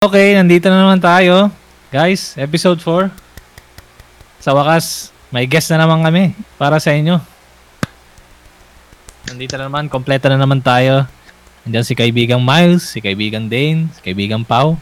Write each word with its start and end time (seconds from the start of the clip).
Okay, 0.00 0.32
nandito 0.32 0.72
na 0.72 0.80
naman 0.80 0.96
tayo. 0.96 1.52
Guys, 1.92 2.32
episode 2.40 2.80
4. 2.80 3.12
Sa 4.40 4.56
wakas, 4.56 5.12
may 5.28 5.44
guest 5.44 5.68
na 5.68 5.84
naman 5.84 6.00
kami 6.00 6.32
para 6.56 6.80
sa 6.80 6.96
inyo. 6.96 7.20
Nandito 9.28 9.60
na 9.60 9.68
naman, 9.68 9.92
kompleto 9.92 10.32
na 10.32 10.40
naman 10.40 10.64
tayo. 10.64 11.04
Nandiyan 11.68 11.84
si 11.84 11.92
kaibigang 11.92 12.40
Miles, 12.40 12.96
si 12.96 13.04
kaibigang 13.04 13.44
Dane, 13.52 13.92
si 13.92 14.00
kaibigang 14.00 14.40
Pau. 14.40 14.80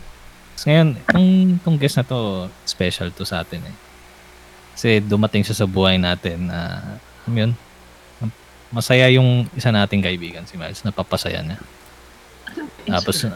So 0.55 0.71
ngayon, 0.71 0.95
itong, 1.03 1.29
itong 1.67 1.79
guest 1.83 1.99
na 1.99 2.07
to, 2.07 2.47
special 2.63 3.11
to 3.11 3.27
sa 3.27 3.43
atin 3.43 3.67
eh. 3.67 3.77
Kasi 4.79 5.03
dumating 5.03 5.43
siya 5.43 5.59
sa 5.59 5.67
buhay 5.67 5.99
natin 5.99 6.47
na, 6.47 6.79
uh, 7.27 7.35
yun, 7.35 7.59
masaya 8.71 9.11
yung 9.11 9.51
isa 9.59 9.75
nating 9.75 9.99
kaibigan, 9.99 10.47
si 10.47 10.55
Miles, 10.55 10.87
napapasaya 10.87 11.43
niya. 11.43 11.59
Tapos, 12.87 13.27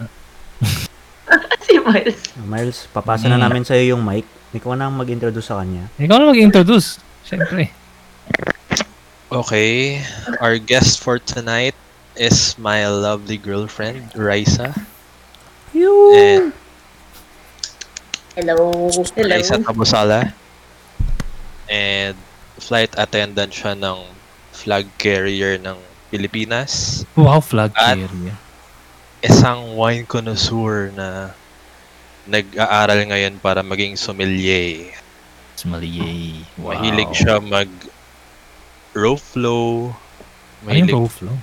si 1.73 1.81
Miles. 1.81 2.19
Miles, 2.39 2.79
papasa 2.89 3.27
na 3.27 3.41
Mm. 3.41 3.43
namin 3.43 3.63
sa 3.65 3.73
iyo 3.73 3.97
yung 3.97 4.05
mic. 4.05 4.29
Ikaw 4.53 4.77
na 4.77 4.87
ang 4.87 4.97
mag-introduce 4.97 5.49
sa 5.49 5.57
kanya. 5.59 5.89
ikaw 5.97 6.21
na 6.21 6.29
mag-introduce. 6.29 7.01
Siyempre. 7.25 7.73
Okay, 9.33 10.05
our 10.45 10.61
guest 10.61 11.01
for 11.01 11.17
tonight 11.17 11.73
is 12.13 12.53
my 12.61 12.85
lovely 12.85 13.41
girlfriend, 13.41 14.13
Raisa. 14.13 14.77
And 15.73 16.53
Hello. 18.37 18.61
Hello. 18.93 18.93
Raisa 19.17 19.57
Tabusala. 19.57 20.37
And 21.65 22.13
flight 22.61 22.93
attendant 22.97 23.53
siya 23.53 23.73
ng 23.73 24.05
flag 24.53 24.85
carrier 24.97 25.57
ng 25.57 25.81
Pilipinas. 26.13 27.05
Wow, 27.17 27.41
flag 27.41 27.73
At- 27.73 27.97
carrier. 27.97 28.37
Isang 29.25 29.81
wine 29.81 30.05
connoisseur 30.05 30.93
na 30.93 31.33
nag-aaral 32.33 33.01
ngayon 33.05 33.37
para 33.39 33.61
maging 33.61 33.93
sommelier. 33.95 34.89
Sommelier. 35.55 36.41
Wow. 36.57 36.73
Mahilig 36.73 37.13
siya 37.13 37.37
mag 37.39 37.69
row 38.93 39.15
flow. 39.15 39.93
Ano 40.65 40.73
yung 40.73 40.89
Mahilig 40.89 40.97
row 40.97 41.07
flow? 41.07 41.37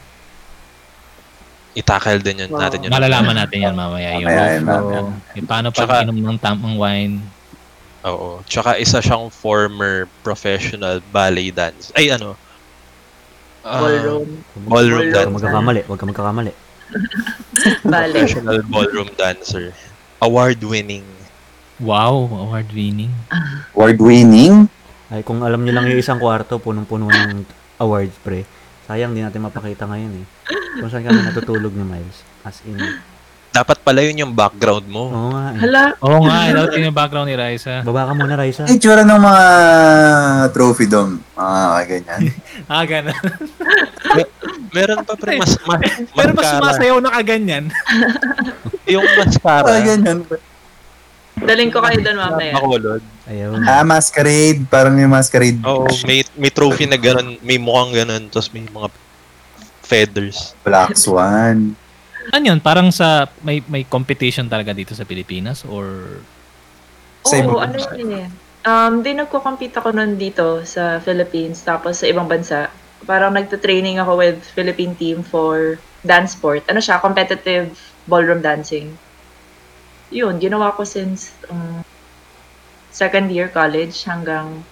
itakal 1.71 2.17
din 2.17 2.41
yun 2.43 2.51
Wow. 2.51 2.65
natin 2.65 2.81
yun. 2.81 2.91
Malalaman 2.91 3.35
natin 3.37 3.57
yan 3.61 3.75
mamaya. 3.77 4.17
Yung 4.17 4.25
Mamaya 4.25 4.57
row 4.57 4.65
flow. 4.65 5.05
Yung 5.37 5.47
paano 5.47 5.67
Tsaka- 5.69 6.01
pag 6.01 6.09
inom 6.09 6.17
ng 6.27 6.39
tamang 6.41 6.75
wine. 6.75 7.21
Oo. 8.03 8.41
Tsaka 8.43 8.75
isa 8.75 8.99
siyang 8.99 9.29
former 9.29 10.09
professional 10.25 10.99
ballet 11.13 11.51
dance. 11.51 11.93
Ay, 11.93 12.09
ano? 12.09 12.33
Ah, 13.61 13.83
Ballroom. 13.83 14.27
Ballroom 14.55 14.65
Ballroom. 14.65 15.03
Huwag 15.03 15.03
ka 15.05 15.19
dancer. 15.19 15.35
magkakamali. 15.35 15.81
Huwag 15.85 15.99
ka 15.99 16.05
magkakamali. 16.07 16.53
Ballet. 17.85 18.13
Professional 18.17 18.59
ballroom 18.65 19.09
dancer. 19.13 19.65
Award-winning. 20.19 21.07
Wow, 21.79 22.27
award 22.27 22.75
winning. 22.75 23.15
Award-winning? 23.71 24.67
Ay, 25.07 25.23
kung 25.23 25.39
alam 25.47 25.63
nyo 25.63 25.71
lang 25.71 25.87
yung 25.87 26.03
isang 26.03 26.19
kwarto, 26.19 26.59
punong-puno 26.59 27.07
ng 27.07 27.47
awards, 27.79 28.19
pre. 28.19 28.43
Sayang, 28.83 29.15
di 29.15 29.23
natin 29.23 29.47
mapakita 29.47 29.87
ngayon 29.87 30.19
eh. 30.19 30.25
Kung 30.83 30.91
saan 30.91 31.07
kami 31.07 31.23
natutulog 31.23 31.71
ni 31.71 31.87
Miles. 31.87 32.27
As 32.43 32.59
in, 32.67 32.75
Dapat 33.49 33.81
pala 33.81 33.99
yun 33.99 34.13
yung 34.19 34.31
background 34.31 34.85
mo. 34.85 35.09
oo 35.09 35.29
nga 35.31 35.45
eh. 35.49 35.57
Hala. 35.59 35.83
Oo 35.99 36.19
nga, 36.21 36.37
eh, 36.43 36.53
dapat 36.53 36.77
yung 36.79 36.93
background 36.93 37.27
ni 37.27 37.35
Raisa. 37.35 37.81
Baba 37.81 38.05
ka 38.05 38.13
muna, 38.13 38.33
Raisa. 38.33 38.61
Ang 38.63 38.71
itsura 38.71 39.01
ng 39.01 39.17
mga 39.19 39.43
trophy 40.49 40.85
dome. 40.85 41.17
Ah, 41.33 41.81
ganyan. 41.81 42.29
Ah, 42.69 42.85
ganun. 42.85 43.15
Meron 44.69 45.01
pa 45.01 45.15
pre, 45.15 45.41
mas, 45.41 45.57
mas, 45.59 45.81
Pero 46.11 46.31
mas 46.31 46.45
mascara. 46.45 46.59
sumasayaw 46.61 46.97
na 46.99 47.09
kaganyan. 47.11 47.65
Yung 48.93 49.01
Ah, 49.01 49.15
mascara. 49.17 49.81
ganyan. 49.81 50.21
Daling 51.39 51.71
ko 51.71 51.79
kayo 51.79 51.97
doon 51.99 52.17
mamaya. 52.19 52.53
Makulod. 52.53 53.01
Ayun. 53.25 53.63
Ah, 53.63 53.81
masquerade. 53.81 54.61
Parang 54.67 54.93
yung 54.93 55.09
masquerade. 55.09 55.57
Oo, 55.63 55.87
may, 56.03 56.19
may 56.35 56.51
trophy 56.51 56.83
na 56.83 56.99
ganun. 56.99 57.39
May 57.39 57.55
mukhang 57.55 57.95
ganun. 57.95 58.27
Tapos 58.27 58.51
may 58.51 58.61
mga 58.61 58.91
feathers. 59.81 60.51
Black 60.61 60.93
Swan. 60.93 61.73
Ano 62.29 62.43
yun? 62.45 62.59
Parang 62.61 62.93
sa, 62.93 63.29
may 63.41 63.61
may 63.65 63.83
competition 63.85 64.45
talaga 64.45 64.73
dito 64.73 64.93
sa 64.93 65.05
Pilipinas? 65.05 65.65
Or, 65.65 66.19
Sa 67.25 67.35
Oo, 67.43 67.59
ano 67.59 67.75
yun 67.99 68.25
eh. 68.25 68.27
Um, 68.63 69.03
di 69.03 69.15
nagko-compete 69.15 69.75
ako 69.79 69.95
noon 69.95 70.19
dito 70.19 70.63
sa 70.67 70.99
Philippines, 70.99 71.63
tapos 71.63 71.99
sa 72.03 72.07
ibang 72.07 72.27
bansa. 72.27 72.71
Parang 73.07 73.31
nagta-training 73.31 73.99
ako 73.99 74.19
with 74.19 74.39
Philippine 74.55 74.95
team 74.95 75.23
for 75.23 75.79
dance 76.03 76.35
sport. 76.35 76.63
Ano 76.67 76.79
siya, 76.79 76.99
competitive 76.99 77.75
ballroom 78.07 78.43
dancing. 78.43 78.95
Yun, 80.11 80.39
ginawa 80.39 80.75
ko 80.75 80.83
since 80.83 81.35
um, 81.47 81.83
second 82.91 83.31
year 83.31 83.47
college 83.47 83.95
hanggang 84.03 84.63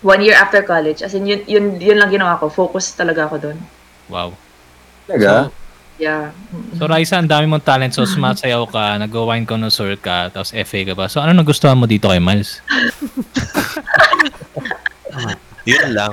one 0.00 0.20
year 0.24 0.36
after 0.36 0.64
college. 0.64 1.04
As 1.04 1.12
in, 1.12 1.28
yun, 1.28 1.44
yun, 1.44 1.76
yun 1.80 2.00
lang 2.00 2.12
ginawa 2.12 2.40
ko. 2.40 2.48
Focus 2.48 2.96
talaga 2.96 3.28
ako 3.28 3.36
doon. 3.50 3.58
wow. 4.08 4.32
Talaga? 5.08 5.52
Yeah. 6.00 6.32
So, 6.80 6.88
Raisa, 6.88 7.20
ang 7.20 7.28
dami 7.28 7.44
mong 7.44 7.60
talent. 7.60 7.92
So, 7.92 8.08
sumasayaw 8.08 8.64
ka, 8.66 8.96
nag-wine 8.96 9.44
connoisseur 9.44 10.00
ka, 10.00 10.32
tapos 10.32 10.56
FA 10.56 10.80
ka 10.82 10.94
ba? 10.96 11.04
So, 11.06 11.20
ano 11.20 11.36
nagustuhan 11.36 11.76
mo 11.76 11.84
dito 11.84 12.08
kay 12.08 12.16
Miles? 12.16 12.64
Yun 15.68 15.92
lang. 15.92 16.08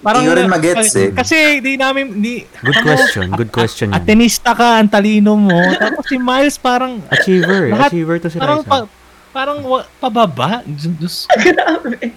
Parang 0.00 0.22
Hindi 0.22 0.30
ko 0.30 0.38
rin 0.38 0.46
magets 0.46 0.94
eh. 0.94 1.10
Kasi, 1.10 1.58
di 1.58 1.74
namin, 1.74 2.22
di, 2.22 2.46
Good 2.62 2.78
question. 2.78 3.26
Good 3.34 3.50
question 3.50 3.90
yan. 3.90 3.98
Atenista 3.98 4.54
ka, 4.54 4.78
ang 4.78 4.86
talino 4.86 5.34
mo. 5.34 5.58
Tapos 5.74 6.06
si 6.06 6.14
Miles 6.14 6.54
parang, 6.54 7.02
Achiever. 7.10 7.74
Lahat- 7.74 7.90
Achiever 7.90 8.22
to 8.22 8.30
si 8.30 8.38
parang 8.38 8.62
Raisa. 8.62 8.70
pa, 8.70 8.86
parang 9.34 9.58
wa- 9.66 9.88
pababa. 9.98 10.62
Diyos-. 10.62 11.26
Grabe. 11.42 12.14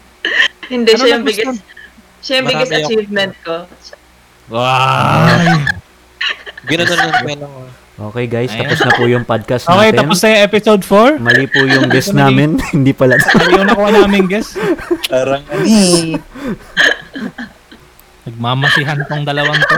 Hindi, 0.69 0.89
Ano 0.93 1.01
siya 1.01 1.09
yung 1.09 1.25
biggest, 1.25 1.57
siya 2.21 2.33
yung 2.37 2.47
biggest 2.47 2.71
achievement 2.71 3.33
ko. 3.41 3.65
Wow. 4.47 5.65
Gano'n 6.67 6.87
lang 6.89 7.09
yan 7.25 7.39
lang. 7.39 7.53
Okay 7.97 8.25
guys, 8.29 8.51
Ayan. 8.53 8.61
tapos 8.61 8.79
na 8.79 8.91
po 8.93 9.03
yung 9.07 9.25
podcast 9.25 9.63
Okay, 9.65 9.89
natin. 9.89 9.97
tapos 9.97 10.17
na 10.21 10.27
yung 10.29 10.43
episode 10.45 10.81
4. 10.85 11.17
Mali 11.17 11.45
po 11.49 11.59
yung 11.65 11.87
guest 11.89 12.13
namin. 12.13 12.49
Hindi 12.75 12.93
pala. 12.93 13.17
Ano 13.17 13.49
yung 13.49 13.65
nakuha 13.65 13.89
namin, 13.95 14.23
guys? 14.27 14.53
Parang 15.07 15.41
ani. 15.49 16.13
Nagmamasihan 18.27 18.99
tong 19.07 19.23
dalawang 19.23 19.57
to. 19.57 19.77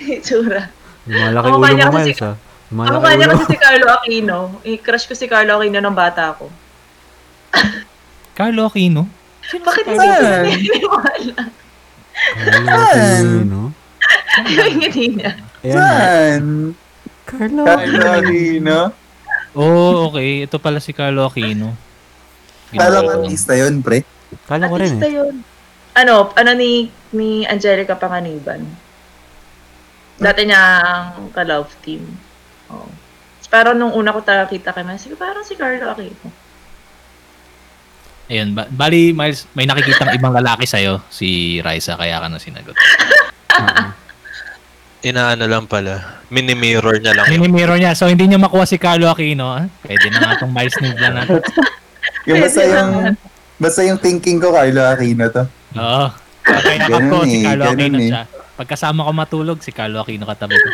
Itsura. 0.10 0.72
Lumalaki 1.04 1.46
Ako 1.46 1.54
ulo 1.54 1.62
mo, 1.62 1.94
Miles, 1.94 2.18
ha? 2.18 2.32
Ako 2.34 2.72
Lumalaki 2.72 3.04
kanya 3.04 3.22
ulo. 3.22 3.30
kasi 3.30 3.44
si 3.44 3.56
Carlo 3.56 3.86
Aquino. 3.88 4.38
I-crush 4.64 5.06
ko 5.06 5.14
si 5.14 5.26
Carlo 5.26 5.52
Aquino 5.54 5.78
nung 5.78 5.94
bata 5.94 6.32
ako. 6.32 6.48
Carlo 8.32 8.66
Aquino. 8.66 9.04
Bakit 9.46 9.84
hindi 9.84 9.98
ko 10.00 10.18
naniniwala? 10.18 11.34
Carlo? 12.34 12.66
Aquino. 12.66 13.60
Yung 14.48 14.74
ngiti 14.74 15.04
niya. 15.12 15.30
Ayan. 15.60 15.76
Saan? 15.76 16.44
Carlo 17.28 17.62
Carlo 17.62 18.06
Aquino? 18.16 18.80
Oh, 19.52 20.10
okay. 20.10 20.46
Ito 20.46 20.56
pala 20.62 20.78
si 20.80 20.94
Carlo 20.96 21.26
Aquino. 21.26 21.76
Parang 22.74 23.22
artista 23.22 23.52
yun, 23.58 23.82
pre. 23.82 24.06
Kala 24.46 24.70
ko 24.70 24.78
rin 24.78 24.94
Artista 24.94 25.08
eh. 25.10 25.14
yun. 25.18 25.34
Ano, 25.98 26.30
ano 26.38 26.50
ni 26.54 26.86
ni 27.10 27.42
Angelica 27.44 27.98
Panganiban. 27.98 28.62
Dati 30.20 30.42
niya 30.46 30.62
ang 30.80 31.34
ka-love 31.34 31.72
team. 31.82 32.06
Oh. 32.70 32.86
Pero 33.50 33.74
nung 33.74 33.90
una 33.90 34.14
ko 34.14 34.22
talaga 34.22 34.54
kita 34.54 34.70
kay 34.70 34.86
Messi, 34.86 35.10
parang 35.18 35.42
si 35.42 35.58
Carlo 35.58 35.90
Aquino. 35.90 36.30
Ayun, 38.30 38.54
ba- 38.54 38.70
bali, 38.70 39.10
Miles, 39.10 39.50
may 39.58 39.66
nakikitang 39.66 40.14
ibang 40.14 40.30
lalaki 40.30 40.62
sa'yo, 40.62 41.02
si 41.10 41.58
Raisa, 41.58 41.98
kaya 41.98 42.22
ka 42.22 42.30
na 42.30 42.38
sinagot. 42.38 42.78
Inaano 45.00 45.48
lang 45.48 45.64
pala. 45.64 46.20
Mini-mirror 46.28 47.00
niya 47.00 47.16
lang 47.16 47.24
Mini-mirror 47.32 47.80
niya. 47.80 47.96
So, 47.96 48.04
hindi 48.06 48.28
niya 48.28 48.36
makuha 48.36 48.68
si 48.68 48.76
Carlo 48.76 49.08
Aquino. 49.08 49.48
Ah? 49.48 49.64
Pwede 49.80 50.12
na 50.12 50.18
nga 50.20 50.36
itong 50.36 50.52
Miles 50.52 50.76
Nibla 50.76 51.08
natin. 51.08 51.40
Yung 52.28 52.36
basta 52.36 52.60
yung, 52.68 53.16
basta 53.56 53.80
yung 53.80 53.96
thinking 53.96 54.36
ko, 54.36 54.52
Carlo 54.52 54.84
Aquino 54.84 55.24
to. 55.32 55.48
Oo. 55.72 56.06
Ganun 56.44 56.92
ako, 56.92 57.16
si 57.24 57.36
eh, 57.40 57.44
Carlo 57.48 57.64
ganun 57.64 57.80
Aquino 57.80 57.96
eh. 57.96 58.08
siya. 58.12 58.22
Pagkasama 58.60 59.08
ko 59.08 59.12
matulog, 59.16 59.58
si 59.64 59.72
Carlo 59.72 60.04
Aquino 60.04 60.28
katabi 60.28 60.52
ko. 60.60 60.68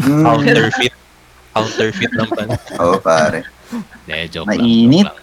Mm. 0.00 0.24
counterfeit. 0.24 0.94
Counterfeit 1.52 2.12
lang 2.16 2.30
pala. 2.32 2.56
Oo, 2.80 2.96
pare. 3.04 3.44
De, 4.08 4.28
joke 4.32 4.48
Mainit. 4.48 5.12
lang. 5.12 5.16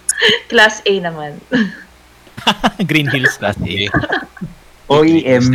Class 0.54 0.86
A 0.86 0.94
naman. 1.02 1.42
joke 1.50 1.58
lang. 1.58 1.82
Green 2.90 3.10
Hills 3.10 3.34
Class 3.42 3.58
A. 3.58 3.74
OEM. 4.94 5.46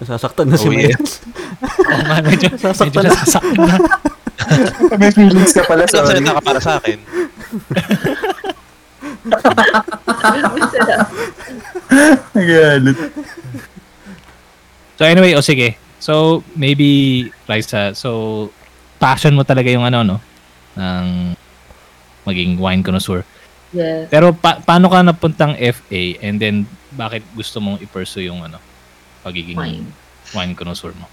Nasasaktan 0.00 0.48
na 0.48 0.56
si 0.56 0.66
Oh, 0.66 0.72
yeah. 0.72 0.90
Miles. 0.90 1.12
Oo 1.20 2.00
nga, 2.00 2.16
medyo, 2.20 2.48
medyo 2.52 2.58
Sasaktan 2.58 3.04
na. 3.04 3.10
nasasaktan 3.10 3.58
na. 3.60 3.76
May 4.98 5.12
feelings 5.12 5.52
ka 5.52 5.62
pala, 5.62 5.84
sorry. 5.84 6.16
salita 6.16 6.32
ka 6.32 6.42
para 6.42 6.58
sa 6.58 6.80
akin? 6.80 6.98
Nagalit. 12.32 12.98
So 14.96 15.02
anyway, 15.04 15.32
o 15.34 15.40
sige. 15.40 15.76
So 15.98 16.40
maybe 16.54 16.88
Raisa, 17.44 17.92
so 17.92 18.48
passion 18.96 19.36
mo 19.36 19.44
talaga 19.44 19.68
yung 19.68 19.84
ano 19.84 20.00
no, 20.02 20.16
ng 20.76 21.36
maging 22.24 22.56
wine 22.56 22.80
connoisseur. 22.80 23.24
Yes. 23.70 24.08
Pero 24.08 24.32
pa- 24.32 24.58
paano 24.58 24.88
ka 24.88 25.00
napuntang 25.00 25.54
FA 25.56 26.02
and 26.20 26.36
then 26.36 26.56
bakit 26.90 27.22
gusto 27.32 27.60
mong 27.60 27.78
i-pursue 27.78 28.26
yung 28.26 28.42
ano, 28.42 28.58
pagiging 29.22 29.56
Wine. 29.56 29.88
wine 30.32 30.54
connoisseur 30.56 30.92
mo? 30.96 31.06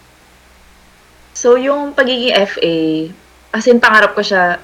So, 1.38 1.54
yung 1.54 1.94
pagiging 1.94 2.34
FA, 2.50 2.76
as 3.54 3.70
in, 3.70 3.78
pangarap 3.78 4.18
ko 4.18 4.26
siya 4.26 4.58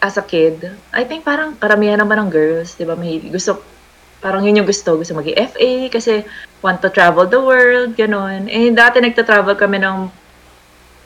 as 0.00 0.16
a 0.16 0.24
kid. 0.24 0.64
I 0.92 1.04
think 1.04 1.24
parang 1.24 1.56
karamihan 1.60 2.00
naman 2.00 2.16
ng 2.22 2.30
girls, 2.32 2.76
di 2.76 2.88
ba, 2.88 2.96
may 2.96 3.20
gusto, 3.20 3.60
parang 4.24 4.44
yun 4.44 4.64
yung 4.64 4.68
gusto, 4.68 4.96
gusto 4.96 5.12
maging 5.12 5.36
FA 5.52 5.70
kasi 5.92 6.24
want 6.64 6.80
to 6.80 6.88
travel 6.88 7.28
the 7.28 7.40
world, 7.40 7.92
ganun. 7.98 8.48
Eh, 8.48 8.72
dati 8.72 9.00
nagta-travel 9.00 9.60
kami 9.60 9.76
ng 9.82 10.08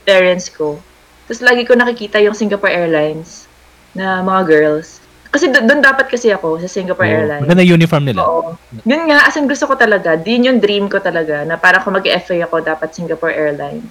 parents 0.06 0.46
ko. 0.46 0.78
Tapos 1.26 1.42
lagi 1.42 1.66
ko 1.66 1.74
nakikita 1.74 2.22
yung 2.22 2.34
Singapore 2.34 2.70
Airlines 2.70 3.50
na 3.94 4.22
mga 4.22 4.42
girls. 4.46 4.99
Kasi 5.30 5.46
do- 5.46 5.62
doon 5.62 5.78
dapat 5.78 6.10
kasi 6.10 6.34
ako 6.34 6.58
sa 6.58 6.66
Singapore 6.66 7.06
Airlines. 7.06 7.46
Maganda 7.46 7.62
yung 7.62 7.78
uniform 7.78 8.04
nila. 8.04 8.20
Oo. 8.26 8.58
Yun 8.82 9.06
nga, 9.06 9.30
as 9.30 9.38
in 9.38 9.46
gusto 9.46 9.70
ko 9.70 9.78
talaga. 9.78 10.18
Din 10.18 10.50
yung 10.50 10.58
dream 10.58 10.90
ko 10.90 10.98
talaga 10.98 11.46
na 11.46 11.54
parang 11.54 11.86
kung 11.86 11.94
mag-FA 11.94 12.50
ako, 12.50 12.58
dapat 12.60 12.90
Singapore 12.90 13.30
Airlines. 13.30 13.86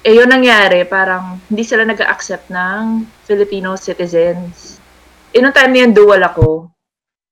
Eh, 0.00 0.16
yun 0.16 0.32
nangyari, 0.32 0.88
parang 0.88 1.36
hindi 1.52 1.60
sila 1.60 1.84
nag 1.84 2.00
accept 2.00 2.48
ng 2.48 3.04
Filipino 3.28 3.76
citizens. 3.76 4.80
Eh, 5.30 5.44
nung 5.44 5.52
time 5.52 5.70
na 5.70 5.80
yun, 5.84 5.92
dual 5.92 6.24
ako. 6.24 6.72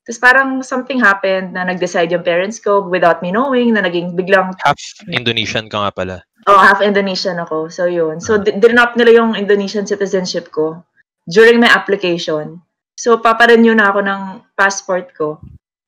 Tapos 0.04 0.20
parang 0.20 0.60
something 0.60 1.00
happened 1.00 1.56
na 1.56 1.64
nag-decide 1.64 2.12
yung 2.12 2.24
parents 2.24 2.60
ko 2.60 2.84
without 2.84 3.24
me 3.24 3.32
knowing 3.32 3.72
na 3.72 3.80
naging 3.80 4.12
biglang, 4.12 4.52
Half 4.60 4.76
Indonesian 5.08 5.72
ka 5.72 5.80
nga 5.80 5.92
pala. 5.92 6.16
oh, 6.48 6.60
half 6.60 6.80
Indonesian 6.80 7.36
ako. 7.36 7.68
So, 7.68 7.84
yun. 7.84 8.20
So, 8.20 8.40
di- 8.40 8.56
dinop 8.56 8.96
nila 8.96 9.20
yung 9.20 9.36
Indonesian 9.36 9.84
citizenship 9.84 10.48
ko 10.48 10.80
during 11.28 11.60
my 11.60 11.68
application. 11.68 12.60
So, 12.98 13.22
paparenew 13.22 13.78
na 13.78 13.94
ako 13.94 14.02
ng 14.02 14.22
passport 14.58 15.14
ko. 15.14 15.38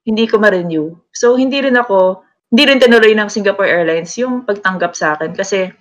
Hindi 0.07 0.31
ko 0.31 0.39
ma-renew. 0.39 0.95
So, 1.11 1.35
hindi 1.35 1.59
rin 1.59 1.75
ako, 1.75 2.23
hindi 2.55 2.63
rin 2.71 2.79
tinuloy 2.79 3.19
ng 3.19 3.27
Singapore 3.27 3.67
Airlines 3.67 4.15
yung 4.15 4.47
pagtanggap 4.47 4.95
sa 4.95 5.19
akin 5.19 5.35
kasi 5.35 5.75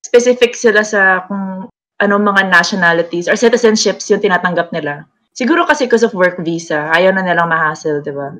specific 0.00 0.56
sila 0.56 0.80
sa 0.80 1.28
kung 1.28 1.68
anong 2.00 2.24
mga 2.24 2.48
nationalities 2.48 3.28
or 3.28 3.36
citizenships 3.36 4.08
yung 4.08 4.24
tinatanggap 4.24 4.72
nila. 4.72 5.04
Siguro 5.36 5.68
kasi 5.68 5.84
because 5.84 6.00
of 6.00 6.16
work 6.16 6.40
visa, 6.40 6.88
ayaw 6.96 7.12
na 7.12 7.28
nilang 7.28 7.52
ma-hassle, 7.52 8.00
di 8.00 8.16
ba? 8.16 8.32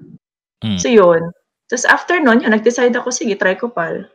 Mm. 0.64 0.80
So, 0.80 0.88
yun. 0.88 1.28
Tapos 1.68 1.84
after 1.86 2.16
nun, 2.18 2.40
yun, 2.40 2.56
nag-decide 2.56 2.96
ako, 2.96 3.12
sige, 3.12 3.36
try 3.36 3.52
ko 3.54 3.68
pal. 3.68 4.08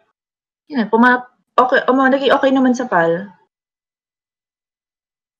Yan, 0.74 0.90
puma, 0.90 1.30
okay, 1.62 1.86
um, 1.86 2.02
naging 2.10 2.34
okay 2.34 2.50
naman 2.50 2.74
sa 2.74 2.90
pal. 2.90 3.30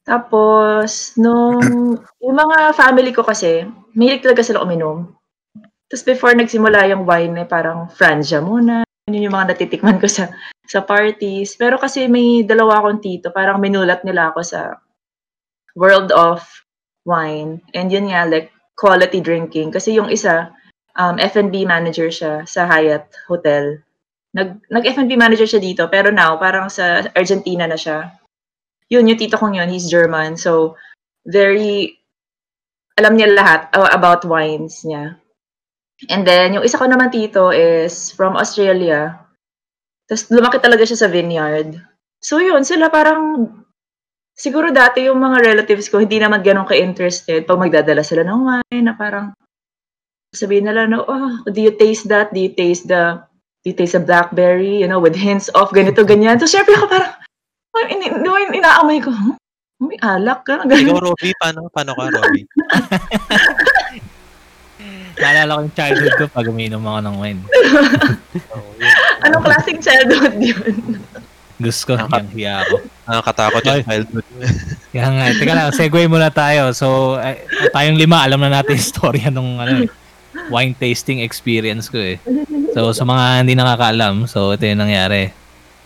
Tapos, 0.06 1.18
nung, 1.18 1.58
yung 2.24 2.38
mga 2.38 2.78
family 2.78 3.10
ko 3.10 3.26
kasi, 3.26 3.66
mahilig 3.98 4.22
talaga 4.22 4.46
sila 4.46 4.62
uminom. 4.62 5.10
Tapos 5.90 6.06
before 6.06 6.34
nagsimula 6.38 6.86
yung 6.94 7.10
wine, 7.10 7.42
eh, 7.42 7.48
parang 7.50 7.90
Francia 7.90 8.38
muna. 8.42 8.86
Yun 9.10 9.30
yung 9.30 9.38
mga 9.38 9.54
natitikman 9.54 9.98
ko 10.02 10.10
sa 10.10 10.30
sa 10.66 10.82
parties. 10.82 11.54
Pero 11.58 11.78
kasi 11.78 12.10
may 12.10 12.42
dalawa 12.42 12.82
akong 12.82 13.02
tito, 13.02 13.30
parang 13.30 13.62
minulat 13.62 14.02
nila 14.02 14.34
ako 14.34 14.42
sa 14.42 14.82
world 15.78 16.10
of 16.14 16.42
wine. 17.06 17.62
And 17.78 17.94
yun 17.94 18.10
nga, 18.10 18.26
like, 18.26 18.50
quality 18.74 19.22
drinking. 19.22 19.70
Kasi 19.70 19.94
yung 19.94 20.10
isa, 20.10 20.50
um, 20.98 21.22
F&B 21.22 21.70
manager 21.70 22.10
siya 22.10 22.44
sa 22.50 22.66
Hyatt 22.66 23.08
Hotel. 23.30 23.86
Nag, 24.36 24.68
nag-F&B 24.68 25.16
manager 25.16 25.48
siya 25.48 25.62
dito, 25.62 25.88
pero 25.88 26.12
now, 26.12 26.36
parang 26.36 26.68
sa 26.68 27.06
Argentina 27.14 27.70
na 27.70 27.78
siya. 27.78 28.12
Yun, 28.90 29.10
yung 29.10 29.18
tito 29.18 29.38
kong 29.38 29.58
yun, 29.58 29.70
he's 29.70 29.90
German. 29.90 30.38
So, 30.38 30.78
very, 31.26 31.98
alam 32.96 33.18
niya 33.18 33.34
lahat 33.34 33.74
about 33.74 34.24
wines 34.24 34.86
niya. 34.86 35.18
And 36.12 36.28
then, 36.28 36.54
yung 36.54 36.66
isa 36.68 36.78
ko 36.78 36.86
naman 36.86 37.10
tito 37.10 37.50
is 37.50 38.12
from 38.12 38.36
Australia. 38.36 39.26
Tapos 40.06 40.30
lumaki 40.30 40.62
talaga 40.62 40.86
siya 40.86 41.02
sa 41.02 41.10
vineyard. 41.10 41.82
So 42.22 42.38
yun, 42.38 42.62
sila 42.62 42.94
parang, 42.94 43.50
siguro 44.38 44.70
dati 44.70 45.10
yung 45.10 45.18
mga 45.18 45.42
relatives 45.42 45.90
ko, 45.90 45.98
hindi 45.98 46.22
naman 46.22 46.46
ganun 46.46 46.70
ka-interested 46.70 47.50
pag 47.50 47.58
magdadala 47.58 48.06
sila 48.06 48.22
ng 48.22 48.40
wine, 48.46 48.86
na 48.86 48.94
parang, 48.94 49.34
sabihin 50.30 50.70
nila, 50.70 50.86
no, 50.86 51.02
oh, 51.10 51.42
do 51.50 51.58
you 51.58 51.74
taste 51.74 52.06
that? 52.06 52.30
Do 52.30 52.38
you 52.38 52.54
taste 52.54 52.86
the, 52.86 53.24
do 53.66 53.74
you 53.74 53.78
taste 53.78 53.98
the 53.98 54.04
blackberry? 54.04 54.78
You 54.78 54.86
know, 54.86 55.02
with 55.02 55.18
hints 55.18 55.50
of 55.58 55.74
ganito, 55.74 56.06
ganyan. 56.06 56.38
So 56.38 56.46
syempre 56.46 56.78
ako 56.78 56.86
parang, 56.86 57.14
oh, 57.86 57.94
in, 57.94 58.02
in, 58.02 58.14
in, 58.26 58.52
inaamay 58.58 58.98
ko, 58.98 59.14
huh? 59.14 59.38
May 59.76 60.00
alak 60.00 60.48
ka? 60.48 60.64
Ikaw, 60.64 60.72
Ganun. 60.72 61.04
Robbie, 61.04 61.36
paano, 61.36 61.68
paano 61.68 61.92
ka, 61.94 62.08
Robbie? 62.08 62.48
Naalala 65.20 65.60
ko 65.60 65.62
yung 65.68 65.76
childhood 65.76 66.16
ko 66.16 66.24
pag 66.32 66.48
umiinom 66.48 66.84
ako 66.84 67.00
ng 67.04 67.16
wine. 67.20 67.42
Anong 69.28 69.44
klaseng 69.44 69.80
childhood 69.80 70.36
yun? 70.40 71.00
Gusto 71.56 71.96
ko, 71.96 72.08
yung 72.08 72.32
hiya 72.36 72.68
ako. 72.68 72.76
Nakakatakot 73.08 73.62
yung 73.64 73.88
childhood. 73.88 74.26
Kaya 74.92 75.08
nga, 75.12 75.24
eh, 75.28 75.36
teka 75.40 75.54
lang, 75.56 75.72
segue 75.72 76.04
muna 76.08 76.32
tayo. 76.32 76.72
So, 76.76 77.16
ay, 77.20 77.44
tayong 77.72 78.00
lima, 78.00 78.24
alam 78.24 78.44
na 78.44 78.60
natin 78.60 78.76
yung 78.76 78.92
storya 78.96 79.28
nung 79.32 79.60
ano, 79.60 79.88
eh, 79.88 79.92
wine 80.52 80.76
tasting 80.76 81.24
experience 81.24 81.88
ko 81.88 82.00
eh. 82.00 82.20
So, 82.76 82.92
sa 82.92 83.08
mga 83.08 83.44
hindi 83.44 83.56
nakakaalam, 83.60 84.28
so 84.28 84.56
ito 84.56 84.68
yung 84.68 84.84
nangyari. 84.84 85.32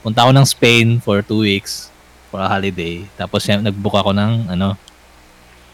Punta 0.02 0.26
ako 0.26 0.32
ng 0.34 0.46
Spain 0.46 0.88
for 1.02 1.26
two 1.26 1.42
weeks 1.42 1.89
for 2.30 2.40
a 2.42 2.48
holiday. 2.48 3.04
Tapos 3.18 3.44
yan, 3.46 3.66
nag-book 3.66 3.98
ako 3.98 4.14
ng, 4.14 4.54
ano, 4.54 4.78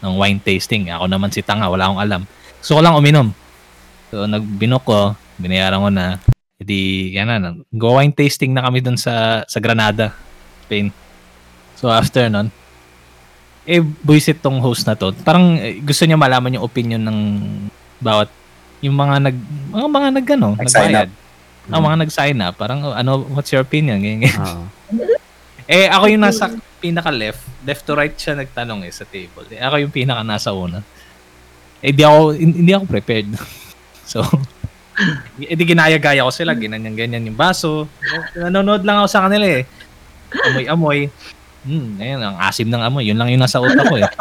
ng 0.00 0.12
wine 0.16 0.40
tasting. 0.40 0.88
Ako 0.88 1.08
naman 1.08 1.32
si 1.32 1.44
Tanga, 1.44 1.68
wala 1.68 1.88
akong 1.88 2.02
alam. 2.02 2.22
Gusto 2.60 2.72
ko 2.76 2.80
lang 2.82 2.96
uminom. 2.96 3.28
So, 4.08 4.24
nagbinok 4.24 4.84
ko, 4.84 5.12
binayaran 5.36 5.84
ko 5.84 5.90
na. 5.92 6.16
Hindi, 6.56 7.12
yan 7.12 7.28
na, 7.28 7.52
go 7.76 8.00
wine 8.00 8.16
tasting 8.16 8.56
na 8.56 8.64
kami 8.64 8.80
dun 8.80 8.96
sa, 8.96 9.44
sa 9.44 9.60
Granada, 9.60 10.16
Spain. 10.64 10.88
So, 11.76 11.92
after 11.92 12.24
nun, 12.32 12.48
eh, 13.68 13.82
buisit 13.82 14.40
tong 14.40 14.62
host 14.62 14.88
na 14.88 14.96
to. 14.96 15.12
Parang 15.20 15.58
eh, 15.60 15.82
gusto 15.84 16.06
niya 16.08 16.16
malaman 16.16 16.56
yung 16.56 16.64
opinion 16.64 17.02
ng 17.02 17.18
bawat 18.00 18.30
yung 18.84 18.94
mga 18.94 19.16
nag 19.26 19.36
mga 19.72 19.88
mga 19.88 20.08
nag 20.14 20.26
ano, 20.36 20.48
Nag-sign 20.54 20.92
nagbayad. 20.92 21.10
Ang 21.66 21.82
mga 21.82 21.96
nag-sign 22.06 22.38
up, 22.46 22.54
parang 22.54 22.78
ano, 22.94 23.26
what's 23.34 23.50
your 23.50 23.66
opinion? 23.66 23.98
Ganyan, 23.98 24.22
ganyan. 24.22 24.38
Oo. 24.38 24.64
Eh, 25.66 25.90
ako 25.90 26.04
yung 26.06 26.22
nasa 26.22 26.46
pinaka 26.78 27.10
left, 27.10 27.42
left 27.66 27.82
to 27.82 27.98
right 27.98 28.14
siya 28.14 28.38
nagtanong 28.38 28.86
eh 28.86 28.92
sa 28.94 29.02
table. 29.02 29.46
Eh, 29.50 29.58
ako 29.58 29.82
yung 29.82 29.90
pinaka 29.90 30.22
nasa 30.22 30.54
una. 30.54 30.78
Eh, 31.82 31.90
di 31.90 32.06
ako, 32.06 32.34
hindi 32.34 32.70
ako 32.70 32.86
prepared. 32.86 33.28
so, 34.10 34.22
eh, 35.36 35.54
di 35.54 35.64
ginaya-gaya 35.66 36.22
ko 36.22 36.30
sila, 36.30 36.54
ginanyan-ganyan 36.54 37.26
yung 37.26 37.38
baso. 37.38 37.90
Nanonood 38.32 38.86
lang 38.86 39.02
ako 39.02 39.08
sa 39.10 39.26
kanila 39.26 39.44
eh. 39.44 39.66
Amoy-amoy. 40.30 41.10
Hmm, 41.66 41.98
ayun, 41.98 42.22
ang 42.22 42.38
asim 42.38 42.70
ng 42.70 42.78
amoy. 42.78 43.10
Yun 43.10 43.18
lang 43.18 43.28
yung 43.34 43.42
nasa 43.42 43.58
utak 43.58 43.84
ko 43.84 43.98
eh. 43.98 44.06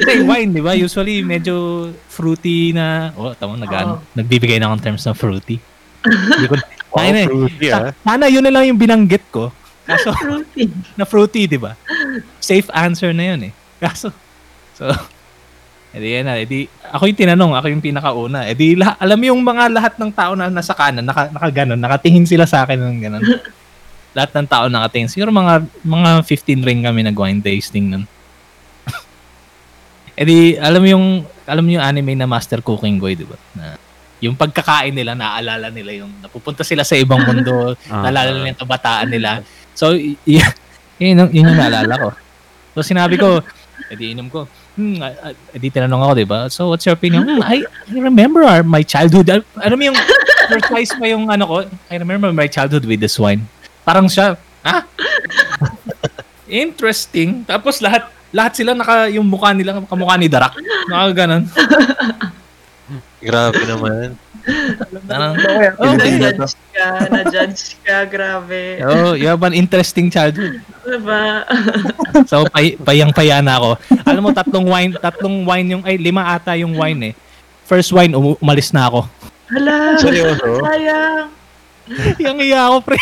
Kasi 0.00 0.24
wine, 0.24 0.56
di 0.56 0.62
ba? 0.64 0.72
Usually, 0.72 1.20
medyo 1.20 1.86
fruity 2.08 2.72
na... 2.72 3.12
Oh, 3.20 3.36
tama, 3.36 3.60
nag, 3.60 3.68
Oo. 3.68 4.00
nagbibigay 4.16 4.56
na 4.56 4.72
akong 4.72 4.80
terms 4.80 5.04
ng 5.04 5.12
fruity. 5.12 5.60
Hindi 6.00 6.46
ko, 6.48 6.56
Ayun 6.96 7.18
eh. 7.20 7.26
fruity, 7.28 7.66
ah. 7.68 7.92
Sa- 7.92 7.96
Sana 8.08 8.24
yun 8.32 8.40
na 8.40 8.48
lang 8.48 8.64
yung 8.64 8.80
binanggit 8.80 9.28
ko. 9.28 9.52
Kaso, 9.90 10.14
Fruity. 10.14 10.64
na 10.94 11.02
fruity, 11.02 11.42
di 11.46 11.58
ba? 11.58 11.74
Safe 12.38 12.66
answer 12.70 13.10
na 13.10 13.34
yun 13.34 13.50
eh. 13.50 13.52
Kaso, 13.76 14.14
so, 14.72 14.86
edi 15.90 16.14
yan 16.14 16.24
na, 16.24 16.38
edi, 16.38 16.70
ako 16.86 17.10
yung 17.10 17.18
tinanong, 17.18 17.52
ako 17.58 17.66
yung 17.68 17.82
pinakauna. 17.82 18.46
Edi, 18.46 18.78
lah, 18.78 18.94
alam 18.96 19.18
mo 19.18 19.24
yung 19.26 19.42
mga 19.42 19.64
lahat 19.68 19.94
ng 19.98 20.12
tao 20.12 20.38
na 20.38 20.46
nasa 20.46 20.70
kanan, 20.72 21.02
naka, 21.02 21.26
naka 21.28 21.48
ganon, 21.50 21.74
nakatingin 21.76 22.22
sila 22.24 22.46
sa 22.46 22.62
akin 22.62 22.78
ng 22.78 23.00
ganon. 23.00 23.24
lahat 24.10 24.30
ng 24.34 24.46
tao 24.46 24.66
nakatingin. 24.66 25.06
Siguro 25.06 25.30
mga, 25.30 25.66
mga 25.82 26.10
15 26.22 26.66
ring 26.66 26.80
kami 26.82 27.02
nag-wine 27.02 27.38
tasting 27.38 27.90
nun. 27.90 28.04
edi, 30.20 30.54
alam 30.58 30.80
mo 30.82 30.88
yung, 30.88 31.06
alam 31.46 31.62
mo 31.62 31.70
yung 31.70 31.82
anime 31.82 32.14
na 32.14 32.26
Master 32.26 32.60
Cooking 32.60 32.98
Boy, 32.98 33.14
di 33.14 33.26
ba? 33.26 33.38
Na, 33.54 33.74
yung 34.20 34.36
pagkakain 34.36 34.92
nila, 34.92 35.16
naaalala 35.16 35.72
nila 35.72 36.04
yung 36.04 36.12
napupunta 36.20 36.60
sila 36.60 36.84
sa 36.84 36.92
ibang 36.92 37.24
mundo, 37.24 37.72
Ah. 37.88 38.04
naalala 38.04 38.36
nila 38.36 38.52
yung 38.52 38.60
kabataan 38.60 39.08
nila. 39.08 39.40
So, 39.80 39.96
y- 39.96 40.20
yun, 41.00 41.16
yung- 41.16 41.32
yun 41.32 41.48
yung 41.48 41.56
naalala 41.56 41.94
ko. 41.96 42.08
So, 42.76 42.84
sinabi 42.84 43.16
ko, 43.16 43.40
edi 43.88 44.12
inom 44.12 44.28
ko, 44.28 44.44
hmm, 44.76 45.00
edi 45.56 45.72
tinanong 45.72 46.04
ako, 46.04 46.12
di 46.14 46.26
ba? 46.28 46.38
So, 46.46 46.68
what's 46.68 46.84
your 46.84 46.92
opinion? 46.92 47.24
Hmm, 47.24 47.40
I, 47.40 47.64
I 47.64 47.96
remember 47.96 48.44
our, 48.44 48.60
my 48.60 48.84
childhood. 48.84 49.32
Al- 49.32 49.48
Ano 49.56 49.80
mo 49.80 49.88
yung, 49.88 49.96
twice 50.68 50.92
pa 50.92 51.08
yung 51.08 51.32
ano 51.32 51.48
ko, 51.48 51.54
I 51.88 51.96
remember 51.96 52.28
my 52.30 52.44
childhood 52.44 52.84
with 52.84 53.00
this 53.00 53.16
wine. 53.16 53.48
Parang 53.82 54.04
siya, 54.04 54.36
ha? 54.60 54.84
Interesting. 56.44 57.46
Tapos 57.48 57.80
lahat, 57.80 58.04
lahat 58.30 58.52
sila 58.54 58.76
naka, 58.76 59.08
yung 59.08 59.24
mukha 59.24 59.56
nila, 59.56 59.80
kamukha 59.80 60.14
ni 60.20 60.28
Darak. 60.28 60.52
Naka 60.86 61.06
ganon. 61.16 61.42
Grabe 63.20 63.62
naman. 63.64 64.18
Parang, 65.04 65.34
Oh, 65.78 65.84
oh, 65.84 65.92
Na-judge 65.94 66.40
ka, 66.70 66.86
na-judge 67.08 67.62
ka, 67.80 68.04
grabe. 68.04 68.80
oh, 68.82 69.12
you 69.12 69.26
have 69.26 69.42
an 69.42 69.52
interesting 69.52 70.08
childhood. 70.08 70.60
Diba? 70.80 71.44
So, 72.24 72.48
pay, 72.48 72.74
payang-paya 72.76 73.38
na 73.38 73.56
ako. 73.56 73.70
Alam 74.02 74.22
mo, 74.22 74.30
tatlong 74.30 74.66
wine, 74.66 74.92
tatlong 74.94 75.44
wine 75.44 75.68
yung, 75.70 75.82
ay, 75.84 75.96
lima 75.96 76.24
ata 76.26 76.56
yung 76.56 76.72
wine 76.72 77.12
eh. 77.12 77.14
First 77.64 77.92
wine, 77.92 78.10
um- 78.12 78.38
umalis 78.38 78.72
na 78.72 78.88
ako. 78.88 79.06
Hala, 79.50 79.94
Seryoso? 79.96 80.62
sayang. 80.62 81.26
Yang 82.18 82.38
iya 82.44 82.66
ako, 82.66 82.76
pre. 82.82 82.98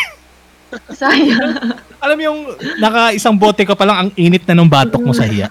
Sayang. 0.91 1.73
Alam 1.99 2.15
mo 2.15 2.23
yung 2.23 2.39
naka 2.77 3.11
isang 3.11 3.33
bote 3.33 3.65
ka 3.65 3.73
pa 3.73 3.85
lang, 3.85 3.97
ang 3.97 4.09
init 4.15 4.45
na 4.45 4.53
ng 4.53 4.69
batok 4.69 5.01
mo 5.01 5.13
sa 5.13 5.25
hiya. 5.25 5.49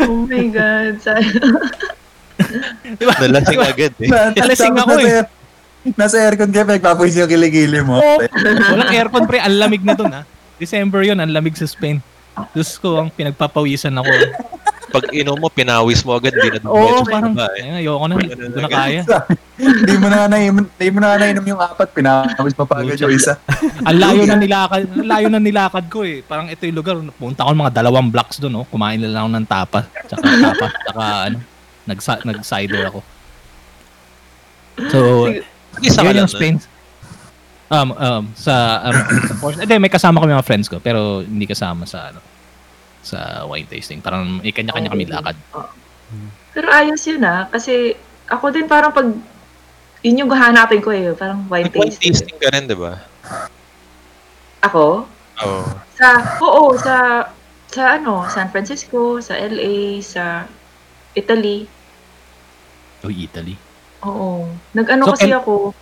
Oh 0.00 0.24
my 0.24 0.48
God, 0.48 0.96
sayang. 0.98 1.56
Diba? 2.96 3.14
Nalasing 3.16 3.60
agad 3.60 3.92
eh. 3.96 4.08
Na- 4.08 4.32
Nalasing 4.32 4.76
ako 4.76 4.92
nasa 4.94 5.08
eh. 5.08 5.22
Nasa 5.96 6.16
aircon 6.20 6.52
ka, 6.52 6.68
pinagpapulis 6.68 7.16
yung 7.16 7.24
kiligili 7.26 7.80
mo. 7.80 7.96
Oo. 7.96 8.20
Walang 8.68 8.92
aircon, 8.92 9.24
pre. 9.24 9.40
Ang 9.40 9.56
lamig 9.56 9.80
na 9.80 9.96
dun, 9.96 10.12
ha. 10.12 10.28
December 10.60 11.00
yun, 11.00 11.16
ang 11.16 11.32
lamig 11.32 11.56
sa 11.56 11.64
Spain. 11.64 12.04
Diyos 12.52 12.76
ko, 12.76 13.00
ang 13.00 13.08
pinagpapawisan 13.08 13.96
ako. 13.96 14.12
Pag 14.90 15.06
inom 15.14 15.38
mo, 15.38 15.46
pinawis 15.48 16.02
mo 16.02 16.18
agad, 16.18 16.34
di 16.34 16.50
na 16.50 16.66
Oo, 16.66 17.00
sa 17.00 17.14
parang, 17.14 17.32
baba 17.32 17.46
eh. 17.56 17.62
ay, 17.62 17.86
ayoko 17.86 18.04
na, 18.10 18.14
hindi 18.18 18.34
ko 18.50 18.58
na 18.58 18.68
kaya. 18.68 19.02
Hindi 19.54 19.94
mo 19.96 20.06
na 20.10 20.18
nainom, 20.26 20.66
hindi 20.66 20.86
mo 20.90 20.98
na 20.98 21.14
nainom 21.14 21.44
yung 21.46 21.60
apat, 21.62 21.88
pinapawis 21.94 22.54
pa 22.58 22.64
pa 22.66 22.82
agad 22.82 22.98
yung 22.98 23.14
isa. 23.14 23.38
Ang 23.86 23.96
layo 24.02 24.22
na 24.26 24.34
nilakad, 24.34 24.82
ang 24.84 25.06
layo 25.06 25.26
na 25.30 25.38
nilakad 25.38 25.84
ko 25.86 26.02
eh. 26.02 26.26
Parang 26.26 26.50
ito 26.50 26.66
yung 26.66 26.74
lugar, 26.74 26.98
punta 27.14 27.46
ko 27.46 27.54
ng 27.54 27.62
mga 27.62 27.74
dalawang 27.78 28.10
blocks 28.10 28.36
doon, 28.36 28.60
oh. 28.60 28.66
Kumain 28.66 28.98
na 28.98 29.08
lang 29.08 29.22
ako 29.24 29.32
ng 29.32 29.46
tapa, 29.46 29.80
tsaka 30.10 30.26
tapa, 30.26 30.66
tsaka 30.84 31.02
ano, 31.30 31.36
nag 31.88 32.00
nag-cider 32.00 32.92
ako. 32.92 33.00
So, 34.88 34.98
Isa 35.80 36.02
yun 36.02 36.16
lang 36.16 36.26
yung 36.26 36.32
Spain. 36.32 36.56
Um, 37.70 37.94
um, 37.94 38.24
sa, 38.34 38.82
um, 38.82 38.98
sa 39.30 39.34
portion, 39.38 39.62
hindi, 39.62 39.78
may 39.78 39.92
kasama 39.92 40.18
kami 40.18 40.34
mga 40.34 40.48
friends 40.48 40.66
ko, 40.66 40.82
pero 40.82 41.22
hindi 41.22 41.46
kasama 41.46 41.86
sa, 41.86 42.10
ano, 42.10 42.18
sa 43.00 43.46
wine 43.46 43.68
tasting. 43.70 44.02
Parang 44.02 44.42
may 44.42 44.50
kanya-kanya 44.50 44.90
kami 44.90 45.06
lakad. 45.06 45.36
Pero 46.50 46.66
ayos 46.74 47.00
yun 47.06 47.22
ah. 47.22 47.46
Kasi 47.46 47.94
ako 48.26 48.50
din 48.50 48.66
parang 48.66 48.90
pag 48.90 49.06
yun 50.02 50.20
yung 50.26 50.30
hahanapin 50.32 50.82
ko 50.82 50.90
eh. 50.90 51.14
Parang 51.14 51.46
wine 51.46 51.70
tasting. 51.70 52.10
tasting 52.10 52.38
ka 52.42 52.50
rin, 52.50 52.66
di 52.66 52.74
ba? 52.74 52.98
Ako? 54.66 55.06
Oo. 55.46 55.62
Sa, 55.96 56.08
oo, 56.42 56.74
sa, 56.76 56.96
sa 57.70 57.82
ano, 57.96 58.26
San 58.28 58.50
Francisco, 58.50 59.22
sa 59.22 59.38
LA, 59.38 60.02
sa 60.02 60.44
Italy. 61.12 61.66
Uy, 63.00 63.24
Italy. 63.24 63.54
Oo. 64.02 64.46
Nag-ano 64.70 65.04
So, 65.04 65.12
kasi 65.12 65.28
and- 65.28 65.38
ako 65.38 65.74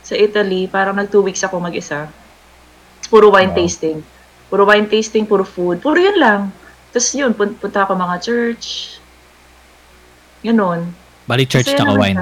sa 0.00 0.14
Italy, 0.14 0.66
parang 0.66 0.94
nag 0.94 1.08
two 1.08 1.22
weeks 1.22 1.40
ako 1.40 1.58
mag-isa. 1.58 2.10
Puro 3.06 3.28
wine 3.28 3.50
Wow. 3.50 3.58
tasting. 3.58 3.98
Puro 4.46 4.62
wine 4.64 4.86
tasting, 4.86 5.24
puro 5.24 5.42
food. 5.42 5.80
Puro 5.80 5.96
yun 5.96 6.16
lang. 6.16 6.52
Tapos 6.90 7.08
yun, 7.10 7.32
pun- 7.32 7.54
punta 7.54 7.82
ako 7.82 7.94
mga 7.94 8.16
church. 8.20 8.96
Ganon. 10.40 10.92
Bali 11.24 11.44
church 11.44 11.66
Masaya 11.66 11.78
tsaka 11.78 11.90
naman 11.90 12.00
wine. 12.00 12.20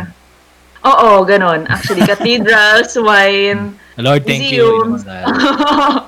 Oo, 0.82 1.08
ganon. 1.22 1.66
Actually, 1.66 2.06
cathedrals, 2.10 2.94
wine. 2.94 3.74
Lord, 3.94 4.24
thank 4.24 4.48
you. 4.48 4.66
Museums. 4.88 5.04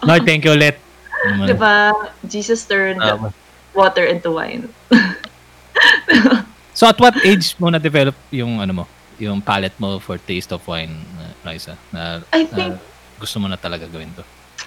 Lord, 0.01 0.23
thank 0.25 0.43
you 0.43 0.53
ulit. 0.53 0.79
Ano 1.27 1.43
naman. 1.43 1.47
diba? 1.49 1.77
Jesus 2.25 2.65
turned 2.65 2.99
Tama. 2.99 3.35
water 3.73 4.05
into 4.05 4.31
wine. 4.31 4.71
So 6.85 6.93
at 6.93 7.00
what 7.00 7.17
age 7.25 7.57
mo 7.57 7.73
na-develop 7.73 8.12
yung 8.29 8.61
ano 8.61 8.73
mo, 8.76 8.85
yung 9.17 9.41
palate 9.41 9.73
mo 9.81 9.97
for 9.97 10.21
taste 10.21 10.53
of 10.53 10.61
wine, 10.69 10.93
uh, 11.17 11.33
Raisa? 11.41 11.81
Na, 11.88 12.21
I 12.29 12.45
na 12.45 12.53
think, 12.53 12.76
gusto 13.17 13.41
mo 13.41 13.49
na 13.49 13.57
talaga 13.57 13.88
gawin 13.88 14.12
to. 14.12 14.21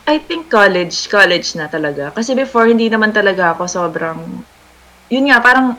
I 0.10 0.18
think 0.18 0.50
college, 0.50 1.14
college 1.14 1.54
na 1.54 1.70
talaga. 1.70 2.10
Kasi 2.10 2.34
before, 2.34 2.66
hindi 2.66 2.90
naman 2.90 3.14
talaga 3.14 3.54
ako 3.54 3.70
sobrang, 3.70 4.18
yun 5.14 5.30
nga, 5.30 5.46
parang, 5.46 5.78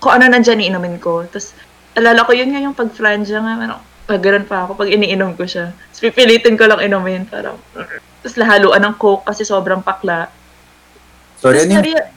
kung 0.00 0.16
ano 0.16 0.32
nandyan, 0.32 0.64
iinumin 0.64 0.96
ko. 0.96 1.28
Tapos, 1.28 1.52
alala 1.92 2.24
ko, 2.24 2.32
yun 2.32 2.56
nga 2.56 2.64
yung 2.64 2.72
pag 2.72 2.88
franja 2.96 3.36
nga, 3.44 3.60
parang, 3.60 3.84
pag 4.08 4.20
ganun 4.24 4.48
pa 4.48 4.64
ako, 4.64 4.80
pag 4.80 4.88
iniinom 4.96 5.36
ko 5.36 5.44
siya. 5.44 5.76
Tapos, 5.76 6.00
pipilitin 6.00 6.56
ko 6.56 6.72
lang 6.72 6.80
inumin, 6.80 7.28
parang, 7.28 7.60
tapos 8.24 8.40
lahaluan 8.40 8.80
ng 8.80 8.96
coke 8.96 9.28
kasi 9.28 9.44
sobrang 9.44 9.84
pakla. 9.84 10.32
Sorry, 11.36 11.68
Tapos, 11.68 11.84
ano 11.84 11.88
yung 12.00 12.08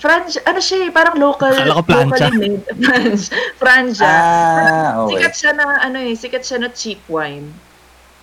Franja, 0.00 0.40
ano 0.42 0.58
siya 0.58 0.78
eh, 0.82 0.90
parang 0.90 1.14
local, 1.14 1.52
Akala 1.52 1.76
ko 1.76 1.84
plancha. 1.84 2.26
locally 2.26 2.38
made. 2.40 2.64
Franja. 2.88 3.36
Franja. 3.54 4.08
Ah, 4.08 4.90
okay. 4.98 5.12
Sikat 5.12 5.34
siya 5.36 5.50
na, 5.52 5.64
ano 5.78 5.96
eh, 6.00 6.14
sikat 6.16 6.42
siya 6.42 6.58
na 6.58 6.68
cheap 6.72 7.04
wine. 7.06 7.52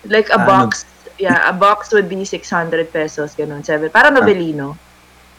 Like 0.02 0.26
a 0.28 0.36
Ah, 0.36 0.44
box, 0.44 0.82
yeah, 1.16 1.46
a 1.46 1.54
box 1.54 1.90
would 1.90 2.06
be 2.06 2.26
600 2.26 2.42
pesos, 2.88 3.32
ganun, 3.32 3.62
seven. 3.62 3.88
Parang 3.88 4.10
Novelino. 4.12 4.74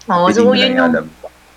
Oo, 0.07 0.25
so 0.29 0.41
Hindi 0.41 0.47
mo 0.47 0.53
yun 0.55 0.73
yung, 0.73 0.91
alam. 0.95 1.05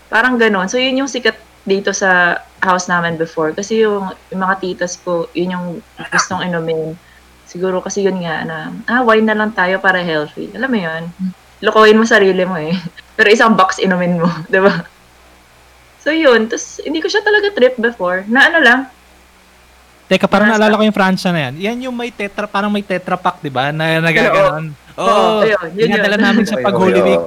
parang 0.08 0.34
ganun. 0.34 0.66
So 0.66 0.76
yun 0.76 0.98
yung 0.98 1.08
sikat 1.08 1.34
dito 1.62 1.94
sa 1.94 2.42
house 2.58 2.86
namin 2.86 3.14
before. 3.14 3.54
Kasi 3.54 3.80
yung, 3.80 4.10
yung 4.28 4.42
mga 4.42 4.58
titas 4.58 4.98
ko, 4.98 5.30
yun 5.30 5.54
yung 5.54 5.66
gustong 6.10 6.42
inumin. 6.42 6.98
Siguro 7.46 7.78
kasi 7.78 8.02
yun 8.02 8.18
nga 8.18 8.42
na, 8.42 8.56
ah, 8.86 9.02
wine 9.02 9.24
na 9.24 9.38
lang 9.38 9.52
tayo 9.52 9.78
para 9.78 10.02
healthy. 10.02 10.50
Alam 10.52 10.68
mo 10.68 10.78
yun? 10.80 11.02
Lokohin 11.62 11.98
mo 11.98 12.04
sarili 12.04 12.42
mo 12.42 12.58
eh. 12.58 12.74
Pero 13.16 13.28
isang 13.30 13.54
box 13.54 13.78
inumin 13.78 14.18
mo, 14.18 14.28
di 14.52 14.58
ba? 14.58 14.82
So 16.02 16.10
yun, 16.10 16.50
tapos 16.50 16.82
hindi 16.82 16.98
ko 16.98 17.06
siya 17.06 17.22
talaga 17.22 17.54
trip 17.54 17.78
before. 17.78 18.26
Na 18.26 18.50
ano 18.50 18.58
lang, 18.58 18.80
Teka, 20.12 20.28
parang 20.28 20.52
Yes, 20.52 20.60
naalala 20.60 20.76
ko 20.76 20.84
yung 20.84 20.98
Francia 20.98 21.32
na 21.32 21.48
yan. 21.48 21.54
Yan 21.56 21.78
yung 21.88 21.96
may 21.96 22.12
tetra, 22.12 22.44
parang 22.44 22.68
may 22.68 22.84
tetra 22.84 23.16
pack, 23.16 23.40
di 23.40 23.48
ba? 23.48 23.72
Na 23.72 23.96
nagaganon. 23.96 24.76
Oo, 25.00 25.08
oh, 25.08 25.40
ayun, 25.40 25.72
yun 25.72 25.88
dinadala 25.88 26.20
yun. 26.20 26.24
namin 26.28 26.44
sa 26.44 26.60
pag 26.60 26.76
Holy 26.76 27.00
Week. 27.00 27.24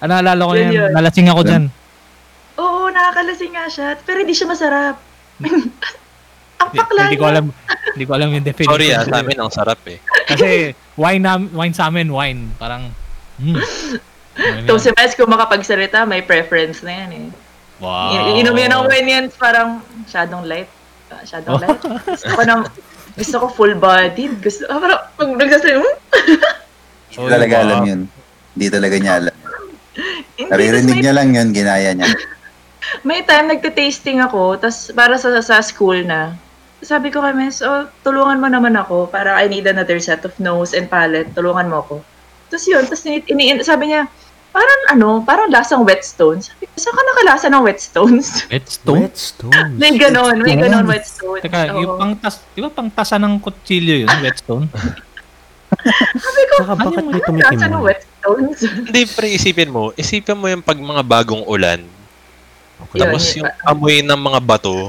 Ah, 0.00 0.08
naalala 0.08 0.40
ko 0.48 0.52
Yun 0.56 0.64
yan. 0.64 0.72
yun. 0.72 0.90
Nalasing 0.96 1.28
ako 1.28 1.40
dyan. 1.44 1.64
Oo, 2.56 2.88
nakakalasing 2.88 3.52
nga 3.52 3.66
siya. 3.68 3.88
Pero 4.00 4.24
hindi 4.24 4.32
siya 4.32 4.48
masarap. 4.48 4.96
Ang 6.64 6.70
pakla 6.72 7.12
hindi 7.12 7.20
ko 7.20 7.28
alam, 7.28 7.46
hindi 7.92 8.04
ko 8.08 8.12
alam 8.16 8.28
yung 8.32 8.46
definition. 8.48 8.72
Sorry 8.72 8.88
ah, 8.96 9.04
sa 9.04 9.20
amin 9.20 9.36
ang 9.36 9.52
sarap 9.52 9.80
eh. 9.92 10.00
Kasi 10.24 10.72
wine, 10.96 11.20
na, 11.20 11.36
wine 11.36 11.74
sa 11.76 11.92
amin, 11.92 12.08
wine. 12.08 12.48
Parang, 12.56 12.88
Ito 13.40 14.72
yan? 14.72 14.80
si 14.80 14.88
Miles, 14.92 15.14
kung 15.16 15.32
makapagsalita, 15.32 16.04
may 16.04 16.24
preference 16.24 16.80
na 16.84 16.92
yan 17.04 17.10
eh. 17.12 17.26
Wow. 17.80 18.12
I- 18.12 18.40
Inom 18.40 18.56
yan 18.56 18.72
ng 18.72 18.84
wine 18.88 19.08
yan, 19.08 19.24
parang 19.36 19.84
shadong 20.08 20.48
light. 20.48 20.68
Ah, 21.12 21.22
shadong 21.24 21.60
light. 21.60 21.80
Gusto 22.08 22.32
ko 22.32 22.42
na, 22.44 22.54
gusto 23.16 23.36
ko 23.40 23.46
full 23.48 23.74
bodied. 23.76 24.40
Gusto, 24.44 24.68
ah, 24.68 24.80
parang, 24.80 25.00
pag 25.16 25.28
nagsasabi, 25.36 25.80
hmm? 25.80 25.96
Hindi 27.16 27.26
talaga 27.32 27.54
wow. 27.56 27.64
alam 27.64 27.80
yun. 27.84 28.00
Hindi 28.56 28.66
talaga 28.68 28.96
niya 29.00 29.14
alam. 29.24 29.36
Naririnig 30.36 30.98
niya 31.00 31.14
lang 31.16 31.28
yun, 31.32 31.48
ginaya 31.56 31.90
niya. 31.96 32.12
may 33.08 33.24
time 33.24 33.50
nagte-tasting 33.50 34.20
ako, 34.20 34.60
tas 34.60 34.92
para 34.92 35.16
sa, 35.16 35.32
sa 35.40 35.64
school 35.64 36.04
na, 36.04 36.36
sabi 36.84 37.08
ko 37.08 37.24
kay 37.24 37.32
Miss, 37.32 37.64
oh, 37.64 37.88
tulungan 38.04 38.38
mo 38.38 38.48
naman 38.52 38.76
ako 38.76 39.08
para 39.08 39.32
I 39.32 39.48
need 39.48 39.64
another 39.64 39.96
set 39.96 40.22
of 40.28 40.36
nose 40.36 40.76
and 40.76 40.92
palate. 40.92 41.32
Tulungan 41.32 41.72
mo 41.72 41.80
ako. 41.82 41.94
Tapos 42.46 42.64
yun, 42.64 42.82
tapos 42.86 43.02
ini, 43.04 43.18
ini, 43.26 43.44
sabi 43.60 43.90
niya, 43.90 44.06
parang 44.50 44.80
ano, 44.88 45.20
parang 45.20 45.52
lasang 45.52 45.84
whetstones. 45.84 46.48
Sabi 46.48 46.64
ko, 46.64 46.74
saan 46.80 46.94
ka 46.94 47.02
nakalasa 47.04 47.46
ng 47.52 47.62
whetstones? 47.62 48.26
Whetstone? 48.52 49.04
Whetstone. 49.04 49.70
may 49.76 49.92
ganon, 49.94 50.40
may 50.40 50.56
ganon 50.56 50.88
whetstone. 50.88 51.44
Teka, 51.44 51.76
Oo. 51.76 51.80
yung 51.84 51.92
pang 52.00 52.12
tas, 52.16 52.40
di 52.56 52.60
ba 52.64 52.70
pang 52.72 52.88
tasa 52.88 53.20
ng 53.20 53.36
kutsilyo 53.36 54.06
yun, 54.06 54.10
whetstone? 54.24 54.64
Sabi 56.16 56.42
ko, 56.48 56.54
Saka 56.62 56.74
bakit 56.78 56.98
ano 56.98 57.10
may 57.10 57.20
yung 57.20 57.26
tumikim 57.26 57.52
lasa 57.52 57.66
ng 57.66 57.74
mo? 57.74 57.86
whetstones? 57.86 58.58
Hindi, 58.88 59.02
pre, 59.12 59.26
isipin 59.28 59.70
mo. 59.70 59.82
Isipin 59.92 60.38
mo 60.38 60.46
yung 60.48 60.62
pag 60.64 60.78
mga 60.78 61.02
bagong 61.04 61.44
ulan. 61.44 61.80
Okay. 62.88 62.98
Tapos 63.02 63.22
yun. 63.34 63.44
yung 63.44 63.50
amoy 63.64 63.96
ng 64.00 64.20
mga 64.20 64.40
bato. 64.40 64.88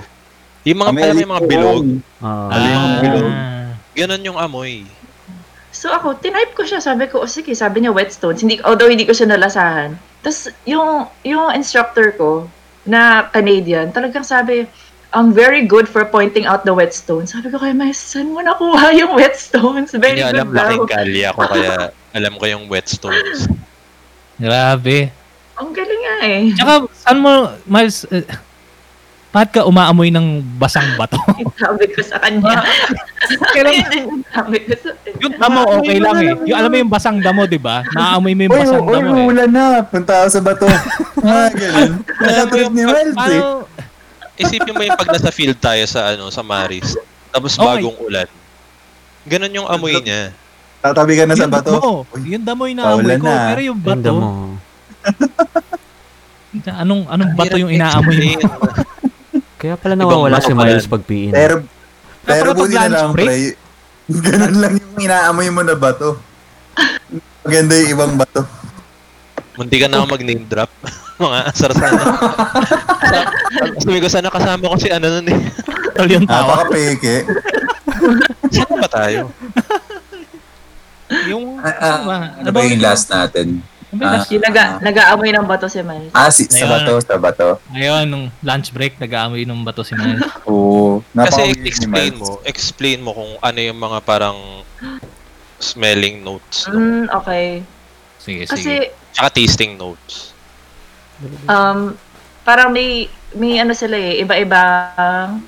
Yung 0.64 0.80
mga, 0.84 0.90
alam 0.92 1.16
mo 1.16 1.22
yung 1.24 1.34
mga 1.34 1.46
bilog. 1.48 1.84
Ah, 2.20 2.50
Ano 2.52 2.66
yung 2.68 2.88
bilog? 3.00 3.32
Ah. 3.32 3.68
Ganon 3.98 4.28
yung 4.28 4.38
amoy. 4.38 4.86
So 5.78 5.94
ako, 5.94 6.18
tinype 6.18 6.58
ko 6.58 6.66
siya. 6.66 6.82
Sabi 6.82 7.06
ko, 7.06 7.22
oh 7.22 7.30
sige, 7.30 7.54
sabi 7.54 7.86
niya 7.86 7.94
whetstones. 7.94 8.42
Hindi, 8.42 8.58
although 8.66 8.90
hindi 8.90 9.06
ko 9.06 9.14
siya 9.14 9.30
nalasahan. 9.30 9.94
Tapos 10.26 10.50
yung, 10.66 11.06
yung 11.22 11.54
instructor 11.54 12.18
ko 12.18 12.50
na 12.90 13.30
Canadian, 13.30 13.94
talagang 13.94 14.26
sabi, 14.26 14.66
I'm 15.14 15.30
very 15.30 15.70
good 15.70 15.86
for 15.86 16.02
pointing 16.10 16.50
out 16.50 16.66
the 16.66 16.74
whetstones. 16.74 17.30
Sabi 17.30 17.54
ko 17.54 17.62
kay 17.62 17.78
May, 17.78 17.94
saan 17.94 18.34
mo 18.34 18.42
nakuha 18.42 18.90
yung 19.06 19.14
whetstones? 19.14 19.94
Very 19.94 20.18
Hindi 20.18 20.34
alam, 20.34 20.50
good 20.50 20.58
daw. 20.58 20.66
laking 20.66 20.90
kali 20.90 21.22
ako 21.30 21.42
kaya 21.46 21.74
alam 22.18 22.34
ko 22.42 22.46
yung 22.50 22.66
whetstones. 22.66 23.46
Grabe. 24.42 25.14
Ang 25.62 25.70
galing 25.78 26.02
nga 26.02 26.18
eh. 26.26 26.44
Tsaka, 26.58 26.74
saan 27.06 27.18
mo, 27.22 27.54
Miles, 27.70 28.10
eh, 28.10 28.26
bakit 29.38 29.62
ka 29.62 29.70
umaamoy 29.70 30.10
ng 30.10 30.42
basang 30.58 30.98
bato? 30.98 31.22
sabi 31.62 31.86
ko 31.94 32.02
sa 32.02 32.18
kanya. 32.18 32.58
Kailan, 33.54 33.74
yung 33.94 34.26
sabi 34.34 34.66
ko 34.66 34.74
sa 34.74 34.90
yung 35.22 35.34
damo, 35.38 35.78
okay 35.78 36.02
lang 36.02 36.18
eh. 36.18 36.34
Yung, 36.50 36.58
alam 36.58 36.70
mo 36.74 36.78
yung 36.82 36.90
basang 36.90 37.22
damo, 37.22 37.46
di 37.46 37.62
ba? 37.62 37.86
Naaamoy 37.94 38.34
mo 38.34 38.42
yung 38.50 38.54
Uy, 38.58 38.60
basang 38.66 38.82
uy, 38.82 38.94
damo 38.98 39.14
eh. 39.14 39.30
ulan 39.30 39.50
na. 39.54 39.66
Punta 39.86 40.26
ako 40.26 40.30
sa 40.34 40.42
bato. 40.42 40.66
ah, 41.22 41.50
ganun. 41.54 41.92
Nakatrip 42.02 42.72
ni 42.74 42.82
Miles 42.82 43.14
eh. 43.30 43.42
Isipin 44.42 44.74
mo 44.74 44.82
yung 44.82 44.98
pag 44.98 45.10
nasa 45.14 45.30
field 45.30 45.58
tayo 45.62 45.86
sa 45.86 46.18
ano 46.18 46.34
sa 46.34 46.42
Maris. 46.42 46.98
tapos 47.30 47.54
bagong 47.54 47.98
ulan. 48.02 48.26
Ganon 49.30 49.54
yung 49.54 49.70
amoy 49.70 50.02
niya. 50.02 50.34
Tatabi 50.82 51.14
ka 51.14 51.30
na 51.30 51.38
sa 51.38 51.46
Yung 51.46 51.54
bato. 51.54 51.74
damo, 51.78 51.94
yung 52.26 52.46
damoy 52.46 52.72
na 52.74 52.82
amoy 52.90 53.06
Paulan 53.06 53.20
ko. 53.22 53.28
na. 53.30 53.38
Pero 53.54 53.62
yung 53.62 53.78
Yung 53.78 53.86
bato, 53.86 54.02
damo. 54.02 54.30
anong 56.74 57.02
anong 57.06 57.32
bato 57.38 57.56
yung 57.62 57.70
inaamoy 57.70 58.18
mo? 58.18 58.50
Kaya 59.58 59.74
pala 59.74 59.98
nawawala 59.98 60.38
si 60.38 60.54
Miles 60.54 60.86
pag 60.86 61.02
piin. 61.02 61.34
Pero, 61.34 61.66
pero 62.22 62.54
pag 62.54 62.58
buti 62.62 62.76
na 62.76 62.86
lunch 62.86 62.94
lang, 62.94 63.10
break? 63.12 63.28
pre. 63.28 63.38
Ganun 64.28 64.56
lang 64.62 64.74
yung 64.78 64.96
inaamoy 65.02 65.50
mo 65.50 65.62
na 65.66 65.76
bato. 65.76 66.22
Maganda 67.42 67.74
yung 67.76 67.92
ibang 67.92 68.14
bato. 68.16 68.46
Munti 69.58 69.82
ka 69.82 69.90
na 69.90 70.00
ako 70.00 70.14
mag-name 70.14 70.46
drop. 70.46 70.70
Mga 71.18 71.40
asar 71.50 71.72
sana. 71.74 72.02
Sa- 73.02 73.30
Sabi 73.82 73.98
ko 73.98 74.06
sana 74.06 74.30
kasama 74.30 74.70
ko 74.70 74.78
si 74.78 74.94
ano 74.94 75.10
nun 75.10 75.28
eh. 75.28 75.40
Yung 76.06 76.30
tawa. 76.30 76.62
Napaka-peke. 76.62 77.26
Saan 78.54 78.78
ba 78.78 78.88
tayo? 78.88 79.34
yung, 81.26 81.58
ano 81.58 81.98
ba? 82.06 82.18
Ano 82.38 82.50
ba 82.54 82.60
yung 82.62 82.84
last 82.84 83.10
natin? 83.10 83.66
Ba 83.98 84.22
yung 84.24 84.44
naga, 84.44 84.64
nag-aamoy 84.80 85.30
ng 85.32 85.46
bato 85.46 85.66
si 85.66 85.82
Miles. 85.82 86.12
Ah, 86.12 86.30
si, 86.30 86.46
sa 86.46 86.64
Ayun. 86.64 86.70
bato, 86.70 86.92
sa 87.02 87.16
bato. 87.18 87.48
Ayun, 87.72 88.06
nung 88.06 88.26
lunch 88.40 88.70
break, 88.70 88.96
nag-aamoy 88.98 89.44
ng 89.44 89.62
bato 89.62 89.82
si 89.82 89.94
Miles. 89.94 90.22
Oo. 90.50 91.02
Kasi 91.02 91.16
napaka-weird 91.16 91.60
ni 91.60 91.68
explain 91.68 92.14
Miles. 92.14 92.22
mo, 92.22 92.32
explain 92.44 93.00
mo 93.02 93.12
kung 93.12 93.32
ano 93.40 93.60
yung 93.60 93.80
mga 93.80 94.00
parang 94.02 94.38
smelling 95.58 96.22
notes. 96.22 96.70
No? 96.70 96.78
Mm, 96.78 97.06
okay. 97.12 97.46
Sige, 98.18 98.46
sige. 98.46 98.52
Kasi, 98.54 98.74
Tsaka 99.12 99.30
tasting 99.34 99.74
notes. 99.76 100.38
um, 101.50 101.98
parang 102.44 102.70
may, 102.70 103.10
may 103.34 103.58
ano 103.58 103.74
sila 103.74 103.98
eh, 103.98 104.22
iba-ibang, 104.22 105.42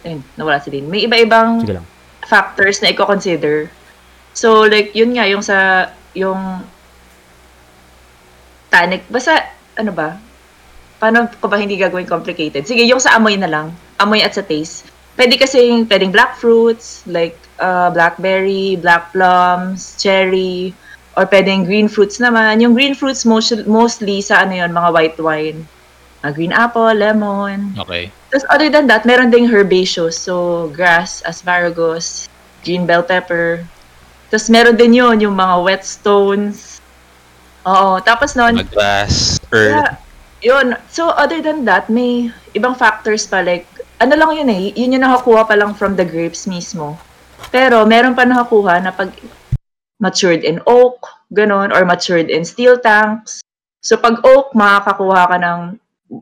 ayun, 0.00 0.24
nawala 0.34 0.58
si 0.58 0.72
Dean. 0.72 0.88
May 0.88 1.04
iba-ibang 1.04 1.60
Sige 1.60 1.76
lang. 1.76 1.86
factors 2.24 2.80
na 2.80 2.88
i-consider. 2.88 3.68
So, 4.32 4.64
like, 4.64 4.94
yun 4.94 5.12
nga, 5.12 5.28
yung 5.28 5.42
sa, 5.42 5.90
yung 6.14 6.64
tanic, 8.68 9.04
basta, 9.08 9.48
ano 9.76 9.92
ba? 9.92 10.16
Paano 10.98 11.30
ko 11.38 11.46
ba 11.46 11.60
hindi 11.60 11.78
gagawin 11.78 12.08
complicated? 12.08 12.66
Sige, 12.66 12.82
yung 12.82 12.98
sa 12.98 13.14
amoy 13.14 13.38
na 13.38 13.46
lang. 13.46 13.70
Amoy 14.02 14.22
at 14.22 14.34
sa 14.34 14.42
taste. 14.42 14.90
Pwede 15.18 15.34
kasi 15.38 15.82
pwedeng 15.90 16.14
black 16.14 16.38
fruits, 16.38 17.02
like 17.06 17.34
uh, 17.58 17.90
blackberry, 17.90 18.78
black 18.78 19.10
plums, 19.10 19.98
cherry, 19.98 20.70
or 21.18 21.26
pwedeng 21.26 21.66
green 21.66 21.90
fruits 21.90 22.22
naman. 22.22 22.62
Yung 22.62 22.74
green 22.74 22.94
fruits 22.94 23.26
most, 23.26 23.50
mostly 23.66 24.22
sa 24.22 24.46
ano 24.46 24.54
yun, 24.54 24.70
mga 24.70 24.90
white 24.94 25.18
wine. 25.18 25.66
Uh, 26.22 26.34
green 26.34 26.50
apple, 26.50 26.90
lemon, 26.98 27.78
Okay. 27.78 28.10
tapos 28.34 28.42
other 28.50 28.66
than 28.66 28.90
that, 28.90 29.06
meron 29.06 29.30
ding 29.30 29.46
herbaceous. 29.46 30.18
So, 30.18 30.66
grass, 30.74 31.22
asparagus, 31.22 32.26
green 32.66 32.90
bell 32.90 33.06
pepper. 33.06 33.62
Tapos 34.26 34.50
meron 34.50 34.74
din 34.74 34.98
yun, 34.98 35.22
yung 35.22 35.38
mga 35.38 35.62
whetstones. 35.62 36.77
Oo. 37.68 38.00
Tapos 38.00 38.32
nun, 38.32 38.56
Mag-grass, 38.64 39.36
earth. 39.52 39.76
yeah, 39.76 39.90
yun. 40.40 40.72
So, 40.88 41.12
other 41.12 41.44
than 41.44 41.68
that, 41.68 41.92
may 41.92 42.32
ibang 42.56 42.72
factors 42.72 43.28
pa. 43.28 43.44
Like, 43.44 43.68
ano 44.00 44.16
lang 44.16 44.30
yun 44.32 44.48
eh, 44.48 44.72
yun 44.72 44.96
yung 44.96 45.04
nakakuha 45.04 45.44
pa 45.44 45.54
lang 45.58 45.76
from 45.76 45.92
the 45.92 46.06
grapes 46.06 46.48
mismo. 46.48 46.96
Pero, 47.52 47.84
meron 47.84 48.16
pa 48.16 48.24
nakakuha 48.24 48.80
na 48.80 48.90
pag 48.90 49.12
matured 50.00 50.46
in 50.46 50.62
oak, 50.64 51.04
ganun, 51.34 51.74
or 51.74 51.84
matured 51.84 52.32
in 52.32 52.46
steel 52.46 52.80
tanks. 52.80 53.44
So, 53.84 54.00
pag 54.00 54.22
oak, 54.24 54.56
makakakuha 54.56 55.22
ka 55.28 55.36
ng, 55.36 55.60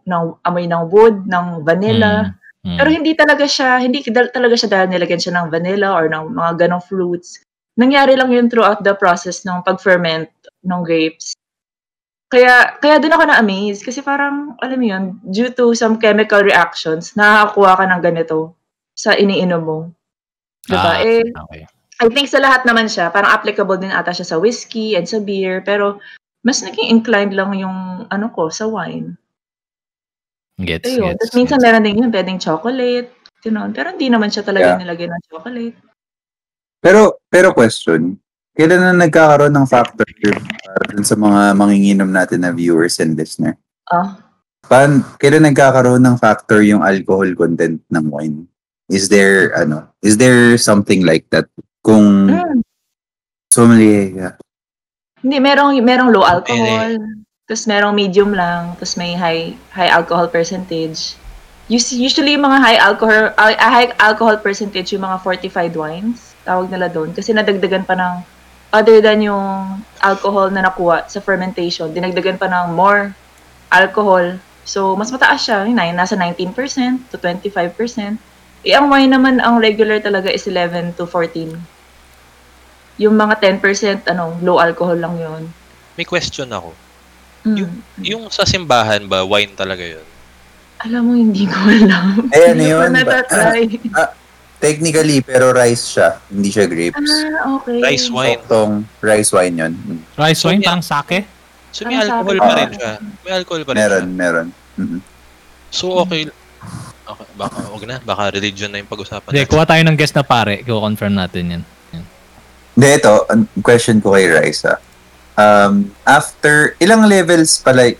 ng 0.02 0.22
amoy 0.42 0.66
ng 0.66 0.82
wood, 0.90 1.24
ng 1.30 1.62
vanilla. 1.62 2.34
Mm, 2.64 2.74
mm. 2.74 2.76
Pero 2.80 2.88
hindi 2.90 3.12
talaga 3.14 3.46
siya, 3.46 3.78
hindi 3.78 4.02
dal- 4.10 4.32
talaga 4.34 4.58
siya 4.58 4.70
dahil 4.72 4.88
nilagyan 4.90 5.22
siya 5.22 5.34
ng 5.38 5.46
vanilla 5.52 5.94
or 5.94 6.10
ng 6.10 6.34
mga 6.34 6.66
ganong 6.66 6.82
fruits. 6.82 7.44
Nangyari 7.76 8.16
lang 8.16 8.32
yun 8.32 8.48
throughout 8.48 8.80
the 8.80 8.96
process 8.96 9.44
ng 9.44 9.60
pag-ferment 9.60 10.32
ng 10.66 10.82
grapes. 10.82 11.32
Kaya, 12.26 12.74
kaya 12.82 12.98
doon 12.98 13.14
ako 13.14 13.24
na-amaze 13.30 13.86
kasi 13.86 14.02
parang, 14.02 14.58
alam 14.58 14.78
mo 14.82 14.86
yun, 14.86 15.04
due 15.22 15.54
to 15.54 15.70
some 15.78 15.94
chemical 16.02 16.42
reactions, 16.42 17.14
nakakakuha 17.14 17.72
ka 17.78 17.84
ng 17.86 18.02
ganito 18.02 18.38
sa 18.98 19.14
iniinom 19.14 19.62
mo. 19.62 19.78
Diba? 20.66 20.98
Ah, 20.98 21.06
eh, 21.06 21.22
okay. 21.22 21.62
I 22.02 22.10
think 22.10 22.26
sa 22.28 22.42
lahat 22.42 22.66
naman 22.66 22.90
siya, 22.90 23.08
parang 23.14 23.30
applicable 23.30 23.78
din 23.78 23.94
ata 23.94 24.10
siya 24.10 24.26
sa 24.26 24.36
whiskey 24.42 24.98
and 24.98 25.06
sa 25.06 25.22
beer, 25.22 25.62
pero 25.62 26.02
mas 26.42 26.60
naging 26.60 26.90
inclined 26.90 27.32
lang 27.32 27.54
yung 27.54 28.04
ano 28.10 28.26
ko 28.34 28.50
sa 28.50 28.66
wine. 28.66 29.14
Gets, 30.58 30.92
Ayun. 30.92 31.14
gets. 31.14 31.18
Tapos 31.24 31.36
minsan 31.38 31.62
gets. 31.62 31.66
meron 31.70 31.86
din 31.86 32.00
yun, 32.02 32.10
pwedeng 32.10 32.42
chocolate, 32.42 33.10
gano'n. 33.46 33.70
Pero 33.70 33.94
hindi 33.94 34.08
naman 34.10 34.34
siya 34.34 34.42
talaga 34.42 34.74
Yeah. 34.74 34.80
nilagay 34.82 35.06
ng 35.08 35.22
chocolate. 35.30 35.76
Pero, 36.82 37.22
pero 37.30 37.54
question, 37.54 38.18
kailan 38.56 38.80
na 38.80 39.04
nagkakaroon 39.06 39.52
ng 39.52 39.68
factor 39.68 40.08
para 40.64 40.82
dun 40.90 41.04
sa 41.04 41.14
mga 41.14 41.52
manginginom 41.52 42.08
natin 42.08 42.42
na 42.42 42.50
viewers 42.50 42.96
and 42.98 43.14
listener? 43.14 43.54
Ah, 43.92 44.16
Pan, 44.66 45.04
kailan 45.22 45.46
nagkakaroon 45.46 46.02
ng 46.02 46.16
factor 46.18 46.64
yung 46.64 46.82
alcohol 46.82 47.30
content 47.38 47.78
ng 47.86 48.04
wine? 48.10 48.48
Is 48.90 49.06
there, 49.06 49.54
ano, 49.54 49.86
is 50.02 50.18
there 50.18 50.58
something 50.58 51.06
like 51.06 51.28
that? 51.30 51.46
Kung 51.86 52.32
mm. 52.32 52.66
sommelier 53.52 54.10
ka. 54.10 54.28
Hindi, 55.22 55.38
merong, 55.38 55.78
merong 55.82 56.10
low 56.10 56.26
alcohol, 56.26 56.98
tapos 57.46 57.64
merong 57.70 57.94
medium 57.94 58.34
lang, 58.34 58.74
tapos 58.74 58.98
may 58.98 59.14
high 59.14 59.54
high 59.70 59.90
alcohol 59.90 60.26
percentage. 60.26 61.14
Us- 61.70 61.94
Usually, 61.94 62.34
yung 62.34 62.46
mga 62.46 62.58
high 62.58 62.80
alcohol 62.82 63.30
uh, 63.38 63.54
high 63.54 63.94
alcohol 64.02 64.38
percentage 64.38 64.90
yung 64.90 65.06
mga 65.06 65.22
fortified 65.22 65.74
wines, 65.78 66.34
tawag 66.42 66.70
nila 66.70 66.90
doon. 66.90 67.14
Kasi 67.14 67.30
nadagdagan 67.30 67.86
pa 67.86 67.94
ng, 67.94 68.14
other 68.74 68.98
than 68.98 69.22
yung 69.22 69.80
alcohol 70.02 70.50
na 70.50 70.66
nakuha 70.66 71.06
sa 71.06 71.22
fermentation, 71.22 71.90
dinagdagan 71.90 72.38
pa 72.38 72.50
ng 72.50 72.74
more 72.74 73.14
alcohol. 73.70 74.38
So, 74.66 74.98
mas 74.98 75.14
mataas 75.14 75.46
siya, 75.46 75.62
yun 75.62 75.78
nasa 75.94 76.18
19% 76.18 76.50
to 77.14 77.16
25%. 77.18 78.18
Eh, 78.66 78.74
ang 78.74 78.90
wine 78.90 79.14
naman, 79.14 79.38
ang 79.38 79.62
regular 79.62 80.02
talaga 80.02 80.26
is 80.26 80.42
11 80.50 80.98
to 80.98 81.06
14. 81.06 81.54
Yung 82.98 83.14
mga 83.14 83.38
10%, 83.38 84.10
ano, 84.10 84.34
low 84.42 84.58
alcohol 84.58 84.98
lang 84.98 85.14
yun. 85.20 85.46
May 85.94 86.02
question 86.02 86.50
ako. 86.50 86.74
Mm. 87.46 87.56
Yung, 87.62 87.72
yung 88.02 88.22
sa 88.34 88.42
simbahan 88.42 89.06
ba, 89.06 89.22
wine 89.22 89.54
talaga 89.54 89.86
yun? 89.86 90.06
Alam 90.82 91.00
mo, 91.06 91.12
hindi 91.14 91.46
ko 91.46 91.56
alam. 91.56 92.26
Eh, 92.34 92.52
ano 92.52 92.58
Hindi 92.58 92.68
ko 92.74 92.82
yun? 92.82 92.92
natatry. 92.92 93.62
Technically, 94.56 95.20
pero 95.20 95.52
rice 95.52 95.96
siya. 95.96 96.16
Hindi 96.32 96.48
siya 96.48 96.64
grapes. 96.64 96.96
ah, 97.04 97.60
okay. 97.60 97.78
Rice 97.84 98.08
wine. 98.08 98.40
Soktong 98.40 98.72
rice 99.04 99.30
wine 99.32 99.54
yun. 99.56 99.72
Mm. 99.76 100.00
Rice 100.16 100.42
wine, 100.48 100.60
parang 100.64 100.84
sake? 100.84 101.18
So 101.76 101.84
may 101.84 102.00
alcohol 102.00 102.24
sabi 102.24 102.40
pa 102.40 102.52
rin 102.56 102.70
siya. 102.72 102.92
May 103.20 103.32
alcohol 103.36 103.62
pa 103.62 103.70
rin 103.76 103.78
Meron, 103.84 104.04
siya. 104.08 104.16
meron. 104.16 104.46
Mhm. 104.80 104.98
So 105.68 105.84
okay. 106.00 106.24
okay 106.24 106.44
baka, 107.36 107.58
wag 107.70 107.84
na. 107.86 107.96
Baka 108.02 108.22
religion 108.34 108.72
na 108.72 108.80
yung 108.82 108.90
pag-usapan 108.90 109.30
Hindi, 109.30 109.44
natin. 109.44 109.52
kuha 109.52 109.64
tayo 109.68 109.82
ng 109.86 109.96
guest 109.96 110.14
na 110.16 110.24
pare. 110.26 110.64
Ko-confirm 110.64 111.14
natin 111.14 111.44
yan. 111.52 111.62
Hindi, 112.76 112.88
ito, 112.92 113.14
ang 113.28 113.48
question 113.64 114.00
ko 114.04 114.12
kay 114.12 114.28
Raisa. 114.28 114.80
Um, 115.36 115.92
after, 116.04 116.76
ilang 116.80 117.04
levels 117.08 117.60
pala, 117.60 117.92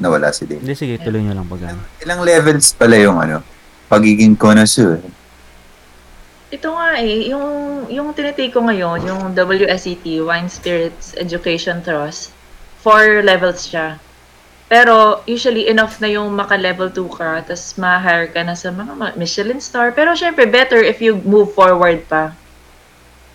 nawala 0.00 0.32
si 0.32 0.48
Dave. 0.48 0.60
Hindi, 0.60 0.76
sige, 0.76 0.94
tuloy 1.00 1.20
nyo 1.24 1.34
lang 1.36 1.48
pag 1.48 1.72
ano. 1.72 1.80
Ilang 2.00 2.20
levels 2.24 2.72
pala 2.76 2.96
yung 2.96 3.18
ano, 3.20 3.44
pagiging 3.88 4.36
connoisseur? 4.36 5.00
Ito 6.52 6.68
nga 6.76 7.00
eh, 7.00 7.32
yung, 7.32 7.46
yung 7.88 8.12
tinitake 8.12 8.52
ko 8.52 8.60
ngayon, 8.64 9.04
yung 9.08 9.22
WSET, 9.32 10.04
Wine 10.20 10.48
Spirits 10.52 11.16
Education 11.16 11.80
Trust, 11.80 12.34
four 12.84 13.24
levels 13.24 13.64
siya. 13.64 13.96
Pero 14.68 15.20
usually 15.28 15.68
enough 15.68 16.00
na 16.00 16.08
yung 16.08 16.32
maka-level 16.32 16.88
2 16.92 17.16
ka, 17.16 17.30
tapos 17.44 17.76
ma-hire 17.76 18.32
ka 18.32 18.40
na 18.44 18.56
sa 18.56 18.72
mga 18.72 19.16
Michelin 19.16 19.60
star. 19.60 19.92
Pero 19.92 20.16
syempre, 20.16 20.48
better 20.48 20.80
if 20.80 21.04
you 21.04 21.20
move 21.24 21.52
forward 21.52 22.00
pa. 22.08 22.32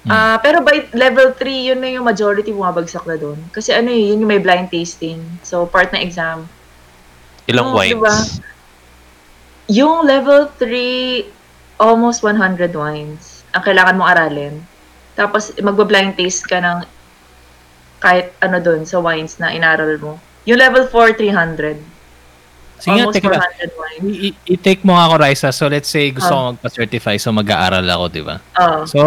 Hmm. 0.08 0.12
Ah, 0.12 0.38
pero 0.42 0.64
by 0.64 0.90
level 0.96 1.36
3, 1.38 1.70
yun 1.74 1.80
na 1.84 1.90
yung 1.92 2.08
majority 2.08 2.50
bumabagsak 2.50 3.04
na 3.06 3.20
doon. 3.20 3.38
Kasi 3.52 3.76
ano 3.76 3.92
eh, 3.94 4.10
yun 4.10 4.26
yung 4.26 4.32
may 4.32 4.42
blind 4.42 4.72
tasting. 4.74 5.22
So, 5.46 5.68
part 5.70 5.94
na 5.94 6.02
exam. 6.02 6.50
Ilang 7.46 7.74
Oo, 7.74 7.78
wines? 7.78 7.94
diba? 7.94 8.16
Yung 9.70 10.08
level 10.10 10.50
3, 10.58 11.39
almost 11.80 12.22
100 12.22 12.76
wines 12.76 13.42
ang 13.50 13.64
kailangan 13.64 13.98
mong 13.98 14.10
aralin. 14.10 14.56
Tapos, 15.16 15.50
magba-blind 15.58 16.14
taste 16.14 16.46
ka 16.46 16.60
ng 16.60 16.86
kahit 18.00 18.32
ano 18.40 18.62
doon 18.62 18.86
sa 18.86 19.02
wines 19.02 19.36
na 19.36 19.50
inaral 19.50 19.98
mo. 19.98 20.14
Yung 20.46 20.56
level 20.56 20.88
4, 20.88 21.18
300. 21.18 21.82
Sige 22.80 22.96
almost 22.96 23.20
teka 23.20 23.28
lang. 23.28 23.44
400 23.44 23.76
wines. 23.76 24.06
I- 24.24 24.38
I-take 24.56 24.88
mo 24.88 24.96
ako, 24.96 25.20
Raisa. 25.20 25.52
So, 25.52 25.68
let's 25.68 25.90
say 25.90 26.08
gusto 26.10 26.30
Ah. 26.30 26.38
ko 26.38 26.44
magpa-certify, 26.54 27.20
so 27.20 27.34
mag-aaral 27.34 27.84
ako, 27.84 28.04
di 28.08 28.24
ba? 28.24 28.40
Oo. 28.56 28.80
So, 28.86 29.00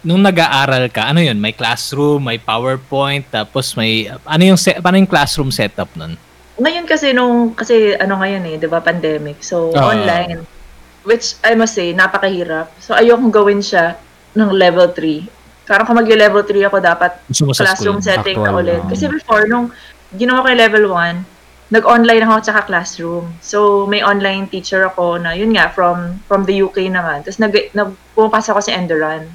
nung 0.00 0.24
nag-aaral 0.24 0.88
ka, 0.88 1.04
ano 1.04 1.20
yun? 1.20 1.36
May 1.36 1.52
classroom, 1.52 2.24
may 2.24 2.40
PowerPoint, 2.40 3.28
tapos 3.28 3.76
may, 3.76 4.08
ano 4.08 4.42
yung, 4.42 4.56
se- 4.56 4.80
paano 4.80 4.96
yung 4.96 5.10
classroom 5.10 5.52
setup 5.52 5.92
nun? 5.92 6.16
Ngayon 6.56 6.88
kasi 6.88 7.12
nung, 7.12 7.52
kasi 7.52 7.92
ano 7.96 8.16
ngayon 8.16 8.44
eh, 8.46 8.56
di 8.56 8.64
ba, 8.64 8.80
pandemic. 8.80 9.44
So, 9.44 9.76
Ah. 9.76 9.92
online. 9.92 10.59
Which 11.04 11.36
I 11.40 11.56
must 11.56 11.76
say, 11.76 11.92
napakahirap. 11.96 12.72
So, 12.82 12.92
ayokong 12.96 13.32
gawin 13.32 13.60
siya 13.64 13.96
ng 14.36 14.50
level 14.52 14.92
3. 14.92 15.68
Parang 15.70 15.86
kung 15.86 15.98
mag-level 15.98 16.42
3 16.42 16.66
ako, 16.66 16.76
dapat 16.82 17.12
classroom 17.30 18.02
school. 18.02 18.08
setting 18.10 18.38
na 18.42 18.52
ulit. 18.52 18.82
um, 18.82 18.90
Kasi 18.90 19.06
before, 19.06 19.46
nung 19.46 19.70
ginawa 20.18 20.42
ko 20.44 20.46
yung 20.50 20.60
level 20.60 20.84
1, 20.92 21.70
nag-online 21.70 22.26
ako 22.26 22.34
tsaka 22.42 22.60
classroom. 22.66 23.30
So, 23.38 23.86
may 23.86 24.02
online 24.02 24.50
teacher 24.50 24.82
ako 24.82 25.22
na, 25.22 25.32
yun 25.32 25.54
nga, 25.54 25.70
from 25.70 26.18
from 26.26 26.42
the 26.42 26.66
UK 26.66 26.90
naman. 26.90 27.22
Tapos, 27.22 27.38
nag, 27.38 27.54
nag, 27.70 27.94
pumapasa 28.18 28.50
ako 28.50 28.60
sa 28.66 28.74
Enduran. 28.74 29.30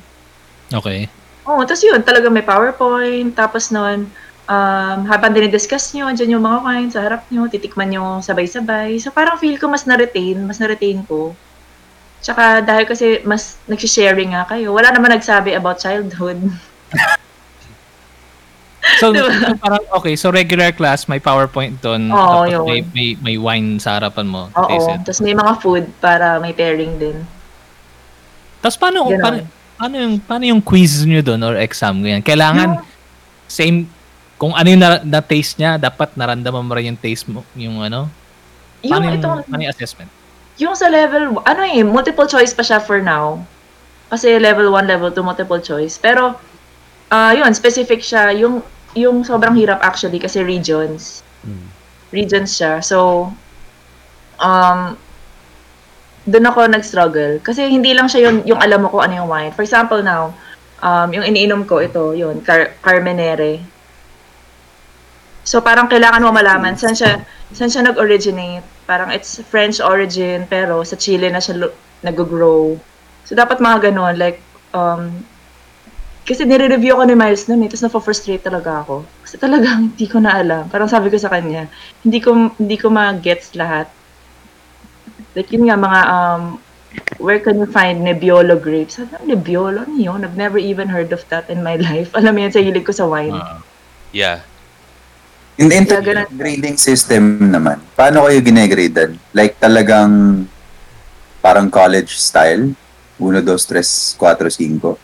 Okay. 0.70 1.08
Oo, 1.46 1.62
tapos 1.64 1.86
yun, 1.86 2.02
talaga 2.02 2.28
may 2.28 2.42
PowerPoint. 2.42 3.38
Tapos 3.38 3.70
noon, 3.70 4.10
um, 4.50 5.00
habang 5.06 5.32
dinidiscuss 5.32 5.94
nyo, 5.94 6.10
andyan 6.10 6.38
yung 6.38 6.46
mga 6.46 6.60
wine 6.66 6.90
sa 6.90 7.06
harap 7.06 7.24
nyo, 7.30 7.46
titikman 7.46 7.94
nyo 7.94 8.20
sabay-sabay. 8.20 8.98
So, 8.98 9.14
parang 9.14 9.38
feel 9.38 9.62
ko 9.62 9.70
mas 9.70 9.86
na-retain, 9.86 10.42
mas 10.42 10.58
na-retain 10.58 11.06
ko. 11.06 11.38
Tsaka 12.26 12.66
dahil 12.66 12.90
kasi 12.90 13.22
mas 13.22 13.62
nagsisharing 13.70 14.34
nga 14.34 14.50
kayo, 14.50 14.74
wala 14.74 14.90
naman 14.90 15.14
nagsabi 15.14 15.54
about 15.54 15.78
childhood. 15.78 16.42
So, 19.02 19.10
Diba? 19.18 19.28
so 19.28 19.58
parang, 19.58 19.84
okay, 19.98 20.14
so 20.14 20.30
regular 20.30 20.70
class, 20.72 21.10
may 21.10 21.18
PowerPoint 21.18 21.82
doon. 21.82 22.14
Oo, 22.14 22.46
tapos 22.46 22.70
may, 22.70 22.80
may, 22.94 23.08
may 23.18 23.36
wine 23.36 23.82
sa 23.82 23.98
harapan 23.98 24.30
mo. 24.30 24.48
Oo, 24.54 24.78
tapos 25.02 25.20
may 25.26 25.34
mga 25.34 25.54
food 25.58 25.86
para 26.00 26.38
may 26.38 26.54
pairing 26.54 26.96
din. 27.02 27.18
Tapos 28.62 28.78
paano, 28.78 29.10
Ganon. 29.10 29.22
paano, 29.22 29.38
paano 29.76 29.96
yung, 29.98 30.16
paano 30.22 30.44
yung 30.46 30.62
quiz 30.62 31.02
nyo 31.04 31.22
doon 31.26 31.42
or 31.44 31.56
exam 31.58 32.00
ganyan? 32.00 32.24
Kailangan, 32.24 32.86
same, 33.50 33.90
kung 34.38 34.54
ano 34.54 34.68
yung 34.70 34.82
na, 34.82 35.02
na-taste 35.02 35.58
niya, 35.60 35.82
dapat 35.82 36.14
naramdaman 36.14 36.64
mo 36.64 36.72
rin 36.78 36.94
yung 36.94 37.00
taste 37.02 37.28
mo, 37.28 37.42
yung 37.58 37.82
ano? 37.82 38.08
Yung, 38.86 38.92
Paano 38.94 39.06
yung, 39.10 39.18
ito, 39.18 39.30
paano 39.50 39.62
yung 39.66 39.74
assessment? 39.74 40.12
Yung 40.56 40.76
sa 40.76 40.88
level, 40.88 41.42
ano 41.44 41.62
eh, 41.64 41.84
multiple 41.84 42.28
choice 42.28 42.56
pa 42.56 42.64
siya 42.64 42.80
for 42.80 43.04
now. 43.04 43.44
Kasi 44.08 44.40
level 44.40 44.72
1, 44.72 44.88
level 44.88 45.12
2, 45.12 45.20
multiple 45.26 45.60
choice. 45.60 46.00
Pero, 46.00 46.38
ah 47.12 47.32
yun, 47.36 47.52
specific 47.52 48.00
siya. 48.00 48.32
Yung, 48.32 48.64
yung 48.96 49.28
sobrang 49.28 49.58
hirap 49.60 49.84
actually 49.84 50.22
kasi 50.22 50.40
regions. 50.42 51.22
Mm. 51.46 51.68
regions 52.16 52.56
siya. 52.56 52.80
So, 52.80 53.28
um, 54.40 54.96
doon 56.26 56.46
ako 56.48 56.60
nag-struggle. 56.72 57.44
Kasi 57.44 57.68
hindi 57.68 57.92
lang 57.92 58.08
siya 58.08 58.32
yung, 58.32 58.48
yung 58.48 58.60
alam 58.64 58.88
mo 58.88 58.90
ko 58.90 59.04
ano 59.04 59.20
yung 59.20 59.30
wine. 59.30 59.52
For 59.52 59.62
example 59.62 60.00
now, 60.00 60.32
um, 60.80 61.12
yung 61.12 61.28
iniinom 61.28 61.68
ko, 61.68 61.84
ito, 61.84 62.16
yun, 62.16 62.40
Car- 62.42 62.74
Carmenere. 62.80 63.62
So, 65.46 65.62
parang 65.62 65.86
kailangan 65.86 66.26
mo 66.26 66.34
malaman 66.34 66.74
saan 66.74 66.98
siya, 66.98 67.22
saan 67.54 67.70
siya 67.70 67.86
nag-originate. 67.86 68.66
Parang 68.90 69.14
it's 69.14 69.38
French 69.46 69.78
origin, 69.78 70.50
pero 70.50 70.82
sa 70.82 70.98
Chile 70.98 71.30
na 71.30 71.38
siya 71.38 71.70
nag-grow. 72.02 72.74
So, 73.30 73.38
dapat 73.38 73.62
mga 73.62 73.94
ganun, 73.94 74.18
like, 74.18 74.42
um, 74.74 75.22
kasi 76.26 76.42
nire-review 76.42 76.98
ko 76.98 77.06
ni 77.06 77.14
Miles 77.14 77.46
noon 77.46 77.62
eh, 77.64 77.70
tapos 77.70 77.86
na-frustrate 77.86 78.42
talaga 78.42 78.82
ako. 78.82 79.06
Kasi 79.22 79.38
talagang 79.38 79.78
hindi 79.94 80.10
ko 80.10 80.18
na 80.18 80.42
alam. 80.42 80.66
Parang 80.74 80.90
sabi 80.90 81.14
ko 81.14 81.22
sa 81.22 81.30
kanya, 81.30 81.70
hindi 82.02 82.18
ko 82.18 82.50
hindi 82.58 82.76
ko 82.82 82.90
ma-gets 82.90 83.54
lahat. 83.54 83.86
Like 85.38 85.54
yun 85.54 85.70
nga, 85.70 85.78
mga, 85.78 86.00
um, 86.10 86.58
where 87.22 87.38
can 87.38 87.62
you 87.62 87.70
find 87.70 88.02
Nebbiolo 88.02 88.58
grapes? 88.58 88.98
Sabi 88.98 89.14
ko, 89.14 89.22
Nebbiolo? 89.22 89.86
Ano? 89.86 90.26
I've 90.26 90.34
never 90.34 90.58
even 90.58 90.90
heard 90.90 91.14
of 91.14 91.22
that 91.30 91.46
in 91.54 91.62
my 91.62 91.78
life. 91.94 92.10
Alam 92.18 92.34
mo 92.34 92.40
yan, 92.42 92.54
sa 92.58 92.66
hilig 92.66 92.90
ko 92.90 92.94
sa 92.98 93.06
wine. 93.06 93.38
Ah. 93.38 93.62
Yeah. 94.10 94.42
In 95.56 95.72
the 95.72 95.88
Kaya 95.88 96.04
ganun. 96.04 96.28
grading 96.36 96.76
system 96.76 97.40
naman, 97.48 97.80
paano 97.96 98.28
kayo 98.28 98.44
ginegradean? 98.44 99.16
Like 99.32 99.56
talagang 99.56 100.44
parang 101.40 101.72
college 101.72 102.20
style? 102.20 102.76
1, 103.16 103.40
2, 103.40 103.48
3, 103.48 104.20
4, 104.20 104.52
5? 104.52 105.00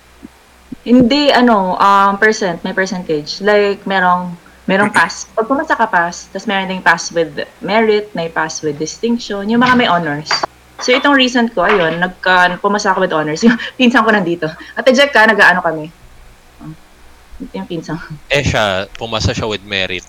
Hindi, 0.84 1.32
ano, 1.32 1.80
um, 1.80 2.18
percent, 2.20 2.60
may 2.68 2.76
percentage. 2.76 3.40
Like, 3.40 3.86
merong, 3.88 4.36
merong 4.68 4.92
pass. 4.92 5.24
Pag 5.38 5.48
pumasa 5.48 5.80
ka 5.80 5.88
pass, 5.88 6.28
tapos 6.28 6.50
meron 6.50 6.68
ding 6.68 6.84
pass 6.84 7.08
with 7.16 7.32
merit, 7.64 8.12
may 8.12 8.28
pass 8.28 8.60
with 8.60 8.76
distinction, 8.76 9.48
yung 9.48 9.64
mga 9.64 9.80
may 9.80 9.88
honors. 9.88 10.28
So, 10.82 10.92
itong 10.92 11.16
recent 11.16 11.54
ko, 11.56 11.64
ayun, 11.64 12.02
nagka, 12.02 12.58
pumasa 12.60 12.92
ako 12.92 13.08
with 13.08 13.16
honors. 13.16 13.46
Yung 13.46 13.56
pinsan 13.80 14.04
ko 14.04 14.12
nandito. 14.12 14.52
At 14.76 14.84
Jack 14.90 15.16
ka, 15.16 15.24
nag-ano 15.24 15.64
kami. 15.64 15.88
Yung 17.56 17.70
pinsan. 17.70 17.96
Eh 18.28 18.44
siya, 18.44 18.92
pumasa 19.00 19.32
siya 19.32 19.48
with 19.48 19.64
merit. 19.64 20.04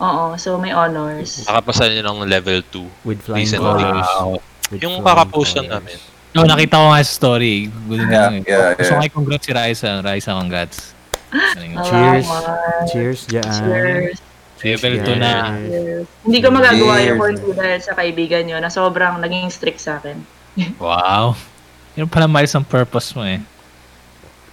Oo, 0.00 0.32
so 0.34 0.56
may 0.56 0.72
honors. 0.72 1.44
Nakapasa 1.44 1.86
niya 1.86 2.00
ng 2.02 2.24
level 2.24 2.64
2. 2.64 3.04
With 3.04 3.20
flying 3.20 3.44
Recent 3.44 3.60
colors. 3.60 4.08
Wow. 4.10 4.40
With 4.68 4.80
Yung 4.80 5.04
kakapost 5.04 5.52
lang 5.54 5.68
namin. 5.68 5.96
No, 6.30 6.46
nakita 6.46 6.78
ko 6.78 6.88
nga 6.88 7.02
sa 7.02 7.12
story. 7.12 7.68
Good 7.84 8.06
Yeah, 8.06 8.08
nga. 8.08 8.24
eh. 8.30 8.40
yeah, 8.42 8.68
Gusto 8.72 8.92
yeah. 8.96 9.10
congrats 9.10 9.44
si 9.44 9.52
Raisa. 9.52 9.88
Raisa, 10.00 10.30
congrats. 10.32 10.78
Cheers. 11.86 12.26
Cheers, 12.88 13.20
Jaan. 13.28 13.50
Cheers. 13.52 14.18
Level 14.60 14.94
Cheers, 14.94 15.08
2 15.10 15.18
na. 15.18 15.32
Cheers. 15.58 16.06
Hindi 16.22 16.38
ko 16.38 16.48
magagawa 16.50 16.94
yung 16.96 17.04
Cheers. 17.04 17.18
quarantine 17.18 17.56
dahil 17.56 17.80
sa 17.80 17.92
kaibigan 17.92 18.42
nyo 18.46 18.56
na 18.56 18.68
sobrang 18.68 19.14
naging 19.18 19.46
strict 19.48 19.80
sa 19.80 19.98
akin. 19.98 20.16
Wow. 20.78 21.34
Yun 21.92 22.06
pala 22.06 22.24
miles 22.24 22.52
ang 22.52 22.64
purpose 22.64 23.12
mo 23.12 23.22
eh. 23.22 23.42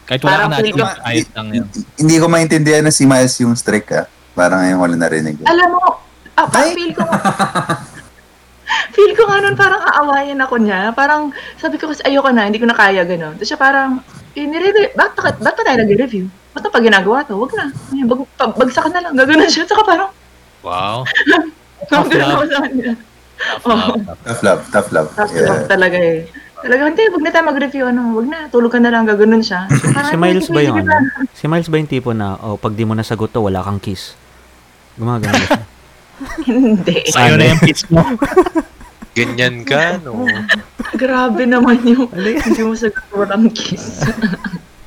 Kahit 0.03 0.23
wala 0.23 0.47
Parang 0.47 0.51
ka 0.55 0.59
na 0.63 0.87
ayos 1.03 1.27
lang 1.29 1.47
yun. 1.51 1.67
Hindi 1.93 2.15
ko 2.17 2.25
maintindihan 2.25 2.79
na 2.79 2.89
si 2.89 3.03
Miles 3.03 3.35
yung 3.37 3.53
strict 3.53 3.91
ah. 3.91 4.07
Parang 4.37 4.61
ngayon 4.61 4.77
wala 4.77 4.95
narinig. 4.95 5.41
Alam 5.43 5.69
mo, 5.73 5.97
ah, 6.37 6.45
Ay! 6.53 6.77
feel 6.77 6.93
ko 6.93 7.01
feel 8.95 9.11
ko 9.13 9.23
nga 9.25 9.37
nun 9.39 9.55
parang 9.55 9.81
aawayan 9.81 10.37
ako 10.37 10.55
niya. 10.59 10.93
Parang 10.93 11.31
sabi 11.57 11.75
ko 11.75 11.89
kasi 11.89 12.05
ayoko 12.05 12.29
na, 12.29 12.45
hindi 12.45 12.61
ko 12.61 12.69
na 12.69 12.77
kaya 12.77 13.01
gano'n. 13.01 13.33
Tapos 13.35 13.47
siya 13.47 13.57
parang, 13.57 14.03
eh, 14.33 14.45
nire 14.45 14.93
ba't, 14.93 15.13
ba't, 15.15 15.37
ba't 15.39 15.55
pa 15.55 15.63
tayo 15.63 15.77
nag-review? 15.79 16.29
Ba't 16.53 16.61
na 16.61 16.69
pag 16.69 16.85
ginagawa 16.85 17.25
to? 17.25 17.33
Wag 17.35 17.53
na. 17.53 17.65
Ay, 17.89 18.05
Bag, 18.05 18.21
pag, 18.35 18.51
bagsakan 18.53 18.91
na 18.91 19.01
lang. 19.01 19.13
Gagano'n 19.15 19.49
siya. 19.49 19.65
Saka 19.65 19.81
parang, 19.81 20.09
Wow. 20.61 21.05
Tough 21.89 22.09
gano'n 22.09 22.27
ako 22.27 22.43
love. 22.43 22.51
sa 22.51 22.59
kanya. 22.61 22.93
Tough 23.37 23.65
love. 24.43 24.61
Tough 24.67 24.89
love, 24.91 25.09
tough 25.15 25.31
love. 25.31 25.61
Yeah. 25.61 25.69
talaga 25.69 25.97
eh. 25.97 26.19
Talaga, 26.57 26.81
hindi, 26.89 27.03
wag 27.07 27.23
na 27.23 27.31
tayo 27.31 27.45
mag-review. 27.47 27.83
Ano, 27.87 28.01
wag 28.17 28.27
na, 28.27 28.39
tulog 28.49 28.73
ka 28.73 28.81
na 28.81 28.89
lang. 28.89 29.05
Gagano'n 29.05 29.41
siya. 29.41 29.69
Parang, 29.95 30.11
Si 30.11 30.17
Miles 30.17 30.45
sige, 30.45 30.53
ba 30.53 30.59
sige 30.59 30.71
ano? 30.75 30.91
Si 31.31 31.45
Miles 31.45 31.69
ba 31.69 31.77
yung 31.77 31.87
tipo 31.87 32.09
na, 32.11 32.35
oh, 32.37 32.57
pag 32.57 32.73
di 32.73 32.83
mo 32.83 32.91
nasagot 32.91 33.29
to, 33.29 33.39
wala 33.39 33.61
kang 33.61 33.79
kiss? 33.79 34.17
Gumagano 34.97 35.37
ba 35.37 35.45
siya? 35.45 35.61
Hindi. 36.49 36.97
Sa'yo 37.13 37.37
na 37.37 37.45
yung 37.53 37.61
pitch 37.61 37.85
mo. 37.93 38.01
Ganyan 39.17 39.65
ka, 39.65 39.97
no? 40.01 40.25
Grabe 40.93 41.49
naman 41.49 41.81
yung 41.81 42.05
hindi 42.45 42.61
mo 42.61 42.77
sa 42.77 42.89
walang 43.09 43.49
kiss. 43.49 44.05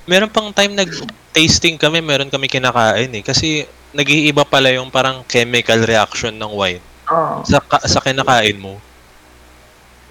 Meron 0.07 0.31
pang 0.31 0.55
time 0.55 0.79
nag-tasting 0.79 1.75
kami, 1.75 1.99
meron 1.99 2.31
kami 2.31 2.47
kinakain 2.47 3.11
eh. 3.11 3.27
Kasi 3.27 3.67
nag-iiba 3.91 4.47
pala 4.47 4.71
yung 4.71 4.87
parang 4.87 5.27
chemical 5.27 5.83
reaction 5.83 6.31
ng 6.31 6.47
wine 6.55 6.83
Oo. 7.11 7.43
sa, 7.43 7.59
ka- 7.59 7.83
sa 7.91 7.99
kinakain 7.99 8.55
mo. 8.55 8.79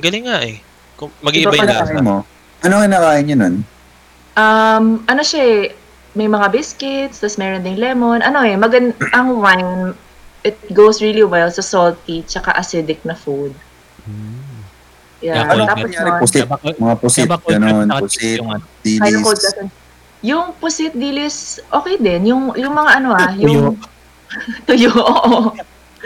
Galing 0.03 0.27
nga 0.27 0.43
eh. 0.43 0.59
Kung 0.99 1.15
mag-iiba 1.23 1.55
Iba 1.55 1.63
yung 1.63 1.71
lasa. 1.71 1.91
Ano 1.95 2.01
mo? 2.03 2.15
Ano 2.59 2.83
kinakain 2.83 3.23
nyo 3.23 3.35
nun? 3.39 3.55
Um, 4.35 4.85
ano 5.07 5.21
siya 5.23 5.43
eh, 5.47 5.63
may 6.19 6.27
mga 6.27 6.51
biscuits, 6.51 7.23
tapos 7.23 7.39
meron 7.39 7.63
ding 7.63 7.79
lemon. 7.79 8.19
Ano 8.19 8.43
eh, 8.43 8.59
magan 8.59 8.91
ang 9.15 9.39
wine, 9.39 9.95
it 10.43 10.59
goes 10.75 10.99
really 10.99 11.23
well 11.23 11.47
sa 11.47 11.63
salty 11.63 12.27
tsaka 12.27 12.51
acidic 12.59 12.99
na 13.07 13.15
food. 13.15 13.55
Yeah. 14.03 14.39
Yeah, 15.19 15.51
cold 15.51 15.67
Tapos 15.67 15.91
nun, 15.91 16.15
pusit. 16.23 16.45
Mga 16.79 16.95
pusit, 16.99 17.29
ganun. 17.47 17.87
Pusit, 17.99 18.39
dilis. 18.83 19.27
Yung 20.23 20.55
pusit 20.55 20.93
dilis, 20.95 21.59
okay 21.71 21.95
din. 21.99 22.31
Yung, 22.31 22.55
yung 22.55 22.71
mga 22.71 22.91
ano 23.03 23.09
ah, 23.15 23.31
Tuyo. 23.35 23.47
yung... 23.47 23.75
Tuyo, 24.67 24.91
oo. 24.95 25.55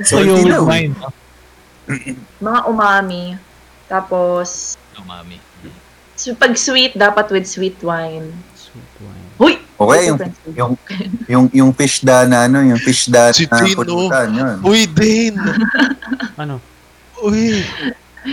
So 0.01 0.17
yung 0.21 0.49
daw. 0.49 0.65
wine. 0.65 0.97
Mga 2.41 2.59
umami. 2.65 3.37
Tapos, 3.85 4.77
Oh, 4.93 5.05
mami. 5.05 5.41
so 6.13 6.33
pag 6.37 6.53
sweet, 6.53 6.93
dapat 6.93 7.29
with 7.33 7.45
sweet 7.49 7.77
wine. 7.81 8.29
Sweet 8.53 8.93
wine. 9.01 9.22
Huy! 9.37 9.53
Okay, 9.73 10.01
yung, 10.05 10.19
yung, 10.53 10.71
yung, 11.27 11.45
yung 11.51 11.71
fish 11.73 11.99
da 11.99 12.23
na, 12.23 12.45
ano, 12.45 12.61
yung 12.61 12.79
fish 12.79 13.09
da 13.09 13.33
Si 13.33 13.49
na 13.49 13.65
pulutan, 13.73 14.27
yun. 14.31 14.55
Uy, 14.61 14.85
Dane! 14.85 15.35
Ano? 16.41 16.61
Uy! 17.19 17.59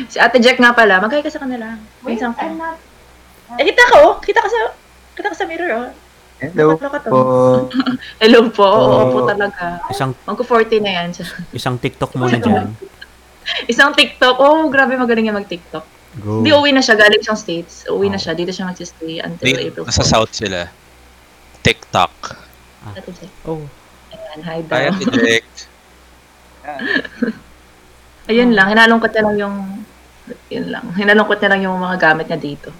Si 0.06 0.16
Ate 0.16 0.38
Jack 0.38 0.56
nga 0.56 0.70
pala, 0.70 1.02
magkaya 1.02 1.20
ka 1.20 1.32
sa 1.32 1.42
kanila. 1.42 1.74
Minsan 2.00 2.30
ko. 2.32 2.44
Eh, 3.58 3.64
kita 3.66 3.82
ka 3.82 3.96
oh. 4.06 4.14
Kita 4.22 4.38
ka 4.38 4.46
sa, 4.46 4.60
kita 5.18 5.26
ka 5.26 5.36
sa 5.36 5.46
mirror 5.48 5.70
oh. 5.74 5.90
Hello 6.40 6.72
Nakaplo 6.72 6.88
ka 6.88 6.98
to. 7.02 7.08
po. 7.10 7.18
Hello 8.22 8.40
po. 8.48 8.64
Oo, 8.64 8.88
Oh. 8.96 9.04
po 9.10 9.18
talaga. 9.26 9.82
Isang 9.90 10.16
Magko 10.24 10.46
40 10.46 10.80
na 10.80 10.90
yan 11.02 11.08
isang 11.52 11.76
TikTok 11.76 12.16
muna 12.16 12.38
dyan. 12.38 12.72
Isang 13.72 13.92
TikTok. 13.92 14.38
Oh, 14.38 14.70
grabe 14.70 14.94
magaling 14.94 15.26
niya 15.26 15.34
mag-TikTok. 15.34 15.84
Go. 16.22 16.40
Hindi, 16.40 16.50
uwi 16.54 16.70
na 16.70 16.80
siya. 16.80 16.94
Galing 16.94 17.20
siyang 17.20 17.38
States. 17.38 17.84
Uwi 17.86 18.08
na 18.08 18.16
siya. 18.16 18.32
Dito 18.32 18.50
siya 18.50 18.66
magsistay 18.66 19.20
until 19.20 19.58
April 19.58 19.84
nasa 19.84 20.02
4. 20.02 20.06
south 20.06 20.32
sila. 20.32 20.70
TikTok. 21.62 22.14
Jack. 22.94 23.32
Oh, 23.44 23.62
Ayan, 24.10 24.40
hi 24.42 24.58
daw. 24.64 24.72
Kaya 24.72 24.90
direct. 25.14 25.56
Ayun 28.26 28.50
lang. 28.54 28.66
Hinalong 28.70 29.00
ko 29.00 29.08
na 29.08 29.20
lang 29.22 29.36
yung 29.38 29.56
Yun 30.46 30.66
lang. 30.70 30.86
Hinalungkot 30.94 31.42
niya 31.42 31.50
lang 31.50 31.62
yung 31.66 31.74
mga 31.82 31.96
gamit 31.98 32.30
niya 32.30 32.38
dito. 32.38 32.70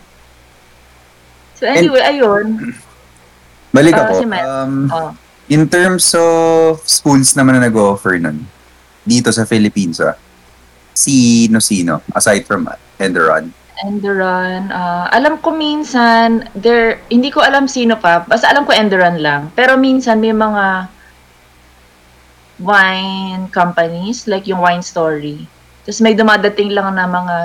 So 1.58 1.66
anyway, 1.66 1.98
ayun. 1.98 2.78
Balik 3.74 3.94
Ah, 3.98 4.06
ako. 4.06 4.12
si 4.22 4.26
Mel. 4.26 4.46
Um, 4.46 4.74
Oh. 4.90 5.10
in 5.50 5.66
terms 5.66 6.14
of 6.14 6.78
schools 6.86 7.34
naman 7.34 7.58
na 7.58 7.66
nag-offer 7.66 8.22
nun, 8.22 8.46
dito 9.02 9.34
sa 9.34 9.42
Philippines, 9.42 9.98
ah, 9.98 10.14
sino-sino, 10.94 12.06
aside 12.14 12.46
from 12.46 12.70
Enderon? 13.02 13.50
Enderon. 13.80 14.68
ah, 14.68 15.08
alam 15.08 15.40
ko 15.40 15.56
minsan, 15.56 16.44
there, 16.52 17.00
hindi 17.08 17.32
ko 17.32 17.40
alam 17.40 17.64
sino 17.64 17.96
pa. 17.96 18.24
Basta 18.28 18.52
alam 18.52 18.68
ko 18.68 18.76
Enderon 18.76 19.20
lang. 19.24 19.48
Pero 19.56 19.80
minsan 19.80 20.20
may 20.20 20.36
mga 20.36 20.88
wine 22.60 23.48
companies, 23.48 24.28
like 24.28 24.44
yung 24.44 24.60
wine 24.60 24.84
story. 24.84 25.48
Tapos 25.88 26.04
may 26.04 26.12
dumadating 26.12 26.76
lang 26.76 26.92
na 26.92 27.08
mga 27.08 27.38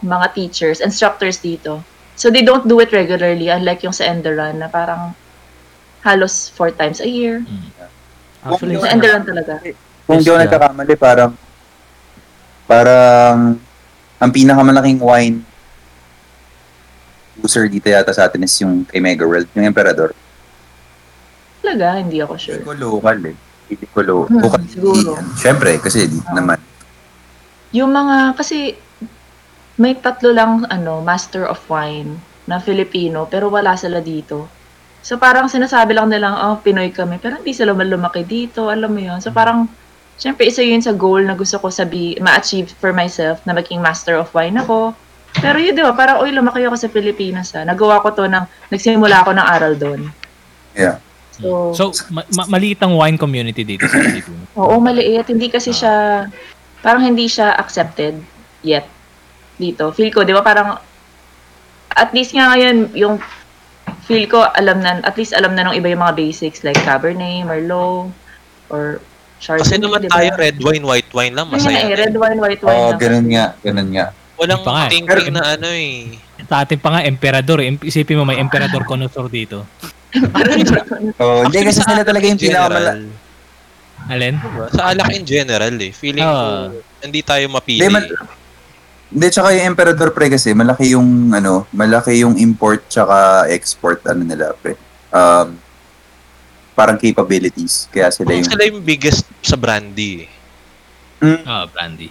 mga 0.00 0.26
teachers, 0.32 0.80
instructors 0.80 1.40
dito. 1.40 1.84
So 2.16 2.32
they 2.32 2.40
don't 2.40 2.64
do 2.64 2.80
it 2.80 2.88
regularly, 2.92 3.52
unlike 3.52 3.84
yung 3.84 3.92
sa 3.92 4.08
Enderon 4.08 4.64
na 4.64 4.72
parang 4.72 5.12
halos 6.00 6.48
four 6.56 6.72
times 6.72 7.04
a 7.04 7.08
year. 7.08 7.44
Actually, 8.40 8.80
Sa 8.80 8.88
Yes, 8.88 8.94
Enderon 8.96 9.24
talaga. 9.28 9.52
Kung 10.08 10.22
di 10.24 10.28
ako 10.30 10.38
nagkakamali, 10.40 10.94
parang 10.96 11.32
parang 12.64 13.60
ang 14.16 14.30
pinakamalaking 14.32 15.02
wine 15.04 15.55
user 17.38 17.66
dito 17.66 17.86
yata 17.86 18.10
sa 18.10 18.24
atin 18.24 18.42
is 18.42 18.54
yung 18.56 18.84
kay 18.84 18.98
Mega 18.98 19.24
World, 19.24 19.48
yung 19.52 19.66
Emperador. 19.66 20.12
Talaga, 21.60 21.98
hindi 21.98 22.18
ako 22.18 22.34
Hindi 22.34 22.46
sure. 22.46 22.62
ko 22.62 22.72
local 22.72 23.18
eh. 23.24 23.36
Hindi 23.66 23.86
ko 23.86 23.98
Hmm, 24.00 24.38
local. 24.38 24.62
siguro. 24.64 25.10
Siyempre, 25.34 25.70
kasi 25.78 26.06
dito 26.06 26.26
Ah. 26.26 26.36
naman. 26.36 26.58
Yung 27.72 27.90
mga, 27.90 28.34
kasi 28.34 28.78
may 29.76 29.92
tatlo 29.94 30.30
lang 30.30 30.64
ano, 30.66 31.02
Master 31.02 31.44
of 31.44 31.60
Wine 31.66 32.16
na 32.46 32.56
Filipino, 32.56 33.26
pero 33.26 33.50
wala 33.50 33.74
sila 33.74 33.98
dito. 33.98 34.46
So 35.02 35.18
parang 35.18 35.46
sinasabi 35.46 35.92
lang 35.92 36.08
nilang, 36.08 36.34
oh, 36.34 36.56
Pinoy 36.56 36.90
kami, 36.90 37.18
pero 37.18 37.36
hindi 37.36 37.52
sila 37.52 37.74
lumaki 37.74 38.22
dito, 38.22 38.70
alam 38.70 38.90
mo 38.90 38.98
yun. 38.98 39.18
So 39.18 39.30
parang, 39.30 39.66
syempre 40.16 40.46
isa 40.46 40.62
yun 40.62 40.80
sa 40.80 40.90
goal 40.90 41.22
na 41.22 41.34
gusto 41.34 41.58
ko 41.58 41.68
sabi, 41.68 42.16
ma-achieve 42.18 42.70
for 42.72 42.90
myself 42.90 43.42
na 43.44 43.52
maging 43.52 43.78
Master 43.78 44.16
of 44.16 44.30
Wine 44.32 44.56
ako. 44.56 44.94
Pero 45.36 45.56
yun, 45.56 45.72
di 45.72 45.80
ba, 45.80 45.92
parang, 45.92 46.20
uy, 46.20 46.30
lumaki 46.30 46.62
ako 46.62 46.76
sa 46.76 46.88
Pilipinas, 46.88 47.52
ha. 47.52 47.62
Nagawa 47.62 48.00
ko 48.00 48.10
to 48.10 48.24
ng, 48.24 48.44
nagsimula 48.66 49.20
ako 49.20 49.30
ng 49.32 49.46
aral 49.46 49.74
doon. 49.74 50.00
Yeah. 50.72 50.98
So, 51.32 51.72
So, 51.72 51.82
ma- 52.08 52.24
ma- 52.32 52.48
maliit 52.48 52.80
ang 52.80 52.94
wine 52.94 53.16
community 53.16 53.60
dito 53.62 53.84
sa 53.84 53.94
Pilipinas. 53.94 54.48
Oo, 54.54 54.78
maliit. 54.78 55.26
Hindi 55.26 55.48
kasi 55.48 55.70
siya, 55.70 56.24
parang 56.80 57.02
hindi 57.02 57.26
siya 57.26 57.52
accepted 57.52 58.16
yet 58.62 58.88
dito. 59.56 59.92
Feel 59.92 60.08
ko, 60.10 60.22
di 60.22 60.32
ba, 60.32 60.40
parang, 60.40 60.80
at 61.90 62.10
least 62.12 62.32
nga 62.32 62.50
ngayon, 62.50 62.92
yung 62.92 63.14
feel 64.02 64.24
ko, 64.24 64.48
alam 64.50 64.80
na, 64.80 65.00
at 65.00 65.14
least 65.14 65.32
alam 65.32 65.52
na 65.52 65.64
nung 65.64 65.76
iba 65.76 65.86
yung 65.86 66.00
mga 66.00 66.16
basics 66.16 66.62
like 66.62 66.78
Cabernet, 66.78 67.44
Merlot, 67.44 68.08
or 68.68 69.00
Chardonnay, 69.36 69.60
Kasi 69.62 69.76
naman 69.76 70.00
di 70.00 70.08
ba? 70.08 70.16
tayo, 70.16 70.28
red 70.34 70.56
wine, 70.58 70.80
white 70.82 71.10
wine 71.12 71.34
lang, 71.34 71.46
Ayun 71.46 71.60
nga 71.60 71.68
eh, 71.68 71.84
masaya. 71.84 71.96
red 71.98 72.14
wine, 72.14 72.38
white 72.38 72.62
wine. 72.62 72.72
Oo, 72.74 72.88
lang. 72.88 72.98
ganun 72.98 73.26
nga. 73.28 73.46
Ganun 73.60 73.90
nga. 73.92 74.06
Walang 74.36 74.60
Iba 74.60 74.70
nga 74.70 74.82
eh. 74.82 74.90
tingting 74.90 75.30
na 75.30 75.42
ano 75.52 75.68
eh. 75.68 76.20
Sa 76.44 76.60
atin 76.60 76.76
pa 76.76 76.88
nga, 76.90 77.00
emperador. 77.02 77.58
eh. 77.58 77.72
Isipin 77.80 78.16
mo, 78.16 78.24
may 78.24 78.36
emperador 78.36 78.84
connoisseur 78.90 79.26
dito. 79.26 79.64
Oh, 81.18 81.44
hindi 81.44 81.60
kasi 81.62 81.80
sila 81.82 82.00
talaga 82.00 82.24
yung 82.24 82.40
pinakamala... 82.40 82.96
general. 82.96 83.00
Alin? 84.06 84.34
Sa 84.70 84.82
alak 84.86 85.08
in 85.12 85.24
general 85.24 85.74
eh. 85.74 85.90
Feeling 85.90 86.22
Ah. 86.22 86.32
ko, 86.32 86.80
hindi 87.02 87.20
tayo 87.20 87.44
mapili. 87.48 87.80
Hindi, 87.80 87.90
man- 87.90 88.08
Hindi, 89.06 89.26
tsaka 89.28 89.52
yung 89.52 89.66
Emperador 89.68 90.10
pre 90.10 90.26
kasi, 90.28 90.50
malaki 90.50 90.90
yung, 90.90 91.06
ano, 91.30 91.62
malaki 91.70 92.16
yung 92.18 92.34
import 92.34 92.82
tsaka 92.86 93.46
export, 93.48 94.02
ano 94.02 94.20
nila 94.20 94.50
pre. 94.52 94.74
Um, 95.10 95.60
parang 96.72 96.96
capabilities. 96.96 97.86
Kaya 97.88 98.10
sila 98.10 98.26
Kung 98.26 98.40
yung... 98.40 98.48
sila 98.48 98.62
yung 98.66 98.80
biggest 98.82 99.22
sa 99.40 99.54
brandy 99.54 100.24
eh. 100.24 100.30
Mm, 101.18 101.40
Ah, 101.44 101.64
brandy. 101.66 102.10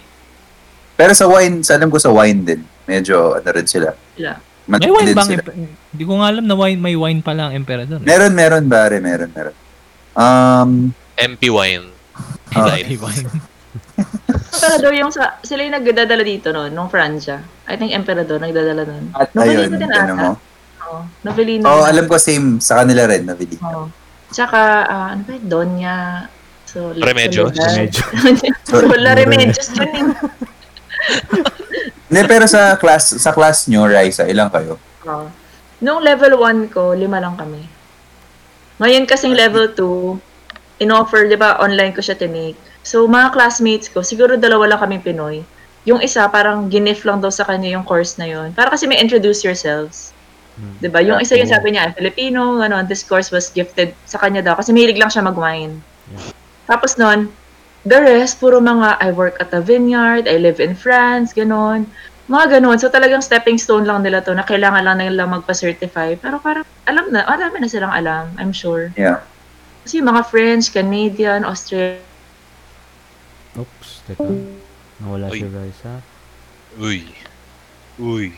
Pero 0.96 1.12
sa 1.12 1.28
wine, 1.28 1.60
sa 1.60 1.76
alam 1.76 1.88
ko 1.88 2.00
sa 2.00 2.10
wine 2.10 2.40
din, 2.42 2.60
medyo, 2.84 3.36
ano 3.36 3.46
rin 3.46 3.68
sila. 3.68 3.92
Sila. 4.16 4.32
May 4.66 4.82
Matindi 4.82 4.90
wine 4.90 5.14
bang? 5.14 5.30
Hindi 5.94 6.04
ko 6.04 6.12
nga 6.18 6.26
alam 6.26 6.44
na 6.44 6.56
wine, 6.56 6.80
may 6.80 6.96
wine 6.96 7.20
pa 7.20 7.30
lang 7.30 7.54
emperador. 7.54 8.00
eh. 8.00 8.06
Meron, 8.06 8.32
meron, 8.34 8.64
bare, 8.66 8.98
meron, 8.98 9.30
meron. 9.30 9.54
Um, 10.12 10.70
MP 11.14 11.52
wine. 11.52 11.86
Ah. 12.50 12.66
Design. 12.74 12.84
May 12.84 12.98
wine. 12.98 13.28
Emperador 14.56 14.92
yung 14.96 15.12
sa, 15.12 15.36
sila 15.40 15.60
yung 15.62 15.76
nagdadala 15.76 16.24
dito, 16.24 16.48
no? 16.50 16.66
Nung 16.66 16.88
Francia. 16.88 17.38
I 17.68 17.76
think 17.76 17.92
Emperador 17.92 18.40
nagdadala 18.40 18.82
nun. 18.82 19.12
at 19.12 19.28
Novelino 19.30 19.60
ayun, 19.62 19.70
din 19.70 19.84
ano 19.84 19.92
ata. 19.92 20.14
mo. 20.16 20.30
Oo. 20.82 20.98
Novelino. 21.22 21.62
Oo, 21.62 21.78
oh, 21.78 21.84
alam 21.84 22.04
ko 22.04 22.16
same, 22.16 22.56
sa 22.58 22.80
kanila 22.80 23.04
rin, 23.04 23.22
nabili. 23.22 23.60
Oo. 23.60 23.86
Tsaka, 24.26 24.58
ah, 24.82 25.06
ano 25.12 25.22
ba 25.22 25.30
yun? 25.30 25.44
Donya. 25.46 25.96
So, 26.66 26.90
Remedios? 26.92 27.54
Soledad. 27.54 27.94
So, 28.66 28.82
Wala 28.82 29.14
Remedios 29.14 29.70
eh. 29.78 30.02
Hindi, 32.08 32.22
pero 32.30 32.46
sa 32.46 32.78
class, 32.78 33.18
sa 33.18 33.34
class 33.34 33.66
nyo, 33.66 33.86
Raisa, 33.86 34.24
ilang 34.30 34.50
kayo? 34.50 34.78
Oo. 35.06 35.26
Nung 35.82 36.00
level 36.00 36.38
1 36.40 36.72
ko, 36.72 36.94
lima 36.96 37.18
lang 37.20 37.36
kami. 37.36 37.60
Ngayon 38.80 39.04
kasing 39.08 39.34
level 39.34 39.72
2, 39.74 40.84
in-offer, 40.84 41.28
di 41.28 41.36
ba, 41.36 41.56
online 41.60 41.92
ko 41.92 42.00
siya 42.04 42.16
tinake. 42.16 42.56
So, 42.86 43.04
mga 43.10 43.34
classmates 43.34 43.90
ko, 43.90 44.04
siguro 44.04 44.38
dalawa 44.38 44.70
lang 44.70 44.80
kaming 44.80 45.02
Pinoy. 45.02 45.42
Yung 45.86 45.98
isa, 46.02 46.26
parang 46.30 46.70
ginif 46.70 47.02
lang 47.02 47.18
daw 47.18 47.30
sa 47.30 47.46
kanya 47.46 47.72
yung 47.74 47.86
course 47.86 48.18
na 48.18 48.26
yun. 48.26 48.54
Para 48.54 48.70
kasi 48.70 48.86
may 48.86 48.98
introduce 48.98 49.42
yourselves. 49.42 50.14
Hmm. 50.56 50.76
Di 50.78 50.88
ba? 50.88 51.02
Yung 51.02 51.18
isa 51.18 51.36
yung 51.36 51.50
sabi 51.50 51.74
niya, 51.74 51.92
Filipino, 51.94 52.62
ano, 52.62 52.80
this 52.86 53.02
course 53.02 53.30
was 53.34 53.50
gifted 53.50 53.92
sa 54.06 54.18
kanya 54.22 54.42
daw. 54.42 54.54
Kasi 54.54 54.70
mahilig 54.70 54.98
lang 54.98 55.10
siya 55.10 55.26
mag-wine. 55.26 55.78
Yeah. 56.10 56.32
Tapos 56.66 56.98
nun, 56.98 57.30
the 57.86 57.98
rest, 58.02 58.42
puro 58.42 58.58
mga, 58.58 58.98
I 58.98 59.14
work 59.14 59.38
at 59.38 59.54
a 59.54 59.62
vineyard, 59.62 60.26
I 60.26 60.36
live 60.42 60.58
in 60.58 60.74
France, 60.74 61.30
ganon. 61.32 61.86
Mga 62.26 62.58
ganon. 62.58 62.76
So 62.82 62.90
talagang 62.90 63.22
stepping 63.22 63.56
stone 63.56 63.86
lang 63.86 64.02
nila 64.02 64.18
to 64.26 64.34
na 64.34 64.42
kailangan 64.42 64.82
lang 64.82 64.98
nila 64.98 65.30
magpa-certify. 65.30 66.18
Pero 66.18 66.42
parang, 66.42 66.66
alam 66.90 67.14
na, 67.14 67.22
marami 67.22 67.62
na 67.62 67.70
silang 67.70 67.94
alam, 67.94 68.34
I'm 68.36 68.50
sure. 68.50 68.90
Yeah. 68.98 69.22
Kasi 69.86 70.02
mga 70.02 70.26
French, 70.26 70.74
Canadian, 70.74 71.46
Australian, 71.46 72.02
Oops, 73.56 73.88
teka. 74.04 74.28
Nawala 75.00 75.32
Uy. 75.32 75.40
si 75.40 75.48
Raisa. 75.48 75.92
Uy. 76.76 77.00
Uy. 77.96 78.28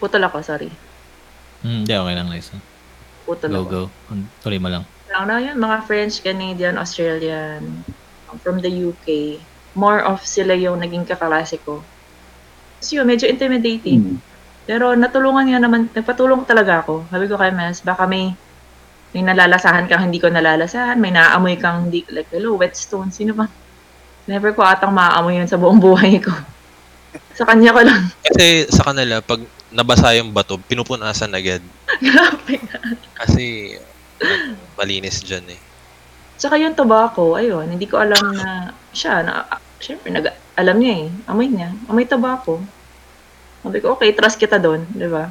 putol 0.00 0.24
ako, 0.24 0.40
sorry. 0.40 0.68
Hmm, 1.64 1.84
Hindi, 1.84 1.92
okay 1.96 2.14
lang, 2.16 2.28
Liza. 2.28 2.56
Putol 3.24 3.52
Go, 3.52 3.60
ako. 3.64 3.68
go. 3.68 3.82
Tuloy 4.44 4.60
mo 4.60 4.68
lang. 4.68 4.84
Lang 5.14 5.30
na 5.30 5.38
yun, 5.38 5.54
mga 5.62 5.86
French, 5.86 6.18
Canadian, 6.26 6.74
Australian, 6.74 7.86
from 8.42 8.58
the 8.58 8.72
UK. 8.90 9.38
More 9.78 10.02
of 10.02 10.26
sila 10.26 10.58
yung 10.58 10.82
naging 10.82 11.06
kaklase 11.06 11.62
ko. 11.62 11.86
So 12.82 12.98
yun, 12.98 13.06
medyo 13.06 13.30
intimidating. 13.30 14.18
Hmm. 14.18 14.20
Pero 14.66 14.98
natulungan 14.98 15.54
nga 15.54 15.62
naman, 15.62 15.86
nagpatulong 15.94 16.42
talaga 16.42 16.82
ako. 16.82 17.06
Sabi 17.14 17.30
ko 17.30 17.38
kay 17.38 17.54
Mels, 17.54 17.78
baka 17.78 18.10
may 18.10 18.34
may 19.14 19.22
nalalasahan 19.22 19.86
kang 19.86 20.10
hindi 20.10 20.18
ko 20.18 20.26
nalalasahan, 20.26 20.98
may 20.98 21.14
naaamoy 21.14 21.54
kang 21.54 21.86
hindi, 21.86 22.02
like, 22.10 22.26
hello, 22.34 22.58
whetstone, 22.58 23.14
sino 23.14 23.30
ba? 23.38 23.46
Never 24.26 24.50
ko 24.50 24.66
atang 24.66 24.90
maaamoy 24.90 25.38
yun 25.38 25.46
sa 25.46 25.54
buong 25.54 25.78
buhay 25.78 26.18
ko. 26.18 26.34
sa 27.38 27.46
kanya 27.46 27.70
ko 27.70 27.86
lang. 27.86 28.10
Kasi 28.26 28.66
sa 28.74 28.90
kanila, 28.90 29.22
pag 29.22 29.38
nabasa 29.70 30.18
yung 30.18 30.34
bato, 30.34 30.58
pinupunasan 30.58 31.30
agad. 31.30 31.62
Grabe. 32.02 32.58
Kasi 33.22 33.78
ano, 33.78 33.93
malinis 34.74 35.20
dyan 35.20 35.44
eh. 35.48 35.60
Tsaka 36.34 36.56
yung 36.56 36.74
tobacco, 36.74 37.34
ayun, 37.34 37.68
hindi 37.68 37.86
ko 37.86 37.98
alam 37.98 38.20
na 38.32 38.48
siya, 38.90 39.22
na, 39.22 39.46
syempre, 39.78 40.10
nag, 40.10 40.26
alam 40.54 40.76
niya 40.76 40.94
eh, 41.00 41.08
amoy 41.24 41.46
niya, 41.46 41.70
amoy 41.86 42.04
tobacco. 42.04 42.58
Sabi 43.60 43.78
ko, 43.78 43.94
okay, 43.94 44.12
trust 44.12 44.36
kita 44.36 44.58
doon, 44.58 44.84
di 44.88 45.06
ba? 45.06 45.30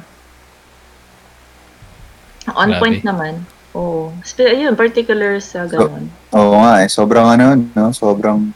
On 2.50 2.68
Grabe. 2.68 2.78
point 2.78 3.00
naman. 3.00 3.40
Oo. 3.72 4.12
Spe- 4.22 4.46
ayun, 4.48 4.74
particular 4.74 5.40
sa 5.40 5.64
ganun. 5.64 6.12
Oo 6.30 6.60
nga 6.60 6.84
eh, 6.84 6.88
sobrang 6.88 7.26
ano, 7.26 7.56
no? 7.56 7.90
Sobrang 7.90 8.52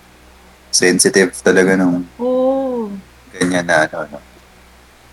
sensitive 0.68 1.32
talaga 1.40 1.74
nung 1.74 2.04
Oo. 2.16 2.92
ganyan 3.32 3.64
na 3.64 3.88
ano, 3.88 3.96
no? 4.08 4.18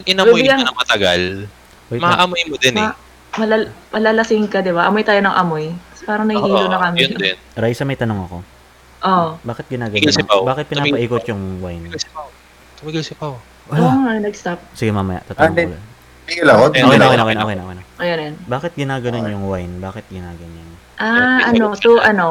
Inamoy 0.03 0.43
Bibigyan- 0.43 0.61
mo 0.61 0.67
na 0.67 0.75
matagal, 0.75 1.21
Wait 1.87 1.97
lang. 1.97 2.03
maamoy 2.03 2.43
mo 2.45 2.55
din 2.57 2.75
eh. 2.75 2.83
Ma- 2.83 2.97
Malal- 3.35 3.71
malalasing 3.89 4.47
ka, 4.47 4.59
di 4.59 4.71
ba? 4.71 4.87
Amoy 4.87 5.03
tayo 5.03 5.19
ng 5.19 5.35
amoy. 5.35 5.75
Parang 6.03 6.23
nahihilo 6.23 6.55
Oo, 6.61 6.71
na 6.71 6.79
kami. 6.79 6.97
Yun 7.01 7.13
din. 7.15 7.35
Raisa, 7.53 7.83
may 7.83 7.95
tanong 7.95 8.19
ako. 8.23 8.37
Oo. 9.03 9.27
Bakit 9.41 9.65
ginagano? 9.67 9.97
Tigil 9.97 10.13
si 10.13 10.23
Pao. 10.23 10.41
Bakit 10.43 10.65
Tumigil 10.67 10.95
pinapaikot 10.95 11.23
yung 11.27 11.43
wine? 11.59 11.83
Tumigil 11.85 11.99
si 11.99 12.09
Pao. 12.09 12.27
Tumigil 12.77 13.03
si 13.03 13.13
Pao. 13.13 13.35
Oo 13.35 13.71
Wala. 13.71 13.89
nga, 13.99 14.13
nag-stop. 14.21 14.59
Sige, 14.71 14.89
mamaya. 14.89 15.19
Ah, 15.21 15.27
Tatanong 15.27 15.51
hindi. 15.51 15.63
ko 15.63 15.71
lang. 15.71 15.83
Tingil 16.25 16.47
ako, 16.47 16.57
Okay, 16.57 16.65
Okay, 16.65 16.79
tingil 16.79 16.97
na, 16.97 17.05
ako. 17.05 17.05
okay, 17.05 17.17
na, 17.17 17.23
okay, 17.23 17.35
na, 17.35 17.43
okay, 17.43 17.55
na, 17.55 17.63
okay 17.63 17.75
na. 17.75 17.83
Ayun, 17.97 18.17
ayun. 18.19 18.35
Bakit 18.45 18.71
ginaganon 18.75 19.25
yung 19.27 19.45
wine? 19.45 19.73
Bakit 19.79 20.05
ginaganyan? 20.07 20.69
Ah, 20.95 21.39
ano, 21.45 21.65
to, 21.75 21.91
ano, 21.99 22.27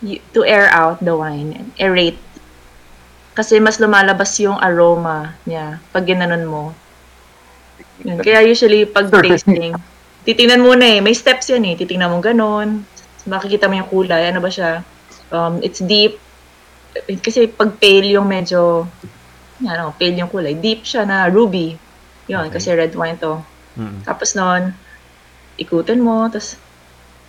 y- 0.00 0.22
to 0.30 0.44
air 0.44 0.68
out 0.68 1.00
the 1.00 1.12
wine. 1.12 1.72
Aerate. 1.74 2.20
Kasi 3.32 3.56
mas 3.58 3.80
lumalabas 3.80 4.36
yung 4.36 4.60
aroma 4.60 5.32
niya 5.42 5.80
pag 5.88 6.04
ginanon 6.04 6.44
mo. 6.44 6.62
Yun. 8.02 8.20
Kaya 8.20 8.44
usually 8.44 8.84
pag 8.84 9.08
tasting, 9.08 9.72
titingnan 10.22 10.60
muna 10.60 10.84
eh. 10.84 10.98
May 10.98 11.12
steps 11.12 11.48
yan 11.48 11.64
eh. 11.64 11.74
Titingnan 11.74 12.10
mo 12.10 12.18
ganon. 12.18 12.82
Makikita 13.24 13.66
mo 13.66 13.74
yung 13.76 13.86
kulay. 13.86 14.28
Ano 14.28 14.38
ba 14.38 14.48
siya? 14.48 14.82
Um, 15.28 15.58
it's 15.60 15.78
deep. 15.78 16.18
Eh, 16.94 17.16
Kasi 17.16 17.46
pag 17.46 17.76
pale 17.76 18.12
yung 18.12 18.26
medyo, 18.26 18.84
ano, 19.60 19.94
pale 19.94 20.14
yung 20.14 20.28
kulay. 20.28 20.54
Deep 20.54 20.82
siya 20.82 21.02
na 21.02 21.26
ruby. 21.26 21.74
Yun, 22.26 22.46
Okay. 22.48 22.58
kasi 22.58 22.68
red 22.72 22.94
wine 22.94 23.18
to. 23.18 23.42
Mm. 23.74 24.04
Tapos 24.04 24.34
nun, 24.34 24.76
ikutin 25.56 25.98
mo, 25.98 26.28
tapos 26.28 26.54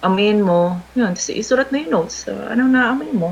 amin 0.02 0.44
mo. 0.44 0.78
Yun, 0.94 1.16
tapos 1.16 1.32
isurat 1.32 1.72
na 1.72 1.80
yung 1.80 1.92
notes. 1.92 2.28
So, 2.28 2.36
anong 2.36 2.72
naamoy 2.72 3.10
mo? 3.10 3.32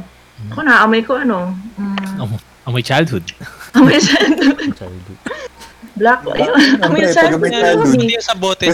Ako 0.49 0.65
naamoy 0.65 1.05
ko 1.05 1.21
ano, 1.21 1.53
mm, 1.77 2.17
Am- 2.17 2.41
Amoy 2.61 2.81
childhood. 2.81 3.25
amoy 3.73 3.97
sandal. 3.97 4.53
Childhood. 4.73 5.17
Black, 6.01 6.25
ayun, 6.25 6.81
amoy 6.81 7.05
Siyempre, 7.05 7.37
pag 7.37 7.41
may 7.45 7.53
childhood, 7.53 7.93
Hindi 7.93 8.17
yung 8.17 8.25
sa 8.25 8.33
bote 8.33 8.65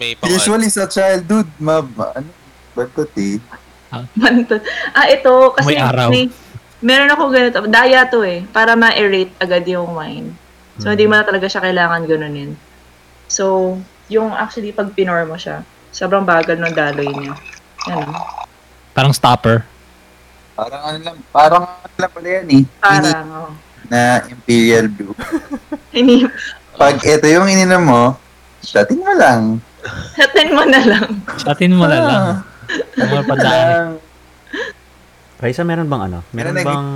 may 0.00 0.12
pangalan. 0.16 0.32
Usually 0.32 0.68
sa 0.72 0.84
childhood, 0.88 1.48
ma, 1.60 1.84
ma 1.84 2.16
ano, 2.16 2.30
ba't 2.72 3.12
eh? 3.20 3.36
Bantot. 4.16 4.62
Ah, 4.96 5.06
ito, 5.06 5.52
kasi 5.52 5.76
Amoy 5.76 5.78
araw. 5.78 6.08
may, 6.08 6.24
meron 6.80 7.12
ako 7.12 7.22
ganito. 7.28 7.58
Daya 7.68 8.08
to 8.08 8.24
eh, 8.24 8.48
para 8.48 8.72
ma-erate 8.74 9.30
agad 9.36 9.68
yung 9.68 9.92
wine. 9.92 10.32
So, 10.80 10.90
hindi 10.90 11.06
mo 11.06 11.14
na 11.14 11.22
talaga 11.22 11.46
siya 11.46 11.62
kailangan 11.62 12.08
ganunin. 12.08 12.58
So, 13.30 13.76
yung 14.08 14.34
actually, 14.34 14.74
pag 14.74 14.90
pinor 14.96 15.22
mo 15.28 15.38
siya, 15.38 15.62
sobrang 15.94 16.26
bagal 16.26 16.58
ng 16.58 16.74
daloy 16.74 17.06
niya. 17.06 17.34
Yan 17.92 18.08
oh. 18.10 18.48
Parang 18.90 19.14
stopper. 19.14 19.62
Parang 20.58 20.82
ano 20.82 20.98
lang, 20.98 21.16
parang 21.30 21.62
ano 21.66 21.94
lang 21.98 22.12
pala 22.14 22.28
yan 22.40 22.46
eh. 22.50 22.62
Parang, 22.82 23.26
oh. 23.30 23.52
Na 23.86 24.00
Imperial 24.24 24.86
Blue. 24.86 25.14
Ini, 25.94 26.26
Pag 26.74 26.98
ito 27.00 27.26
yung 27.26 27.46
ininom 27.46 27.82
mo, 27.82 28.02
shotin 28.60 28.98
mo 28.98 29.12
lang. 29.14 29.62
hatin 30.16 30.48
mo 30.50 30.64
na 30.64 30.80
lang. 30.80 31.08
Shatin 31.36 31.72
mo 31.72 31.84
na 31.84 31.98
lang. 31.98 32.24
Mga 32.96 33.22
padaan. 33.24 33.68
Lang. 33.68 33.88
Raisa, 35.42 35.60
meron 35.60 35.86
bang 35.86 36.02
ano? 36.04 36.18
Meron 36.32 36.56
nag- 36.56 36.64
bang 36.64 36.88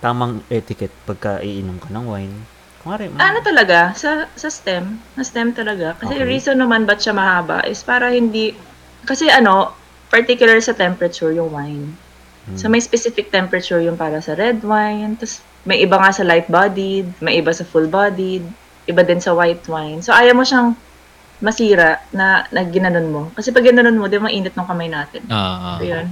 tamang 0.00 0.34
etiquette 0.48 0.92
pagka 1.04 1.38
iinom 1.38 1.78
ka 1.78 1.88
ng 1.88 2.04
wine? 2.04 2.34
Kunwari, 2.82 3.06
mm, 3.06 3.16
Ano 3.16 3.38
talaga? 3.40 3.94
Sa 3.94 4.26
sa 4.34 4.50
stem. 4.50 4.98
Sa 5.14 5.22
stem 5.22 5.54
talaga. 5.54 5.94
Kasi 5.94 6.18
Okay. 6.18 6.26
reason 6.26 6.58
naman 6.58 6.82
ba't 6.82 6.98
siya 6.98 7.14
mahaba 7.14 7.62
is 7.62 7.80
para 7.80 8.10
hindi... 8.10 8.58
Kasi 9.02 9.30
ano, 9.30 9.70
particular 10.08 10.58
sa 10.58 10.74
temperature 10.74 11.30
yung 11.30 11.48
wine. 11.48 11.94
mm, 12.44 12.58
So 12.58 12.66
may 12.66 12.82
specific 12.82 13.30
temperature 13.30 13.78
yung 13.78 13.94
para 13.94 14.18
sa 14.18 14.34
red 14.34 14.60
wine. 14.60 15.14
Tapos 15.14 15.40
may 15.62 15.78
iba 15.78 15.94
nga 15.94 16.10
sa 16.10 16.22
light-bodied, 16.22 17.22
may 17.22 17.38
iba 17.38 17.50
sa 17.50 17.62
full-bodied, 17.62 18.42
iba 18.84 19.02
din 19.02 19.22
sa 19.22 19.30
white 19.30 19.62
wine. 19.66 20.02
So 20.02 20.10
ayaw 20.10 20.34
mo 20.34 20.42
siyang 20.42 20.74
masira 21.38 22.02
na, 22.10 22.46
na 22.50 22.62
ginanon 22.64 23.08
mo. 23.08 23.22
Kasi 23.32 23.50
pag 23.50 23.62
ginanon 23.62 23.94
mo, 23.94 24.06
di 24.06 24.18
ba 24.18 24.26
mainit 24.26 24.54
ng 24.54 24.66
kamay 24.66 24.86
natin. 24.86 25.22
Ah, 25.26 25.74
ah. 25.74 25.76
So 25.78 25.84
yun. 25.84 26.06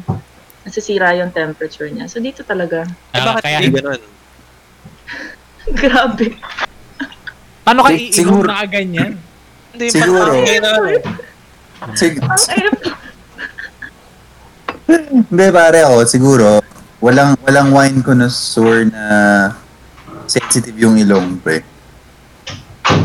Nasisira 0.60 1.14
yung 1.14 1.30
temperature 1.30 1.86
niya. 1.86 2.06
So 2.06 2.18
dito 2.18 2.42
talaga. 2.42 2.86
Eh, 3.10 3.18
Ah, 3.18 3.26
bakit 3.26 3.42
kaya, 3.42 3.58
hindi 3.58 3.74
ganun? 3.74 4.02
Grabe. 5.80 6.26
paano 7.62 7.80
ka 7.82 7.90
iinom 7.90 8.10
siguro- 8.10 8.48
na 8.48 8.66
ganyan? 8.66 9.12
Hindi, 9.70 9.86
Siguro. 9.86 10.34
ano. 10.34 10.42
Sig- 11.94 12.18
Ang 12.18 12.34
ayun. 12.50 12.74
Hindi 15.30 15.46
pare 15.48 15.78
ako, 15.80 15.96
siguro, 16.04 16.58
walang 17.00 17.36
walang 17.42 17.68
wine 17.72 17.98
connoisseur 18.00 18.84
na 18.86 19.04
sensitive 20.28 20.76
yung 20.76 20.94
ilong, 20.94 21.40
pre. 21.40 21.64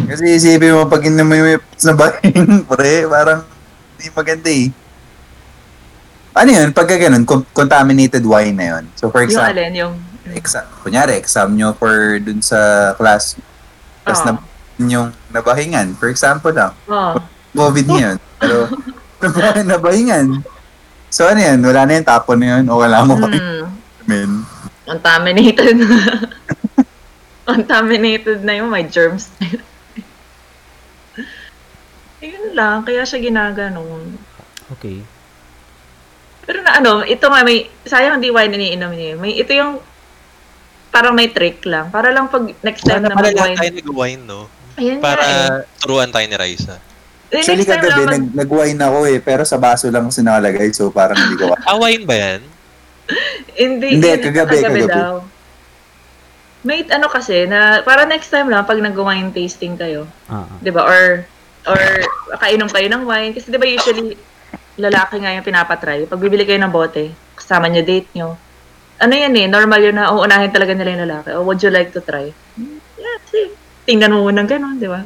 Kasi 0.05 0.37
isipin 0.37 0.75
mo, 0.75 0.85
pag 0.85 1.01
inom 1.01 1.25
mo 1.25 1.33
yung 1.33 1.57
na 1.57 1.93
bahin, 1.93 2.45
pre, 2.69 3.07
parang 3.07 3.41
hindi 3.95 4.05
maganda 4.11 4.51
eh. 4.51 4.67
Ano 6.35 6.49
yun? 6.51 6.69
Pagka 6.69 6.99
ganun, 6.99 7.23
con- 7.23 7.47
contaminated 7.49 8.21
wine 8.21 8.53
na 8.53 8.65
yun. 8.75 8.83
So 8.93 9.07
for 9.07 9.23
Yung 9.23 9.31
example, 9.31 9.55
alin, 9.55 9.73
yung... 9.73 9.93
exam, 10.35 10.65
kunyari, 10.83 11.15
exam 11.15 11.53
nyo 11.53 11.71
for 11.71 12.19
dun 12.19 12.41
sa 12.41 12.91
class, 12.93 13.39
tapos 14.03 14.21
Oh. 14.21 14.25
na 14.27 14.31
yung 14.83 15.07
nabahingan. 15.31 15.95
For 15.95 16.11
example 16.11 16.51
lang, 16.51 16.75
Oh. 16.85 17.15
COVID 17.55 17.85
ngayon. 17.87 18.17
Pero, 18.37 18.67
nabahingan, 19.23 19.65
nabahingan. 19.73 20.25
So 21.07 21.23
ano 21.23 21.39
yan, 21.39 21.63
wala 21.63 21.87
na 21.87 21.95
yung 21.95 22.09
tapon 22.09 22.37
na 22.37 22.59
yun, 22.59 22.67
o 22.67 22.83
wala 22.83 22.99
mo 23.07 23.15
pa 23.15 23.31
Mm. 23.31 23.54
Men. 24.05 24.45
Contaminated. 24.83 25.77
Contaminated 27.49 28.41
na 28.41 28.57
yung 28.57 28.69
may 28.69 28.85
germs 28.85 29.29
na 29.37 29.45
yun. 29.51 29.63
Ayun 32.17 32.45
lang, 32.53 32.81
kaya 32.81 33.03
siya 33.03 33.21
ginaganon. 33.21 34.17
okay. 34.71 35.03
Pero 36.41 36.61
na 36.61 36.77
ano, 36.77 37.01
ito 37.01 37.25
nga 37.25 37.41
may, 37.41 37.65
sayang 37.83 38.17
hindi 38.17 38.29
wine 38.29 38.53
iniinom 38.53 38.91
niya. 38.93 39.13
May, 39.15 39.33
ito 39.35 39.49
yung, 39.49 39.81
parang 40.89 41.13
may 41.13 41.27
trick 41.27 41.65
lang. 41.65 41.89
Para 41.89 42.09
lang 42.09 42.29
pag 42.29 42.45
next 42.61 42.81
time 42.81 43.01
Sana 43.01 43.09
na 43.09 43.17
pala 43.17 43.29
lahat 43.29 43.57
tayo 43.57 43.57
mag-wine. 43.57 43.75
nag-wine, 43.75 44.23
no? 44.23 44.41
Ayun 44.75 44.97
Para 44.99 45.21
nga 45.21 45.33
eh. 45.61 45.79
turuan 45.81 46.09
tayo 46.09 46.25
ni 46.25 46.35
Raisa. 46.35 46.77
Eh, 47.29 47.41
Actually, 47.41 47.61
next 47.61 47.69
time 47.71 47.81
kagabi, 47.81 47.89
na 47.89 48.05
mag, 48.05 48.13
nag, 48.15 48.25
nag-wine 48.37 48.79
ako 48.79 48.97
eh, 49.05 49.17
pero 49.19 49.41
sa 49.43 49.57
baso 49.57 49.85
lang 49.89 50.05
kasi 50.05 50.21
nakalagay, 50.21 50.69
so 50.69 50.89
parang 50.89 51.17
hindi 51.17 51.35
ko 51.35 51.49
Ah, 51.65 51.77
wine 51.77 52.05
ba 52.05 52.15
yan? 52.15 52.41
hindi, 53.61 53.87
Hindi, 53.97 54.09
kagabi, 54.19 54.55
kagabi. 54.59 54.81
daw. 54.89 55.13
May 56.65 56.81
ano 56.89 57.07
kasi, 57.07 57.45
na, 57.45 57.85
para 57.85 58.09
next 58.09 58.33
time 58.33 58.49
lang, 58.49 58.65
pag 58.65 58.81
nag-wine 58.81 59.29
tasting 59.29 59.77
kayo, 59.77 60.09
Ah, 60.25 60.43
ah. 60.43 60.57
'di 60.59 60.71
ba? 60.73 60.81
Or 60.81 61.21
or 61.65 61.81
kainom 62.41 62.69
kayo 62.69 62.89
ng 62.89 63.05
wine 63.05 63.31
kasi 63.33 63.53
'di 63.53 63.57
ba 63.57 63.69
usually 63.69 64.17
lalaki 64.75 65.21
nga 65.21 65.31
yung 65.31 65.45
pinapatry. 65.45 66.09
Pag 66.09 66.19
bibili 66.19 66.41
kayo 66.43 66.57
ng 66.57 66.73
bote, 66.73 67.13
kasama 67.37 67.69
niyo 67.69 67.85
date 67.85 68.09
niyo. 68.11 68.33
Ano 68.97 69.13
yan 69.13 69.35
eh, 69.35 69.45
normal 69.45 69.79
yun 69.83 69.95
na 69.95 70.09
uunahin 70.09 70.51
talaga 70.51 70.73
nila 70.73 70.89
yung 70.95 71.03
lalaki. 71.05 71.29
Oh, 71.35 71.43
would 71.43 71.61
you 71.61 71.69
like 71.69 71.91
to 71.91 72.01
try? 72.01 72.33
Hmm, 72.57 72.79
Yeah, 72.95 73.19
see. 73.27 73.51
Tingnan 73.85 74.15
mo 74.15 74.25
muna 74.25 74.47
ganun, 74.47 74.79
di 74.79 74.87
ba? 74.87 75.03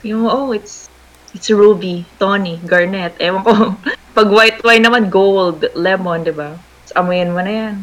Tingnan 0.00 0.18
mo, 0.18 0.28
oh, 0.28 0.50
it's 0.50 0.90
it's 1.30 1.46
ruby, 1.48 2.02
tawny, 2.18 2.58
garnet. 2.64 3.14
Ewan 3.16 3.44
ko. 3.46 3.52
Pag 4.16 4.28
white 4.28 4.60
wine 4.60 4.82
naman, 4.82 5.08
gold, 5.08 5.62
lemon, 5.72 6.24
di 6.24 6.34
ba? 6.34 6.56
Tapos 6.92 7.08
amoyin 7.08 7.32
mo 7.32 7.40
na 7.40 7.52
yan. 7.56 7.76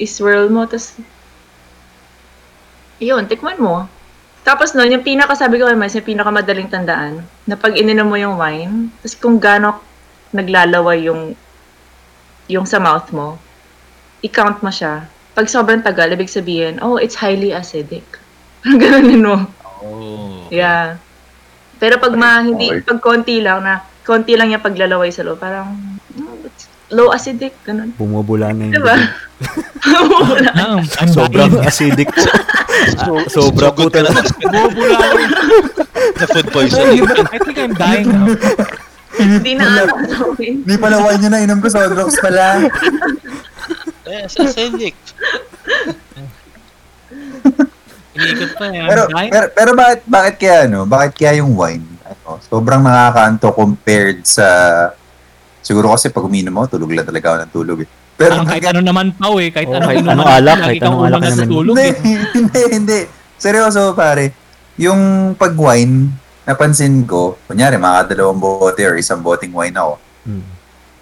I-swirl 0.00 0.48
mo, 0.48 0.64
tapos 0.64 0.96
yun, 2.96 3.28
tikman 3.28 3.60
mo. 3.60 3.84
Tapos 4.48 4.72
nun, 4.72 4.88
yung 4.88 5.04
pinaka, 5.04 5.36
sabi 5.36 5.60
ko 5.60 5.68
kay 5.68 5.76
Miles, 5.76 5.92
yung 5.92 6.08
pinaka 6.08 6.32
madaling 6.32 6.72
tandaan, 6.72 7.20
na 7.44 7.54
pag 7.54 7.76
ininom 7.76 8.08
mo 8.08 8.16
yung 8.16 8.40
wine, 8.40 8.88
tapos 9.04 9.14
kung 9.20 9.36
gaano 9.36 9.76
naglalaway 10.32 11.04
yung 11.04 11.36
yung 12.48 12.64
sa 12.64 12.80
mouth 12.80 13.12
mo, 13.12 13.36
i-count 14.24 14.64
mo 14.64 14.72
siya. 14.72 15.04
Pag 15.36 15.52
sobrang 15.52 15.84
tagal, 15.84 16.08
ibig 16.16 16.32
sabihin, 16.32 16.80
oh, 16.80 16.96
it's 16.96 17.20
highly 17.20 17.52
acidic. 17.52 18.04
Parang 18.64 18.80
ganunin 18.80 19.22
mo. 19.22 19.36
Oh. 19.84 20.48
Yeah. 20.48 20.96
Pero 21.76 22.00
pag 22.00 22.16
ma, 22.16 22.40
hindi, 22.40 22.72
pag 22.80 23.04
konti 23.04 23.44
lang, 23.44 23.62
na 23.66 23.84
konti 24.02 24.34
lang 24.34 24.48
yung 24.50 24.64
paglalaway 24.64 25.12
sa 25.12 25.26
loob, 25.26 25.42
parang, 25.42 25.98
it's 26.14 26.31
low 26.92 27.08
acidic, 27.10 27.56
ganun. 27.64 27.90
Bumubula 27.96 28.52
na 28.52 28.68
yung 28.68 28.74
Diba? 28.76 28.96
Ah, 29.82 30.78
I'm 30.78 31.10
Sobrang 31.16 31.58
acidic. 31.64 32.06
Ah, 32.98 33.28
sobra 33.30 33.70
po 33.70 33.86
good 33.86 33.94
ka 33.94 34.00
na 34.02 34.10
talaga. 34.10 34.32
Bumubula 34.42 34.96
ako. 34.96 35.18
sa 36.18 36.26
food 36.30 36.48
poisoning. 36.50 37.04
I 37.30 37.38
think 37.38 37.58
I'm 37.58 37.74
dying 37.78 38.08
now. 38.10 38.26
Hindi 39.12 39.52
na 39.54 39.64
ano. 39.86 39.94
Hindi 40.40 40.74
pala 40.80 40.96
wine 41.04 41.22
yun 41.22 41.30
na 41.30 41.44
inom 41.44 41.60
ko, 41.62 41.68
Soundrocks 41.70 42.18
pala. 42.18 42.64
Yes, 44.08 44.34
acidic. 44.40 44.96
Iniikot 48.12 48.50
pa 48.56 48.64
eh. 48.68 48.80
I'm 48.82 48.88
pero, 48.88 49.02
pero, 49.08 49.46
pero 49.52 49.70
bakit, 49.72 50.00
bakit 50.04 50.34
kaya, 50.36 50.58
ano, 50.68 50.84
bakit 50.84 51.12
kaya 51.16 51.40
yung 51.40 51.56
wine, 51.56 51.86
ano, 52.04 52.40
sobrang 52.44 52.84
nakakaanto 52.84 53.48
compared 53.56 54.20
sa, 54.28 54.46
siguro 55.62 55.90
kasi 55.90 56.10
pag 56.10 56.22
uminom 56.22 56.52
ako, 56.58 56.76
tulog 56.76 56.90
lang 56.92 57.06
talaga 57.06 57.26
ako 57.28 57.36
ng 57.38 57.52
tulog 57.52 57.78
eh. 57.80 57.88
Pero 58.12 58.30
Parang 58.36 58.46
kahit 58.46 58.64
ano 58.68 58.80
naman 58.82 59.06
pao 59.14 59.34
eh. 59.38 59.48
Kahit 59.48 59.66
Oo, 59.66 59.74
ano 59.74 59.86
kahit 59.88 60.04
mo, 60.04 60.22
alak, 60.22 60.56
kahit 60.60 60.82
anong 60.82 61.02
alak 61.02 61.18
naman. 61.18 61.32
natutulog 61.32 61.74
hindi, 61.74 61.86
eh. 61.88 61.94
hindi, 62.36 62.62
hindi. 62.68 62.98
Seryoso, 63.34 63.82
pare. 63.92 64.24
Yung 64.76 65.00
pag 65.34 65.52
wine, 65.52 66.12
napansin 66.42 67.02
ko, 67.02 67.40
kunyari, 67.42 67.76
mga 67.76 68.10
dalawang 68.10 68.36
bote 68.36 68.82
or 68.82 68.94
isang 68.94 69.18
boteng 69.18 69.50
wine 69.50 69.72
ako, 69.72 69.96
Hmm. 70.22 70.44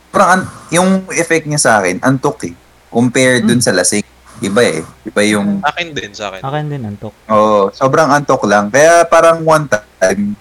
parang 0.08 0.30
an- 0.34 0.48
yung 0.70 0.88
effect 1.12 1.44
niya 1.44 1.58
sa 1.58 1.72
akin, 1.76 2.00
antok 2.00 2.40
eh. 2.42 2.54
Compared 2.86 3.44
dun 3.44 3.60
sa 3.60 3.70
lasing. 3.70 4.00
Iba 4.40 4.64
eh. 4.64 4.80
Iba 5.04 5.20
yung, 5.22 5.60
Akin 5.60 5.92
din, 5.92 6.10
sa 6.10 6.32
akin. 6.32 6.40
Akin 6.40 6.64
din, 6.66 6.80
antok. 6.82 7.12
oh, 7.26 7.68
sobrang 7.70 8.08
antok 8.08 8.40
lang. 8.44 8.68
Kaya 8.68 9.04
parang 9.04 9.42
one 9.42 9.68
time, 9.68 10.32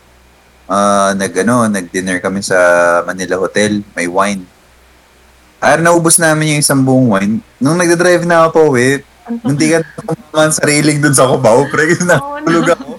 ah 0.69 1.11
nag, 1.11 1.33
ano, 1.35 1.65
nag-dinner 1.65 2.21
kami 2.21 2.39
sa 2.39 2.55
Manila 3.03 3.35
Hotel, 3.35 3.81
may 3.91 4.05
wine. 4.05 4.45
Ay, 5.59 5.81
naubos 5.81 6.15
namin 6.15 6.55
yung 6.55 6.61
isang 6.61 6.79
buong 6.79 7.09
wine. 7.09 7.33
Nung 7.57 7.75
nagda-drive 7.75 8.23
na 8.23 8.45
ako 8.45 8.49
po, 8.53 8.77
eh, 8.77 9.03
Hindi 9.29 9.69
ka 9.69 9.85
naman 10.01 10.49
sariling 10.49 11.05
dun 11.05 11.13
sa 11.13 11.29
kubaw, 11.29 11.61
pre. 11.69 11.85
Kasi 11.85 12.01
Oh, 12.09 12.41
natulog 12.41 12.65
ako. 12.73 12.97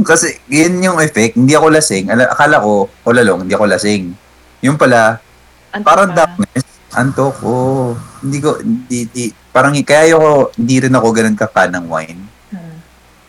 Kasi, 0.00 0.40
yun 0.48 0.80
yung 0.80 0.96
effect. 0.96 1.36
Hindi 1.36 1.52
ako 1.52 1.72
lasing. 1.72 2.08
Ala- 2.08 2.32
Akala 2.32 2.56
ko, 2.56 2.88
o 2.88 3.08
lalong, 3.12 3.44
hindi 3.44 3.52
ako 3.52 3.68
lasing. 3.68 4.16
Yung 4.64 4.80
pala, 4.80 5.20
Antok 5.72 5.84
parang 5.84 6.08
ka. 6.08 6.16
darkness. 6.24 6.64
Antok 6.92 7.34
ko. 7.36 7.54
Hindi 8.24 8.38
ko, 8.40 8.56
hindi, 8.56 8.98
hindi, 9.04 9.24
parang 9.52 9.76
kaya 9.84 10.16
ako, 10.16 10.56
hindi 10.56 10.76
rin 10.80 10.96
ako 10.96 11.06
ganun 11.12 11.36
ka 11.36 11.48
fan 11.48 11.68
ng 11.68 11.84
wine. 11.84 12.20
Hmm. 12.48 12.76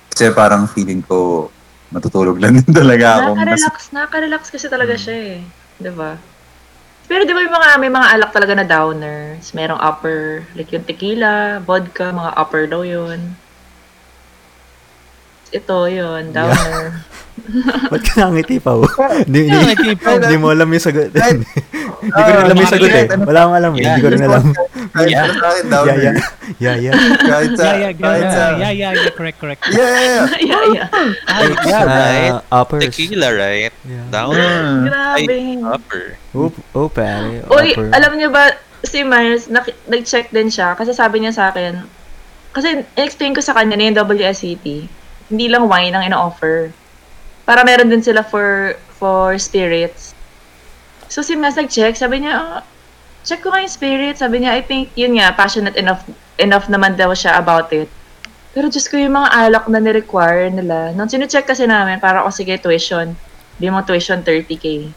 Kasi 0.07 0.31
parang 0.31 0.63
feeling 0.71 1.03
ko, 1.03 1.51
matutulog 1.89 2.37
lang 2.37 2.55
din 2.59 2.71
talaga 2.71 3.23
ako. 3.23 3.35
Mas- 3.35 3.37
Nakaka-relax, 3.37 3.75
nakaka-relax 3.93 4.43
kasi 4.51 4.65
talaga 4.67 4.93
siya 4.99 5.15
eh. 5.15 5.37
'Di 5.79 5.91
ba? 5.93 6.17
Pero 7.07 7.23
di 7.23 7.31
ba 7.31 7.39
yung 7.39 7.55
mga, 7.55 7.67
may 7.79 7.87
mga 7.87 8.07
alak 8.19 8.31
talaga 8.35 8.51
na 8.51 8.67
downers? 8.67 9.55
Merong 9.55 9.79
upper, 9.79 10.43
like 10.59 10.67
yung 10.75 10.83
tequila, 10.83 11.63
vodka, 11.63 12.11
mga 12.11 12.35
upper 12.35 12.67
daw 12.67 12.83
yun. 12.83 13.31
Ito 15.49 15.87
yun, 15.87 16.35
downer. 16.35 17.03
Ba't 17.93 18.01
ka 18.03 18.27
nangiti 18.27 18.57
pa? 18.59 18.75
Hindi, 19.27 19.47
Yeah, 19.47 19.71
hindi, 19.71 20.35
mo 20.35 20.51
alam 20.51 20.67
yung 20.67 20.81
sagot. 20.83 21.13
Hindi 21.15 22.11
ko 22.11 22.29
rin 22.33 22.43
alam 22.43 22.57
yung 22.57 22.71
sagot 22.71 22.91
eh. 22.91 23.05
Wala 23.13 23.39
akong 23.45 23.57
alam 23.61 23.71
eh. 23.77 23.83
Hindi 23.85 24.01
ko 24.03 24.09
rin 24.11 24.23
alam. 24.25 24.43
Kahit 24.91 25.07
Yeah. 25.13 25.25
sa 25.31 25.47
akin, 25.47 25.65
down. 25.69 25.85
Yeah, 25.87 25.97
yeah. 26.01 26.15
Yeah, 26.57 26.75
yeah. 26.81 26.93
Kahit 27.23 27.51
sa, 27.55 27.63
Yeah, 27.63 27.77
yeah, 27.77 27.91
yeah, 27.93 28.51
yeah, 28.57 28.71
yeah, 28.73 28.91
yeah, 28.97 29.13
correct, 29.13 29.37
correct. 29.39 29.61
yeah, 29.69 29.79
yeah, 29.79 30.03
yeah. 30.03 30.25
yeah, 30.41 30.63
yeah. 30.73 30.87
Yeah, 31.63 31.63
Sa 31.63 31.79
right. 31.85 32.33
uppers. 32.51 32.81
Tequila, 32.83 33.29
right? 33.31 33.73
Yeah. 33.85 34.05
Down. 34.09 34.33
Mm. 34.33 34.81
Grabe. 34.89 35.35
Upper. 35.63 36.03
Oh, 36.73 36.89
pare. 36.89 37.45
Uy, 37.47 37.69
upper. 37.71 37.87
alam 37.93 38.11
niyo 38.17 38.33
ba, 38.33 38.49
si 38.81 39.05
Miles, 39.05 39.47
nak- 39.47 39.77
nag-check 39.85 40.29
din 40.29 40.49
siya 40.49 40.73
kasi 40.73 40.91
sabi 40.91 41.21
niya 41.21 41.31
sa 41.31 41.49
akin, 41.49 41.85
kasi 42.51 42.81
explain 42.97 43.37
ko 43.37 43.41
sa 43.41 43.53
kanya 43.53 43.77
na 43.77 43.87
yung 43.87 43.97
WSET, 43.97 44.89
hindi 45.27 45.47
lang 45.51 45.67
wine 45.67 45.93
ang 45.93 46.03
ina-offer. 46.07 46.71
Para 47.47 47.63
meron 47.63 47.91
din 47.91 48.03
sila 48.03 48.23
for 48.23 48.75
for 48.97 49.35
spirits. 49.39 50.15
So 51.07 51.23
si 51.23 51.35
Miles 51.35 51.55
nag-check, 51.55 51.95
sabi 51.95 52.23
niya, 52.23 52.33
"Ah, 52.35 52.59
check 53.27 53.43
ko 53.43 53.51
nga 53.51 53.59
yung 53.59 53.71
spirit. 53.71 54.15
Sabi 54.15 54.41
niya, 54.43 54.55
I 54.55 54.63
think, 54.63 54.95
yun 54.95 55.19
nga, 55.19 55.35
passionate 55.35 55.75
enough 55.75 56.07
enough 56.39 56.71
naman 56.71 56.95
daw 56.95 57.11
siya 57.11 57.35
about 57.35 57.67
it. 57.75 57.91
Pero 58.55 58.71
just 58.71 58.87
ko 58.87 58.95
yung 58.95 59.13
mga 59.13 59.29
alak 59.35 59.65
na 59.67 59.83
ni-require 59.83 60.49
nila. 60.49 60.95
Nung 60.95 61.11
sinu-check 61.11 61.45
kasi 61.45 61.67
namin, 61.67 61.99
para 61.99 62.23
ako 62.23 62.31
sige 62.31 62.55
tuition. 62.57 63.13
Di 63.59 63.67
mo 63.67 63.83
tuition 63.83 64.23
30k. 64.23 64.89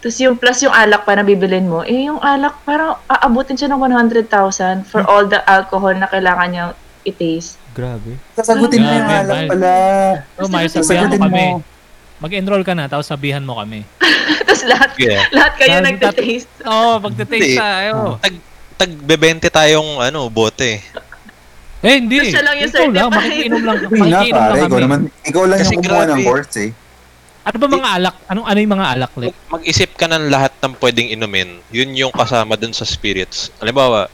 Tapos 0.00 0.20
yung 0.20 0.36
plus 0.36 0.60
yung 0.62 0.72
alak 0.72 1.08
pa 1.08 1.16
na 1.16 1.24
bibilin 1.24 1.64
mo, 1.64 1.80
eh 1.80 2.06
yung 2.08 2.20
alak 2.20 2.60
parang 2.68 3.00
aabutin 3.08 3.56
siya 3.56 3.72
ng 3.72 3.80
100,000 3.80 4.84
for 4.84 5.00
all 5.08 5.24
the 5.24 5.40
alcohol 5.48 5.92
na 5.96 6.04
kailangan 6.04 6.48
niya 6.52 6.64
i-taste. 7.04 7.60
Grabe. 7.70 8.16
Sasagutin 8.32 8.80
mo 8.80 8.88
yung 8.88 9.04
Grabe, 9.04 9.28
Miles. 9.30 9.50
pala. 9.50 9.72
Oh, 10.34 10.48
Sasagutin 10.48 10.82
sabihan 10.82 11.08
mo 11.10 11.18
kami. 11.20 11.44
Mag-enroll 12.16 12.62
ka 12.62 12.72
na, 12.72 12.84
tapos 12.86 13.04
sabihan 13.04 13.42
mo 13.42 13.56
kami. 13.56 13.84
Tapos 14.46 14.64
lahat, 14.64 14.90
Yeah. 14.96 15.20
lahat 15.30 15.52
kayo 15.54 15.68
Parang 15.74 15.86
nagte-taste. 15.86 16.48
Oo, 16.64 16.72
oh, 16.72 16.94
magte-taste 16.98 17.44
Hindi. 17.50 17.60
tayo. 17.60 18.16
Tag, 18.18 18.34
tag 18.74 18.90
bebente 18.98 19.46
tayong 19.48 20.00
ano, 20.00 20.26
bote. 20.26 20.80
Eh, 21.84 21.94
hindi. 21.94 22.16
Tapos 22.16 22.32
siya 22.32 22.44
lang 22.44 22.56
yung 22.56 22.70
Ikaw 22.70 22.80
lang, 22.80 22.94
certified. 22.94 23.12
makikinom 23.20 23.62
lang. 23.62 23.76
Hindi 23.76 23.92
nga 23.92 24.00
Makikinom 24.00 24.40
pare, 24.40 24.48
lang 24.48 24.56
ikaw 24.56 24.70
kami. 24.70 24.84
naman, 24.86 25.00
ikaw 25.22 25.42
lang 25.44 25.58
Kasi 25.58 25.68
yung 25.68 25.82
kumuha 25.82 26.00
ng 26.00 26.08
grabe. 26.08 26.24
course 26.24 26.56
eh. 26.56 26.70
Ano 27.44 27.56
ba 27.60 27.66
mga 27.68 27.90
alak? 27.92 28.16
Anong 28.24 28.46
ano 28.48 28.58
yung 28.58 28.72
mga 28.72 28.86
alak? 28.88 29.12
Like, 29.14 29.28
Mag- 29.28 29.52
mag-isip 29.52 29.90
ka 29.92 30.06
ng 30.08 30.24
lahat 30.26 30.52
ng 30.56 30.72
pwedeng 30.80 31.08
inumin. 31.10 31.48
Yun 31.68 31.90
yung 31.92 32.12
kasama 32.14 32.56
dun 32.56 32.72
sa 32.72 32.88
spirits. 32.88 33.52
Halimbawa, 33.58 34.08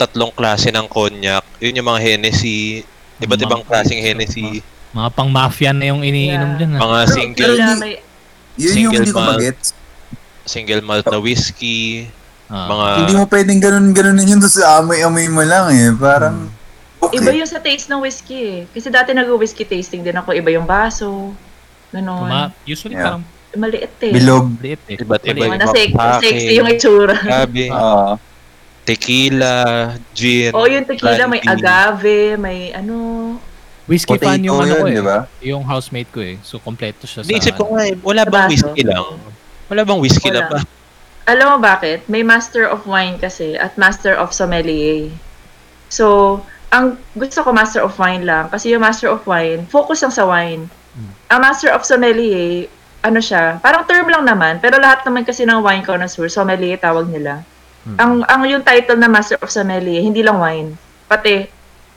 tatlong 0.00 0.32
klase 0.32 0.72
ng 0.72 0.86
cognac. 0.86 1.44
Yun 1.58 1.76
yung 1.76 1.86
mga 1.86 2.00
Hennessy. 2.00 2.80
Iba't 3.20 3.36
ibang 3.38 3.60
klaseng 3.60 4.00
Hennessy. 4.00 4.64
mga 4.90 5.08
pang-mafia 5.12 5.70
na 5.70 5.86
yung 5.86 6.00
iniinom 6.00 6.50
Yeah. 6.50 6.58
dyan. 6.58 6.70
ah. 6.72 6.80
Mga 6.80 6.98
Pero- 6.98 7.14
single 7.14 7.54
hindi- 7.54 7.78
may, 7.78 7.94
Yun 8.56 8.58
yung 8.58 8.74
Single 8.74 8.98
hindi 8.98 9.10
ko 9.10 9.20
malt. 9.20 9.30
magets. 9.32 9.68
single 10.42 10.82
malt 10.82 11.06
na 11.06 11.18
whiskey. 11.18 12.10
Ah. 12.48 12.66
Mga 12.66 12.86
Hindi 12.96 13.14
mo 13.14 13.24
pwedeng 13.24 13.60
ganun-ganunin 13.60 14.26
yun 14.26 14.40
doon 14.40 14.50
sa 14.50 14.82
amoy-amoy 14.82 15.30
mo 15.30 15.42
lang 15.42 15.70
eh. 15.70 15.94
Parang, 15.94 16.50
okay. 16.98 17.22
iba 17.22 17.30
yung 17.30 17.46
sa 17.46 17.62
taste 17.62 17.86
ng 17.86 18.02
whiskey 18.02 18.38
eh. 18.42 18.60
Kasi 18.66 18.90
dati 18.90 19.14
nag-whiskey 19.14 19.62
tasting 19.62 20.02
din 20.02 20.12
ako, 20.12 20.34
iba 20.34 20.50
yung 20.50 20.66
baso. 20.66 21.30
Ganon. 21.90 22.26
Kuma- 22.26 22.50
usually 22.64 22.94
Yeah. 22.94 23.14
parang 23.14 23.24
Maliit 23.50 23.94
eh. 24.00 24.10
Bilog. 24.12 24.46
liit 24.58 24.78
eh. 24.86 24.94
Iba't 24.96 25.22
iba 25.24 25.42
yung 25.44 25.54
na 25.56 25.66
sexy, 25.68 25.90
pake. 25.92 26.22
sexy 26.24 26.52
yung 26.54 26.68
itsura. 26.68 27.14
Grabe. 27.16 27.66
Oo. 27.68 28.14
Tequila, 28.90 29.54
gin. 30.10 30.50
Oh, 30.50 30.66
yung 30.66 30.82
tequila, 30.82 31.30
may 31.30 31.38
brandy. 31.38 31.62
agave, 31.62 32.34
may 32.34 32.74
ano. 32.74 33.38
Whiskey 33.86 34.18
fan 34.18 34.42
Potato 34.42 34.46
yung 34.50 34.58
ano 34.58 34.74
ko 34.74 34.86
yun, 34.86 34.90
eh. 34.90 34.98
di 34.98 35.04
ba? 35.06 35.18
Yung 35.42 35.62
housemate 35.66 36.10
ko 36.10 36.20
eh. 36.22 36.38
So, 36.42 36.58
kompleto 36.58 37.06
siya 37.06 37.22
sa... 37.22 37.30
Iniisip 37.30 37.54
ko 37.58 37.74
nga 37.74 37.86
eh, 37.86 37.94
wala 38.02 38.22
bang 38.22 38.50
baso. 38.50 38.70
whiskey 38.70 38.82
lang? 38.86 39.18
Wala 39.66 39.82
bang 39.82 40.00
whiskey 40.02 40.30
Wala. 40.30 40.38
na 40.38 40.50
ba? 40.50 40.58
Alam 41.30 41.46
mo 41.54 41.56
bakit? 41.62 42.06
May 42.10 42.22
master 42.26 42.66
of 42.66 42.86
wine 42.86 43.18
kasi 43.18 43.54
at 43.58 43.78
master 43.78 44.14
of 44.14 44.34
sommelier. 44.34 45.10
So, 45.90 46.38
ang 46.70 46.98
gusto 47.18 47.42
ko 47.42 47.50
master 47.50 47.82
of 47.82 47.94
wine 47.98 48.22
lang 48.22 48.46
kasi 48.50 48.70
yung 48.70 48.82
master 48.82 49.10
of 49.10 49.22
wine, 49.26 49.66
focus 49.66 50.06
lang 50.06 50.14
sa 50.14 50.26
wine. 50.26 50.70
Ang 51.30 51.40
master 51.42 51.70
of 51.70 51.86
sommelier, 51.86 52.66
ano 53.02 53.22
siya, 53.22 53.58
parang 53.62 53.86
term 53.86 54.06
lang 54.10 54.26
naman, 54.26 54.58
pero 54.58 54.78
lahat 54.78 55.02
naman 55.06 55.22
kasi 55.22 55.46
ng 55.46 55.62
wine 55.62 55.86
connoisseur, 55.86 56.26
sommelier 56.30 56.78
tawag 56.78 57.06
nila. 57.06 57.42
Ang 57.96 58.22
ang 58.28 58.42
yung 58.46 58.62
title 58.62 59.00
na 59.00 59.08
master 59.08 59.40
of 59.40 59.50
sommelier, 59.50 60.04
hindi 60.04 60.20
lang 60.20 60.38
wine, 60.38 60.76
pati 61.08 61.48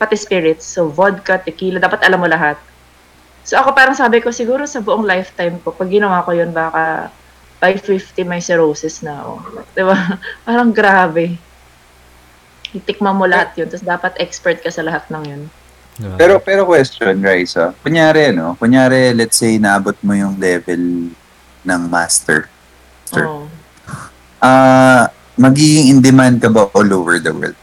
pati 0.03 0.15
spirits. 0.19 0.67
So, 0.67 0.91
vodka, 0.91 1.39
tequila, 1.39 1.79
dapat 1.79 2.03
alam 2.03 2.19
mo 2.19 2.27
lahat. 2.27 2.59
So, 3.43 3.59
ako 3.59 3.75
parang 3.75 3.95
sabi 3.95 4.19
ko, 4.19 4.31
siguro 4.31 4.67
sa 4.67 4.79
buong 4.83 5.07
lifetime 5.07 5.59
ko, 5.63 5.71
pag 5.71 5.91
ginawa 5.91 6.23
ko 6.23 6.31
yun, 6.35 6.51
baka 6.51 7.11
by 7.63 7.79
50 7.79 8.27
may 8.27 8.43
cirrhosis 8.43 8.99
na 8.99 9.23
ako. 9.23 9.63
Diba? 9.71 9.95
Parang 10.47 10.75
grabe. 10.75 11.39
Itikman 12.75 13.15
mo 13.15 13.23
lahat 13.23 13.55
yun, 13.55 13.71
tapos 13.71 13.87
dapat 13.87 14.11
expert 14.19 14.59
ka 14.59 14.67
sa 14.67 14.83
lahat 14.83 15.07
ng 15.07 15.23
yun. 15.23 15.43
Grabe. 15.95 16.17
Pero, 16.19 16.33
pero 16.43 16.61
question, 16.67 17.15
Raisa. 17.23 17.71
Kunyari, 17.79 18.35
no? 18.35 18.59
Kunyari, 18.59 19.15
let's 19.15 19.39
say, 19.39 19.55
naabot 19.55 19.95
mo 20.03 20.11
yung 20.11 20.35
level 20.35 21.15
ng 21.63 21.81
master. 21.87 22.51
Sure. 23.07 23.27
Oo. 23.31 23.45
Ah, 24.43 25.07
magiging 25.35 25.89
in 25.89 25.99
demand 25.99 26.41
ka 26.41 26.49
ba 26.49 26.69
all 26.73 26.89
over 26.93 27.17
the 27.17 27.33
world? 27.33 27.57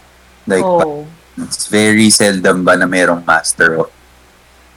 Like, 0.46 0.64
Oo. 0.64 1.06
it's 1.38 1.70
very 1.70 2.10
seldom 2.10 2.66
ba 2.66 2.74
na 2.74 2.86
merong 2.86 3.22
master 3.22 3.86
of 3.86 3.88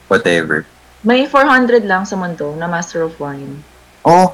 whatever? 0.08 0.66
May 1.04 1.28
400 1.28 1.84
lang 1.84 2.08
sa 2.08 2.16
mundo 2.16 2.56
na 2.56 2.70
master 2.70 3.04
of 3.04 3.18
wine. 3.20 3.60
Oh, 4.08 4.32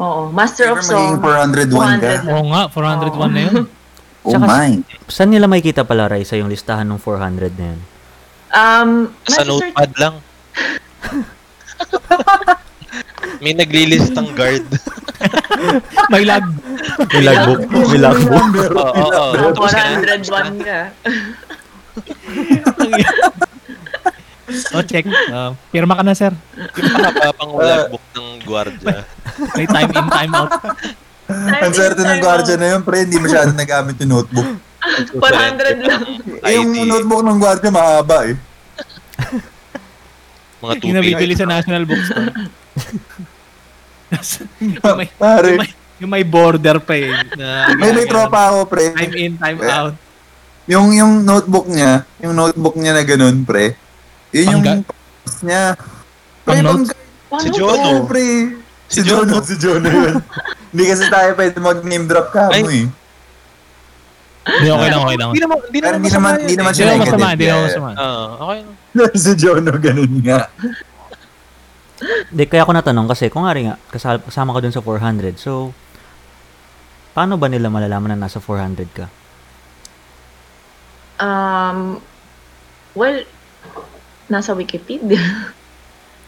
Oo. 0.00 0.32
Master 0.32 0.72
of 0.72 0.80
magiging 0.80 1.20
song. 1.20 1.20
401 1.20 2.00
ka. 2.00 2.24
400 2.24 2.32
Oo 2.32 2.44
nga, 2.48 2.62
401 2.72 3.36
na 3.36 3.42
yun. 3.48 3.64
Oh 4.22 4.38
my. 4.38 4.78
Saan 5.10 5.34
nila 5.34 5.50
makikita 5.50 5.82
pala, 5.82 6.06
Raisa, 6.06 6.38
yung 6.38 6.46
listahan 6.46 6.86
ng 6.86 7.02
400 7.02 7.58
na 7.58 7.74
yan? 7.74 7.80
Um, 8.54 9.10
Sa 9.26 9.42
notepad 9.42 9.90
lang. 9.98 10.14
May 13.42 13.52
naglilistang 13.54 14.30
guard. 14.34 14.66
May 16.12 16.24
lag. 16.26 16.44
May 17.10 17.22
logbook. 17.22 17.60
May 17.70 17.98
logbook. 17.98 18.48
Oo, 18.74 18.92
oo, 19.02 19.08
oo. 19.10 19.50
Tapos 19.54 19.72
ka 19.74 19.82
na. 19.82 19.98
401 19.98 20.66
ka. 20.66 20.78
oh, 24.74 24.82
check. 24.86 25.04
Uh, 25.06 25.50
pirma 25.70 25.94
ka 25.98 26.02
na, 26.06 26.14
sir. 26.14 26.32
Yung 26.58 27.34
pang 27.38 27.52
logbook 27.54 28.04
ng 28.14 28.28
gwardya. 28.46 28.96
May 29.58 29.66
time 29.66 29.90
in, 29.90 30.06
time 30.10 30.32
out. 30.34 30.52
Ang 31.32 31.72
swerte 31.72 32.02
ng 32.04 32.20
gwardiya 32.20 32.56
na 32.60 32.68
yun, 32.76 32.82
pre, 32.84 33.08
hindi 33.08 33.16
masyado 33.16 33.54
nagamit 33.56 33.96
yung 34.04 34.20
notebook. 34.20 34.50
400 35.16 35.78
lang. 35.80 36.02
Eh, 36.44 36.58
yung 36.58 36.74
notebook 36.74 37.22
ng 37.24 37.38
gwardiya 37.40 37.72
mahaba 37.72 38.28
eh. 38.28 38.36
Mga 40.62 40.72
Yung 40.80 40.94
nabibili 40.94 41.34
tubig. 41.34 41.40
sa 41.40 41.46
National 41.46 41.82
Bookstore. 41.84 42.30
yung, 44.62 44.96
may, 44.96 45.08
Pare, 45.10 45.48
yung, 45.48 45.58
may, 45.58 45.70
yung 45.98 46.10
may 46.10 46.24
border 46.24 46.78
pa 46.78 46.94
eh. 46.94 47.10
Na, 47.34 47.74
may 47.74 47.90
may 47.90 48.06
tropa 48.06 48.52
ako, 48.52 48.70
pre. 48.70 48.94
Time 48.94 49.14
in, 49.16 49.32
time 49.34 49.58
out. 49.64 49.94
Yung 50.64 50.94
yung 50.94 51.26
notebook 51.26 51.66
niya, 51.66 52.06
yung 52.22 52.38
notebook 52.38 52.78
niya 52.78 52.94
na 52.94 53.02
ganun, 53.02 53.42
pre. 53.42 53.74
Yun 54.30 54.44
yung 54.48 54.62
Pangga- 54.62 54.86
pang 54.86 55.40
niya. 55.42 55.64
Pang 56.42 56.54
Pre, 56.54 56.62
notes? 56.62 56.90
Paano 57.26 57.42
Si? 57.42 57.48
Jono. 57.50 57.82
Oo, 57.82 58.06
pre. 58.06 58.26
Si 58.86 59.00
Jono, 59.02 59.34
si 59.40 59.54
Jono 59.56 59.88
yun. 59.88 60.14
Hindi 60.70 60.84
kasi 60.84 61.04
tayo 61.08 61.32
pwede 61.34 61.56
mag-name 61.58 62.06
drop 62.06 62.28
ka 62.30 62.52
mo 62.52 62.68
eh. 62.68 62.86
Hindi, 64.42 64.68
okay 64.68 64.88
lang, 64.90 65.00
okay 65.00 65.16
lang. 65.16 65.30
Hindi 65.30 65.40
naman, 65.40 65.56
hindi 65.62 65.78
Pero 65.78 65.86
naman 65.88 66.02
hindi 66.02 66.10
naman, 66.10 66.12
masama 66.12 66.28
hindi 66.36 66.52
yun 66.52 66.58
naman 66.58 66.72
eh. 66.72 66.74
Hindi 66.74 66.76
siya 66.76 66.84
naman 66.84 66.92
negative. 66.92 67.14
masama, 67.14 67.26
hindi 67.32 67.46
naman 67.46 67.62
masama. 67.64 67.90
Ah, 67.94 68.26
okay 68.38 68.58
lang. 68.60 68.76
Si 69.16 69.32
Jono, 69.36 69.72
ganun 69.76 70.20
nga. 70.20 70.48
Di, 72.32 72.44
kaya 72.50 72.66
ako 72.66 72.72
natanong 72.74 73.08
kasi, 73.08 73.30
kung 73.30 73.46
nga 73.46 73.54
rin 73.54 73.70
nga, 73.72 73.76
kasama 73.92 74.52
ka 74.52 74.60
dun 74.60 74.74
sa 74.74 74.82
400. 74.82 75.38
So, 75.38 75.70
paano 77.12 77.38
ba 77.38 77.46
nila 77.46 77.70
malalaman 77.70 78.16
na 78.16 78.26
nasa 78.26 78.42
400 78.42 78.88
ka? 78.90 79.06
Um, 81.22 82.02
Well, 82.92 83.24
nasa 84.28 84.52
Wikipedia. 84.52 85.20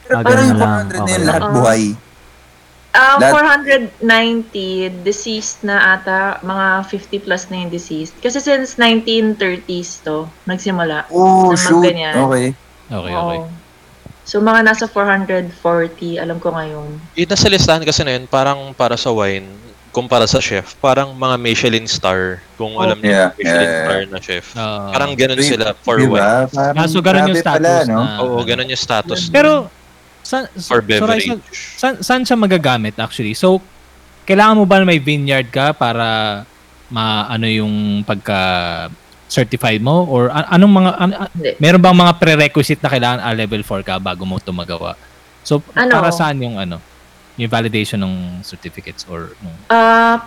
Ah, 0.09 0.25
Parang 0.25 0.49
yung 0.49 0.61
lang. 0.61 0.89
400 0.89 1.01
na 1.05 1.11
yun, 1.13 1.25
lahat 1.29 1.43
buhay. 1.53 1.83
Ah, 2.95 3.19
Lahat- 3.19 3.59
490 4.01 4.63
deceased 5.03 5.61
na 5.61 5.95
ata, 5.95 6.39
mga 6.41 6.67
50 6.87 7.19
plus 7.21 7.51
na 7.51 7.59
yung 7.59 7.69
deceased. 7.69 8.15
Kasi 8.19 8.39
since 8.39 8.79
1930s 8.79 9.99
to, 10.01 10.25
nagsimula. 10.45 11.11
Oh, 11.11 11.51
Na 11.51 11.57
shoot. 11.57 11.83
magganyan. 11.83 12.15
Okay. 12.17 12.47
Okay, 12.87 13.11
okay. 13.11 13.41
Oo. 13.41 13.51
So 14.25 14.39
mga 14.39 14.63
nasa 14.63 14.87
440, 14.87 15.51
alam 16.17 16.39
ko 16.39 16.49
ngayon. 16.51 16.97
Yung 17.13 17.29
nasa 17.29 17.47
listahan 17.47 17.83
kasi 17.83 18.01
na 18.01 18.15
yun, 18.15 18.25
parang 18.25 18.73
para 18.73 18.95
sa 18.95 19.11
wine, 19.11 19.45
kumpara 19.91 20.25
sa 20.25 20.39
chef, 20.39 20.75
parang 20.79 21.13
mga 21.13 21.37
Michelin 21.37 21.85
star. 21.85 22.41
Kung 22.55 22.75
alam 22.77 22.97
niyo, 22.97 23.11
Yeah, 23.11 23.29
Michelin 23.33 23.53
yeah, 23.59 23.69
yeah. 23.69 23.85
star 23.85 24.01
na 24.07 24.19
chef. 24.19 24.45
Ah. 24.55 24.89
Parang 24.91 25.13
ganun 25.13 25.39
sila 25.39 25.75
for 25.77 25.99
Di 25.99 26.07
wine. 26.07 26.47
Parang 26.49 26.75
Ah, 26.75 26.87
so 26.87 26.99
ganun 26.99 27.27
yung 27.27 27.37
grabe 27.37 27.43
status 27.43 27.59
pala, 27.61 27.73
no? 27.85 28.01
na- 28.01 28.19
Oo, 28.23 28.39
ganun 28.41 28.67
yung 28.67 28.81
status. 28.81 29.21
Pero, 29.29 29.69
sa, 30.25 30.49
for 30.57 30.81
so, 30.81 30.89
beverage. 30.89 31.29
Raisa, 31.29 31.35
saan, 31.53 31.95
saan 32.01 32.23
siya 32.25 32.35
magagamit 32.35 32.97
actually? 32.97 33.37
So, 33.37 33.61
kailangan 34.25 34.57
mo 34.57 34.65
ba 34.65 34.81
may 34.83 34.99
vineyard 34.99 35.53
ka 35.53 35.77
para 35.77 36.43
maano 36.89 37.45
yung 37.45 38.03
pagka 38.03 38.41
certified 39.29 39.81
mo 39.81 40.05
or 40.09 40.29
anong 40.33 40.73
mga 40.85 40.91
an- 41.01 41.17
meron 41.61 41.81
bang 41.81 41.97
mga 41.97 42.13
prerequisite 42.21 42.81
na 42.81 42.93
kailangan 42.93 43.21
a 43.21 43.31
level 43.37 43.61
4 43.61 43.85
ka 43.85 44.01
bago 44.01 44.25
mo 44.25 44.41
ito 44.41 44.53
magawa? 44.53 44.97
So 45.45 45.61
Ano? 45.77 45.93
para 45.93 46.09
saan 46.09 46.41
yung 46.41 46.57
ano 46.57 46.81
yung 47.37 47.51
validation 47.51 47.99
ng 48.01 48.15
certificates 48.47 49.05
or 49.11 49.35
nung 49.43 49.57
Ah, 49.69 50.23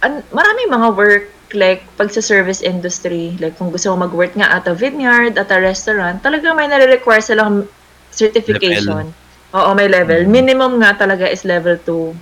an- 0.00 0.24
maraming 0.30 0.70
mga 0.70 0.88
work 0.94 1.24
like 1.54 1.84
pag 1.94 2.10
sa 2.10 2.22
service 2.24 2.60
industry, 2.60 3.36
like 3.38 3.54
kung 3.56 3.70
gusto 3.70 3.92
mo 3.94 4.06
mag-work 4.08 4.34
nga 4.34 4.50
at 4.50 4.66
a 4.66 4.74
vineyard, 4.74 5.38
at 5.38 5.50
a 5.54 5.58
restaurant, 5.60 6.18
talaga 6.18 6.50
may 6.50 6.66
nare-require 6.66 7.22
silang 7.22 7.68
certification. 8.14 9.10
Oo, 9.54 9.70
may 9.74 9.86
level. 9.86 10.26
Minimum 10.26 10.82
nga 10.82 10.98
talaga 10.98 11.26
is 11.26 11.46
level 11.46 11.78
2. 11.82 12.14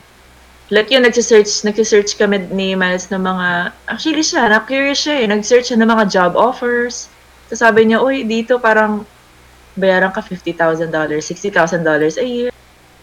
Like 0.73 0.89
yun, 0.89 1.05
nagsisearch, 1.05 1.65
nagsisearch 1.65 2.17
kami 2.17 2.49
ni 2.49 2.73
Miles 2.73 3.13
ng 3.13 3.21
mga, 3.21 3.73
actually 3.89 4.25
siya, 4.25 4.49
na-curious 4.49 5.05
siya 5.05 5.21
eh, 5.21 5.27
nag-search 5.29 5.69
siya 5.69 5.79
ng 5.81 5.89
mga 5.89 6.05
job 6.09 6.33
offers. 6.33 7.13
So 7.53 7.61
sabi 7.61 7.89
niya, 7.89 8.01
uy, 8.01 8.25
dito 8.25 8.57
parang 8.57 9.05
bayaran 9.77 10.13
ka 10.13 10.25
$50,000, 10.25 10.89
$60,000 10.89 12.17
a 12.17 12.25
year. 12.25 12.51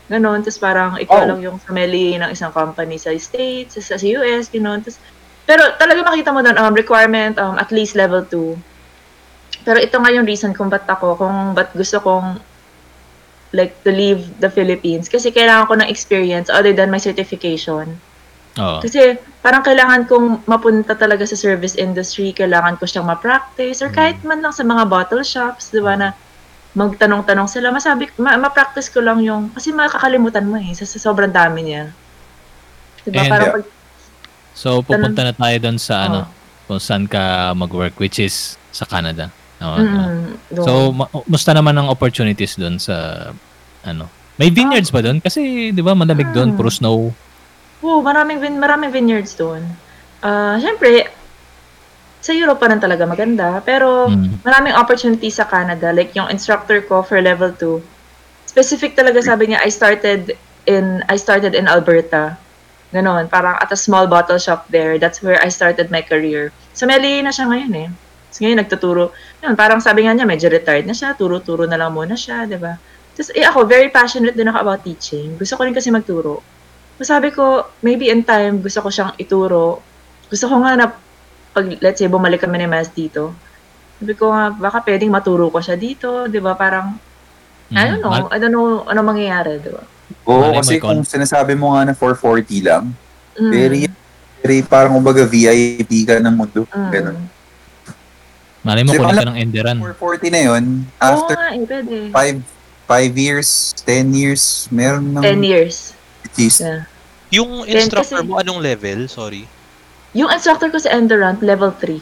Ganon. 0.10 0.42
Tapos 0.42 0.58
parang 0.58 0.98
ikaw 0.98 1.22
Oh. 1.22 1.28
lang 1.30 1.40
yung 1.46 1.58
family 1.62 2.18
ng 2.18 2.34
isang 2.34 2.50
company 2.50 2.98
sa 2.98 3.14
States, 3.14 3.78
sa, 3.78 3.98
sa 3.98 4.06
US, 4.18 4.50
ganon. 4.50 4.82
Tapos, 4.82 4.98
pero 5.46 5.62
talaga 5.78 6.02
makita 6.02 6.34
mo 6.34 6.42
doon, 6.42 6.58
um, 6.58 6.74
requirement, 6.74 7.38
um, 7.38 7.58
at 7.58 7.70
least 7.70 7.94
level 7.94 8.26
2. 8.26 8.58
Pero 9.62 9.78
ito 9.78 9.98
nga 9.98 10.10
yung 10.10 10.26
reason 10.26 10.54
kung 10.54 10.70
ba't 10.70 10.90
ako, 10.90 11.18
kung 11.18 11.54
ba't 11.54 11.70
gusto 11.78 12.02
kong 12.02 12.42
like 13.52 13.74
to 13.84 13.92
leave 13.92 14.30
the 14.44 14.50
Philippines. 14.50 15.10
Kasi 15.10 15.34
kailangan 15.34 15.66
ko 15.70 15.74
ng 15.80 15.90
experience 15.90 16.48
other 16.50 16.74
than 16.74 16.94
my 16.94 17.02
certification. 17.02 17.98
Oo. 18.58 18.80
Kasi 18.82 19.18
parang 19.42 19.64
kailangan 19.64 20.06
kong 20.06 20.46
mapunta 20.46 20.94
talaga 20.94 21.24
sa 21.26 21.38
service 21.38 21.80
industry, 21.80 22.36
kailangan 22.36 22.78
ko 22.78 22.86
siyang 22.86 23.08
ma-practice 23.08 23.80
or 23.82 23.90
kahit 23.90 24.20
man 24.26 24.44
lang 24.44 24.54
sa 24.54 24.66
mga 24.66 24.86
bottle 24.90 25.24
shops, 25.24 25.72
di 25.72 25.80
ba, 25.80 25.96
na 25.96 26.12
magtanong-tanong 26.78 27.50
sila, 27.50 27.74
masabi, 27.74 28.12
ma- 28.22 28.38
ma-practice 28.38 28.94
ko 28.94 29.02
lang 29.02 29.26
yung, 29.26 29.50
kasi 29.56 29.74
makakalimutan 29.74 30.46
mo 30.46 30.62
eh, 30.62 30.76
sa, 30.78 30.86
sa 30.86 31.02
sobrang 31.02 31.34
dami 31.34 31.66
niya. 31.66 31.90
Di 33.02 33.10
ba, 33.10 33.26
parang 33.26 33.50
pag, 33.58 33.66
So 34.60 34.84
pupunta 34.84 35.24
na 35.24 35.32
tayo 35.32 35.56
doon 35.64 35.80
sa 35.80 36.12
ano 36.12 36.28
Oo. 36.28 36.32
kung 36.68 36.82
saan 36.84 37.08
ka 37.08 37.56
mag-work 37.56 37.96
which 37.96 38.20
is 38.20 38.60
sa 38.76 38.84
Canada. 38.84 39.32
Oo. 39.60 39.78
mm, 39.78 40.20
doon. 40.54 40.66
So 40.66 40.72
ma- 40.90 41.12
musta 41.26 41.52
naman 41.52 41.76
ang 41.76 41.88
opportunities 41.88 42.56
doon 42.56 42.78
sa 42.78 43.30
ano? 43.82 44.08
May 44.36 44.48
vineyards 44.50 44.88
ba 44.88 45.00
doon? 45.00 45.20
Kasi 45.20 45.70
'di 45.70 45.82
ba 45.82 45.92
malamig 45.92 46.32
doon, 46.32 46.52
Ah. 46.52 46.56
puro 46.56 46.72
snow. 46.72 47.12
Oo, 47.80 48.00
maraming, 48.00 48.40
vin- 48.40 48.56
maraming 48.58 48.88
vineyards 48.90 49.36
doon. 49.36 49.64
Ah, 50.20 50.56
Siyempre, 50.56 51.08
sa 52.20 52.32
Europe 52.32 52.60
pa 52.60 52.68
rin 52.68 52.80
talaga 52.80 53.04
maganda, 53.04 53.60
pero 53.62 54.08
Mm. 54.08 54.44
maraming 54.44 54.76
opportunities 54.76 55.40
sa 55.40 55.46
Canada. 55.46 55.90
Like 55.90 56.12
yung 56.12 56.28
instructor 56.28 56.80
ko 56.82 57.00
for 57.00 57.20
level 57.20 57.52
2, 57.54 57.80
specific 58.46 58.96
talaga 58.96 59.20
sabi 59.22 59.48
niya, 59.48 59.60
I 59.60 59.72
started 59.72 60.36
in 60.66 61.04
I 61.08 61.16
started 61.16 61.52
in 61.52 61.68
Alberta. 61.68 62.36
Ganon, 62.90 63.28
parang 63.28 63.56
at 63.56 63.70
a 63.70 63.78
small 63.78 64.08
bottle 64.08 64.36
shop 64.38 64.68
there. 64.68 64.98
That's 64.98 65.22
where 65.22 65.38
I 65.38 65.48
started 65.48 65.88
my 65.88 66.02
career. 66.02 66.50
Sa 66.74 66.84
Meli 66.84 67.22
na 67.22 67.30
siya 67.30 67.46
ngayon 67.46 67.74
eh. 67.78 67.90
So, 68.30 68.46
ngayon 68.46 68.62
nagtuturo. 68.62 69.12
Yun, 69.42 69.58
parang 69.58 69.82
sabi 69.82 70.06
nga 70.06 70.14
niya, 70.14 70.26
medyo 70.26 70.48
retired 70.50 70.86
na 70.86 70.94
siya. 70.94 71.18
Turo-turo 71.18 71.66
na 71.66 71.78
lang 71.78 71.94
muna 71.94 72.14
siya, 72.14 72.46
di 72.46 72.58
ba? 72.62 72.78
Tapos 73.18 73.30
eh, 73.34 73.44
ako, 73.44 73.66
very 73.66 73.90
passionate 73.90 74.38
din 74.38 74.48
ako 74.48 74.58
about 74.64 74.82
teaching. 74.86 75.36
Gusto 75.36 75.58
ko 75.58 75.66
rin 75.66 75.74
kasi 75.74 75.90
magturo. 75.90 76.40
So, 77.02 77.10
sabi 77.10 77.34
ko, 77.34 77.68
maybe 77.82 78.08
in 78.14 78.22
time, 78.22 78.62
gusto 78.62 78.86
ko 78.86 78.90
siyang 78.94 79.18
ituro. 79.18 79.82
Gusto 80.30 80.46
ko 80.46 80.56
nga 80.62 80.78
na, 80.78 80.86
pag, 81.52 81.66
let's 81.82 81.98
say, 81.98 82.08
bumalik 82.08 82.46
kami 82.46 82.62
ni 82.62 82.68
Mas 82.70 82.94
dito, 82.94 83.34
sabi 84.00 84.14
ko 84.14 84.32
nga, 84.32 84.54
baka 84.54 84.86
pwedeng 84.86 85.12
maturo 85.12 85.50
ko 85.50 85.60
siya 85.60 85.76
dito, 85.76 86.30
di 86.30 86.38
ba? 86.40 86.54
Parang, 86.54 86.96
I 87.70 87.86
don't 87.86 88.02
know, 88.02 88.10
Mal- 88.14 88.32
I 88.34 88.38
don't 88.42 88.54
know 88.54 88.82
ano 88.86 89.00
mangyayari, 89.06 89.62
di 89.62 89.70
ba? 89.70 89.84
Oo, 90.26 90.50
Malay 90.50 90.58
kasi 90.62 90.74
kung 90.82 91.06
sinasabi 91.06 91.54
mo 91.54 91.74
nga 91.74 91.86
na 91.86 91.94
440 91.94 92.66
lang, 92.66 92.90
Mm. 93.40 93.52
very, 93.54 93.82
very 94.44 94.60
parang 94.66 94.98
kumbaga 95.00 95.24
VIP 95.24 96.04
ka 96.04 96.20
ng 96.20 96.36
mundo. 96.36 96.68
Mm. 96.68 96.92
Ganun. 96.92 97.18
Malay 98.60 98.84
mo 98.84 98.92
kunin 98.92 99.16
ka 99.16 99.26
ng 99.26 99.40
Enderan. 99.40 99.78
440 99.80 100.30
na 100.30 100.42
yun, 100.46 100.64
Oo 100.84 101.00
after 101.00 101.36
nga, 101.36 101.50
eh, 101.50 101.64
pwede. 101.64 101.96
5 102.12 102.38
5 102.86 103.14
years, 103.16 103.50
10 103.80 104.12
years, 104.12 104.44
meron 104.70 105.14
ng 105.14 105.22
10 105.22 105.42
years. 105.42 105.94
at 106.20 106.34
least. 106.36 106.60
Yeah. 106.60 106.84
Yung 107.32 107.64
Then 107.64 107.86
instructor 107.86 108.20
kasi- 108.20 108.28
mo, 108.28 108.38
anong 108.38 108.60
level? 108.60 109.06
Sorry. 109.06 109.46
Yung 110.12 110.28
instructor 110.28 110.68
ko 110.68 110.78
sa 110.78 110.90
Endurant, 110.92 111.38
level 111.40 111.70
3. 111.72 112.02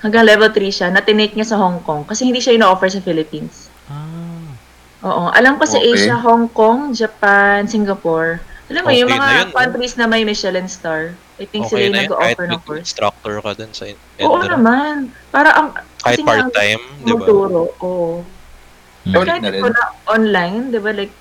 Hanggang 0.00 0.24
level 0.24 0.48
3 0.48 0.72
siya, 0.72 0.88
na-tinake 0.88 1.36
niya 1.36 1.46
sa 1.46 1.56
Hong 1.56 1.78
Kong 1.78 2.02
kasi 2.02 2.24
hindi 2.24 2.40
siya 2.40 2.56
ino-offer 2.56 2.88
sa 2.88 2.98
Philippines. 2.98 3.68
Ah. 3.86 4.48
Oo. 5.02 5.24
Alam 5.30 5.60
ko 5.60 5.64
sa 5.64 5.76
Okay. 5.76 5.92
Asia, 5.92 6.16
Hong 6.16 6.48
Kong, 6.48 6.90
Japan, 6.90 7.68
Singapore. 7.68 8.40
Alam 8.72 8.82
mo, 8.82 8.90
yung 8.90 9.04
Okay 9.04 9.12
na 9.12 9.20
mga 9.20 9.32
yun, 9.34 9.44
no? 9.44 9.54
countries 9.54 9.94
na 9.94 10.06
may 10.06 10.22
Michelin 10.22 10.64
star, 10.66 11.02
I 11.36 11.44
think 11.44 11.66
sila 11.66 11.76
Okay 11.76 11.84
yung 11.84 11.92
na 11.92 12.00
yun, 12.00 12.10
kahit 12.10 12.16
nag-offer 12.32 12.46
ng 12.48 12.62
course. 12.64 12.80
instructor 12.82 13.34
ka 13.38 13.50
dun 13.52 13.70
sa 13.70 13.84
Oo 13.84 13.92
Enderan. 14.16 14.48
naman. 14.50 14.94
Para 15.28 15.52
ang, 15.52 15.68
Kahit 15.98 16.18
part-time, 16.22 16.80
di 16.98 17.04
ba? 17.04 17.12
magturo. 17.14 17.60
Oo. 17.76 18.24
Mm. 19.02 19.12
Ulit 19.12 19.28
Kahit 19.28 19.42
na 19.42 19.50
rin. 19.50 19.60
na 19.68 19.84
online, 20.06 20.62
di 20.70 20.78
ba, 20.78 20.90
like, 20.90 21.12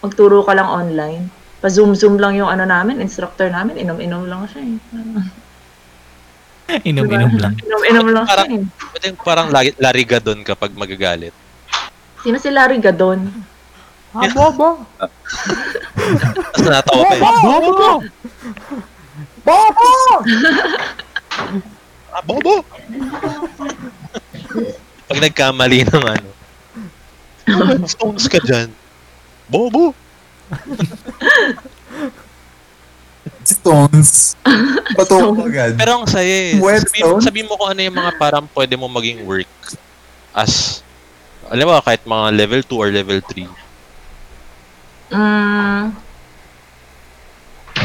magturo 0.00 0.40
ka 0.40 0.52
lang 0.52 0.66
online. 0.66 1.22
Pa-zoom-zoom 1.60 2.16
lang 2.16 2.34
yung 2.34 2.46
ano 2.46 2.64
namin, 2.64 2.98
instructor 2.98 3.48
namin, 3.48 3.76
inom-inom 3.76 4.24
lang 4.24 4.44
siya 4.46 4.60
eh. 4.62 4.76
Inom-inom 6.82 7.28
Diba? 7.30 7.42
lang. 7.42 7.54
Inom-inom 7.60 8.08
lang 8.10 8.24
siya 8.24 8.32
Parang- 8.40 8.50
eh. 8.50 9.12
Parang 9.20 9.48
lariga 9.78 10.16
dun 10.16 10.40
kapag 10.40 10.72
magagalit. 10.72 11.36
Sino 12.20 12.40
si 12.40 12.48
Larry 12.48 12.80
Gadon? 12.80 13.20
Ah, 14.14 14.30
bobo! 14.30 14.68
Tapos 16.54 16.62
natawa 16.70 17.02
pa 17.02 17.14
eh. 17.18 17.22
Bobo! 17.42 17.90
Bobo! 19.42 19.92
Ah, 22.14 22.22
bobo! 22.22 22.54
Pag 25.10 25.18
nagkamali 25.18 25.82
ng 25.82 26.04
ano. 26.06 26.30
Stones 27.90 28.30
ka 28.30 28.38
dyan. 28.38 28.70
Bobo! 29.50 29.90
Stones. 33.44 34.38
Patok 34.96 35.42
agad. 35.42 35.74
Pero 35.76 35.90
ang 36.00 36.06
saya 36.06 36.54
eh. 36.54 36.62
Wet 36.62 36.86
Sabi, 36.86 36.98
stone? 37.02 37.20
sabi 37.20 37.40
mo 37.42 37.58
kung 37.58 37.74
ano 37.74 37.80
yung 37.82 37.98
mga 37.98 38.12
parang 38.16 38.46
pwede 38.54 38.78
mo 38.78 38.86
maging 38.88 39.26
work 39.26 39.50
as, 40.34 40.82
alam 41.50 41.66
mo, 41.70 41.78
kahit 41.82 42.02
mga 42.02 42.26
level 42.34 42.62
2 42.62 42.74
or 42.78 42.90
level 42.90 43.20
3. 43.22 43.63
Mm, 45.12 45.92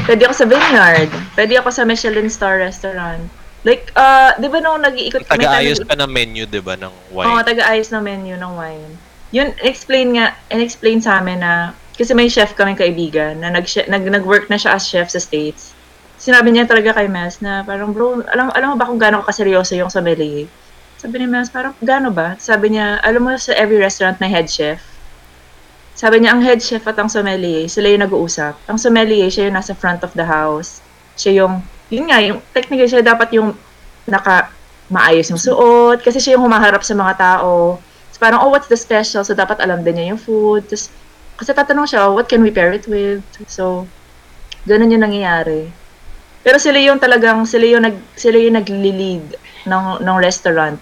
pwede 0.07 0.21
ako 0.23 0.33
sa 0.33 0.45
Vineyard. 0.47 1.11
Pwede 1.35 1.53
ako 1.59 1.69
sa 1.73 1.83
Michelin 1.83 2.31
Star 2.31 2.61
Restaurant. 2.61 3.27
Like, 3.67 3.91
uh, 3.99 4.39
di 4.39 4.47
ba 4.47 4.63
nung 4.63 4.79
nag-iikot 4.79 5.27
kami 5.27 5.43
Taga-ayos 5.43 5.83
ka 5.83 5.95
ng 5.99 6.07
menu, 6.07 6.47
di 6.47 6.63
ba, 6.63 6.79
ng 6.79 6.93
Oo, 7.11 7.27
wine. 7.27 7.43
taga-ayos 7.43 7.91
ng 7.91 7.99
menu 7.99 8.39
ng 8.39 8.53
wine. 8.55 8.93
Yun, 9.35 9.51
explain 9.59 10.15
nga, 10.15 10.31
in-explain 10.47 11.03
sa 11.03 11.19
amin 11.19 11.43
na, 11.43 11.75
kasi 11.99 12.15
may 12.15 12.31
chef 12.31 12.55
kaming 12.55 12.79
kaibigan 12.79 13.43
na 13.43 13.51
nag, 13.51 13.67
nag, 13.91 14.07
nag-work 14.07 14.47
na 14.47 14.55
siya 14.55 14.79
as 14.79 14.87
chef 14.87 15.11
sa 15.11 15.19
States. 15.19 15.75
Sinabi 16.15 16.55
niya 16.55 16.71
talaga 16.71 16.95
kay 16.95 17.11
Mels 17.11 17.43
na 17.43 17.67
parang, 17.67 17.91
bro, 17.91 18.23
alam, 18.31 18.47
alam 18.55 18.67
mo 18.71 18.75
ba 18.79 18.87
kung 18.87 18.99
gaano 18.99 19.27
kaseryoso 19.27 19.75
yung 19.75 19.91
sommelier? 19.91 20.47
Sabi 20.95 21.19
ni 21.19 21.27
Mels, 21.27 21.51
parang, 21.51 21.75
gaano 21.83 22.15
ba? 22.15 22.39
Sabi 22.39 22.75
niya, 22.75 23.03
alam 23.03 23.27
mo 23.27 23.35
sa 23.35 23.51
every 23.59 23.79
restaurant 23.79 24.19
may 24.23 24.31
head 24.31 24.47
chef. 24.47 24.79
Sabi 25.99 26.23
niya, 26.23 26.31
ang 26.31 26.39
head 26.39 26.63
chef 26.63 26.87
at 26.87 26.95
ang 26.95 27.11
sommelier, 27.11 27.67
sila 27.67 27.91
yung 27.91 28.07
nag-uusap. 28.07 28.55
Ang 28.71 28.79
sommelier, 28.79 29.27
siya 29.27 29.51
yung 29.51 29.59
nasa 29.59 29.75
front 29.75 29.99
of 29.99 30.15
the 30.15 30.23
house. 30.23 30.79
Siya 31.19 31.43
yung, 31.43 31.59
yun 31.91 32.07
nga, 32.07 32.23
yung 32.23 32.39
technically 32.55 32.87
siya 32.87 33.03
dapat 33.03 33.35
yung 33.35 33.51
naka 34.07 34.47
maayos 34.87 35.27
yung 35.27 35.43
suot. 35.43 35.99
Kasi 35.99 36.23
siya 36.23 36.39
yung 36.39 36.47
humaharap 36.47 36.87
sa 36.87 36.95
mga 36.95 37.19
tao. 37.19 37.83
So, 38.15 38.17
parang, 38.23 38.39
oh, 38.39 38.47
what's 38.47 38.71
the 38.71 38.79
special? 38.79 39.27
So, 39.27 39.35
dapat 39.35 39.59
alam 39.59 39.83
din 39.83 39.99
niya 39.99 40.15
yung 40.15 40.21
food. 40.23 40.71
Tapos, 40.71 40.87
kasi 41.35 41.51
tatanong 41.51 41.91
siya, 41.91 42.07
oh, 42.07 42.15
what 42.15 42.31
can 42.31 42.47
we 42.47 42.51
pair 42.55 42.71
it 42.71 42.87
with? 42.87 43.19
So, 43.51 43.83
ganun 44.63 44.95
yung 44.95 45.03
nangyayari. 45.03 45.67
Pero 46.47 46.63
sila 46.63 46.79
yung 46.79 47.03
talagang, 47.03 47.43
sila 47.43 47.67
yung, 47.67 47.83
nag, 47.83 47.99
sila 48.15 48.39
yung 48.39 48.55
nagli-lead 48.55 49.35
ng, 49.67 49.99
ng 49.99 50.17
restaurant. 50.23 50.79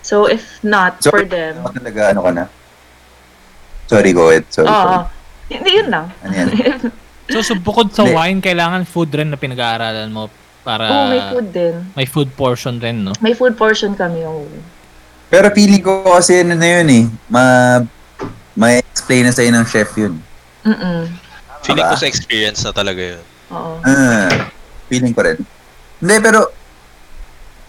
So, 0.00 0.24
if 0.24 0.56
not, 0.64 1.04
So, 1.04 1.12
for 1.12 1.28
them, 1.28 1.68
talaga, 1.68 2.16
ano 2.16 2.24
ka 2.24 2.32
na? 2.32 2.44
Sorry, 3.88 4.12
go 4.12 4.28
ahead. 4.28 4.44
Sorry. 4.52 4.68
oo. 4.68 4.72
sorry. 4.72 5.08
Hindi 5.48 5.70
yun 5.80 5.88
lang. 5.88 6.06
Ano 6.22 6.32
yan? 6.32 6.48
So, 7.28 7.44
so 7.44 7.52
bukod 7.60 7.92
sa 7.92 8.08
Hindi. 8.08 8.16
wine, 8.16 8.40
kailangan 8.40 8.88
food 8.88 9.12
rin 9.12 9.28
na 9.28 9.36
pinag-aaralan 9.36 10.08
mo 10.08 10.32
para 10.64 10.88
Oo, 10.88 11.04
may 11.12 11.20
food 11.28 11.48
din. 11.52 11.74
may 11.92 12.08
food 12.08 12.30
portion 12.32 12.80
rin, 12.80 13.04
no? 13.04 13.12
May 13.20 13.36
food 13.36 13.52
portion 13.52 13.92
kami 13.92 14.24
yung 14.24 14.48
Pero 15.28 15.52
feeling 15.52 15.84
ko 15.84 16.08
kasi 16.08 16.40
ano 16.40 16.56
na 16.56 16.80
yun 16.80 16.88
eh. 16.88 17.04
Ma... 17.28 17.42
May 18.56 18.80
explain 18.80 19.28
na 19.28 19.32
sa'yo 19.36 19.52
ng 19.52 19.66
chef 19.68 19.92
yun. 20.00 20.16
Mm-mm. 20.64 21.04
Feeling 21.68 21.84
ko 21.84 21.94
Aba. 21.94 22.00
sa 22.00 22.08
experience 22.08 22.64
na 22.64 22.72
talaga 22.72 23.12
yun. 23.14 23.22
Oo. 23.52 23.76
Ah, 23.84 24.48
feeling 24.88 25.12
ko 25.12 25.20
rin. 25.20 25.38
Hindi, 26.00 26.16
pero... 26.24 26.48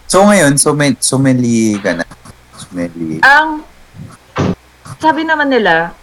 So 0.08 0.24
ngayon, 0.24 0.56
sumel, 0.56 0.96
sumeli 0.98 1.76
ka 1.84 2.00
na. 2.00 2.08
Sumeli. 2.56 3.20
Ang 3.22 3.62
sabi 4.98 5.22
naman 5.22 5.52
nila, 5.52 5.94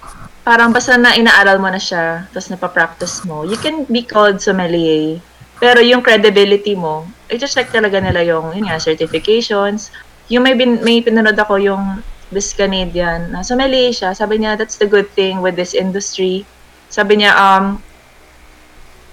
parang 0.47 0.71
basta 0.71 0.95
na 0.95 1.11
inaaral 1.11 1.59
mo 1.59 1.67
na 1.67 1.75
siya, 1.75 2.23
tapos 2.31 2.47
napapractice 2.47 3.27
mo, 3.27 3.43
you 3.43 3.59
can 3.59 3.83
be 3.91 3.99
called 3.99 4.39
sommelier. 4.39 5.19
Pero 5.59 5.83
yung 5.83 5.99
credibility 5.99 6.71
mo, 6.71 7.03
i-check 7.27 7.67
talaga 7.67 7.99
nila 7.99 8.23
yung, 8.23 8.55
yun 8.55 8.71
nga, 8.71 8.79
certifications. 8.79 9.91
Yung 10.31 10.47
may, 10.47 10.55
bin, 10.55 10.79
may 10.87 11.03
pinanood 11.03 11.35
ako 11.35 11.59
yung 11.59 11.99
this 12.31 12.55
Canadian, 12.55 13.27
na 13.27 13.43
sommelier 13.43 13.91
siya, 13.91 14.15
sabi 14.15 14.39
niya, 14.39 14.55
that's 14.55 14.79
the 14.79 14.87
good 14.87 15.11
thing 15.19 15.43
with 15.43 15.59
this 15.59 15.75
industry. 15.75 16.47
Sabi 16.87 17.19
niya, 17.19 17.35
um, 17.35 17.83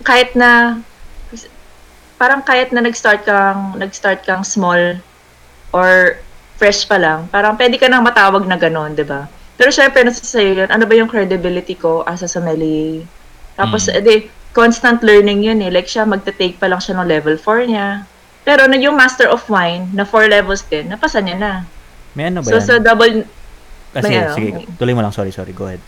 kahit 0.07 0.39
na, 0.39 0.78
parang 2.14 2.47
kahit 2.47 2.70
na 2.70 2.78
nag-start 2.78 3.26
kang, 3.26 3.74
nag-start 3.74 4.22
kang 4.22 4.47
small 4.47 5.03
or 5.74 6.14
fresh 6.62 6.87
pa 6.87 6.95
lang, 6.95 7.26
parang 7.35 7.59
pwede 7.59 7.74
ka 7.74 7.91
nang 7.91 8.07
matawag 8.07 8.47
na 8.47 8.55
gano'n, 8.55 8.95
di 8.95 9.03
ba? 9.03 9.26
Pero 9.55 9.71
syempre, 9.71 10.03
nasa 10.03 10.21
sa'yo 10.21 10.53
yun, 10.57 10.69
ano 10.69 10.83
ba 10.83 10.95
yung 10.95 11.07
credibility 11.07 11.75
ko 11.75 12.03
as 12.03 12.21
a 12.21 12.29
sommelier? 12.29 13.07
Tapos, 13.55 13.87
Mm. 13.87 13.97
edi, 13.97 14.15
constant 14.51 14.99
learning 15.01 15.43
yun 15.43 15.59
eh. 15.61 15.71
Like 15.71 15.87
siya, 15.87 16.03
magta-take 16.05 16.59
pa 16.59 16.67
lang 16.67 16.79
siya 16.79 16.95
ng 16.97 17.07
level 17.07 17.37
4 17.37 17.63
niya. 17.65 18.03
Pero 18.43 18.67
na 18.67 18.77
yung 18.77 18.95
Master 18.95 19.27
of 19.27 19.47
Wine, 19.47 19.89
na 19.91 20.03
4 20.03 20.27
levels 20.27 20.63
din, 20.65 20.87
napasa 20.87 21.19
niya 21.19 21.37
na. 21.37 21.53
May 22.13 22.29
ano 22.29 22.41
ba 22.41 22.51
So, 22.51 22.59
yan? 22.59 22.63
sa 22.63 22.75
double, 22.79 23.25
Kasi, 23.93 24.05
may 24.05 24.19
ano, 24.21 24.35
sige, 24.35 24.51
may- 24.53 24.67
tuloy 24.75 24.93
mo 24.93 25.01
lang. 25.01 25.11
Sorry, 25.11 25.31
sorry. 25.31 25.51
Go 25.51 25.67
ahead. 25.67 25.81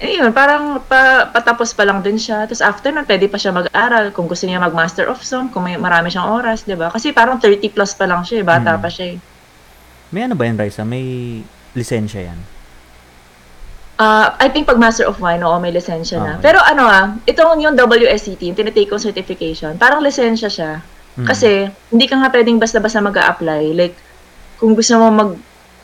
eh 0.00 0.16
yun, 0.16 0.32
parang 0.32 0.80
pa, 0.80 1.28
patapos 1.28 1.70
pa 1.70 1.84
lang 1.84 2.00
din 2.00 2.16
siya. 2.16 2.48
Tapos 2.48 2.64
after 2.64 2.88
nun, 2.88 3.04
pwede 3.04 3.28
pa 3.28 3.36
siya 3.36 3.52
mag-aral 3.52 4.08
kung 4.10 4.24
gusto 4.24 4.48
niya 4.48 4.56
mag-Master 4.58 5.04
of 5.04 5.20
Some, 5.20 5.50
kung 5.50 5.60
may 5.62 5.76
marami 5.76 6.08
siyang 6.08 6.24
oras, 6.30 6.64
di 6.64 6.72
ba? 6.72 6.88
Kasi 6.88 7.12
parang 7.12 7.36
30 7.36 7.68
plus 7.68 7.92
pa 7.92 8.08
lang 8.08 8.24
siya, 8.24 8.40
eh. 8.40 8.46
bata 8.46 8.70
Mm. 8.70 8.80
pa 8.80 8.88
siya 8.88 9.06
eh. 9.12 9.16
May 10.08 10.24
ano 10.24 10.34
ba 10.34 10.48
yan, 10.48 10.56
Raisa? 10.56 10.82
May 10.82 11.04
lisensya 11.74 12.32
yan? 12.32 12.40
Ah, 14.00 14.32
I 14.40 14.48
think 14.48 14.64
pag 14.64 14.80
Master 14.80 15.04
of 15.04 15.20
Wine, 15.20 15.44
oo, 15.44 15.60
may 15.60 15.68
lisensya 15.68 16.16
na. 16.24 16.40
Okay. 16.40 16.48
Pero 16.48 16.64
ano 16.64 16.88
ah, 16.88 17.12
itong 17.28 17.60
yung 17.60 17.76
WSET, 17.76 18.40
yung 18.40 18.56
tinitake 18.56 18.88
kong 18.88 19.04
certification, 19.04 19.76
parang 19.76 20.00
lisensya 20.00 20.48
siya. 20.48 20.80
Mm. 21.20 21.28
Kasi, 21.28 21.68
hindi 21.92 22.08
ka 22.08 22.16
nga 22.16 22.32
pwedeng 22.32 22.56
basta-basta 22.56 23.04
mag 23.04 23.12
apply 23.12 23.76
Like, 23.76 23.92
kung 24.56 24.72
gusto 24.72 24.96
mo 24.96 25.12
mag, 25.12 25.30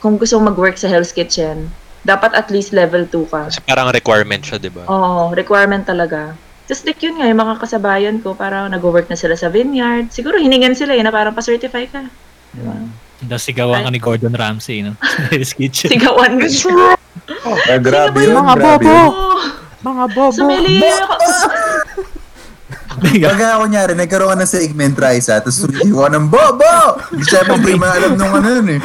kung 0.01 0.17
gusto 0.17 0.41
mo 0.41 0.49
mag-work 0.49 0.81
sa 0.81 0.89
Hell's 0.89 1.13
Kitchen, 1.13 1.69
dapat 2.09 2.33
at 2.33 2.49
least 2.49 2.73
level 2.73 3.05
2 3.05 3.29
ka. 3.29 3.53
Kasi 3.53 3.61
parang 3.69 3.93
requirement 3.93 4.41
siya, 4.41 4.57
di 4.57 4.73
ba? 4.73 4.89
Oo, 4.89 5.37
requirement 5.37 5.85
talaga. 5.85 6.33
Just 6.73 6.89
like 6.89 6.97
yun 7.05 7.21
nga, 7.21 7.29
yung 7.29 7.37
mga 7.37 7.61
kasabayan 7.61 8.17
ko, 8.25 8.33
parang 8.33 8.73
nag-work 8.73 9.13
na 9.13 9.19
sila 9.21 9.37
sa 9.37 9.53
vineyard. 9.53 10.09
Siguro 10.09 10.41
hiningan 10.41 10.73
sila 10.73 10.97
eh, 10.97 11.05
na 11.05 11.13
parang 11.13 11.37
pa-certify 11.37 11.85
ka. 11.85 12.09
Diba? 12.57 12.81
Tapos 13.29 13.45
sigawan 13.45 13.85
ka 13.85 13.93
ni 13.93 14.01
Gordon 14.01 14.33
Ramsay, 14.33 14.81
no? 14.81 14.97
Hell's 15.29 15.53
Kitchen. 15.53 15.93
Sigawan 15.93 16.41
ka. 16.41 16.96
Ah, 17.27 17.79
grabe 17.79 18.19
yun, 18.23 18.35
Mga 18.35 18.55
grabe 18.55 18.85
bobo! 18.85 18.95
yun. 18.95 19.11
Mga 19.83 20.05
bobo! 20.11 20.33
sommelier 20.33 21.01
ako. 21.01 21.17
Pagka 22.97 23.61
kunyari, 23.61 23.93
nagkaroon 23.93 24.33
ka 24.33 24.41
ng 24.41 24.49
segment 24.49 24.97
rice 24.97 25.29
ha, 25.29 25.37
tapos 25.37 25.69
ka 25.69 26.09
ng 26.09 26.27
Bobo! 26.27 26.75
Hindi 27.13 27.25
siya 27.25 27.45
pang 27.45 27.61
prima 27.61 27.93
alam 27.93 28.17
nung 28.17 28.33
ano 28.33 28.49
yun 28.49 28.69
eh. 28.73 28.81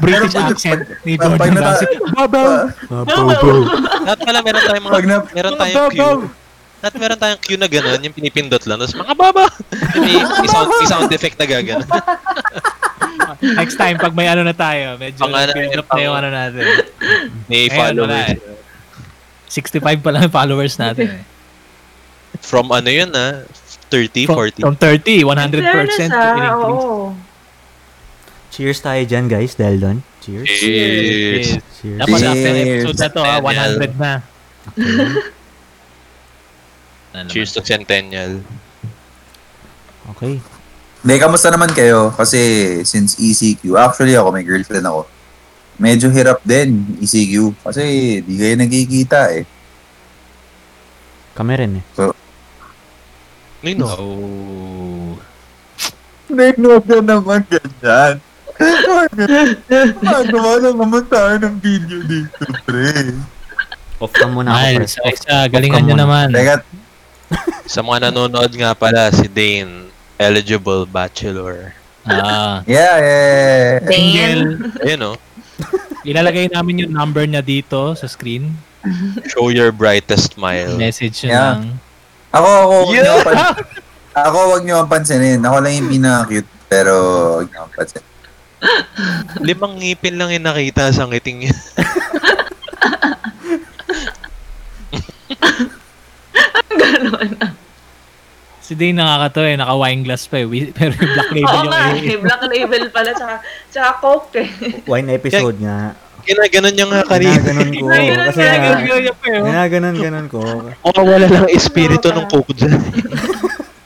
British 0.00 0.32
Pero 0.32 0.40
pag- 0.40 0.50
accent 0.50 0.80
ni 1.04 1.12
pag- 1.14 1.36
pag 1.36 1.50
nata- 1.50 1.76
Ramsay. 1.76 1.88
Bobo! 2.08 2.44
Mga 2.88 3.04
bobo! 3.06 3.50
Lahat 4.00 4.18
pala 4.18 4.38
meron 4.40 4.62
tayong 4.64 4.84
mga, 4.86 4.94
Pag 4.94 5.04
na- 5.04 5.26
meron 5.30 5.54
tayong 5.54 5.90
cue. 5.90 6.16
Lahat 6.80 6.94
meron 6.96 7.18
tayong 7.20 7.40
cue 7.44 7.58
na 7.60 7.68
gano'n, 7.68 8.00
yung 8.00 8.16
pinipindot 8.16 8.64
lang. 8.64 8.80
Tapos 8.80 8.96
mga 8.96 9.12
baba! 9.14 9.44
Yung 9.92 10.02
may, 10.02 10.16
may, 10.16 10.48
sound, 10.48 10.68
may 10.72 10.88
sound 10.88 11.10
effect 11.10 11.36
na 11.36 11.44
gagano. 11.44 11.84
Next 13.38 13.76
time, 13.76 13.96
pag 13.96 14.12
may 14.12 14.26
ano 14.26 14.42
na 14.42 14.52
tayo, 14.52 14.96
medyo 14.96 15.20
Pang 15.20 15.30
ano, 15.32 15.50
build 15.50 15.76
up 15.76 15.88
na 15.88 16.00
yung 16.00 16.16
ano 16.16 16.28
natin. 16.28 16.64
May 17.46 17.66
Ngayon, 17.66 17.94
wala 17.96 18.16
followers. 18.26 18.30
eh. 18.32 18.58
65 19.46 19.98
pa 19.98 20.10
lang 20.10 20.22
yung 20.24 20.34
followers 20.34 20.74
natin 20.74 21.06
eh. 21.12 21.24
From 22.40 22.70
ano 22.70 22.86
yun 22.86 23.10
ah, 23.10 23.42
30, 23.88 24.24
From, 24.24 24.38
40. 24.54 24.62
from 24.62 24.74
30, 24.74 25.26
100% 25.26 25.60
Fairness, 25.60 25.98
ah, 26.08 26.30
increase. 26.30 26.54
oo. 26.56 27.14
Cheers 28.50 28.78
tayo 28.80 29.02
dyan, 29.04 29.26
guys. 29.26 29.54
Dahil 29.54 29.78
doon. 29.78 29.98
Cheers. 30.20 30.46
Cheers! 30.46 31.46
Cheers. 31.76 31.98
Dapat 31.98 32.18
Cheers. 32.18 32.30
after 32.30 32.50
episode 32.56 32.98
na 32.98 33.08
to, 33.08 33.20
ah, 33.20 33.38
100 33.40 33.92
na. 33.96 34.12
Ano 37.12 37.26
Cheers 37.26 37.50
to 37.52 37.60
Centennial. 37.60 38.42
Okay. 40.10 40.38
Hindi, 41.00 41.14
kamusta 41.16 41.48
naman 41.48 41.72
kayo? 41.72 42.12
Kasi 42.12 42.40
since 42.84 43.16
ECQ, 43.16 43.72
actually 43.80 44.12
ako, 44.12 44.36
may 44.36 44.44
girlfriend 44.44 44.84
ako. 44.84 45.08
Medyo 45.80 46.12
hirap 46.12 46.44
din, 46.44 46.84
ECQ. 47.00 47.56
Kasi 47.64 47.82
di 48.20 48.34
kayo 48.36 48.54
nagkikita 48.60 49.32
eh. 49.32 49.48
Kami 51.32 51.52
rin 51.56 51.80
eh. 51.80 51.84
Nino. 53.64 53.84
Oh. 53.88 55.16
Nag-note 56.28 56.84
na 56.84 57.00
naman 57.00 57.40
ganyan. 57.48 58.20
Magawa 60.04 60.52
na 60.60 60.70
naman 60.76 61.04
tayo 61.08 61.34
ng 61.40 61.56
video 61.64 61.98
dito, 62.04 62.44
pre. 62.68 63.16
Off 64.00 64.12
ka 64.12 64.28
muna 64.28 64.52
ako, 64.52 64.60
Miles, 64.60 64.94
pre. 65.00 65.16
isa, 65.16 65.48
galingan 65.48 65.88
nyo 65.88 65.96
naman. 65.96 66.28
Teka, 66.28 66.60
Sa 67.64 67.80
mga 67.80 68.10
nanonood 68.10 68.52
nga 68.52 68.76
pala, 68.76 69.08
si 69.14 69.30
Dane, 69.32 69.89
eligible 70.20 70.84
bachelor. 70.84 71.72
Ah, 72.04 72.60
yeah, 72.64 72.96
yeah. 72.96 73.80
single. 73.84 74.44
Ayun 74.84 75.00
oh, 75.04 75.16
Ilalagay 76.00 76.48
namin 76.48 76.84
yung 76.84 76.92
number 76.92 77.24
niya 77.24 77.40
dito 77.40 77.92
sa 77.92 78.04
screen. 78.04 78.56
show 79.28 79.52
your 79.52 79.68
brightest 79.68 80.32
smile. 80.32 80.72
Message 80.76 81.24
nyo 81.24 81.28
Yeah. 81.28 81.44
lang. 81.52 81.62
Ako, 82.32 82.48
ako, 82.48 82.74
Yeah. 82.92 83.20
pan- 83.20 83.60
ako, 84.16 84.38
wag 84.56 84.62
niyo 84.64 84.74
akong 84.80 84.92
pansinin. 84.96 85.40
Ako 85.44 85.56
lang 85.60 85.72
yung 85.76 85.90
pinaka-cute, 85.92 86.48
pero 86.66 86.92
wag 87.40 87.48
niyo 87.48 87.60
pansinin. 87.76 88.08
Limang 89.40 89.76
ngipin 89.76 90.16
lang 90.16 90.32
yung 90.32 90.44
nakita 90.44 90.88
sa 90.90 91.04
ngiting 91.04 91.44
niya. 91.44 91.52
Ganon. 96.70 97.30
Si 98.70 98.78
Dane 98.78 99.02
nakakato 99.02 99.42
eh, 99.42 99.58
naka-wine 99.58 100.06
glass 100.06 100.30
pa 100.30 100.38
eh. 100.38 100.46
Pero 100.78 100.94
yung 100.94 101.10
black 101.10 101.30
label 101.34 101.50
Oo 101.50 101.58
yung 101.58 101.74
nga, 101.74 101.82
eh. 101.90 102.06
eh, 102.06 102.18
black 102.22 102.42
label 102.46 102.82
pala, 102.94 103.10
tsaka, 103.10 103.34
tsaka 103.66 103.90
coke 103.98 104.38
eh. 104.38 104.48
Wine 104.86 105.10
episode 105.10 105.58
nga. 105.58 105.98
Ginaganon 106.22 106.72
niya 106.78 106.86
nga 106.86 107.02
kanina. 107.02 107.34
Ginaganon 107.34 107.70
ko. 107.74 107.84
Ginaganon, 107.90 108.26
Kasi 108.30 108.38
ginaganon. 108.38 109.42
nga, 109.42 109.62
ginaganon, 109.66 109.96
ganon 109.98 110.26
ko. 110.30 110.38
Oh, 110.86 111.02
wala 111.02 111.26
lang 111.26 111.50
espiritu 111.50 112.14
ng 112.14 112.30
coke 112.30 112.54
dyan. 112.54 112.78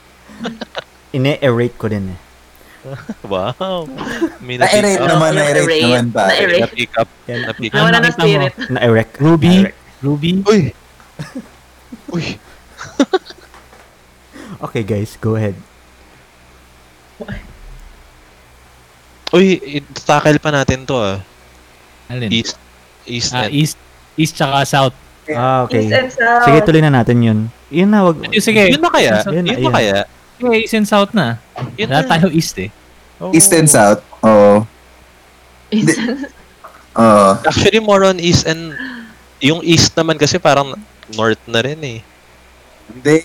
Ine-erate 1.17 1.77
ko 1.81 1.89
din 1.89 2.13
eh. 2.13 2.19
wow. 3.25 3.89
May 4.37 4.61
Na-erate 4.61 4.85
na-pick 4.85 5.01
up. 5.01 5.09
naman, 5.09 5.29
na-erate 5.33 5.65
erase, 5.65 5.81
naman 5.81 6.05
pare. 6.13 6.29
na-erase. 6.29 6.61
Na-pick 6.61 6.93
up. 6.93 7.09
Yan. 7.25 7.39
Na-pick 7.41 7.71
up. 7.73 7.77
Nawala 7.81 7.97
ng 7.97 8.03
nakita 8.05 8.13
mo? 8.13 8.21
spirit. 8.21 8.53
Na-erect. 8.69 9.13
Ruby? 9.17 9.55
Na-erect. 9.57 9.79
Ruby? 10.05 10.31
Uy! 10.45 10.61
Uy! 12.13 12.25
Okay 14.65 14.81
guys, 14.81 15.13
go 15.17 15.37
ahead. 15.37 15.53
Uy, 19.29 19.57
i-tackle 19.81 20.39
pa 20.39 20.49
natin 20.49 20.85
to 20.87 20.95
ah. 20.95 21.17
Alin? 22.07 22.29
East. 22.31 22.55
East 23.05 23.29
Ah, 23.33 23.45
and 23.45 23.53
east, 23.53 23.77
east 24.17 24.33
tsaka 24.33 24.65
south. 24.65 24.95
Ah, 25.29 25.65
okay. 25.65 25.85
East 25.85 25.93
and 25.93 26.09
south. 26.09 26.45
Sige, 26.45 26.59
tuloy 26.65 26.81
na 26.81 26.93
natin 26.93 27.17
yun. 27.21 27.39
Yun 27.69 27.89
na, 27.89 28.05
wag. 28.05 28.17
Yung 28.29 28.41
sige. 28.45 28.61
Yun 28.69 28.81
na 28.81 28.89
kaya? 28.89 29.21
Yun 29.29 29.43
na, 29.45 29.51
Yun 29.53 29.59
na 29.59 29.69
yun. 29.69 29.73
kaya? 29.73 29.97
Okay, 30.35 30.59
east 30.65 30.75
and 30.77 30.87
south 30.87 31.11
na. 31.13 31.37
Yun 31.77 31.89
Wala 31.89 32.01
na. 32.01 32.09
tayo 32.09 32.27
east 32.33 32.57
eh. 32.57 32.69
Oh. 33.15 33.31
East 33.31 33.47
and 33.55 33.71
South. 33.71 34.03
Oo. 34.27 34.67
Oo. 36.99 37.29
Actually, 37.47 37.79
more 37.79 38.03
on 38.03 38.19
east 38.19 38.43
and... 38.43 38.75
Yung 39.39 39.63
east 39.63 39.95
naman 39.95 40.19
kasi 40.19 40.35
parang 40.35 40.75
north 41.15 41.39
na 41.47 41.63
rin 41.63 41.79
eh. 41.79 41.99
Hindi. 42.91 43.23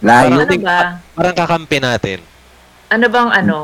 Layo. 0.00 0.36
ano 0.36 0.56
ba? 0.58 0.78
Parang 1.12 1.34
kakampi 1.34 1.78
natin. 1.78 2.18
Ano 2.88 3.06
bang 3.08 3.30
ano? 3.30 3.58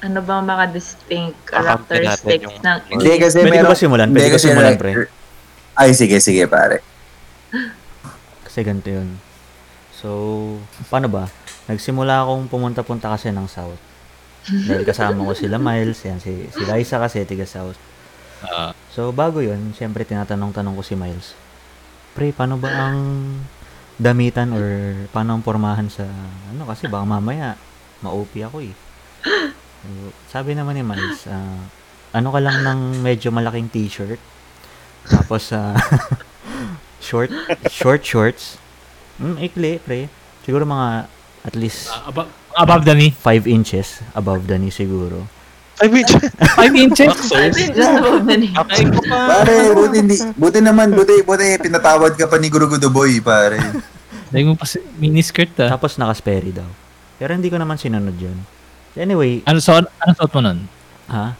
Ano 0.00 0.18
bang 0.20 0.42
mga 0.44 0.64
distinct 0.68 1.38
Kakampi 1.44 2.04
natin 2.04 2.28
characteristics 2.28 2.44
yung- 2.44 2.60
ng 2.60 2.78
Hindi 2.92 3.10
kasi 3.16 3.36
Pwede 3.38 3.48
ko 3.48 3.54
meron... 3.56 3.70
ba 3.70 3.78
simulan? 3.78 4.06
Hindi 4.08 4.18
Pwede 4.18 4.28
ko 4.28 4.36
kasi 4.36 4.46
simulan, 4.46 4.74
pre. 4.76 4.92
Ay, 5.74 5.90
sige, 5.92 6.16
sige, 6.20 6.44
pare. 6.44 6.78
Kasi 8.44 8.62
ganito 8.62 8.88
yun. 8.88 9.16
So, 9.90 10.08
paano 10.86 11.08
ba? 11.08 11.24
Nagsimula 11.64 12.22
akong 12.22 12.46
pumunta-punta 12.46 13.08
kasi 13.08 13.32
ng 13.32 13.48
South. 13.48 13.80
Dahil 14.44 14.84
kasama 14.84 15.24
ko 15.24 15.32
sila 15.32 15.56
Miles, 15.56 16.04
yan, 16.04 16.20
si, 16.20 16.46
si 16.46 16.62
Liza 16.62 17.00
kasi, 17.00 17.24
tiga 17.24 17.48
South. 17.48 17.80
Ah, 18.44 18.76
So, 18.92 19.08
bago 19.10 19.40
yun, 19.40 19.72
syempre 19.72 20.04
tinatanong-tanong 20.04 20.76
ko 20.76 20.84
si 20.84 20.94
Miles, 20.94 21.32
Pre, 22.14 22.30
paano 22.30 22.54
ba 22.54 22.70
ang 22.70 22.98
damitan 23.94 24.50
or 24.50 24.66
paano 25.14 25.38
ang 25.38 25.42
pormahan 25.44 25.86
sa, 25.86 26.06
ano, 26.50 26.66
kasi 26.66 26.90
baka 26.90 27.06
mamaya, 27.06 27.54
ma-OP 28.02 28.34
ako 28.42 28.64
eh. 28.64 28.74
So, 29.84 29.88
sabi 30.30 30.58
naman 30.58 30.74
ni 30.74 30.84
Miles, 30.84 31.28
ah, 31.30 31.70
ano 32.14 32.28
ka 32.34 32.40
lang 32.42 32.62
ng 32.62 33.04
medyo 33.04 33.30
malaking 33.30 33.70
t-shirt, 33.70 34.18
tapos, 35.06 35.54
ah, 35.54 35.76
short, 37.06 37.30
short 37.70 38.02
shorts, 38.02 38.58
mm, 39.20 39.36
ikli, 39.38 39.78
pre, 39.78 40.10
siguro 40.42 40.66
mga 40.66 41.06
at 41.44 41.54
least 41.54 41.92
ah, 41.92 42.08
above, 42.08 42.30
above 42.56 42.82
the 42.88 42.94
knee. 42.96 43.12
5 43.12 43.46
inches 43.46 44.00
above 44.16 44.48
the 44.48 44.56
knee 44.56 44.72
siguro. 44.72 45.28
I 45.74 45.86
mean, 45.88 46.06
5 46.06 46.70
inches? 46.76 47.10
I 47.34 47.50
think 47.50 47.74
just 47.74 47.90
above 47.90 48.22
the 48.22 48.36
knee. 48.36 48.54
Ay, 48.54 48.86
ko 48.86 49.00
pa. 49.02 49.42
Pare, 49.42 49.54
buti, 49.72 49.96
hindi, 49.98 50.16
buti 50.32 50.58
naman, 50.60 50.94
buti, 50.94 51.20
buti, 51.20 51.58
pinatawad 51.58 52.14
ka 52.14 52.26
pa 52.26 52.38
ni 52.38 52.46
Gurugudo 52.46 52.86
Boy, 52.88 53.18
pare. 53.18 53.58
Dahil 54.30 54.46
mo 54.46 54.54
pa 54.54 54.64
si 54.64 54.78
miniskirt 54.94 55.50
ah. 55.60 55.70
Tapos 55.70 55.94
naka-sperry 55.94 56.50
daw. 56.50 56.66
Pero 57.16 57.34
hindi 57.34 57.46
ko 57.46 57.58
naman 57.58 57.74
sinunod 57.74 58.14
yun. 58.14 58.38
Anyway, 58.94 59.42
Ano 59.44 59.58
suot, 59.58 59.90
ano 59.98 60.12
suot 60.14 60.30
mo 60.32 60.40
nun? 60.42 60.58
ha? 61.08 61.34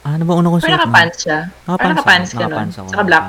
Ah, 0.00 0.12
ano 0.12 0.22
ba 0.22 0.36
una 0.36 0.48
kong 0.48 0.60
Pero 0.60 0.76
suot? 0.76 0.80
naka-pants 0.82 1.18
siya. 1.18 1.38
Nakapants 1.64 1.76
Parang 1.76 1.96
nakapants 1.96 2.28
ka 2.28 2.36
nun. 2.36 2.44
nakapants 2.44 2.74
ako, 2.76 2.88
Saka 2.92 3.04
black. 3.04 3.24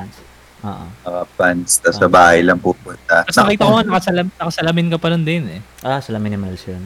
Oo. 0.58 0.86
Uh, 1.06 1.24
pants, 1.34 1.72
tapos 1.80 1.98
sa 1.98 2.10
bahay 2.10 2.42
lang 2.42 2.60
pupunta. 2.60 3.24
Tapos 3.24 3.38
nakita 3.38 3.62
ko 3.62 3.72
nga, 3.72 3.84
nakasalam, 3.86 4.28
nakasalamin 4.34 4.88
ka 4.90 4.98
pa 4.98 5.08
nun 5.08 5.24
din 5.24 5.44
eh. 5.48 5.62
Ah, 5.80 6.00
salamin 6.00 6.36
ni 6.36 6.38
Miles 6.38 6.64
yun. 6.66 6.84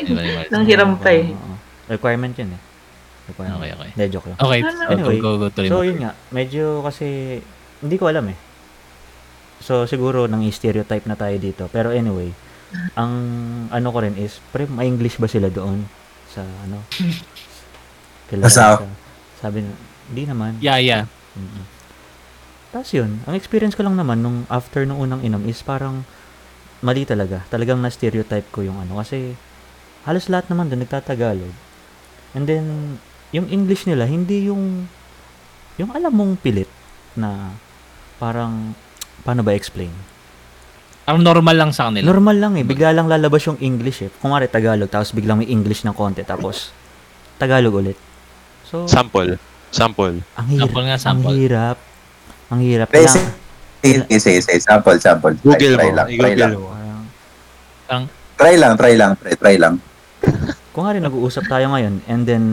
Di 0.00 0.10
ba, 0.10 0.20
di 0.20 0.32
ba? 0.32 0.42
Nang 0.50 0.64
hiram 0.64 0.98
pa 0.98 1.10
eh. 1.12 1.30
Oo. 1.30 1.54
Requirement 1.88 2.32
yun 2.32 2.52
eh. 2.52 2.60
Requirement. 3.26 3.58
Okay, 3.58 3.70
okay. 3.72 3.90
Hindi, 3.92 4.04
joke 4.08 4.26
lang. 4.26 4.38
Okay, 4.38 4.58
go, 4.60 4.68
Anyway, 4.88 5.16
go, 5.16 5.30
go, 5.30 5.38
go, 5.38 5.48
tuloy 5.48 5.68
So, 5.68 5.76
mo. 5.76 5.84
yun 5.84 5.98
nga. 5.98 6.12
Medyo 6.30 6.64
kasi, 6.80 7.06
hindi 7.78 7.96
ko 7.96 8.08
alam 8.08 8.28
eh. 8.28 8.38
So, 9.58 9.84
siguro 9.84 10.24
nang 10.24 10.44
stereotype 10.46 11.04
na 11.04 11.14
tayo 11.14 11.36
dito. 11.36 11.66
Pero 11.68 11.90
anyway, 11.90 12.30
ang 12.94 13.12
ano 13.68 13.88
ko 13.90 13.98
rin 14.00 14.14
is, 14.14 14.40
pre, 14.48 14.64
ma-English 14.64 15.16
ba 15.16 15.26
sila 15.26 15.48
doon? 15.48 15.84
Sa 16.28 16.40
ano? 16.40 16.84
Kila 18.28 18.48
Sa- 18.48 18.78
sa- 18.78 18.84
Sabi 19.38 19.62
na, 19.62 19.70
hindi 20.08 20.24
naman. 20.24 20.56
Yeah, 20.58 20.78
yeah. 20.78 21.04
Mm-mm. 21.32 21.64
Tapos 22.68 22.90
yun, 22.90 23.22
ang 23.24 23.32
experience 23.32 23.72
ko 23.72 23.80
lang 23.80 23.94
naman 23.94 24.18
nung 24.18 24.44
after 24.48 24.82
nung 24.82 24.98
unang 24.98 25.22
inom 25.22 25.40
is 25.44 25.60
parang 25.60 26.02
mali 26.80 27.04
talaga. 27.04 27.46
Talagang 27.48 27.78
na-stereotype 27.78 28.50
ko 28.50 28.60
yung 28.60 28.76
ano. 28.76 28.98
Kasi 28.98 29.32
halos 30.04 30.26
lahat 30.26 30.48
naman 30.48 30.68
doon 30.68 30.82
nagtatagalog. 30.82 31.52
And 32.32 32.44
then, 32.44 32.66
yung 33.30 33.48
English 33.48 33.84
nila, 33.84 34.04
hindi 34.04 34.48
yung 34.48 34.88
yung 35.76 35.94
alam 35.94 36.10
mong 36.10 36.42
pilit 36.42 36.68
na 37.14 37.54
parang 38.18 38.74
paano 39.22 39.40
ba 39.40 39.54
explain? 39.54 39.92
Parang 41.04 41.22
normal 41.22 41.56
lang 41.56 41.70
sa 41.72 41.88
kanila. 41.88 42.04
Normal 42.04 42.36
lang 42.36 42.52
eh. 42.56 42.64
Bigla 42.66 42.92
lang 42.92 43.06
lalabas 43.06 43.46
yung 43.46 43.56
English 43.58 44.02
eh. 44.02 44.10
Kung 44.18 44.30
nga 44.30 44.44
Tagalog, 44.44 44.90
tapos 44.90 45.14
biglang 45.14 45.40
may 45.40 45.48
English 45.48 45.80
ng 45.82 45.94
konti, 45.94 46.20
tapos 46.20 46.74
Tagalog 47.38 47.78
ulit. 47.78 47.98
So, 48.66 48.84
sample. 48.84 49.40
Sample. 49.70 50.20
ang 50.34 50.46
hirap. 50.48 50.68
Sample 50.68 50.84
nga, 50.84 50.92
Ang 50.92 51.00
sample. 51.00 51.32
hirap. 51.32 51.76
Ang 52.48 52.60
hirap. 52.60 52.86
Pre, 52.88 52.98
Kailangan- 52.98 53.32
sige, 53.80 53.98
sige, 54.02 54.18
sige, 54.18 54.38
sige, 54.42 54.60
sample, 54.60 54.98
sample. 54.98 55.32
Try, 55.34 55.44
Google 55.46 55.74
try 55.74 55.88
mo. 55.88 55.96
lang, 55.96 56.06
try 56.06 56.12
I-Google 56.14 56.36
lang. 56.36 56.52
mo. 56.54 56.68
Parang, 57.86 58.04
Try 58.38 58.54
lang, 58.54 58.72
try 58.76 58.94
lang, 58.94 59.10
pre, 59.16 59.30
try 59.34 59.56
lang. 59.56 59.74
Kung 60.78 60.86
nga 60.86 60.94
rin 60.94 61.02
nag-uusap 61.02 61.50
tayo 61.50 61.74
ngayon, 61.74 61.98
and 62.06 62.22
then, 62.22 62.44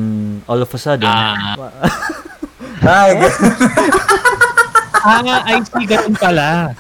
all 0.50 0.58
of 0.58 0.66
a 0.68 0.80
sudden, 0.82 1.06
Ah. 1.06 1.54
Ay, 2.82 3.14
Ah, 5.06 5.22
I 5.46 5.62
see, 5.62 5.86
ganun 5.86 6.18
pala. 6.18 6.74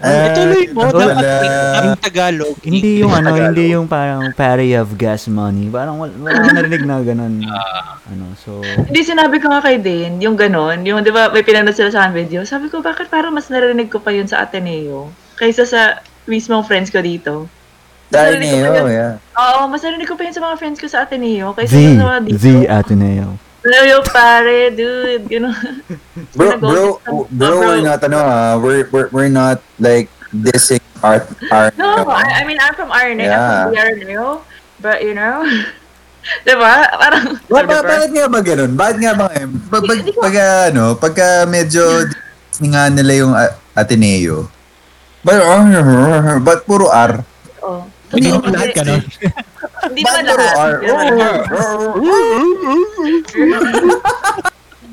Ah, 0.00 0.32
Ituloy 0.32 0.66
mo. 0.72 0.88
wala. 0.88 1.14
Dapat 1.14 1.52
ang 1.76 1.90
Tagalog. 2.00 2.56
hindi 2.64 3.04
yung 3.04 3.12
ano, 3.12 3.28
Tagalog. 3.28 3.46
hindi 3.52 3.64
yung 3.70 3.86
parang 3.86 4.32
parry 4.32 4.72
of 4.72 4.96
gas 4.96 5.28
money. 5.28 5.68
Parang 5.68 6.00
wala, 6.00 6.10
wala 6.16 6.48
narinig 6.50 6.82
na 6.82 7.04
ganun. 7.04 7.44
ano, 8.02 8.24
so, 8.34 8.64
Hindi 8.64 9.04
sinabi 9.04 9.36
ko 9.38 9.52
nga 9.52 9.60
kay 9.60 9.76
Dane, 9.78 10.16
yung 10.18 10.34
ganon, 10.34 10.80
yung 10.82 11.04
di 11.04 11.12
ba 11.12 11.28
may 11.28 11.44
pinanood 11.44 11.76
sila 11.76 11.92
sa 11.92 12.00
akin 12.02 12.16
video, 12.16 12.40
sabi 12.42 12.66
ko 12.66 12.80
bakit 12.80 13.06
parang 13.06 13.30
mas 13.30 13.46
narinig 13.46 13.92
ko 13.92 14.00
pa 14.00 14.10
yun 14.10 14.24
sa 14.24 14.40
Ateneo 14.40 15.06
kaysa 15.36 15.62
sa 15.62 16.00
mismong 16.24 16.64
friends 16.64 16.88
ko 16.88 16.98
dito. 16.98 17.46
Niyo, 18.12 18.68
yun. 18.68 18.86
yeah. 18.86 19.12
Oo, 19.32 19.64
mas 19.66 19.80
narinig 19.80 20.04
ko 20.04 20.14
pa 20.14 20.22
yun 20.22 20.34
sa 20.34 20.42
mga 20.42 20.56
friends 20.56 20.76
ko 20.76 20.86
sa 20.86 21.02
Ateneo 21.02 21.56
kaysa 21.56 21.72
the, 21.72 21.96
sa 21.96 22.04
mga 22.06 22.18
dito. 22.22 22.36
the 22.36 22.54
Ateneo. 22.68 23.28
Ateneo 23.62 23.98
pare, 24.04 24.58
dude, 24.70 25.24
gano'n. 25.24 25.54
Bro, 26.36 26.48
bro, 26.58 26.58
bro, 26.60 26.82
Oh, 27.08 27.24
bro. 27.30 27.56
we're 27.62 27.80
not, 27.80 28.02
ano, 28.02 28.18
ah, 28.18 28.54
we're, 28.56 28.84
we're, 28.90 29.08
we're 29.10 29.32
not, 29.32 29.62
like, 29.78 30.10
dissing 30.30 30.82
art, 31.00 31.24
art. 31.48 31.72
No, 31.76 32.08
I, 32.08 32.40
I 32.40 32.44
mean, 32.44 32.58
I'm 32.58 32.74
from 32.74 32.90
RNA, 32.90 33.22
Yeah. 33.22 33.38
I'm 33.38 33.70
from 33.70 33.78
RNA, 33.78 34.24
but 34.78 34.98
you 35.00 35.14
know, 35.14 35.46
diba? 36.46 36.74
Parang, 36.90 37.38
Ba, 37.46 37.60
ba, 37.62 37.76
bakit 37.82 38.10
nga 38.10 38.26
ba 38.26 38.40
ganun? 38.40 38.72
Bakit 38.74 38.96
nga 38.98 39.12
ba 39.14 39.24
ngayon? 39.30 39.50
Pag, 39.68 39.82
pag, 39.86 39.98
pag, 40.16 40.34
ano, 40.70 40.84
pagka 40.94 41.26
medyo 41.46 41.82
nga 42.60 42.86
nila 42.88 43.12
yung 43.14 43.32
A- 43.32 43.54
Ateneo, 43.74 44.50
but, 45.22 45.38
but 46.46 46.66
puro 46.66 46.90
R. 46.90 47.22
oh. 47.62 47.86
Hindi 48.12 48.28
naman 48.28 48.50
lahat 48.52 48.70
ganun. 48.74 49.02
Hindi 49.88 50.02
naman 50.02 50.22
lahat. 50.24 50.72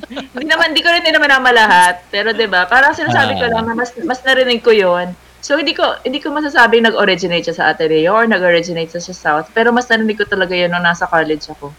Hindi 0.10 0.46
naman. 0.46 0.68
Hindi 0.74 0.82
ko 0.82 0.90
rin 0.90 1.04
naman 1.06 1.30
naman 1.30 1.54
lahat. 1.54 2.02
Pero 2.10 2.32
'di 2.32 2.48
ba 2.48 2.66
parang 2.66 2.94
sinasabi 2.94 3.38
ko 3.38 3.46
Ah. 3.46 3.52
lang 3.54 3.66
na 3.68 3.74
mas, 3.76 3.94
mas 4.02 4.20
narinig 4.24 4.62
ko 4.62 4.72
yon 4.72 5.14
So, 5.40 5.56
hindi 5.56 5.72
ko 5.72 5.96
hindi 6.04 6.20
ko 6.20 6.36
masasabing 6.36 6.84
nag-originate 6.84 7.48
siya 7.48 7.56
sa 7.56 7.66
Ateneo 7.72 8.12
or 8.12 8.28
nag-originate 8.28 8.92
siya 8.92 9.00
sa 9.02 9.14
South. 9.16 9.48
Pero 9.54 9.72
mas 9.72 9.88
narinig 9.88 10.20
ko 10.20 10.28
talaga 10.28 10.52
yun 10.52 10.68
nung 10.68 10.84
nasa 10.84 11.08
college 11.08 11.48
ako. 11.48 11.72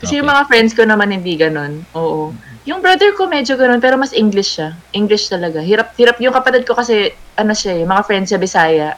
Kasi 0.00 0.16
yung 0.16 0.26
Okay. 0.26 0.34
mga 0.34 0.48
friends 0.48 0.72
ko 0.72 0.82
naman 0.84 1.12
hindi 1.12 1.36
ganun. 1.36 1.84
Oo. 1.92 2.32
Yung 2.64 2.80
brother 2.80 3.12
ko 3.12 3.28
medyo 3.28 3.60
ganun, 3.60 3.76
pero 3.76 4.00
mas 4.00 4.10
English 4.10 4.56
siya. 4.56 4.72
English 4.90 5.28
talaga. 5.28 5.60
Hirap, 5.60 5.92
hirap. 5.94 6.16
Yung 6.16 6.32
kapatid 6.32 6.64
ko 6.64 6.72
kasi, 6.72 7.12
ano 7.36 7.52
siya, 7.52 7.76
yung 7.76 7.92
mga 7.92 8.04
friends 8.04 8.32
siya, 8.32 8.40
Bisaya. 8.40 8.96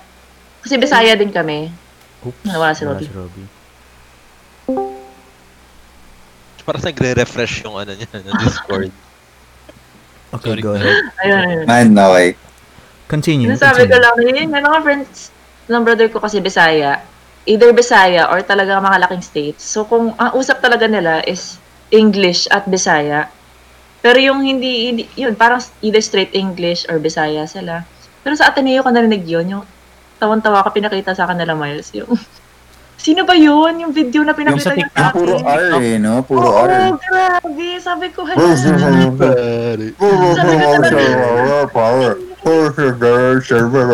Kasi 0.66 0.82
Bisaya 0.82 1.14
din 1.14 1.30
kami. 1.30 1.70
Oops. 2.26 2.42
Nawala 2.42 2.74
si 2.74 2.82
Robby. 2.82 3.06
Robbie. 3.14 3.48
Parang 6.66 6.82
nagre-refresh 6.82 7.62
yung 7.62 7.78
ano 7.78 7.94
niya, 7.94 8.10
ng 8.10 8.34
Discord. 8.42 8.90
Okay, 10.34 10.58
Sorry. 10.58 10.60
go 10.60 10.74
ahead. 10.74 11.06
Ayun, 11.22 11.38
ayun. 11.38 11.64
Man, 11.70 11.88
okay. 11.94 12.34
Continue. 13.06 13.46
Sinasabi 13.54 13.86
ko 13.86 13.94
continue. 13.94 14.26
lang, 14.26 14.36
yun, 14.42 14.48
may 14.50 14.58
mga 14.58 14.78
friends 14.82 15.30
ng 15.70 15.82
brother 15.86 16.10
ko 16.10 16.18
kasi 16.18 16.42
Bisaya. 16.42 16.98
Either 17.46 17.70
Bisaya 17.70 18.26
or 18.26 18.42
talaga 18.42 18.82
mga 18.82 19.06
laking 19.06 19.22
states. 19.22 19.62
So 19.62 19.86
kung 19.86 20.18
ang 20.18 20.34
usap 20.34 20.58
talaga 20.66 20.90
nila 20.90 21.22
is 21.30 21.62
English 21.94 22.50
at 22.50 22.66
Bisaya. 22.66 23.30
Pero 24.02 24.18
yung 24.18 24.42
hindi, 24.42 24.90
hindi 24.90 25.02
yun, 25.14 25.38
parang 25.38 25.62
either 25.78 26.02
straight 26.02 26.34
English 26.34 26.82
or 26.90 26.98
Bisaya 26.98 27.46
sila. 27.46 27.86
Pero 28.26 28.34
sa 28.34 28.50
Ateneo 28.50 28.82
ko 28.82 28.90
narinig 28.90 29.22
yun, 29.30 29.46
yung 29.46 29.64
tawan-tawa 30.16 30.62
ka 30.62 30.70
pinakita 30.70 31.12
sa 31.12 31.24
akin 31.24 31.36
nila 31.36 31.52
Miles. 31.52 31.92
Yung, 31.92 32.08
sino 32.96 33.22
ba 33.22 33.34
yun? 33.34 33.80
Yung 33.80 33.92
video 33.92 34.22
na 34.22 34.32
pinakita 34.32 34.70
sa 34.70 34.74
niya 34.74 34.88
sa 34.90 35.12
Puro 35.12 35.36
akin. 35.36 35.46
R 35.46 35.82
eh, 35.84 35.96
no? 35.96 36.22
Puro 36.22 36.42
Oo, 36.42 36.64
R. 36.64 36.96
grabe. 36.96 37.68
Sabi 37.78 38.08
ko, 38.10 38.24
hala. 38.24 38.42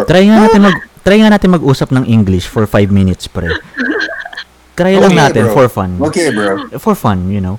Try 0.05 0.23
nga 0.29 0.37
natin 0.41 0.61
mag 0.63 0.77
try 1.03 1.17
nga 1.19 1.31
natin 1.33 1.51
mag-usap 1.51 1.89
ng 1.91 2.05
English 2.07 2.47
for 2.47 2.65
5 2.65 2.93
minutes, 2.93 3.27
pre. 3.27 3.49
Try 4.73 4.97
lang 4.97 5.13
Okay, 5.13 5.21
natin 5.21 5.43
bro. 5.49 5.55
for 5.55 5.67
fun. 5.69 5.91
Okay, 6.01 6.29
bro. 6.31 6.69
For 6.79 6.95
fun, 6.95 7.29
you 7.29 7.41
know. 7.41 7.57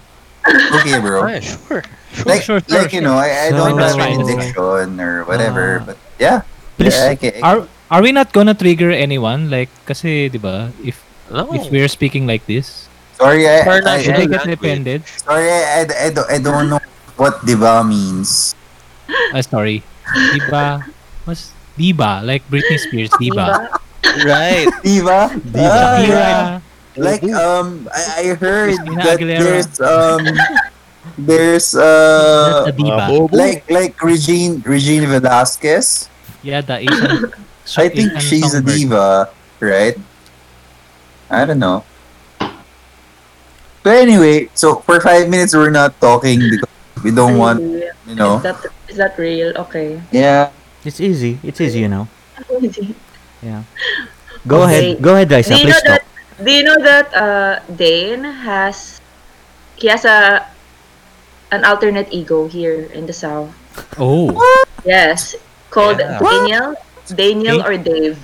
Okay, 0.47 0.97
bro. 0.99 1.23
Ah, 1.23 1.39
sure. 1.39 1.83
Like, 2.25 2.45
sure, 2.45 2.61
sure, 2.61 2.77
like 2.77 2.93
you 2.93 3.01
know, 3.01 3.17
I, 3.17 3.49
I 3.49 3.51
don't 3.51 3.73
So- 3.73 3.81
have 3.81 3.97
any 3.99 4.21
diction 4.21 4.99
or 4.99 5.25
whatever, 5.25 5.81
Ah. 5.81 5.85
but 5.91 5.97
yeah. 6.17 6.39
Please, 6.77 6.93
yeah, 6.93 7.09
I 7.09 7.15
can- 7.15 7.33
I 7.33 7.41
can- 7.41 7.43
Are, 7.43 7.59
are 7.93 8.01
we 8.01 8.09
not 8.11 8.33
gonna 8.33 8.57
trigger 8.57 8.89
anyone? 8.89 9.53
Like, 9.53 9.69
kasi, 9.85 10.27
di 10.33 10.41
ba, 10.41 10.73
if 10.81 10.97
No. 11.31 11.49
If 11.55 11.71
we're 11.71 11.89
speaking 11.89 12.27
like 12.27 12.45
this, 12.45 12.85
Sorry, 13.17 13.47
I, 13.47 13.63
I, 13.65 13.79
I, 13.81 13.97
I 14.21 14.25
get 14.27 14.45
offended? 14.45 15.01
sorry, 15.07 15.49
I, 15.49 15.81
I, 15.81 15.81
I, 15.81 16.09
don't, 16.13 16.29
I 16.29 16.37
don't 16.37 16.69
know 16.69 16.81
what 17.17 17.41
diba 17.41 17.81
means. 17.81 18.53
Ah, 19.33 19.41
sorry. 19.41 19.81
Diba? 20.35 20.83
Mas 21.25 21.49
diba? 21.73 22.21
Like 22.21 22.43
Britney 22.51 22.77
Spears, 22.77 23.09
diba? 23.17 23.65
Right. 24.27 24.67
Diba? 24.85 25.31
Diba. 25.41 25.73
Ah, 25.73 25.97
Diba? 25.97 26.05
yeah. 26.05 26.41
Like 26.99 27.23
um, 27.33 27.89
I, 27.89 28.03
I 28.03 28.25
heard 28.37 28.77
Christina 28.77 29.01
that 29.01 29.17
Aguilera. 29.17 29.39
there's 29.41 29.71
um, 29.81 30.23
there's 31.17 31.71
That's 31.73 31.81
uh, 31.81 32.69
a 32.69 32.73
diba. 32.75 33.31
like 33.33 33.65
like 33.71 33.97
Regine 34.03 34.61
Regine 34.61 35.09
Velasquez. 35.09 36.09
Yeah, 36.45 36.61
the 36.61 36.83
Asian. 36.85 37.33
I 37.77 37.87
think 37.89 38.11
Asian 38.13 38.19
she's 38.21 38.53
a 38.53 38.61
diva, 38.61 39.29
right? 39.59 39.95
I 41.29 41.45
don't 41.45 41.59
know. 41.59 41.83
But 43.83 43.95
anyway, 43.99 44.49
so 44.53 44.79
for 44.83 44.99
five 45.01 45.27
minutes 45.29 45.53
we're 45.55 45.69
not 45.71 45.99
talking 45.99 46.39
because 46.39 46.69
we 47.03 47.11
don't 47.11 47.37
want, 47.37 47.59
Really? 47.59 47.89
you 48.07 48.15
know. 48.15 48.37
Is 48.37 48.43
that, 48.43 48.57
is 48.87 48.97
that 48.97 49.17
real? 49.17 49.51
Okay. 49.67 49.99
Yeah. 50.11 50.51
It's 50.85 50.99
easy. 50.99 51.39
It's 51.43 51.59
easy, 51.59 51.79
you 51.79 51.87
know. 51.89 52.07
Do 52.47 52.69
Yeah. 53.43 53.63
Go 54.47 54.63
Okay. 54.63 54.93
ahead. 54.93 55.01
Go 55.01 55.15
ahead, 55.15 55.31
Raisa. 55.31 55.55
you 55.55 55.67
Please 55.67 55.83
know 55.83 55.95
talk. 55.95 56.03
that? 56.03 56.43
Do 56.45 56.51
you 56.51 56.63
know 56.63 56.79
that 56.83 57.07
uh, 57.15 57.59
Dane 57.75 58.23
has 58.23 58.99
he 59.75 59.87
has 59.87 60.03
a 60.05 60.47
an 61.51 61.63
alternate 61.63 62.07
ego 62.11 62.47
here 62.47 62.87
in 62.91 63.05
the 63.05 63.13
south? 63.13 63.51
Oh, 63.99 64.31
Yes, 64.85 65.35
called 65.71 65.99
Yeah. 65.99 66.19
Daniel, 66.19 66.75
Daniel 67.11 67.57
Dave? 67.59 67.65
or 67.65 67.77
Dave. 67.77 68.17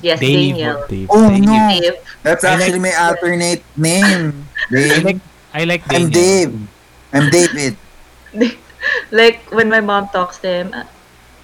Yes, 0.00 0.20
Dave. 0.20 0.54
Daniel. 0.56 0.84
Dave. 0.88 1.08
Oh 1.10 1.28
Thank 1.28 1.44
no, 1.46 1.54
Dave. 1.80 1.94
that's 2.22 2.44
I 2.44 2.54
actually 2.54 2.78
my 2.80 2.94
alternate 2.98 3.62
name. 3.76 4.46
I 4.70 4.98
like 5.02 5.20
I 5.54 5.64
like 5.64 5.82
I'm 5.90 6.10
Dave. 6.10 6.54
I'm 7.12 7.30
David. 7.30 7.76
like 9.10 9.42
when 9.52 9.68
my 9.68 9.80
mom 9.80 10.08
talks 10.08 10.38
to 10.38 10.48
him, 10.48 10.74
uh, 10.74 10.84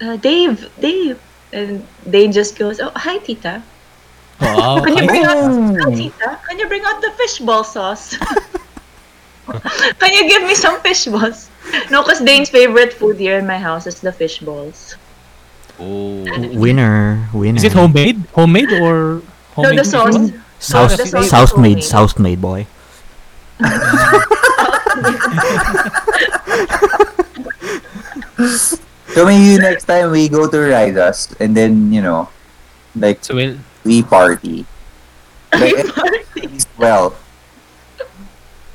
uh, 0.01 0.15
Dave, 0.17 0.69
Dave, 0.79 1.19
and 1.53 1.85
Dane 2.09 2.31
just 2.31 2.57
goes, 2.57 2.79
"Oh, 2.79 2.91
hi, 2.95 3.17
Tita. 3.19 3.61
Wow. 4.41 4.81
Can 4.85 4.97
you 4.97 5.05
bring 5.07 5.23
out, 5.25 5.37
Oh. 5.85 5.95
Tita? 5.95 6.39
Can 6.47 6.59
you 6.59 6.67
bring 6.67 6.83
out 6.85 7.01
the 7.01 7.11
fishball 7.19 7.63
sauce? 7.65 8.15
Can 9.99 10.13
you 10.13 10.27
give 10.29 10.43
me 10.43 10.55
some 10.55 10.79
fish 10.81 11.05
balls? 11.05 11.49
No, 11.91 12.01
because 12.03 12.19
Dane's 12.21 12.49
favorite 12.49 12.93
food 12.93 13.17
here 13.17 13.37
in 13.37 13.45
my 13.47 13.57
house 13.57 13.85
is 13.87 13.99
the 13.99 14.11
fish 14.11 14.39
balls. 14.39 14.95
Oh. 15.79 16.23
Winner. 16.57 17.29
Winner. 17.33 17.57
Is 17.57 17.63
it 17.63 17.73
homemade? 17.73 18.17
Homemade 18.33 18.71
or 18.73 19.21
No, 19.57 19.73
the 19.75 19.83
sauce. 19.85 20.31
South, 20.59 20.97
the 20.97 21.05
sauce 21.05 21.29
South 21.29 21.57
made. 21.57 21.79
homemade. 21.79 21.83
South 21.83 22.19
made, 22.19 22.41
boy. 22.41 22.67
So 29.13 29.25
maybe 29.25 29.59
next 29.61 29.85
time 29.85 30.11
we 30.11 30.29
go 30.29 30.47
to 30.47 30.57
Rizas 30.57 31.35
and 31.41 31.57
then 31.57 31.91
you 31.91 32.01
know, 32.01 32.29
like 32.95 33.23
So 33.23 33.35
well, 33.35 33.57
we 33.83 34.03
party. 34.03 34.65
Like, 35.51 35.75
it's 36.37 36.67
well. 36.77 37.15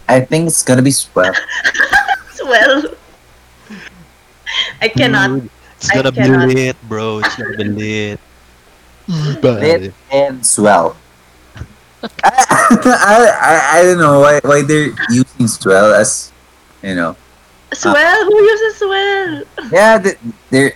I 0.08 0.20
think 0.20 0.48
it's 0.48 0.62
gonna 0.62 0.82
be 0.82 0.90
swell. 0.90 1.32
well, 2.44 2.82
I 4.82 4.88
cannot. 4.88 5.30
Dude, 5.40 5.50
it's 5.84 5.92
gonna 5.92 6.12
be 6.12 6.24
cannot. 6.24 6.48
lit, 6.48 6.76
bro. 6.88 7.18
It's 7.20 7.36
gonna 7.36 7.56
be 7.56 7.64
lit. 7.64 8.20
Lit 9.44 9.92
and 10.10 10.40
swell. 10.40 10.96
I, 11.60 12.08
I, 12.24 13.16
I, 13.36 13.78
I 13.78 13.82
don't 13.84 13.98
know 14.00 14.20
why, 14.20 14.40
why 14.42 14.62
they're 14.62 14.92
using 15.10 15.46
swell 15.46 15.92
as, 15.92 16.32
you 16.82 16.94
know. 16.94 17.16
Swell? 17.72 18.24
Who 18.24 18.36
uses 18.40 18.76
swell? 18.80 19.42
Yeah, 19.70 19.98
the, 19.98 20.16
they're 20.48 20.72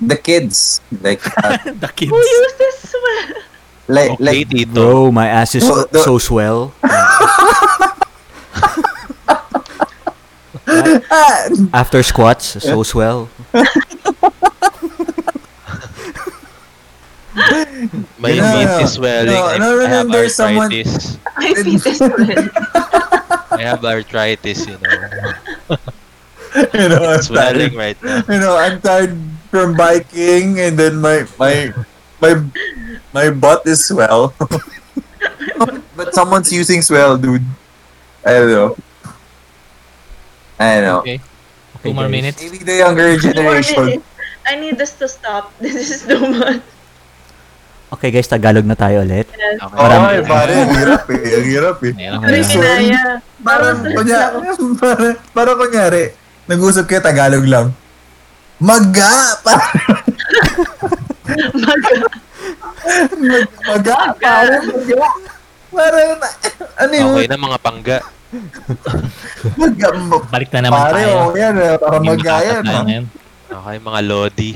the 0.00 0.16
kids 0.16 0.80
like 1.00 1.22
uh, 1.44 1.58
the 1.78 1.90
kids. 1.94 2.10
Who 2.10 2.18
uses 2.18 2.90
swell? 2.90 3.42
like 3.86 4.10
Okay, 4.18 4.24
like 4.24 4.48
Tito. 4.50 4.72
Bro, 4.74 5.12
my 5.12 5.28
ass 5.28 5.54
is 5.54 5.62
Oh, 5.66 5.86
the- 5.86 6.02
so 6.02 6.18
swell. 6.18 6.74
After 11.72 12.02
squats, 12.02 12.62
so 12.62 12.82
swell. 12.82 13.28
My 17.34 18.30
No, 18.38 18.46
feet 18.54 18.66
no, 18.70 18.78
is 18.86 18.92
swelling. 18.94 19.34
no, 19.34 19.46
I- 19.46 19.58
no, 19.58 19.68
no, 19.78 19.84
I 19.84 19.88
have 19.88 20.08
no, 20.08 20.28
someone- 20.28 20.70
arthritis. 20.70 21.18
My 21.36 21.50
feet 21.54 21.82
is 21.86 21.98
swell. 21.98 22.48
I 23.54 23.62
have 23.62 23.84
arthritis, 23.84 24.66
you 24.66 24.78
know. 24.78 24.94
you 26.74 26.88
know, 26.88 27.02
I'm 27.10 27.22
Swelling 27.22 27.74
tired. 27.74 27.74
right 27.74 27.98
now. 28.02 28.22
You 28.28 28.40
know, 28.40 28.54
I'm 28.56 28.80
tired 28.80 29.18
from 29.50 29.74
biking, 29.76 30.58
and 30.62 30.78
then 30.78 30.98
my 31.02 31.26
my 31.38 31.74
my 32.22 32.32
my 33.12 33.30
butt 33.30 33.66
is 33.66 33.82
swell. 33.86 34.34
but 35.96 36.14
someone's 36.14 36.52
using 36.52 36.82
swell, 36.82 37.16
dude. 37.18 37.42
I 38.26 38.32
don't 38.42 38.50
know. 38.50 38.70
I 40.58 40.74
don't 40.80 40.84
know. 40.84 40.98
Okay. 41.02 41.18
Okay, 41.78 41.90
Two 41.90 41.94
more 41.94 42.08
minutes. 42.08 42.42
Maybe 42.42 42.58
the 42.58 42.76
younger 42.82 43.18
generation. 43.18 44.02
I 44.46 44.54
need 44.56 44.78
this 44.78 44.94
to 45.02 45.08
stop. 45.08 45.52
This 45.62 45.90
is 45.90 46.02
too 46.06 46.20
much. 46.20 46.62
Okay 47.94 48.10
guys, 48.10 48.26
Tagalog 48.26 48.62
na 48.62 48.74
tayo 48.74 49.00
ulit. 49.00 49.28
Yes. 49.28 49.60
Okay. 49.60 49.76
Oh, 49.76 49.86
ay, 50.04 50.18
pare, 50.24 50.52
ang 50.56 50.72
hirap 50.72 51.04
eh. 51.08 51.20
Ang 51.32 51.46
hirap 51.46 51.78
eh. 51.80 51.92
Ayun. 51.94 52.18
Hindi 52.18 52.34
Yeah. 52.34 52.50
kinaya. 52.50 53.02
Parang, 53.38 53.76
kunya, 53.78 54.20
para, 54.80 55.06
para 55.30 55.50
kunyari, 55.54 56.04
nag-usap 56.44 56.84
kayo 56.84 57.00
Tagalog 57.00 57.44
lang. 57.44 57.66
Maga! 58.56 59.12
Parang, 59.40 59.72
Maga. 61.54 61.96
maga! 63.64 63.96
Parang 64.16 64.64
maga! 64.64 65.08
Parang, 65.70 66.10
ano 66.76 66.92
yun? 66.92 67.14
Okay 67.14 67.26
na 67.26 67.38
mga 67.40 67.58
pangga. 67.60 67.98
Maga, 69.54 69.86
Balik 70.28 70.50
na 70.50 70.60
naman 70.62 70.78
pare, 70.80 71.00
tayo. 71.00 71.14
oh, 71.20 71.34
yan. 71.34 71.54
eh, 71.56 71.74
Parang 71.76 72.00
Hindi 72.00 72.10
maga 72.10 72.22
makakatayo 72.24 72.48
yan. 72.48 72.64
ah. 72.64 72.82
ngayon. 72.82 73.04
Okay, 73.46 73.76
mga 73.78 74.00
lodi. 74.02 74.50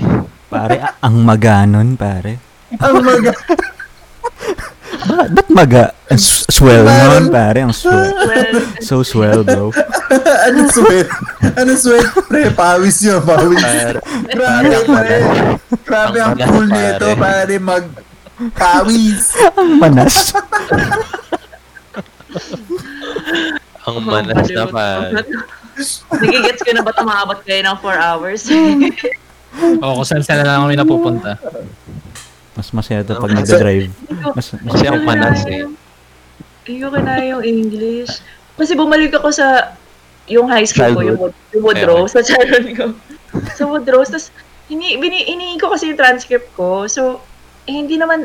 Pare, 0.49 0.77
a- 0.81 0.97
ang 0.99 1.17
maganon, 1.21 1.89
pare. 1.95 2.33
Ang 2.71 3.01
maga. 3.01 3.33
Ba 5.09 5.25
ba't 5.27 5.49
maga? 5.49 5.85
Swell 6.49 6.85
nun, 6.85 7.29
pare. 7.29 7.61
Ang 7.63 7.73
swell. 7.73 8.13
Well, 8.13 8.57
So 8.81 9.01
swell, 9.01 9.41
bro. 9.43 9.73
ano 10.45 10.61
sweat? 10.69 11.09
Ano 11.55 11.73
sweat? 11.75 12.09
Pre, 12.25 12.49
pawis 12.53 13.01
yun, 13.01 13.21
pawis. 13.21 13.61
Pare, 13.61 14.01
Grabe, 14.29 14.77
pre. 14.85 15.19
Grabe 15.83 16.19
ang 16.19 16.37
cool 16.37 16.67
nito, 16.67 17.07
pare. 17.15 17.17
pare, 17.17 17.55
mag 17.57 17.85
pawis. 18.55 19.33
Ang 19.55 19.71
manas. 19.79 20.33
ang 23.83 23.97
manas 24.03 24.45
na 24.47 24.65
pare. 24.67 25.25
Nagigets 26.13 26.61
ko 26.61 26.71
na 26.73 26.83
ba't 26.83 26.99
umabot 26.99 27.39
kayo 27.43 27.61
ng 27.63 27.77
4 27.79 27.97
hours? 28.03 28.43
Oo, 29.79 29.93
kung 29.97 30.07
saan 30.07 30.23
saan 30.23 30.43
na 30.43 30.49
lang 30.51 30.63
kami 30.65 30.75
napupunta. 30.75 31.33
Mas 32.59 32.75
masaya 32.75 33.07
to 33.07 33.15
pag 33.15 33.31
nagda-drive. 33.31 33.95
Mas, 34.35 34.51
Kasi 34.51 34.85
ang 34.91 35.07
manas 35.07 35.47
eh. 35.47 35.63
Ayoko 36.67 36.99
na 36.99 37.23
yung 37.23 37.47
English. 37.47 38.19
Kasi 38.59 38.75
bumalik 38.75 39.15
ako 39.15 39.31
sa 39.31 39.79
yung 40.27 40.51
high 40.51 40.67
school 40.67 40.91
ko, 40.93 41.01
yung, 41.01 41.19
Wood- 41.23 41.39
yung 41.55 41.65
Woodrose, 41.65 42.19
sa 42.19 42.21
childhood 42.21 42.67
ko. 42.75 42.87
Sa 43.61 43.69
Woodrose, 43.69 44.09
tapos 44.09 44.29
ini, 44.73 44.97
bini, 44.97 45.25
iniin 45.29 45.61
ko 45.61 45.69
kasi 45.69 45.93
yung 45.93 46.01
transcript 46.01 46.49
ko. 46.57 46.89
So, 46.89 47.21
eh, 47.65 47.77
hindi 47.77 48.01
naman, 48.01 48.25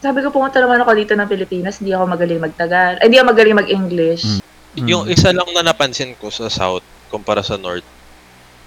sabi 0.00 0.20
ko 0.20 0.28
pumunta 0.28 0.60
naman 0.60 0.80
ako 0.80 0.92
dito 0.92 1.12
ng 1.16 1.28
Pilipinas, 1.28 1.80
hindi 1.80 1.96
ako 1.96 2.04
magaling 2.04 2.40
magtagal. 2.40 3.00
Ay, 3.00 3.08
hindi 3.08 3.16
ako 3.16 3.32
magaling 3.32 3.56
mag-English. 3.56 4.44
Yung 4.76 5.08
isa 5.08 5.32
lang 5.32 5.48
na 5.56 5.64
napansin 5.64 6.12
ko 6.20 6.28
sa 6.28 6.52
South 6.52 6.84
kumpara 7.08 7.40
sa 7.40 7.56
North, 7.56 7.84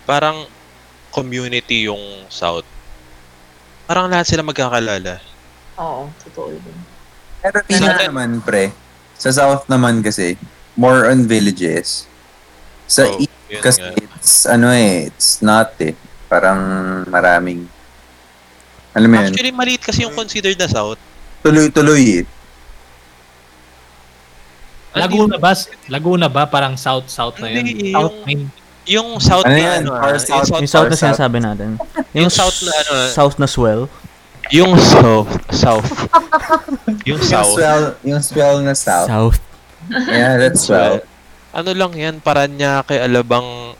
parang 0.10 0.50
community 1.14 1.86
yung 1.86 2.02
South. 2.34 2.66
Parang 3.90 4.06
lahat 4.06 4.30
sila 4.30 4.46
magkakalala. 4.46 5.18
Oo, 5.76 6.14
totoo 6.22 6.54
yun. 6.54 6.62
Pero 7.42 7.58
tingnan 7.66 7.90
Sa- 7.90 8.06
naman, 8.06 8.30
pre. 8.40 8.70
Sa 9.18 9.34
South 9.34 9.66
naman 9.66 10.06
kasi, 10.06 10.38
more 10.78 11.10
on 11.10 11.26
villages. 11.26 12.06
Sa 12.86 13.10
Oh, 13.10 13.18
East 13.18 13.34
yun 13.50 13.60
kasi, 13.60 13.82
nga. 13.82 13.98
it's, 13.98 14.46
ano 14.46 14.70
eh, 14.70 15.10
it's 15.10 15.42
not 15.42 15.74
eh. 15.82 15.98
Parang 16.28 16.62
maraming, 17.10 17.66
alam 18.94 19.10
mo 19.10 19.16
yun, 19.18 19.34
Actually, 19.34 19.50
maliit 19.52 19.82
kasi 19.82 20.06
yung 20.06 20.14
considered 20.14 20.54
na 20.54 20.70
South. 20.70 21.02
tuloy-tuloy 21.42 22.22
eh. 22.22 22.26
Laguna 24.92 25.38
ba? 25.38 25.54
Laguna 25.88 26.28
ba? 26.28 26.46
Parang 26.46 26.74
south-south 26.76 27.38
na 27.40 27.48
yun? 27.48 27.62
Hindi, 27.64 27.90
South 27.90 28.10
yung- 28.12 28.26
main. 28.28 28.42
Yung 28.90 29.22
South 29.22 29.46
Ano 29.46 29.54
na 29.54 29.62
yan? 29.62 29.80
ano, 29.80 29.92
ah, 29.94 30.02
Far 30.02 30.12
yung 30.12 30.20
South. 30.20 30.44
South, 30.44 30.60
yung 30.60 30.66
south 30.68 30.90
na 30.90 30.98
South. 30.98 31.04
sinasabi 31.14 31.38
natin. 31.38 31.70
Yung 32.12 32.30
south 32.30 32.58
na 32.60 32.74
ano, 32.74 32.92
South 33.08 33.36
na 33.38 33.46
swell. 33.46 33.84
Yung 34.50 34.74
south, 34.76 35.30
south. 35.54 35.86
yung 37.06 37.18
Yung 37.18 37.22
south. 37.22 37.54
swell, 37.54 37.84
yung 38.02 38.18
swell 38.20 38.58
na 38.60 38.74
south. 38.74 39.06
South. 39.06 39.38
Yeah, 40.10 40.42
that's 40.42 40.66
swell. 40.66 41.06
Ano 41.50 41.70
lang 41.72 41.94
yan, 41.94 42.16
Paranaque, 42.18 42.98
Alabang, 42.98 43.78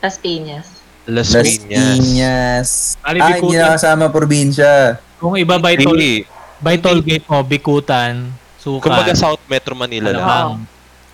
Las 0.00 0.16
Piñas. 0.16 0.80
Las 1.04 1.28
Las 1.30 1.44
Piñas. 1.44 1.96
Piñas. 2.00 2.68
Ah, 2.98 3.12
hindi 3.12 3.52
na 3.52 3.76
kasama 3.76 4.08
probinsya. 4.08 4.96
Kung 5.20 5.36
iba 5.36 5.60
by 5.60 5.76
toll, 5.76 6.00
by 6.56 6.80
toll 6.80 7.04
gate 7.04 7.28
mo, 7.28 7.44
Bikutan, 7.44 8.32
Sukat, 8.56 8.88
Kumbaga 8.88 9.12
South 9.12 9.40
Metro 9.44 9.72
Manila 9.72 10.08
lang. 10.08 10.20
Alabang. 10.20 10.52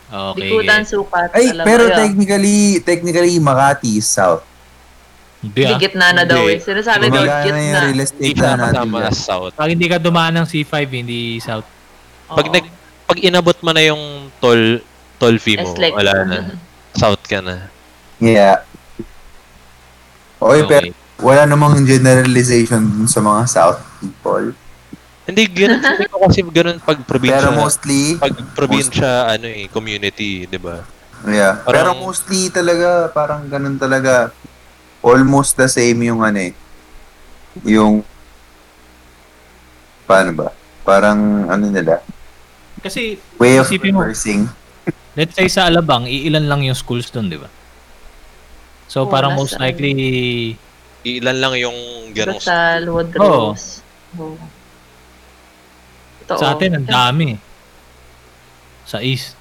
Okay. 0.06 0.38
Bikutan, 0.40 0.80
okay. 0.80 0.92
Sukat. 0.92 1.28
Ay, 1.32 1.46
alam 1.50 1.64
pero 1.64 1.84
yun. 1.84 1.96
technically, 1.96 2.58
technically, 2.80 3.36
Makati 3.36 3.96
is 3.96 4.06
south. 4.06 4.46
Hindi 5.38 5.62
Hindi 5.62 5.74
ah. 5.74 5.78
gitna 5.78 6.06
na 6.12 6.22
daw 6.22 6.40
Hindi. 6.40 6.52
eh. 6.52 6.58
Sinasabi 6.58 7.04
daw 7.06 7.22
Kumbaga 7.22 7.26
na 7.26 7.36
yung 7.36 7.44
gitna. 7.44 7.80
real 7.80 7.90
Hindi 7.92 8.02
estate 8.02 8.36
na 8.36 8.50
natin. 8.56 8.86
dyan. 8.88 9.04
as 9.04 9.18
South. 9.18 9.52
Pag 9.52 9.70
hindi 9.70 9.86
ka 9.86 9.98
dumaan 9.98 10.34
ng 10.34 10.46
C5, 10.46 10.74
hindi 10.88 11.20
south. 11.38 11.66
Pag 12.26 12.46
Oo. 12.46 12.54
nag 12.54 12.66
pag 13.06 13.18
inabot 13.20 13.58
mo 13.60 13.70
na 13.70 13.82
yung 13.84 14.02
toll 14.36 14.82
toll 15.16 15.36
fee 15.36 15.56
mo, 15.56 15.70
like, 15.76 15.94
wala 15.94 16.12
na. 16.24 16.38
South 16.96 17.22
ka 17.22 17.38
na. 17.38 17.68
Yeah. 18.16 18.64
Oy, 20.38 20.64
pero 20.64 20.88
Okay. 20.88 20.92
wala 21.18 21.44
namang 21.44 21.84
generalization 21.84 22.82
dun 22.82 23.06
sa 23.06 23.20
mga 23.20 23.42
south 23.46 23.80
people. 23.98 24.52
Hindi 25.26 25.42
ganun 25.50 25.82
sabi 25.82 26.06
ko 26.06 26.22
kasi 26.22 26.40
ganun 26.46 26.78
pag 26.78 26.98
probinsya. 27.02 27.42
Pero 27.42 27.50
mostly, 27.52 28.14
pag 28.14 28.34
probinsya 28.54 29.10
ano 29.28 29.46
eh 29.50 29.66
community, 29.66 30.46
'di 30.46 30.58
ba? 30.58 30.86
yeah. 31.26 31.58
Pero 31.66 31.90
parang- 31.90 31.98
mostly 31.98 32.46
talaga, 32.48 33.10
parang 33.10 33.50
ganun 33.50 33.74
talaga. 33.74 34.30
Almost 35.02 35.58
the 35.58 35.66
same 35.66 35.98
yung 36.02 36.22
ano 36.22 36.38
eh. 36.40 36.54
Yung, 37.62 38.02
paano 40.02 40.30
ba? 40.34 40.48
Parang 40.82 41.46
ano 41.46 41.66
nila, 41.66 42.02
Kasi, 42.76 43.18
way 43.38 43.58
of 43.58 43.66
Isipin 43.66 43.94
mo. 43.94 44.02
let's 45.16 45.34
say 45.34 45.46
sa 45.46 45.66
Alabang, 45.66 46.06
iilan 46.06 46.46
lang 46.46 46.62
yung 46.62 46.74
schools 46.74 47.10
doon, 47.10 47.26
di 47.26 47.38
ba? 47.38 47.48
So, 48.86 49.06
Oo, 49.06 49.10
parang 49.10 49.34
nasa- 49.34 49.42
most 49.42 49.56
likely, 49.58 49.94
Ilan 51.06 51.38
lang 51.38 51.54
yung 51.54 51.78
ganong 52.10 52.42
Lasal, 52.42 52.82
Woodrose. 52.90 53.78
Oo. 54.18 54.34
Totoo. 56.26 56.42
sa 56.42 56.58
atin, 56.58 56.82
ang 56.82 56.86
dami. 56.86 57.38
Sa 58.82 58.98
East. 58.98 59.38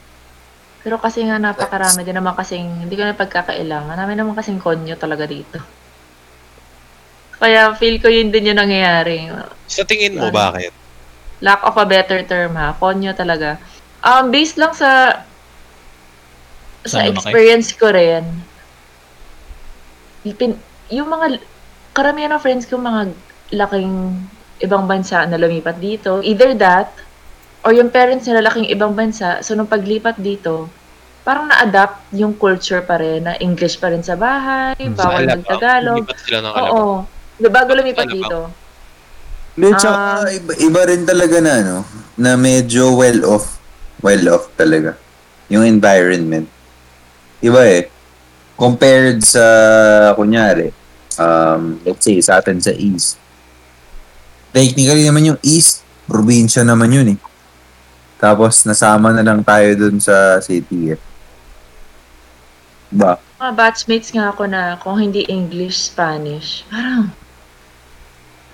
Pero 0.86 1.02
kasi 1.02 1.26
nga 1.26 1.42
napakarami 1.42 2.06
din 2.06 2.14
naman 2.14 2.38
kasing, 2.38 2.86
hindi 2.86 2.94
ko 2.94 3.10
na 3.10 3.18
pagkakailangan. 3.18 3.98
Namin 3.98 4.22
naman 4.22 4.38
kasing 4.38 4.62
konyo 4.62 4.94
talaga 4.94 5.26
dito. 5.26 5.58
Kaya 7.42 7.74
feel 7.76 7.98
ko 7.98 8.08
yun 8.08 8.30
din 8.30 8.54
yung 8.54 8.62
nangyayari. 8.62 9.28
Sa 9.66 9.82
tingin 9.84 10.16
mo 10.16 10.30
Ano? 10.30 10.38
bakit? 10.38 10.72
Lack 11.42 11.66
of 11.66 11.76
a 11.76 11.86
better 11.90 12.22
term 12.24 12.54
ha. 12.56 12.78
Konyo 12.78 13.12
talaga. 13.12 13.58
Um, 14.06 14.30
based 14.30 14.62
lang 14.62 14.72
sa 14.72 15.22
sa 16.86 17.02
Saan 17.02 17.18
experience 17.18 17.74
ko 17.74 17.90
rin. 17.90 18.22
Pin, 20.38 20.54
yung 20.94 21.10
mga 21.10 21.42
karamihan 21.98 22.38
ng 22.38 22.42
friends 22.42 22.70
ko 22.70 22.78
mga 22.78 23.10
laking 23.52 24.22
ibang 24.60 24.86
bansa 24.86 25.26
na 25.26 25.36
lumipat 25.36 25.78
dito. 25.78 26.20
Either 26.20 26.56
that 26.56 26.92
or 27.62 27.74
yung 27.74 27.90
parents 27.90 28.24
nila 28.26 28.46
laking 28.46 28.70
ibang 28.70 28.94
bansa. 28.94 29.42
So 29.42 29.54
nung 29.54 29.66
paglipat 29.66 30.16
dito, 30.18 30.70
parang 31.22 31.50
na-adapt 31.50 32.14
yung 32.14 32.38
culture 32.38 32.80
pa 32.80 32.96
rin 32.96 33.26
na 33.26 33.34
English 33.38 33.82
pa 33.82 33.90
rin 33.90 34.00
sa 34.00 34.14
bahay, 34.14 34.78
Hmm. 34.78 34.94
Sa 34.94 35.02
bawal 35.02 35.24
Alabang, 35.24 35.42
mag-Tagalog. 35.42 36.04
lumipat 36.06 36.18
sila 36.22 36.38
ng 36.38 36.54
Alabang. 36.54 36.72
Oo. 36.72 36.94
Bago 37.50 37.72
lumipat 37.74 38.06
Alabang. 38.06 38.16
dito. 38.22 38.40
Hindi, 39.56 39.70
tsaka 39.74 39.98
Ah. 39.98 40.28
iba, 40.30 40.52
iba 40.54 40.82
rin 40.84 41.02
talaga 41.04 41.38
na 41.40 41.54
ano, 41.58 41.78
na 42.16 42.32
medyo 42.36 42.94
well 42.94 43.24
off. 43.26 43.58
Well 44.00 44.28
off 44.30 44.52
talaga. 44.54 44.94
Yung 45.48 45.64
environment. 45.64 46.46
Iba 47.40 47.62
eh. 47.66 47.84
Compared 48.54 49.20
sa, 49.20 49.44
kunyari, 50.14 50.72
um, 51.18 51.80
let's 51.84 52.04
say, 52.04 52.20
sa 52.20 52.40
atin 52.40 52.60
sa 52.60 52.72
East. 52.72 53.20
Technically 54.56 55.04
naman 55.04 55.36
yung 55.36 55.40
East, 55.44 55.84
probinsya 56.08 56.64
naman 56.64 56.96
yun 56.96 57.08
eh. 57.12 57.20
Tapos 58.16 58.64
nasama 58.64 59.12
na 59.12 59.20
lang 59.20 59.44
tayo 59.44 59.68
dun 59.76 60.00
sa 60.00 60.40
city 60.40 60.96
eh. 60.96 61.00
Diba? 62.88 63.20
mga 63.46 63.54
batchmates 63.54 64.10
nga 64.16 64.34
ako 64.34 64.50
na 64.50 64.80
kung 64.82 64.98
hindi 64.98 65.28
English, 65.30 65.92
Spanish, 65.92 66.66
parang, 66.72 67.14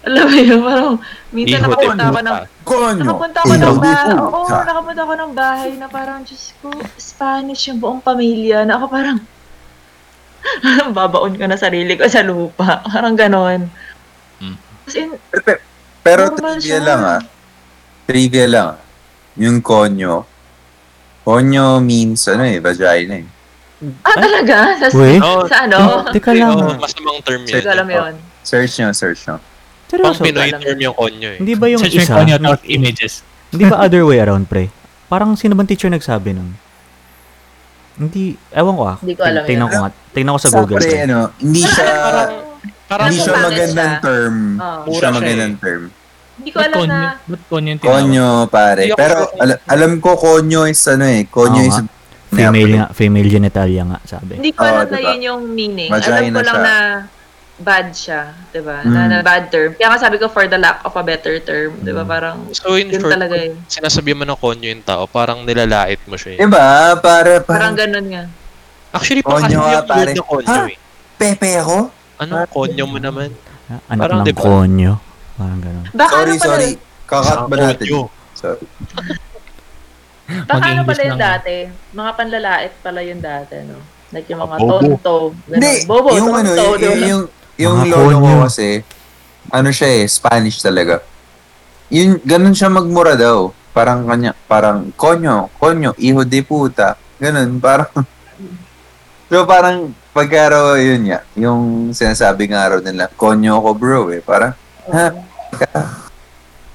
alam 0.01 0.25
mo 0.27 0.35
yun, 0.35 0.59
parang, 0.59 0.95
minsan 1.31 1.61
nakapunta 1.63 2.03
ako 2.09 2.19
ng, 2.19 2.37
Konyo! 2.65 3.01
nakapunta 3.05 3.39
ako 3.39 3.53
ng 3.55 3.77
bahay, 3.79 4.13
oo, 4.17 4.41
nakapunta 4.49 5.01
ako 5.07 5.13
ng 5.15 5.31
bahay 5.37 5.71
na 5.79 5.87
parang, 5.87 6.19
Diyos 6.27 6.51
ko, 6.59 6.73
Spanish 6.99 7.71
yung 7.71 7.79
buong 7.79 8.01
pamilya, 8.03 8.67
na 8.67 8.81
ako 8.81 8.85
parang, 8.91 9.17
babaon 10.97 11.37
ko 11.39 11.45
na 11.47 11.55
sarili 11.55 11.95
ko 11.95 12.03
sa 12.09 12.25
lupa, 12.25 12.83
parang 12.91 13.15
ganon. 13.15 13.69
Hmm. 14.41 14.57
As 14.89 14.95
in, 14.97 15.15
Pero, 16.01 16.21
Normal 16.27 16.57
trivia 16.57 16.61
siya. 16.71 16.79
lang 16.81 17.01
ah. 17.01 17.21
Trivia 18.03 18.45
lang 18.45 18.67
ah. 18.71 18.79
Yung 19.35 19.57
konyo. 19.59 20.25
Konyo 21.21 21.79
means 21.79 22.25
ano 22.25 22.43
eh, 22.43 22.57
vagina 22.57 23.21
eh. 23.21 23.25
ah, 24.01 24.15
talaga? 24.15 24.57
Sa, 24.79 24.85
Uy, 24.91 25.17
Oo, 25.17 25.45
sa 25.45 25.65
ano? 25.65 26.05
teka 26.09 26.33
lang. 26.33 26.53
oo, 26.53 26.73
masamang 26.75 27.21
term 27.21 27.41
Hindi 27.41 27.53
yun. 27.53 27.61
ko 27.61 27.69
alam 27.71 27.87
yun. 27.87 28.13
Search 28.41 28.73
nyo, 28.77 28.89
search 28.91 29.21
nyo. 29.23 29.37
Pang 29.91 30.15
seryoso. 30.15 30.23
Pinoy 30.23 30.49
term 30.51 30.79
yung 30.79 30.95
konyo 30.95 31.29
eh. 31.29 31.37
Hindi 31.37 31.53
ba 31.53 31.65
yung 31.67 31.81
Search 31.81 31.93
mo 31.93 31.99
isa? 31.99 32.07
yung 32.07 32.17
konyo, 32.17 32.35
tapos 32.39 32.61
images. 32.65 33.13
Hindi 33.51 33.63
ba 33.67 33.75
other 33.79 34.03
way 34.03 34.17
around, 34.17 34.47
pre? 34.47 34.71
Parang 35.07 35.35
sino 35.35 35.53
bang 35.53 35.67
teacher 35.67 35.87
nagsabi 35.87 36.31
nun? 36.31 36.55
Hindi, 37.93 38.33
ewan 38.49 38.73
ko 38.73 38.83
ah. 38.87 38.97
Hindi 38.97 39.13
ko 39.13 39.21
alam 39.21 39.43
Tingnan 39.43 39.67
yun. 39.67 39.71
ko 39.71 39.77
nga. 39.77 39.89
Tingnan 40.09 40.31
ko 40.31 40.39
sa 40.39 40.49
Google. 40.55 40.79
pre, 40.79 40.87
pre. 40.87 41.05
ano, 41.05 41.17
hindi 41.37 41.61
siya, 41.61 41.87
Parang 42.91 43.07
hindi 43.07 43.23
siya 43.23 43.35
magandang 43.37 43.71
siya. 43.89 44.03
term. 44.03 44.35
Oo. 44.53 44.67
Hindi 44.67 44.83
Mura 44.83 44.91
siya 44.91 44.99
siya 45.01 45.15
magandang 45.15 45.55
term. 45.57 45.83
Hindi 46.33 46.49
ko 46.49 46.57
alam 46.59 46.75
konyo? 46.75 46.91
na, 46.91 47.09
Ba't 47.23 47.41
konyo 47.47 47.69
yung 47.69 47.79
tinawag? 47.79 47.95
Konyo, 47.95 48.27
pare. 48.49 48.81
Hindi 48.81 48.91
ako 48.91 48.99
Pero 48.99 49.15
al- 49.37 49.61
alam 49.65 49.91
ko 49.97 50.09
konyo 50.13 50.61
is 50.65 50.81
ano 50.85 51.05
eh. 51.07 51.21
Konyo 51.25 51.61
Oo 51.61 51.69
is... 51.69 51.77
nga. 51.77 51.99
Female 52.31 52.71
nga, 52.73 52.87
female 52.91 53.27
genitalia 53.27 53.83
nga, 53.85 53.99
sabi. 54.05 54.31
Hindi 54.35 54.51
ko 54.51 54.59
Oo, 54.61 54.71
alam 54.73 54.85
na 54.85 54.97
diba? 54.97 55.09
yun 55.09 55.19
yung 55.21 55.41
meaning. 55.49 55.87
Vagina 55.87 56.15
alam 56.17 56.23
ko 56.29 56.39
lang 56.41 56.47
siya. 56.53 56.63
na 56.63 56.75
bad 57.61 57.87
siya, 57.91 58.21
'di 58.49 58.61
ba? 58.61 58.77
Na, 58.81 58.99
Mm. 58.99 59.09
na 59.11 59.17
bad 59.21 59.43
term. 59.47 59.69
Kaya 59.71 59.87
nga 59.91 59.99
sabi 59.99 60.15
ko 60.15 60.25
for 60.25 60.47
the 60.47 60.57
lack 60.57 60.79
of 60.81 60.91
a 60.91 61.03
better 61.03 61.35
term, 61.39 61.75
'di 61.77 61.91
ba? 61.91 62.01
Mm. 62.01 62.09
Parang 62.09 62.35
So 62.51 62.73
in 62.73 62.87
yun 62.87 62.97
short, 62.97 63.13
talaga 63.13 63.35
yun. 63.37 63.59
sinasabi 63.67 64.11
mo 64.11 64.23
ng 64.23 64.33
konyo 64.35 64.65
yung 64.65 64.81
tao, 64.81 65.05
parang 65.05 65.43
nilalait 65.43 65.99
mo 66.03 66.15
siya 66.15 66.31
eh. 66.33 66.39
Diba? 66.39 66.97
Para, 66.97 67.37
Parang 67.37 67.45
parang, 67.45 67.73
ganun 67.77 68.07
nga. 68.07 68.23
Actually, 68.89 69.21
Konyo 69.21 69.29
pa 69.29 69.37
kasi 69.37 69.53
nga, 69.53 69.69
yung 69.69 69.85
pare. 69.85 69.99
word 70.01 70.11
na 70.11 70.23
konyo 70.25 70.49
Ha? 70.49 70.63
eh. 70.65 70.77
pepe 71.15 71.49
ako? 71.53 71.77
Anong 72.21 72.45
konyo 72.47 72.85
mo 72.85 72.97
naman? 72.97 73.33
Ah, 73.65 73.81
Anak 73.89 74.01
Parang 74.03 74.19
ng 74.21 74.27
diba? 74.27 74.39
konyo. 74.39 74.91
Parang 75.33 75.59
ganun. 75.59 75.85
Baka 75.91 76.13
Sorry, 76.13 76.29
ano 76.29 76.37
pala, 76.37 76.45
sorry. 76.47 76.71
Kakat 77.03 77.37
ba 77.41 77.55
Ang 77.55 77.63
natin? 77.65 77.87
Sorry. 78.31 78.63
baka 80.41 80.63
ano 80.63 80.79
Mag-English 80.79 80.87
pala 80.87 81.01
yung 81.01 81.11
lang. 81.11 81.27
dati. 81.33 81.55
Mga 81.91 82.11
panlalait 82.15 82.73
pala 82.79 82.99
yung 83.01 83.21
dati, 83.21 83.55
no? 83.65 83.77
Like 84.11 84.27
yung 84.27 84.39
mga 84.39 84.53
Ah, 84.53 84.59
bobo. 84.59 84.75
tonto. 84.77 85.15
ganun. 85.41 85.55
Hindi, 85.57 85.73
Bobo, 85.83 86.07
yung 86.11 86.29
ano, 86.31 86.49
tonto. 86.51 86.61
yung, 86.61 86.77
yung, 86.77 86.79
diba? 86.79 87.07
yung, 87.07 87.23
yung 87.57 87.75
Mga 87.75 87.89
lolo 87.89 88.05
ko 88.13 88.19
konyo. 88.21 88.43
kasi, 88.45 88.67
ano 89.49 89.69
siya 89.71 89.89
eh, 89.91 90.03
Spanish 90.05 90.57
talaga. 90.59 90.95
Yun, 91.89 92.21
ganun 92.21 92.53
siya 92.53 92.69
magmura 92.69 93.15
daw. 93.15 93.37
Parang 93.71 94.03
kanya, 94.05 94.35
parang, 94.45 94.91
konyo, 94.93 95.49
konyo, 95.57 95.95
iho 95.97 96.21
de 96.21 96.41
puta. 96.41 96.95
Ganun, 97.17 97.57
parang, 97.57 97.91
so 99.31 99.43
parang, 99.43 99.95
pagkaraw 100.11 100.75
yun 100.75 101.07
nga, 101.07 101.19
yung 101.33 101.91
sinasabi 101.91 102.51
nga 102.51 102.67
araw 102.67 102.79
nila, 102.79 103.07
konyo 103.09 103.59
ko 103.59 103.69
bro 103.71 104.01
eh, 104.11 104.19
parang, 104.19 104.53
ha? 104.91 105.07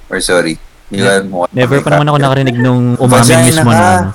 Or 0.06 0.18
sorry, 0.20 0.56
kung 0.88 1.02
ano 1.02 1.50
Never 1.50 1.82
pa 1.82 1.90
naman 1.92 2.08
ako 2.08 2.18
nakarinig 2.18 2.56
nung 2.56 2.94
umamin 3.02 3.38
mismo 3.42 3.70
na 3.70 3.88
ano. 4.00 4.10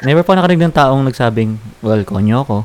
Never 0.00 0.22
pa 0.22 0.32
nakarinig 0.36 0.62
ng 0.68 0.76
taong 0.76 1.02
nagsabing, 1.04 1.50
well, 1.80 2.00
konyo 2.04 2.44
ko. 2.44 2.58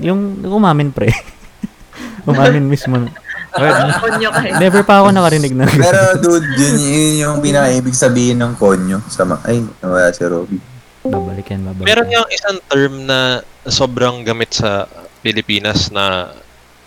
Yung 0.00 0.44
umamin 0.44 0.92
pre. 0.92 1.10
umamin 2.30 2.68
mismo. 2.68 3.08
Well, 3.56 3.74
Konyo 4.04 4.28
never 4.60 4.84
pa 4.84 5.00
ako 5.00 5.08
nakarinig 5.10 5.56
ng 5.56 5.66
Pero 5.80 6.20
dude, 6.20 6.44
yun, 6.54 6.76
yun 6.76 7.12
yung 7.18 7.36
pinaka-ibig 7.40 7.96
sabihin 7.96 8.38
ng 8.38 8.54
konyo. 8.60 9.00
Sa 9.08 9.24
ma- 9.24 9.40
Ay, 9.42 9.64
nawala 9.80 10.12
si 10.12 10.22
Robby. 10.22 10.60
babalik 11.00 11.48
yan, 11.48 11.64
babalik. 11.64 11.86
Meron 11.88 12.08
yung 12.12 12.28
isang 12.28 12.60
term 12.68 13.08
na 13.08 13.40
sobrang 13.64 14.20
gamit 14.20 14.52
sa 14.52 14.84
Pilipinas 15.28 15.92
na 15.92 16.32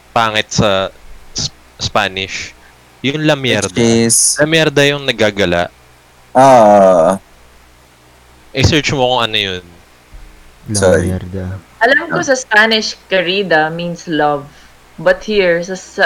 pangit 0.10 0.50
sa 0.50 0.90
S- 1.32 1.54
Spanish. 1.78 2.58
Yung 3.02 3.22
la 3.22 3.38
mierda. 3.38 3.70
Which 3.70 4.10
is, 4.10 4.38
La 4.38 4.46
mierda 4.46 4.82
yung 4.84 5.06
nagagala. 5.06 5.70
ah, 6.34 7.22
I-search 8.52 8.92
mo 8.92 9.06
kung 9.08 9.22
ano 9.24 9.38
yun. 9.38 9.64
La 10.68 10.76
Sorry. 10.76 11.08
mierda. 11.08 11.56
Alam 11.82 12.10
ko 12.10 12.22
sa 12.22 12.34
Spanish, 12.34 12.94
querida 13.08 13.70
means 13.70 14.06
love. 14.06 14.46
But 14.98 15.24
here, 15.24 15.62
sa, 15.62 15.74
sa 15.74 16.06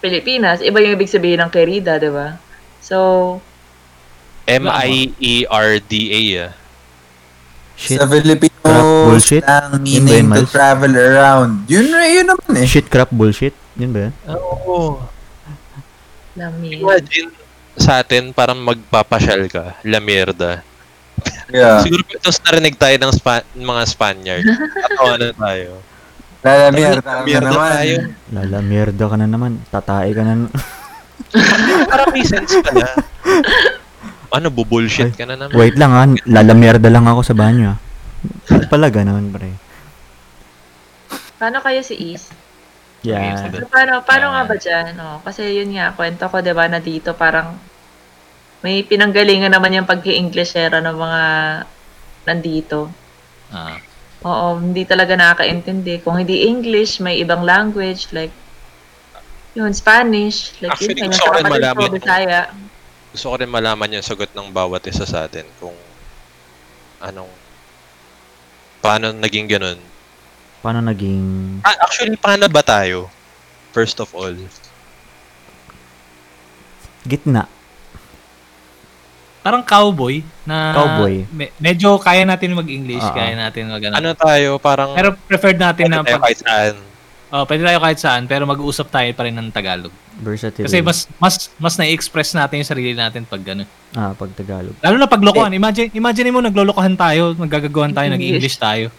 Pilipinas, 0.00 0.60
iba 0.60 0.80
yung 0.80 0.96
ibig 0.96 1.08
sabihin 1.08 1.40
ng 1.40 1.48
querida, 1.48 1.96
di 1.96 2.08
ba? 2.08 2.36
So, 2.80 3.40
M-I-E-R-D-A 4.44 6.22
ah. 6.40 6.52
Shit. 7.80 7.96
Sa 7.96 8.04
Filipino 8.04 8.60
Crap 8.60 8.84
bullshit. 9.08 9.40
slang 9.40 9.80
Yun 9.80 10.04
ba 10.04 10.12
yun, 10.12 10.20
meaning 10.20 10.28
to 10.28 10.32
Miles? 10.36 10.52
travel 10.52 10.92
around. 10.92 11.52
Yun, 11.64 11.84
yun 11.88 12.26
naman 12.28 12.52
eh. 12.54 12.66
Shit 12.68 12.86
crap 12.86 13.08
bullshit. 13.10 13.56
Yun 13.74 13.90
ba 13.90 14.00
yun? 14.04 14.12
Oo. 14.28 15.00
lami. 16.32 16.78
Imagine 16.78 17.32
sa 17.74 18.00
atin 18.00 18.30
parang 18.30 18.60
magpapasyal 18.60 19.48
ka, 19.48 19.80
la 19.82 19.98
mierda. 19.98 20.60
Yeah. 21.48 21.80
Siguro 21.80 22.04
tapos 22.14 22.38
narinig 22.44 22.76
tayo 22.76 22.96
ng 22.96 23.12
Spa- 23.12 23.48
mga 23.50 23.82
Spaniard. 23.86 24.44
At 25.00 25.16
na 25.16 25.32
tayo. 25.32 25.80
Lalamir, 26.40 27.00
ka 27.00 27.20
Mierda 27.20 27.52
naman. 27.52 27.70
tayo. 27.70 27.96
Lala, 28.32 28.58
mierda 28.60 29.04
ka 29.04 29.16
na 29.16 29.26
naman. 29.26 29.60
Tatae 29.68 30.08
ka 30.12 30.22
na. 30.22 30.32
n- 30.38 30.52
Parang 31.90 32.08
may 32.12 32.24
sense 32.24 32.56
pala. 32.60 32.88
Ano, 34.30 34.46
bubullshit 34.48 35.18
ka 35.18 35.26
na 35.26 35.34
naman. 35.34 35.54
Wait 35.58 35.74
lang 35.74 35.90
ha. 35.90 36.06
Lala, 36.26 36.54
mierda 36.54 36.86
lang 36.86 37.06
ako 37.06 37.20
sa 37.26 37.34
banyo 37.34 37.74
ah. 37.74 37.78
Pala 38.70 38.86
ganun, 38.90 39.34
pre. 39.34 39.50
Paano 41.40 41.58
kayo 41.64 41.80
si 41.82 41.96
East? 41.98 42.30
Yeah. 43.00 43.48
So, 43.48 43.64
paano, 43.66 44.04
paano 44.04 44.30
Ah. 44.30 44.32
nga 44.38 44.42
ba 44.44 44.56
dyan? 44.60 44.86
No? 44.94 45.24
Kasi 45.24 45.56
yun 45.56 45.72
nga, 45.72 45.96
kwento 45.96 46.28
ko, 46.28 46.44
di 46.44 46.52
ba, 46.52 46.68
na 46.68 46.78
dito 46.78 47.16
parang 47.16 47.56
may 48.60 48.84
pinanggalingan 48.84 49.50
naman 49.50 49.72
yung 49.72 49.88
pag-i-Englishera 49.88 50.84
ng 50.84 50.96
mga 51.00 51.22
nandito. 52.28 52.92
Ah. 53.48 53.80
Oo, 54.20 54.60
hindi 54.60 54.84
talaga 54.84 55.16
nakakaintindi. 55.16 56.04
Kung 56.04 56.20
hindi 56.20 56.44
English, 56.44 57.00
may 57.00 57.16
ibang 57.24 57.40
language, 57.40 58.12
like, 58.12 58.36
yun, 59.56 59.72
Spanish, 59.72 60.54
like, 60.60 60.76
Actually, 60.76 61.00
yun, 61.00 61.08
gusto 61.08 61.24
sa 61.24 61.28
ko 61.32 61.34
rin 61.40 61.44
malaman 61.48 61.88
Bisaya. 61.96 62.40
Gusto 63.10 63.26
ko 63.30 63.34
rin 63.42 63.50
malaman 63.50 63.98
yung 63.98 64.06
sagot 64.06 64.30
ng 64.30 64.54
bawat 64.54 64.86
isa 64.86 65.02
sa 65.02 65.26
atin 65.26 65.46
kung 65.58 65.74
anong 67.02 67.30
paano 68.78 69.10
naging 69.10 69.50
ganun. 69.50 69.78
Paano 70.60 70.84
naging... 70.84 71.58
Ah, 71.64 71.88
actually, 71.88 72.14
paano 72.20 72.46
ba 72.46 72.60
tayo? 72.60 73.08
First 73.72 73.98
of 73.98 74.12
all. 74.12 74.34
Gitna. 77.08 77.48
Parang 79.40 79.64
cowboy 79.64 80.20
na 80.44 80.76
Cowboy. 80.76 81.24
me- 81.32 81.54
medyo 81.56 81.96
kaya 81.96 82.28
natin 82.28 82.52
mag-English, 82.52 83.00
ah. 83.00 83.14
kaya 83.16 83.32
natin 83.32 83.72
mag 83.72 83.80
ano. 83.88 83.94
Ano 83.96 84.10
tayo? 84.12 84.60
Parang 84.60 84.92
Pero 84.92 85.16
preferred 85.24 85.56
natin 85.56 85.88
pwede 85.88 85.96
na 85.96 86.04
tayo 86.04 86.16
pag, 86.20 86.24
kahit 86.28 86.40
saan. 86.44 86.74
oh, 87.32 87.44
pwede 87.48 87.62
tayo 87.64 87.78
kahit 87.80 87.98
saan 87.98 88.22
pero 88.28 88.44
mag-uusap 88.44 88.92
tayo 88.92 89.08
pa 89.16 89.24
rin 89.24 89.32
ng 89.32 89.48
Tagalog. 89.48 89.94
Versatility. 90.20 90.68
Kasi 90.68 90.78
mas 90.84 91.08
mas 91.16 91.34
mas 91.56 91.74
na-express 91.74 92.36
natin 92.36 92.60
yung 92.60 92.68
sarili 92.68 92.92
natin 92.92 93.24
pag 93.24 93.40
gano'n. 93.40 93.64
Ah, 93.92 94.12
pag 94.12 94.28
Tagalog. 94.30 94.76
Lalo 94.78 94.96
na 95.00 95.08
pag 95.08 95.24
lokohan. 95.24 95.50
Imagine 95.50 95.88
imagine 95.90 96.28
mo 96.28 96.44
naglolokohan 96.44 96.94
tayo, 96.94 97.32
naggagaguhan 97.34 97.90
tayo, 97.90 98.12
nag-English 98.12 98.60
tayo. 98.60 98.92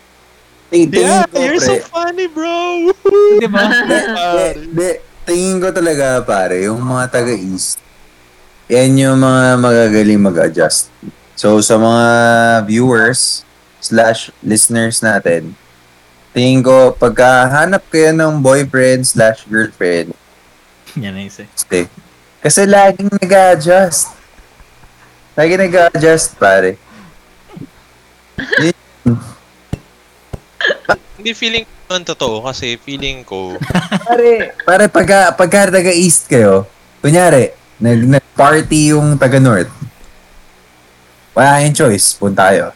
Ting- 0.72 0.88
Tingin 0.88 1.28
ko, 1.28 1.36
pre. 1.36 1.84
funny, 1.84 2.26
bro! 2.32 2.56
Di 3.44 3.48
ba? 3.48 3.64
Hindi. 4.56 4.90
Tingin 5.22 5.60
ko 5.60 5.70
talaga, 5.70 6.24
pare, 6.24 6.66
yung 6.66 6.80
mga 6.80 7.12
taga-East, 7.12 7.78
yan 8.66 8.96
yung 8.96 9.20
mga 9.20 9.60
magagaling 9.60 10.24
mag-adjust. 10.24 10.90
So, 11.36 11.60
sa 11.60 11.76
mga 11.76 12.06
viewers 12.66 13.44
slash 13.78 14.32
listeners 14.42 15.04
natin, 15.04 15.54
tingin 16.32 16.64
ko, 16.64 16.96
pagkahanap 16.96 17.84
kayo 17.92 18.16
ng 18.16 18.40
boyfriend 18.40 19.04
slash 19.04 19.44
girlfriend, 19.46 20.16
Yan 21.04 21.16
na 21.16 21.24
isa. 21.24 21.48
stay. 21.56 21.88
Kasi 22.42 22.66
laging 22.66 23.08
nag-adjust. 23.08 24.12
Lagi 25.38 25.54
nag-adjust, 25.56 26.36
pare. 26.36 26.76
Hindi 31.22 31.32
feeling 31.38 31.64
ko 31.70 31.82
naman 31.92 32.08
totoo 32.08 32.42
kasi 32.48 32.80
feeling 32.82 33.22
ko 33.22 33.60
Pare, 34.08 34.56
pare 34.64 34.86
pagka, 34.88 35.36
pagka 35.36 35.70
taga-east 35.70 36.26
kayo, 36.32 36.64
kunyari, 37.04 37.54
nag, 37.78 38.18
nag-party 38.18 38.96
yung 38.96 39.20
taga-north. 39.20 39.70
Wala 41.36 41.60
kayong 41.60 41.76
choice, 41.76 42.16
punta 42.16 42.50
kayo. 42.50 42.72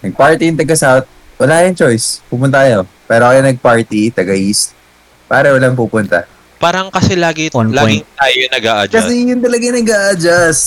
Nag-party 0.00 0.48
yung 0.48 0.58
taga-south, 0.58 1.06
wala 1.38 1.60
kayong 1.62 1.78
choice, 1.78 2.24
pupunta 2.26 2.64
kayo. 2.64 2.88
Pero 3.04 3.28
kayo 3.30 3.40
nag-party, 3.44 4.10
taga-east, 4.10 4.74
pare 5.30 5.52
walang 5.54 5.76
pupunta. 5.76 6.24
Parang 6.58 6.90
kasi 6.90 7.14
lagi 7.14 7.48
On 7.54 7.70
laging 7.70 8.02
tayo 8.04 8.40
nag-a-adjust. 8.50 8.94
Kasi 9.06 9.12
yun 9.24 9.40
talaga 9.40 9.64
nag-a-adjust. 9.72 10.64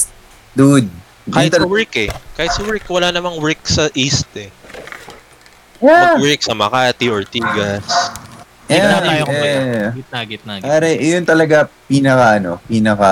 Dude. 0.55 0.89
Kahit 1.29 1.53
sa 1.53 1.67
work 1.67 1.93
eh. 1.95 2.09
Kahit 2.33 2.51
sa 2.51 2.63
work, 2.65 2.83
wala 2.89 3.13
namang 3.13 3.37
work 3.37 3.61
sa 3.63 3.87
East 3.93 4.27
eh. 4.35 4.49
Yeah. 5.81 6.15
Mag-work 6.17 6.41
sa 6.41 6.53
Makati, 6.53 7.09
Ortigas. 7.09 7.85
Gitna 8.71 8.71
Yeah, 8.71 9.03
tayo 9.03 9.23
kung 9.27 9.35
yeah. 9.35 9.91
Gitna, 9.91 10.19
gitna, 10.23 10.53
gitna. 10.61 10.69
Pare, 10.71 10.91
yun 10.95 11.23
talaga 11.27 11.57
pinaka 11.91 12.25
ano, 12.39 12.51
pinaka 12.63 13.11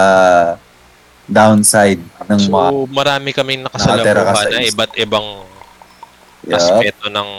downside 1.28 2.00
ng 2.00 2.42
mga 2.48 2.70
So, 2.72 2.88
marami 2.88 3.30
kaming 3.36 3.62
nakasalamuhan 3.68 4.24
sa 4.34 4.48
na 4.48 4.64
East. 4.64 4.72
iba't 4.72 4.92
ibang 4.96 5.28
yeah. 6.48 6.56
aspeto 6.56 7.12
ng 7.12 7.30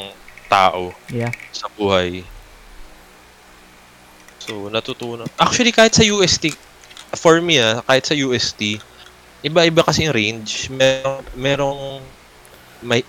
tao 0.47 0.93
Yeah. 1.09 1.33
sa 1.51 1.67
buhay. 1.73 2.21
So, 4.51 4.67
natutunan. 4.67 5.31
Actually, 5.39 5.71
kahit 5.71 5.95
sa 5.95 6.03
UST, 6.03 6.51
for 7.15 7.39
me 7.39 7.63
ah, 7.63 7.79
kahit 7.87 8.03
sa 8.03 8.19
UST, 8.19 8.83
iba-iba 9.47 9.87
kasi 9.87 10.11
yung 10.11 10.15
range. 10.19 10.67
Merong, 10.75 11.23
merong 11.39 11.81
may, 12.83 13.07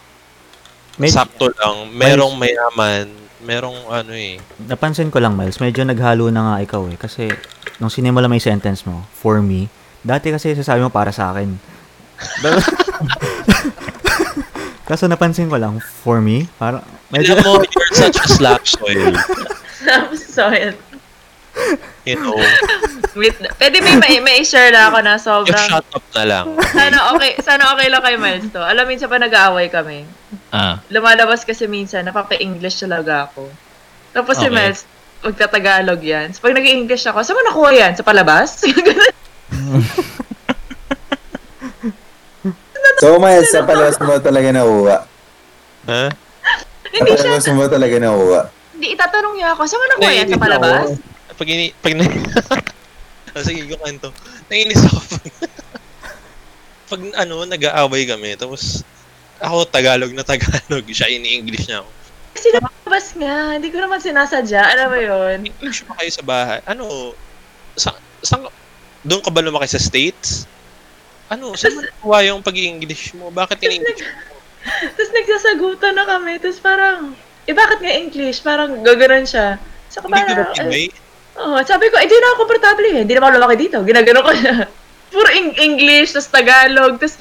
Med- 1.01 1.09
sakto 1.09 1.49
lang. 1.49 1.89
Merong 1.97 2.37
mayaman. 2.37 3.09
Merong 3.41 3.89
ano 3.89 4.13
eh. 4.13 4.37
Napansin 4.69 5.09
ko 5.09 5.17
lang, 5.17 5.33
Miles, 5.33 5.57
medyo 5.57 5.81
naghalo 5.81 6.29
na 6.29 6.45
nga 6.45 6.55
ikaw 6.61 6.85
eh. 6.93 6.97
Kasi, 7.01 7.33
nung 7.81 7.89
sinimula 7.89 8.29
yung 8.29 8.37
sentence 8.37 8.85
mo, 8.85 9.01
for 9.09 9.41
me, 9.41 9.65
dati 10.05 10.29
kasi 10.29 10.53
sasabi 10.53 10.85
mo 10.85 10.93
para 10.93 11.09
sa 11.09 11.33
akin. 11.33 11.57
Kaso 14.85 15.09
napansin 15.09 15.49
ko 15.49 15.57
lang, 15.57 15.81
for 15.81 16.21
me, 16.21 16.45
para, 16.61 16.85
medyo, 17.09 17.33
Alam 17.33 17.49
mo, 17.49 17.65
you're 17.65 17.97
such 17.97 18.21
a 18.21 18.27
slap 18.29 18.61
soil. 18.61 19.09
Soil. 20.13 20.77
You 22.01 22.17
know, 22.17 22.33
Wait, 23.13 23.35
pwede 23.59 23.77
may, 23.83 23.95
may, 23.99 24.15
may 24.23 24.39
share 24.41 24.71
na 24.71 24.87
ako 24.87 24.97
na 25.03 25.19
sobrang... 25.19 25.67
shut 25.67 25.85
up 25.91 26.05
na 26.15 26.23
lang. 26.23 26.45
Sana 26.71 26.97
okay, 27.13 27.35
sana 27.43 27.75
okay 27.75 27.91
lang 27.91 28.01
kay 28.01 28.15
Miles 28.15 28.47
to. 28.49 28.57
Alam, 28.57 28.87
minsan 28.87 29.11
pa 29.11 29.19
nag-aaway 29.19 29.67
kami. 29.67 30.07
Ah. 30.49 30.79
Lumalabas 30.87 31.43
kasi 31.43 31.67
minsan, 31.67 32.07
napapa-English 32.07 32.81
talaga 32.81 33.27
ako. 33.27 33.51
Tapos 34.15 34.39
si 34.39 34.47
Okay. 34.47 34.55
Miles, 34.55 34.87
magtatagalog 35.21 36.01
yan. 36.01 36.31
So, 36.33 36.41
pag 36.41 36.55
nag-English 36.55 37.05
ako, 37.05 37.21
saan 37.21 37.37
mo 37.37 37.43
nakuha 37.45 37.69
yan? 37.75 37.91
Sa 37.93 38.03
palabas? 38.07 38.63
So, 42.97 43.17
Miles, 43.17 43.49
sa 43.49 43.65
palabas 43.65 43.97
mo 43.97 44.13
talaga 44.21 44.49
nakuha. 44.53 44.97
Ha? 45.89 46.05
Sa 46.13 46.87
Hindi 46.93 47.11
siya, 47.17 47.33
palabas 47.33 47.47
mo 47.49 47.63
talaga 47.65 47.95
nakuha. 47.97 48.41
hindi, 48.71 48.87
itatanong 48.93 49.33
niya 49.37 49.49
ako, 49.53 49.61
saan 49.65 49.81
mo 49.81 49.87
nakuha 49.89 50.11
yan? 50.13 50.27
Sa 50.29 50.37
palabas? 50.37 50.85
Pag 51.41 51.49
ini... 51.49 51.73
Pag 51.81 51.93
na... 51.97 52.05
Ah, 53.31 53.41
Sige, 53.47 53.63
yung 53.63 53.79
kanto. 53.79 54.11
Nainis 54.51 54.83
ako 54.85 54.99
pag... 55.07 55.23
pag 56.91 57.01
ano, 57.23 57.47
nag-aaway 57.47 58.03
kami, 58.03 58.35
tapos 58.35 58.83
ako 59.39 59.65
Tagalog 59.71 60.11
na 60.11 60.21
Tagalog, 60.21 60.83
siya 60.91 61.07
ini-English 61.09 61.65
niya 61.65 61.81
ako. 61.81 61.89
Kasi 62.35 62.47
palabas 62.59 63.07
nga, 63.15 63.55
hindi 63.55 63.71
ko 63.71 63.79
naman 63.79 64.03
sinasadya. 64.03 64.61
Alam 64.75 64.87
mo 64.91 64.99
yun? 64.99 65.37
English 65.47 65.87
pa 65.87 65.95
kayo 65.97 66.11
sa 66.11 66.23
bahay. 66.27 66.59
Ano, 66.67 67.15
sa, 67.79 67.95
sa, 68.19 68.37
doon 69.07 69.23
ka 69.23 69.31
ba 69.31 69.41
lumaki 69.41 69.71
sa 69.71 69.79
States? 69.79 70.45
Ano, 71.31 71.55
saan 71.55 71.79
mo 71.79 71.87
nakuha 71.87 72.27
yung 72.27 72.43
pag-i-English 72.43 73.15
mo? 73.15 73.31
Bakit 73.31 73.63
in-English 73.63 74.03
mo? 74.03 74.35
Tapos 74.99 75.11
nagsasagutan 75.15 75.95
na 75.95 76.03
kami. 76.03 76.35
Tapos 76.37 76.59
parang, 76.59 77.15
eh 77.47 77.55
bakit 77.55 77.79
nga 77.79 77.95
English? 77.95 78.43
Parang 78.43 78.83
gaganon 78.83 79.23
siya. 79.23 79.55
So, 79.87 80.03
Hindi 80.03 80.19
ko 80.19 80.35
parang, 80.35 80.51
ba 80.51 80.55
Pinoy? 80.59 80.85
Oo, 81.31 81.57
sabi 81.63 81.87
ko, 81.87 81.95
eh, 81.95 82.07
di 82.07 82.15
na 82.15 82.27
ako 82.31 82.37
komportable 82.43 82.87
eh. 82.91 83.01
Hindi 83.03 83.13
naman 83.15 83.31
ako 83.31 83.37
lumaki 83.39 83.57
dito. 83.57 83.77
Ginagano 83.81 84.19
ko 84.19 84.31
siya. 84.33 84.67
Puro 85.13 85.27
Eng- 85.31 85.57
English, 85.57 86.11
tapos 86.11 86.29
Tagalog, 86.29 86.99
tapos, 86.99 87.15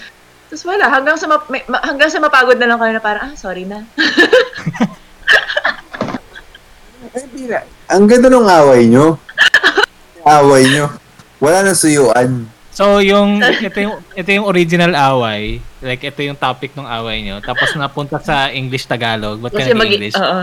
tapos 0.48 0.62
wala. 0.66 0.84
Hanggang 0.86 1.16
sa, 1.16 1.26
ma- 1.26 1.46
may- 1.46 1.66
ma- 1.66 1.82
hanggang 1.82 2.10
sa 2.10 2.18
mapagod 2.18 2.58
na 2.58 2.66
lang 2.66 2.78
kayo 2.78 2.92
na 2.94 3.02
parang, 3.02 3.30
ah, 3.30 3.34
sorry 3.34 3.66
na. 3.66 3.86
Ang 7.90 8.04
ganda 8.06 8.30
ng 8.30 8.46
away 8.46 8.86
nyo. 8.86 9.18
away 10.22 10.62
nyo. 10.70 10.86
Wala 11.40 11.64
nang 11.64 11.74
suyuan. 11.74 12.46
So 12.70 13.02
yung 13.02 13.42
ito 13.42 13.78
yung 13.82 13.98
ito 14.14 14.30
yung 14.30 14.46
original 14.46 14.94
away, 14.94 15.58
like 15.82 16.00
ito 16.00 16.22
yung 16.22 16.38
topic 16.38 16.70
ng 16.72 16.86
away 16.86 17.20
nyo. 17.20 17.42
Tapos 17.42 17.74
napunta 17.74 18.22
sa 18.22 18.48
English 18.48 18.86
Tagalog. 18.86 19.42
Ba't 19.42 19.52
ka 19.52 19.66
nag-English? 19.66 20.14
oo. 20.14 20.40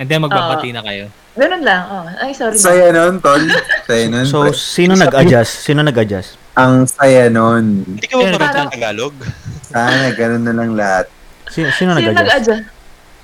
And 0.00 0.08
then 0.08 0.24
magbabati 0.24 0.72
na 0.72 0.80
kayo. 0.80 1.12
Ganun 1.32 1.60
lang. 1.60 1.82
Oh. 1.86 2.08
Ay, 2.08 2.32
sorry. 2.32 2.56
Saya 2.56 2.88
nun, 2.88 3.20
tol. 3.20 3.38
Saya 3.84 4.08
nun. 4.08 4.24
So, 4.24 4.48
sino 4.50 4.96
nag-adjust? 4.96 5.62
Sino 5.62 5.80
nag-adjust? 5.80 6.40
ang 6.52 6.82
saya 6.84 7.28
nun. 7.28 7.86
Hindi 7.86 8.04
ka 8.04 8.14
ba 8.14 8.22
Pero 8.22 8.34
marunong 8.34 8.42
parang- 8.42 8.70
Tagalog? 8.70 9.14
Sana, 9.62 10.10
ganun 10.10 10.42
na 10.42 10.52
lang 10.52 10.70
lahat. 10.74 11.06
Sino, 11.46 11.68
sino 11.70 11.94
Sino 11.94 12.10
nag-adjust? 12.10 12.18
nag-adjust? 12.18 12.64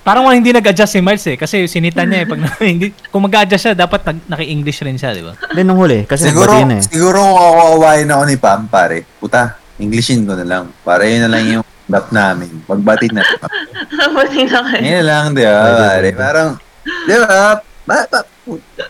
Parang 0.03 0.23
wala 0.23 0.39
hindi 0.39 0.53
nag-adjust 0.53 0.93
si 0.93 1.01
Miles 1.01 1.27
eh. 1.27 1.35
Kasi 1.35 1.67
sinita 1.67 2.07
niya 2.07 2.23
eh. 2.23 2.27
Pag 2.27 2.39
na- 2.39 2.61
hindi, 2.71 2.95
kung 3.11 3.25
mag-adjust 3.25 3.63
siya, 3.63 3.75
dapat 3.75 4.05
nag, 4.05 4.19
naki-English 4.31 4.79
rin 4.81 4.95
siya, 4.95 5.11
di 5.11 5.21
ba? 5.21 5.35
Then, 5.51 5.67
nung 5.67 5.77
huli, 5.77 6.05
kasi 6.05 6.29
Siguro, 6.29 6.55
nagbatiin 6.55 6.69
na 6.71 6.77
eh. 6.77 6.83
siguro 6.87 7.19
kung 7.19 7.35
kawawain 7.35 8.09
ako 8.09 8.23
ni 8.25 8.37
Pam, 8.37 8.61
pare. 8.67 9.03
Puta, 9.17 9.43
Englishin 9.77 10.23
ko 10.23 10.33
na 10.33 10.45
lang. 10.45 10.65
Para 10.81 11.05
yun 11.05 11.21
na 11.21 11.31
lang 11.31 11.43
yung 11.51 11.65
dap 11.93 12.09
namin. 12.09 12.63
Magbati 12.65 13.11
na. 13.11 13.21
Pati 13.91 14.41
na 14.49 14.59
kayo. 14.65 14.81
Yun 14.81 14.95
na 14.95 15.05
lang, 15.05 15.25
di 15.33 15.43
ba, 15.43 15.53
Pwede, 15.53 15.77
pare? 15.77 15.91
pwede. 16.01 16.11
Parang, 16.15 16.49
di 17.07 17.15
ba, 17.15 17.63
ba, 17.87 17.97
ba, 18.11 18.21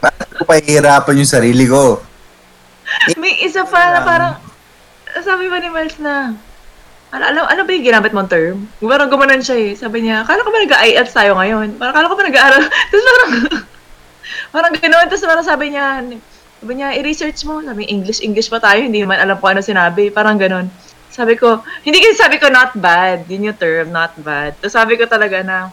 bakit 0.00 0.28
ko 0.34 0.42
pahihirapan 0.48 1.20
yung 1.20 1.28
sarili 1.28 1.64
ko? 1.68 2.00
May 3.20 3.44
isa 3.44 3.62
pa 3.68 3.92
na 3.92 4.00
parang, 4.02 4.34
sabi 5.20 5.52
ba 5.52 5.60
ni 5.60 5.68
Miles 5.68 6.00
na, 6.00 6.32
ano, 7.14 7.24
ano, 7.28 7.40
ano 7.46 7.60
ba 7.62 7.70
yung 7.70 7.86
ginamit 7.86 8.12
mong 8.12 8.28
term? 8.28 8.66
Parang 8.82 9.08
gumanon 9.08 9.40
siya 9.40 9.56
eh. 9.56 9.70
Sabi 9.78 10.04
niya, 10.04 10.26
kala 10.26 10.42
ko 10.42 10.50
ba 10.50 10.58
nag-IELTS 10.64 11.14
tayo 11.14 11.38
ngayon? 11.38 11.78
Parang 11.78 11.94
kala 11.94 12.10
ko 12.10 12.16
ba 12.18 12.24
nag-aaral? 12.26 12.62
Tapos 12.90 13.04
parang, 13.06 13.30
parang 14.54 14.72
ganoon. 14.74 15.06
Tapos 15.06 15.24
parang 15.24 15.46
sabi 15.46 15.66
niya, 15.72 16.02
sabi 16.60 16.72
niya, 16.76 16.88
i-research 16.98 17.46
mo. 17.46 17.62
Sabi, 17.62 17.86
English, 17.86 18.20
English 18.20 18.50
pa 18.50 18.58
tayo. 18.58 18.82
Hindi 18.82 19.06
naman 19.06 19.22
alam 19.22 19.38
ko 19.38 19.46
ano 19.48 19.62
sinabi. 19.62 20.10
Parang 20.10 20.34
ganon. 20.36 20.66
Sabi 21.08 21.38
ko, 21.38 21.64
hindi 21.86 22.02
kasi 22.02 22.18
sabi 22.18 22.36
ko 22.36 22.50
not 22.50 22.76
bad. 22.76 23.24
Yun 23.30 23.48
yung 23.48 23.56
term, 23.56 23.94
not 23.94 24.12
bad. 24.20 24.58
Tapos 24.60 24.74
sabi 24.74 24.98
ko 25.00 25.08
talaga 25.08 25.40
na, 25.40 25.72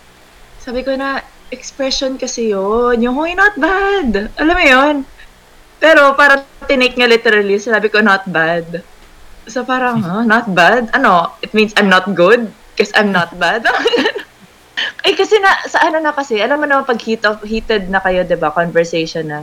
sabi 0.61 0.85
ko 0.85 0.95
na, 0.95 1.19
expression 1.53 2.17
kasi 2.17 2.49
yun. 2.49 2.97
Yung, 2.99 3.13
huy, 3.13 3.37
not 3.37 3.53
bad. 3.55 4.33
Alam 4.41 4.55
mo 4.57 4.65
yun? 4.65 4.95
Pero 5.77 6.17
parang 6.17 6.41
tinake 6.65 6.97
niya 6.97 7.11
literally, 7.11 7.61
sabi 7.61 7.93
ko 7.93 8.01
not 8.01 8.25
bad. 8.25 8.81
So 9.45 9.61
parang, 9.61 10.01
huh, 10.01 10.25
not 10.25 10.49
bad? 10.57 10.89
Ano, 10.97 11.37
it 11.45 11.53
means 11.53 11.75
I'm 11.77 11.91
not 11.91 12.09
good? 12.17 12.49
Because 12.73 12.89
I'm 12.97 13.13
not 13.13 13.37
bad? 13.37 13.67
eh 15.07 15.13
kasi 15.13 15.37
na, 15.37 15.61
sa 15.69 15.85
ano 15.85 16.01
na 16.01 16.15
kasi, 16.15 16.41
alam 16.41 16.57
mo 16.57 16.65
naman 16.65 16.89
pag 16.89 16.97
heat 17.03 17.21
of, 17.27 17.43
heated 17.45 17.91
na 17.93 18.01
kayo, 18.01 18.25
di 18.25 18.39
ba, 18.39 18.49
conversation 18.49 19.29
na. 19.29 19.39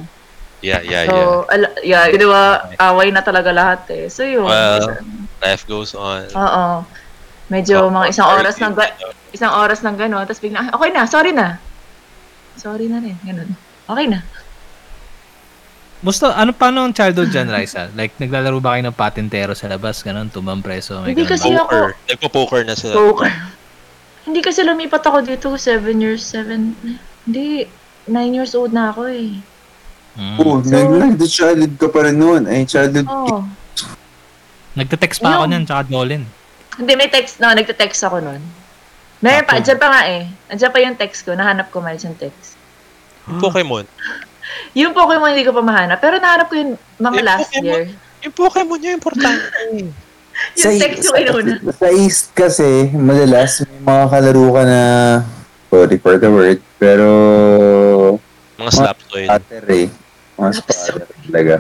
Yeah, 0.60 0.84
yeah, 0.84 1.04
yeah. 1.04 1.12
so, 1.12 1.48
ala- 1.48 1.76
yeah, 1.80 2.04
di 2.12 2.26
ba, 2.26 2.72
away 2.92 3.12
na 3.12 3.24
talaga 3.24 3.48
lahat 3.52 3.80
eh. 3.92 4.04
So 4.12 4.24
yun. 4.24 4.44
Well, 4.44 5.00
Life 5.40 5.64
goes 5.64 5.96
on. 5.96 6.28
Oo. 6.36 6.84
Medyo 7.48 7.88
mga 7.88 8.06
isang 8.12 8.28
oras 8.28 8.56
ng 8.60 8.76
isang 9.34 9.52
oras 9.56 9.80
ng 9.82 9.96
gano'n, 9.96 10.22
tapos 10.28 10.42
bigla, 10.42 10.68
"Ah, 10.68 10.68
okay 10.76 10.90
na, 10.92 11.02
sorry 11.08 11.32
na. 11.34 11.58
Sorry 12.56 12.90
na 12.90 12.98
rin, 12.98 13.16
ganun. 13.22 13.54
Okay 13.86 14.06
na. 14.06 14.20
Musta, 16.00 16.32
ano 16.32 16.56
paano 16.56 16.88
ang 16.88 16.96
childhood 16.96 17.28
dyan, 17.28 17.52
Raisa? 17.52 17.92
Like, 17.92 18.16
naglalaro 18.16 18.56
ba 18.56 18.72
kayo 18.72 18.88
ng 18.88 18.96
patintero 18.96 19.52
sa 19.52 19.68
labas? 19.68 20.00
Ganon, 20.00 20.32
tumang 20.32 20.64
preso? 20.64 20.96
May 21.04 21.12
Hindi 21.12 21.28
ganun 21.28 21.32
kasi 21.36 21.48
ako, 21.52 21.60
Poker. 21.60 21.86
Nagpo-poker 22.08 22.62
na 22.64 22.72
sila. 22.72 22.92
Poker. 22.96 23.28
Hindi 24.24 24.40
kasi 24.40 24.64
lumipat 24.64 25.04
ako 25.04 25.18
dito, 25.20 25.52
7 25.52 25.92
years, 26.00 26.24
7, 26.24 26.72
hindi, 27.28 27.68
9 28.08 28.32
years 28.32 28.56
old 28.56 28.72
na 28.72 28.96
ako 28.96 29.12
eh. 29.12 29.36
Mm. 30.16 30.36
Oo, 30.40 30.64
So- 30.64 30.96
nag 30.96 31.20
the 31.20 31.28
childhood 31.28 31.76
ka 31.76 31.92
pa 31.92 32.08
rin 32.08 32.16
noon. 32.16 32.48
Ay, 32.48 32.64
childhood. 32.64 33.04
Oo. 33.04 33.44
Nagte-text 34.72 35.20
pa 35.20 35.36
ako 35.36 35.44
Yung- 35.44 35.50
niyan, 35.52 35.64
tsaka 35.68 35.82
Jolin. 35.84 36.24
Hindi, 36.80 36.92
may 36.96 37.12
text, 37.12 37.44
no, 37.44 37.52
nagte-text 37.52 38.00
ako 38.08 38.24
nun. 38.24 38.40
Meron 39.20 39.44
pa, 39.44 39.52
andyan 39.56 39.76
pa 39.76 39.88
nga 39.88 40.02
eh. 40.08 40.22
Andyan 40.48 40.72
pa 40.72 40.78
yung 40.80 40.96
text 40.96 41.20
ko, 41.22 41.36
nahanap 41.36 41.68
ko 41.68 41.78
miles 41.78 42.02
yung 42.02 42.16
text. 42.16 42.56
Pokemon. 43.38 43.84
Yung 44.74 44.90
Pokemon 44.90 45.30
hindi 45.30 45.46
ko 45.46 45.54
pa 45.54 45.62
mahanap, 45.62 46.02
pero 46.02 46.18
nahanap 46.18 46.50
ko 46.50 46.58
yung 46.58 46.74
mga 46.98 47.16
Yung 47.16 47.22
last 47.24 47.48
Pokemon? 47.48 47.64
year. 47.64 47.82
Yung 48.20 48.34
Pokemon 48.34 48.78
yung 48.84 48.96
importante. 48.98 49.46
Yung 50.58 50.74
text 50.76 51.06
yung 51.06 51.16
inuna. 51.16 51.54
Sa 51.70 51.88
East 51.88 52.34
kasi, 52.34 52.90
madalas 52.90 53.62
may 53.62 53.78
mga 53.80 54.04
kalaro 54.10 54.46
ka 54.50 54.62
na, 54.66 54.80
sorry 55.70 55.96
for 55.98 56.14
the 56.18 56.26
word, 56.28 56.58
pero 56.76 57.06
Mga 58.58 58.70
slapsoid. 58.74 59.26
scatter 59.30 59.64
eh. 59.70 59.86
Mga 60.34 60.50
scatter 60.52 60.94
talaga. 61.06 61.56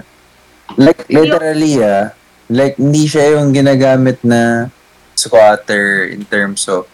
Like, 0.74 1.00
literally 1.06 1.72
ah, 1.80 2.10
like, 2.48 2.74
hindi 2.74 3.06
siya 3.06 3.38
yung 3.38 3.54
ginagamit 3.54 4.18
na 4.22 4.66
squatter 5.14 6.10
in 6.10 6.26
terms 6.26 6.66
of 6.66 6.90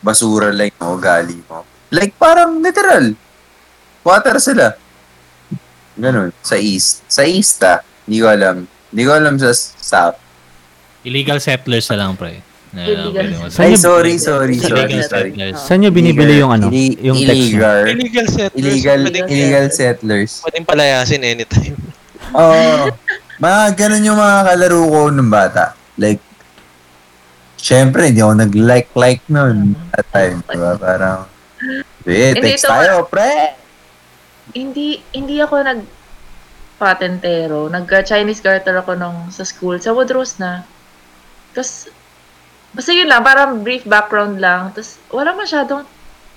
basura 0.00 0.50
lang 0.50 0.72
yung 0.72 0.90
ugali 0.92 1.38
mo. 1.44 1.62
Like, 1.90 2.16
parang 2.16 2.58
literal. 2.58 3.12
Squatter 4.00 4.36
sila. 4.38 4.66
Ganun, 5.94 6.32
sa 6.40 6.56
East. 6.56 7.04
Sa 7.06 7.22
East 7.22 7.60
ah, 7.60 7.78
hindi 8.02 8.18
ko 8.18 8.26
alam. 8.26 8.64
Hindi 8.64 9.02
ko 9.02 9.12
alam 9.12 9.34
sa 9.36 9.50
South. 9.52 10.16
Illegal 11.02 11.36
settlers 11.38 11.88
na 11.90 11.96
lang, 11.98 12.12
pre. 12.14 12.40
Na, 12.70 12.86
Illegal 12.86 13.50
Saan 13.50 13.66
Ay, 13.66 13.74
sorry, 13.74 14.14
sorry, 14.16 14.54
Illegal 14.54 14.70
sorry, 14.78 14.94
sorry. 15.02 15.30
settlers. 15.30 15.56
Oh. 15.56 15.64
Saan 15.66 15.78
nyo 15.82 15.90
binibili 15.90 16.38
yung 16.38 16.52
ano? 16.52 16.70
Illi- 16.70 16.98
Yung 17.02 17.18
text 17.18 17.28
nyo? 17.28 17.42
illegal, 17.50 17.82
Illegal 17.90 18.26
settlers. 18.28 18.56
illegal, 18.56 18.98
Pwedeng, 19.02 19.26
illegal 19.28 19.66
settlers. 19.68 20.32
pwedeng 20.40 20.64
palayasin 20.64 21.20
anytime. 21.20 21.76
Oo. 22.30 22.88
mga 23.36 23.60
ganun 23.74 24.04
yung 24.04 24.16
mga 24.16 24.38
kalaro 24.46 24.80
ko 24.86 25.00
nung 25.10 25.28
bata. 25.28 25.74
Like, 25.96 26.22
syempre, 27.60 28.08
hindi 28.08 28.24
ako 28.24 28.34
nag-like-like 28.40 29.24
nun. 29.28 29.76
At 29.92 30.08
time, 30.10 30.40
diba? 30.48 30.80
Parang, 30.80 31.28
eh, 32.08 32.32
Hindi, 32.32 32.56
text 32.56 32.64
ito 32.64 32.72
tayo, 32.72 33.04
pre! 33.06 33.54
Hindi, 34.56 34.98
hindi 35.12 35.36
ako 35.38 35.54
nag 35.62 35.80
patentero. 36.80 37.68
Nag-Chinese 37.68 38.40
garter 38.40 38.72
ako 38.72 38.96
nung 38.96 39.28
sa 39.28 39.44
school. 39.44 39.76
Sa 39.76 39.92
Woodrose 39.92 40.40
na. 40.40 40.64
Tapos, 41.52 41.92
basta 42.72 42.90
yun 42.90 43.12
lang, 43.12 43.20
parang 43.20 43.60
brief 43.60 43.84
background 43.84 44.40
lang. 44.40 44.72
Tapos, 44.72 44.96
wala 45.12 45.36
masyadong 45.36 45.84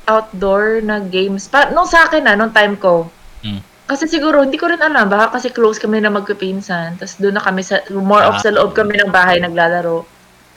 outdoor 0.03 0.83
na 0.83 0.99
games. 0.99 1.47
Pa, 1.47 1.71
nung 1.71 1.87
sa 1.87 2.11
akin 2.11 2.27
na, 2.27 2.35
nung 2.35 2.51
time 2.51 2.75
ko. 2.75 3.07
Mm. 3.39 3.63
Kasi 3.87 4.07
siguro, 4.07 4.43
hindi 4.43 4.59
ko 4.59 4.67
rin 4.67 4.83
alam. 4.83 5.07
Baka 5.07 5.39
kasi 5.39 5.51
close 5.51 5.79
kami 5.79 6.03
na 6.03 6.11
magpipinsan. 6.11 6.99
Tapos 6.99 7.19
doon 7.19 7.35
na 7.39 7.43
kami, 7.43 7.63
sa, 7.63 7.79
more 7.91 8.23
of 8.23 8.39
Ah. 8.39 8.43
sa 8.43 8.51
loob 8.51 8.75
kami 8.75 8.99
ng 8.99 9.11
bahay 9.11 9.39
naglalaro. 9.39 10.03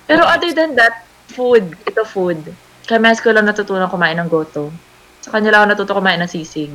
Pero 0.07 0.23
other 0.23 0.51
than 0.53 0.75
that, 0.75 1.03
food. 1.29 1.75
Ito 1.83 2.03
food. 2.03 2.39
Kaya 2.85 2.99
mas 2.99 3.19
ko 3.19 3.31
lang 3.31 3.45
natutunan 3.45 3.87
kumain 3.87 4.15
ng 4.17 4.27
goto. 4.27 4.71
Sa 5.21 5.31
kanya 5.31 5.51
lang 5.51 5.61
ako 5.61 5.69
natuto 5.75 5.93
kumain 5.93 6.19
ng 6.19 6.31
sisig. 6.31 6.71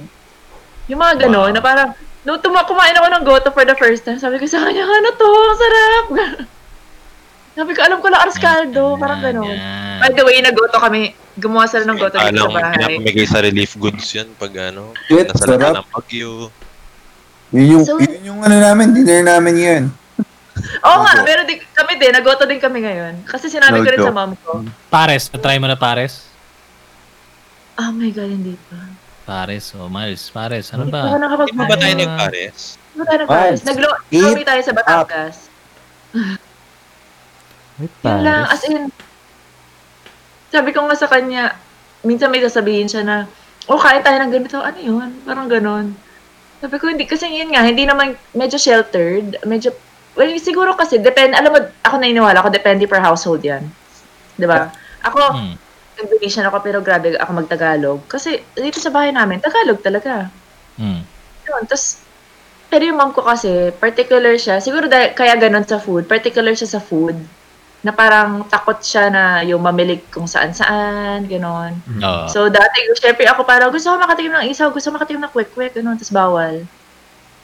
Yung 0.86 1.00
mga 1.00 1.24
gano'n, 1.24 1.50
Wow. 1.50 1.56
na 1.56 1.62
parang, 1.62 1.90
nung 2.22 2.38
tuma- 2.38 2.66
kumain 2.66 2.92
ako 2.92 3.08
ng 3.10 3.24
goto 3.24 3.48
for 3.50 3.64
the 3.64 3.74
first 3.74 4.04
time, 4.04 4.18
sabi 4.18 4.36
ko 4.36 4.44
sa 4.46 4.60
kanya, 4.60 4.84
ano 4.84 5.10
to, 5.10 5.24
ang 5.24 5.58
sarap. 5.58 6.06
sabi 7.56 7.72
ko, 7.72 7.80
alam 7.82 8.00
ko 8.00 8.08
lang, 8.08 8.22
aras 8.22 8.36
caldo, 8.36 8.96
parang 8.98 9.20
gano'n. 9.22 9.48
Yan. 9.50 10.00
By 10.00 10.12
the 10.12 10.24
way, 10.24 10.40
naggoto 10.40 10.78
kami, 10.78 11.12
gumawa 11.34 11.64
sila 11.64 11.86
ng 11.86 11.96
goto 11.96 12.18
dito 12.18 12.28
sa 12.38 12.52
bahay. 12.52 12.76
pinapamigay 12.76 13.26
sa 13.26 13.40
relief 13.40 13.72
goods 13.76 14.04
yan 14.12 14.28
pag 14.36 14.52
ano, 14.66 14.92
Shit, 15.06 15.32
nasa 15.32 15.48
sarap. 15.48 15.74
ng 15.78 15.88
bagyo. 15.90 16.52
Yun 17.52 17.66
yung, 17.70 17.84
So- 17.84 18.00
yun 18.00 18.24
yung 18.26 18.40
ano 18.42 18.56
namin, 18.58 18.92
dinner 18.94 19.24
namin 19.26 19.56
yun. 19.56 19.84
Oo 20.60 20.98
nga, 21.08 21.14
pero 21.24 21.48
di, 21.48 21.64
kami 21.72 21.96
din, 21.96 22.12
naggoto 22.12 22.44
din 22.44 22.60
kami 22.60 22.84
ngayon. 22.84 23.24
Kasi 23.24 23.48
sinabi 23.48 23.80
ko 23.80 23.88
rin 23.88 24.00
No 24.00 24.08
sa 24.08 24.14
joke. 24.14 24.20
mom 24.20 24.34
ko, 24.44 24.52
Pares, 24.92 25.32
na-try 25.32 25.58
mo 25.58 25.68
na 25.72 25.80
Pares? 25.80 26.28
oh 27.82 27.92
my 27.96 28.12
God, 28.14 28.30
hindi 28.30 28.54
pa. 28.70 28.78
Pares, 29.26 29.74
o 29.78 29.86
oh, 29.86 29.90
Miles, 29.90 30.28
Pares, 30.30 30.70
ano 30.76 30.86
Hindi 30.86 30.94
pa 30.98 31.08
ba? 31.08 31.18
nakapag 31.18 31.48
Di 31.48 31.56
ba 31.56 31.78
tayo 31.78 31.96
nagpares? 31.98 32.60
Hindi 32.76 32.98
pa 32.98 33.06
tayo 33.06 33.20
nagpares. 33.24 33.60
Miles, 33.62 33.62
Nag-lobby 33.66 34.44
tayo 34.44 34.62
sa 34.62 34.74
Batangas. 34.76 35.36
Wait, 37.80 37.94
Yun 38.06 38.22
lang, 38.22 38.44
as 38.52 38.62
in, 38.68 38.92
sabi 40.52 40.70
ko 40.76 40.84
nga 40.86 40.98
sa 41.00 41.08
kanya, 41.08 41.56
minsan 42.04 42.30
may 42.30 42.44
sasabihin 42.44 42.92
siya 42.92 43.02
na, 43.08 43.18
oh, 43.72 43.80
kain 43.80 44.04
tayo 44.04 44.20
ng 44.20 44.34
ganito, 44.34 44.60
ano 44.60 44.78
yun? 44.78 45.10
Parang 45.24 45.48
ganon. 45.48 45.96
Sabi 46.62 46.76
ko, 46.78 46.92
hindi, 46.92 47.08
kasi 47.10 47.26
yun 47.32 47.56
nga, 47.56 47.66
hindi 47.66 47.88
naman 47.88 48.14
medyo 48.38 48.60
sheltered, 48.60 49.40
medyo, 49.48 49.74
well, 50.16 50.32
siguro 50.40 50.76
kasi, 50.76 51.00
depende, 51.00 51.38
alam 51.38 51.52
mo, 51.54 51.60
ako 51.82 51.96
naniniwala 52.00 52.40
ako, 52.42 52.50
depende 52.52 52.86
per 52.86 53.00
household 53.00 53.42
yan. 53.42 53.64
Di 54.36 54.46
ba? 54.46 54.70
Ako, 55.06 55.20
Hmm. 55.34 55.56
Indonesian 56.02 56.50
ako, 56.50 56.66
pero 56.66 56.82
grabe 56.82 57.14
ako 57.14 57.32
mag-Tagalog. 57.46 58.00
Kasi 58.10 58.42
dito 58.58 58.82
sa 58.82 58.90
bahay 58.90 59.14
namin, 59.14 59.38
Tagalog 59.38 59.84
talaga. 59.86 60.34
Hmm. 60.80 61.06
Yun, 61.46 61.64
tapos, 61.70 62.02
pero 62.72 62.88
yung 62.88 62.98
mom 62.98 63.12
ko 63.14 63.22
kasi, 63.22 63.70
particular 63.78 64.34
siya, 64.40 64.58
siguro 64.64 64.88
dahil, 64.90 65.14
kaya 65.14 65.36
ganun 65.38 65.68
sa 65.68 65.78
food, 65.78 66.08
particular 66.10 66.56
siya 66.58 66.80
sa 66.80 66.82
food, 66.82 67.20
na 67.82 67.90
parang 67.90 68.46
takot 68.46 68.78
siya 68.78 69.10
na 69.10 69.42
yung 69.42 69.62
mamilig 69.62 70.06
kung 70.14 70.30
saan-saan, 70.30 71.26
gano'n. 71.26 71.74
Oo. 72.02 72.26
So, 72.30 72.46
dati, 72.46 72.78
syempre 72.98 73.26
ako 73.26 73.42
parang, 73.42 73.74
gusto 73.74 73.90
ko 73.90 73.98
makatikim 73.98 74.32
ng 74.32 74.48
isaw, 74.54 74.70
gusto 74.70 74.94
ko 74.94 75.02
makatikim 75.02 75.22
ng 75.22 75.34
kwek-kwek, 75.34 75.74
gano'n, 75.82 75.98
tapos 75.98 76.14
bawal. 76.14 76.56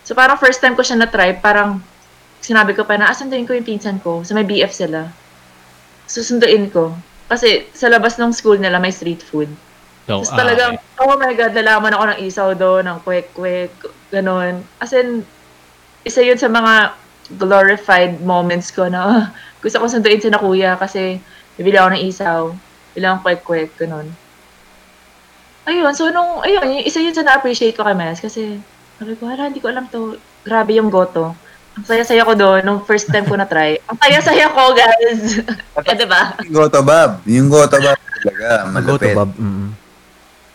So, 0.05 0.13
parang 0.13 0.37
first 0.37 0.61
time 0.61 0.77
ko 0.77 0.85
siya 0.85 0.97
na-try, 1.01 1.35
parang, 1.41 1.81
sinabi 2.41 2.73
ko 2.77 2.85
pa 2.85 2.95
na, 2.95 3.09
asunduin 3.09 3.45
ko 3.45 3.53
yung 3.53 3.67
pinsan 3.67 3.97
ko, 4.01 4.21
sa 4.23 4.33
may 4.37 4.45
BF 4.45 4.71
sila. 4.71 5.09
Susunduin 6.07 6.71
ko. 6.71 6.95
Kasi, 7.27 7.67
sa 7.75 7.91
labas 7.91 8.15
ng 8.15 8.31
school 8.31 8.57
nila, 8.57 8.79
may 8.79 8.93
street 8.93 9.19
food. 9.19 9.51
So, 10.07 10.23
Tapos 10.23 10.31
ah, 10.31 10.37
talagang, 10.39 10.73
okay. 10.79 11.03
oh 11.03 11.19
my 11.19 11.33
God, 11.35 11.51
nalaman 11.51 11.91
ako 11.91 12.03
ng 12.07 12.19
isaw 12.23 12.49
doon, 12.55 12.87
ng 12.87 12.99
kwek-kwek, 13.03 13.75
ganun. 14.13 14.63
As 14.79 14.95
in, 14.95 15.27
isa 16.07 16.23
yun 16.23 16.39
sa 16.39 16.47
mga 16.47 16.95
glorified 17.35 18.23
moments 18.23 18.71
ko 18.71 18.87
na 18.87 18.99
ah, 19.03 19.23
gusto 19.59 19.83
ko 19.83 19.91
sunduin 19.91 20.23
si 20.23 20.31
na 20.31 20.39
kuya 20.39 20.79
kasi 20.79 21.19
bibili 21.59 21.75
ako 21.75 21.89
ng 21.91 22.03
isaw, 22.07 22.41
bilang 22.95 23.19
kwek-kwek, 23.19 23.75
ganun. 23.75 24.07
Ayun, 25.67 25.91
so 25.91 26.07
nung, 26.07 26.39
ayun, 26.47 26.87
isa 26.87 27.03
yun 27.03 27.11
sa 27.11 27.27
na-appreciate 27.27 27.75
ko 27.75 27.83
kay 27.83 27.91
Mes 27.91 28.23
kasi 28.23 28.55
sabi 28.97 29.13
ko, 29.13 29.29
hindi 29.29 29.61
ko 29.61 29.69
alam 29.69 29.85
to. 29.93 30.17
Grabe 30.41 30.73
yung 30.73 30.89
goto. 30.89 31.37
Ang 31.77 31.85
saya-saya 31.85 32.25
ko 32.25 32.33
doon 32.33 32.61
nung 32.65 32.81
first 32.81 33.05
time 33.05 33.21
ko 33.23 33.37
na-try. 33.37 33.77
Ang 33.85 33.97
saya-saya 34.01 34.49
ko, 34.49 34.73
guys. 34.73 35.45
eh, 35.77 35.93
diba? 35.93 36.21
Yung 36.43 36.55
Goto 36.57 36.81
Bob. 36.81 37.09
Yung 37.23 37.47
Goto 37.47 37.77
Bob 37.77 37.93
talaga. 37.93 38.49
Go 38.49 38.65
to 38.65 38.73
Malupit. 38.73 39.13
Bob. 39.13 39.29
Mm. 39.37 39.67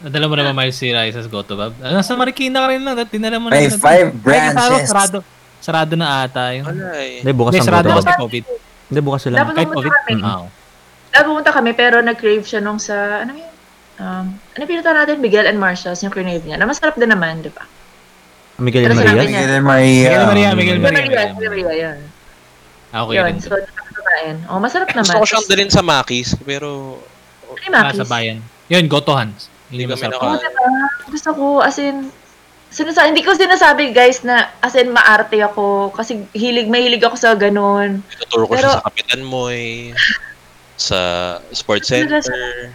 Nadala 0.03 0.27
mo 0.27 0.35
naman 0.35 0.55
Miles 0.59 0.75
si 0.75 0.91
Raisas 0.91 1.31
Goto 1.31 1.55
Bob. 1.55 1.79
Ah, 1.79 1.95
Nasa 1.95 2.19
Marikina 2.19 2.67
ka 2.67 2.75
rin 2.75 2.83
lang. 2.83 2.99
Dinala 3.07 3.39
mo 3.39 3.47
na. 3.47 3.55
May 3.55 3.71
five 3.71 4.11
Ay, 4.11 4.19
branches. 4.19 4.91
Sarado, 4.91 5.19
sarado 5.63 5.95
na 5.95 6.27
ata 6.27 6.51
yun. 6.51 6.67
Wala 6.67 6.91
eh. 6.99 7.23
Hindi, 7.23 7.31
bukas 7.31 7.55
Hindi, 7.55 7.61
ang 7.63 7.69
sarado 7.71 7.87
Go 7.87 7.95
to 7.95 8.03
kasi. 8.03 8.19
COVID. 8.19 8.45
Hindi, 8.91 9.01
bukas 9.01 9.21
sila. 9.23 9.37
Dapat 9.39 9.55
Kahit 9.55 9.71
COVID. 9.71 9.93
kami. 9.95 10.13
Mm. 10.19 10.25
Ah, 10.27 10.43
Dapat 11.13 11.27
pumunta 11.31 11.51
kami, 11.55 11.71
pero 11.71 11.97
nag-crave 12.03 12.43
siya 12.43 12.59
nung 12.59 12.83
sa, 12.83 13.23
ano 13.23 13.39
yun? 13.39 13.53
Um, 14.03 14.27
ano 14.35 14.63
pinunta 14.67 14.91
natin? 14.91 15.23
Miguel 15.23 15.47
and 15.47 15.61
Marcia's, 15.63 16.03
yung 16.03 16.11
crave 16.11 16.43
niya. 16.43 16.59
Na 16.59 16.67
masarap 16.67 16.99
din 16.99 17.07
naman, 17.07 17.39
di 17.39 17.53
ba? 17.55 17.63
Miguel 18.59 18.85
Pero 18.85 18.95
sinabi 18.95 19.09
Maria. 19.09 19.23
niya- 19.23 19.41
Miguel 19.41 19.63
Maria. 19.63 19.87
Miguel 19.87 20.27
Maria, 20.27 20.49
Miguel 20.53 20.57
Miguel 20.57 20.81
Maria. 20.81 21.01
Maria, 21.03 21.33
Miguel 21.33 21.51
Maria, 21.51 21.73
yun. 21.75 21.99
Ah, 22.93 23.01
okay 23.03 23.15
yun, 23.17 23.25
rin. 23.25 23.37
so, 23.41 23.49
nakakain. 23.49 24.37
Oh, 24.47 24.59
masarap 24.59 24.89
naman. 24.91 25.05
Gusto 25.09 25.17
ko 25.17 25.27
siyang 25.27 25.49
dalhin 25.49 25.71
sa 25.71 25.81
Makis, 25.81 26.37
pero 26.43 27.01
Ay, 27.53 27.69
Ah, 27.69 27.89
Makis. 27.89 27.99
sa 27.99 28.07
bayan. 28.07 28.39
Yun, 28.67 28.85
Goto 28.87 29.13
Hans. 29.13 29.49
Hindi 29.69 29.85
kami 29.85 29.93
masarap. 29.95 30.13
naka- 30.15 30.27
Oo, 30.27 30.37
diba? 30.37 30.69
Gusto 31.07 31.31
ko, 31.33 31.45
as 31.61 31.77
in, 31.77 32.09
sinasa 32.69 33.05
hindi 33.05 33.21
ko 33.21 33.33
sinasabi, 33.33 33.93
guys, 33.93 34.21
na 34.21 34.53
as 34.59 34.73
in, 34.75 34.89
maarte 34.89 35.37
ako. 35.39 35.89
Kasi 35.91 36.25
hilig, 36.33 36.69
mahilig 36.69 37.01
ako 37.01 37.17
sa 37.17 37.33
ganun. 37.33 38.05
Tuturo 38.19 38.45
ko 38.47 38.53
Pero- 38.53 38.69
siya 38.69 38.79
sa 38.79 38.87
Kapitan 38.87 39.23
Moy, 39.23 39.93
sa 40.75 40.99
Sports 41.51 41.89
Talaga 41.89 42.21
Center. 42.21 42.73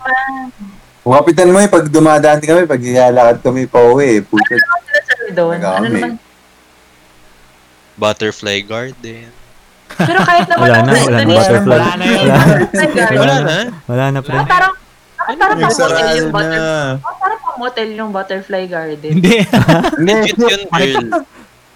Kapitan 1.04 1.50
mo 1.50 1.58
eh, 1.58 1.68
pag 1.68 1.88
dumadaan 1.88 2.42
kami, 2.42 2.66
pag 2.66 2.82
ilalakad 2.82 3.38
kami 3.40 3.64
pa 3.64 3.80
uwi, 3.82 4.20
puto. 4.22 4.54
Ano 4.54 4.76
sinasabi 5.08 5.32
doon? 5.32 5.58
Ano 5.58 5.88
naman? 5.88 6.12
Butterfly 7.96 8.58
Garden. 8.62 9.32
Pero 9.88 10.20
kahit 10.22 10.46
naman, 10.46 10.62
Wala 10.68 10.78
na, 10.78 10.92
ako, 10.92 11.06
wala 11.08 11.18
na. 11.18 11.32
Butterfly. 11.32 11.78
Wala 11.80 11.94
na 11.96 12.06
yun. 12.06 12.20
Wala 12.20 12.36
na. 12.36 12.56
Butterfly 12.60 12.88
garden. 12.94 13.18
Wala 13.18 13.36
na. 13.40 13.58
Wala 13.88 14.06
na, 14.12 14.20
pre. 14.20 14.36
Ah, 14.36 14.46
parang, 14.46 14.74
ah, 15.18 15.34
parang 15.34 15.58
pang 15.58 15.58
motel 15.58 15.64
Nagsarado 15.64 16.12
yung 16.14 16.30
butter, 16.30 16.60
na. 16.60 16.76
ah, 17.02 17.16
parang 17.16 17.40
pang 17.40 17.58
motel 17.58 17.88
yung 17.90 18.12
butterfly 18.12 18.64
garden. 18.68 19.12
Hindi. 19.14 19.36
Legit 19.98 20.38
yun, 20.38 20.62
girl. 20.76 21.06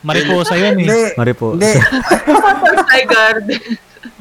Mariposa 0.02 0.54
yun 0.56 0.76
eh. 0.76 0.84
Hindi, 0.84 1.02
Maripo. 1.16 1.48
hindi, 1.56 1.72
butterfly 2.44 3.02
garden. 3.08 3.60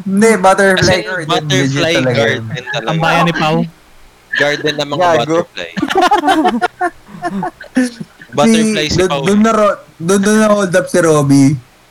hindi, 0.00 0.30
butterfly 0.38 0.78
Kasi 0.78 1.02
garden. 1.02 1.26
butterfly 1.26 1.94
garden 2.06 2.62
talaga. 2.68 2.88
Ang 2.88 2.98
bayan 2.98 3.24
ni 3.26 3.34
Pau. 3.34 3.56
Garden 4.30 4.74
ng 4.78 4.88
mga 4.88 5.06
butterfly. 5.18 5.70
Butterfly 8.32 8.86
si 8.86 9.00
Pao. 9.04 9.22
Doon 9.22 9.40
na, 9.40 9.52
ro- 9.52 9.80
doon 9.96 10.22
na 10.22 10.48
hold 10.48 10.70
up 10.70 10.86
si 10.86 10.98
Robby. 10.98 11.44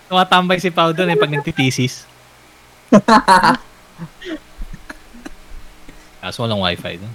Tumatambay 0.08 0.58
si 0.58 0.70
Pau 0.70 0.90
doon 0.92 1.12
eh 1.12 1.20
pag 1.20 1.30
nagtitisis. 1.30 2.04
Kaso 6.20 6.44
walang 6.44 6.60
wifi 6.60 7.00
doon. 7.00 7.14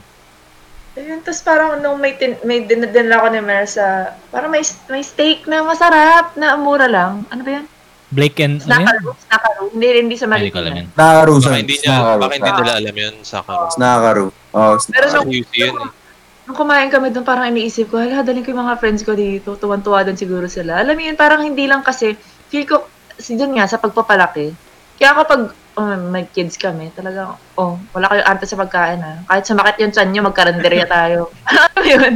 Ayun, 0.94 1.18
tapos 1.26 1.42
parang 1.42 1.82
nung 1.82 1.98
may, 1.98 2.14
tin, 2.14 2.38
may 2.46 2.62
din, 2.62 2.86
din 2.86 3.10
ako 3.10 3.26
ni 3.34 3.42
Mer 3.42 3.66
sa, 3.66 4.14
parang 4.30 4.46
may, 4.46 4.62
may 4.86 5.02
steak 5.02 5.42
na 5.44 5.66
masarap, 5.66 6.38
na 6.38 6.54
mura 6.54 6.86
lang. 6.86 7.26
Ano 7.34 7.42
ba 7.42 7.50
yan? 7.58 7.66
Blake 8.14 8.38
and... 8.38 8.62
Ano 8.62 8.78
yun? 8.78 8.86
Snackaroo? 8.86 9.12
Snackaroo? 9.18 9.66
Hindi, 9.74 9.86
hindi 9.98 10.14
sa 10.14 10.26
Ay, 10.30 10.38
Hindi 10.38 10.54
ko 10.54 10.58
alam 10.62 10.70
Marikina. 10.70 10.78
yun. 10.78 10.88
Nakakaru 10.94 11.32
Baka 11.34 11.56
hindi 11.58 11.74
niya, 11.74 11.96
baka 12.14 12.32
hindi 12.38 12.50
nila 12.54 12.72
alam 12.78 12.94
yun 12.94 13.14
sa 13.26 13.36
akin. 13.42 13.58
Nakakaru. 13.74 14.26
Oh, 14.54 14.74
Pero 14.86 15.06
Sa 15.10 15.16
nung, 15.18 15.30
eh. 15.34 16.03
Nung 16.44 16.56
kumain 16.56 16.92
kami 16.92 17.08
doon, 17.08 17.24
parang 17.24 17.48
iniisip 17.48 17.88
ko, 17.88 18.00
hala, 18.00 18.20
dalhin 18.20 18.44
ko 18.44 18.52
yung 18.52 18.64
mga 18.64 18.76
friends 18.80 19.00
ko 19.00 19.16
dito. 19.16 19.56
Tuwan-tuwa 19.56 20.04
doon 20.04 20.18
siguro 20.18 20.46
sila. 20.46 20.80
Alam 20.84 20.96
mo 20.96 21.02
yun, 21.08 21.16
parang 21.16 21.40
hindi 21.40 21.64
lang 21.64 21.80
kasi, 21.80 22.12
feel 22.52 22.68
ko, 22.68 22.84
si 23.16 23.34
dun 23.34 23.56
nga, 23.56 23.64
sa 23.64 23.80
pagpapalaki. 23.80 24.52
Kaya 25.00 25.16
kapag 25.16 25.50
oh, 25.74 25.96
may 26.12 26.28
kids 26.30 26.60
kami, 26.60 26.92
talagang, 26.94 27.34
oh, 27.56 27.80
wala 27.96 28.06
kayong 28.12 28.28
arte 28.28 28.44
sa 28.46 28.60
pagkain 28.60 29.00
ha. 29.00 29.24
Kahit 29.26 29.44
sumakit 29.48 29.76
yung 29.80 29.92
tiyan 29.94 30.08
nyo, 30.12 30.22
magkaranderya 30.30 30.86
tayo. 30.86 31.32
Ano 31.74 31.80
yun? 31.82 32.14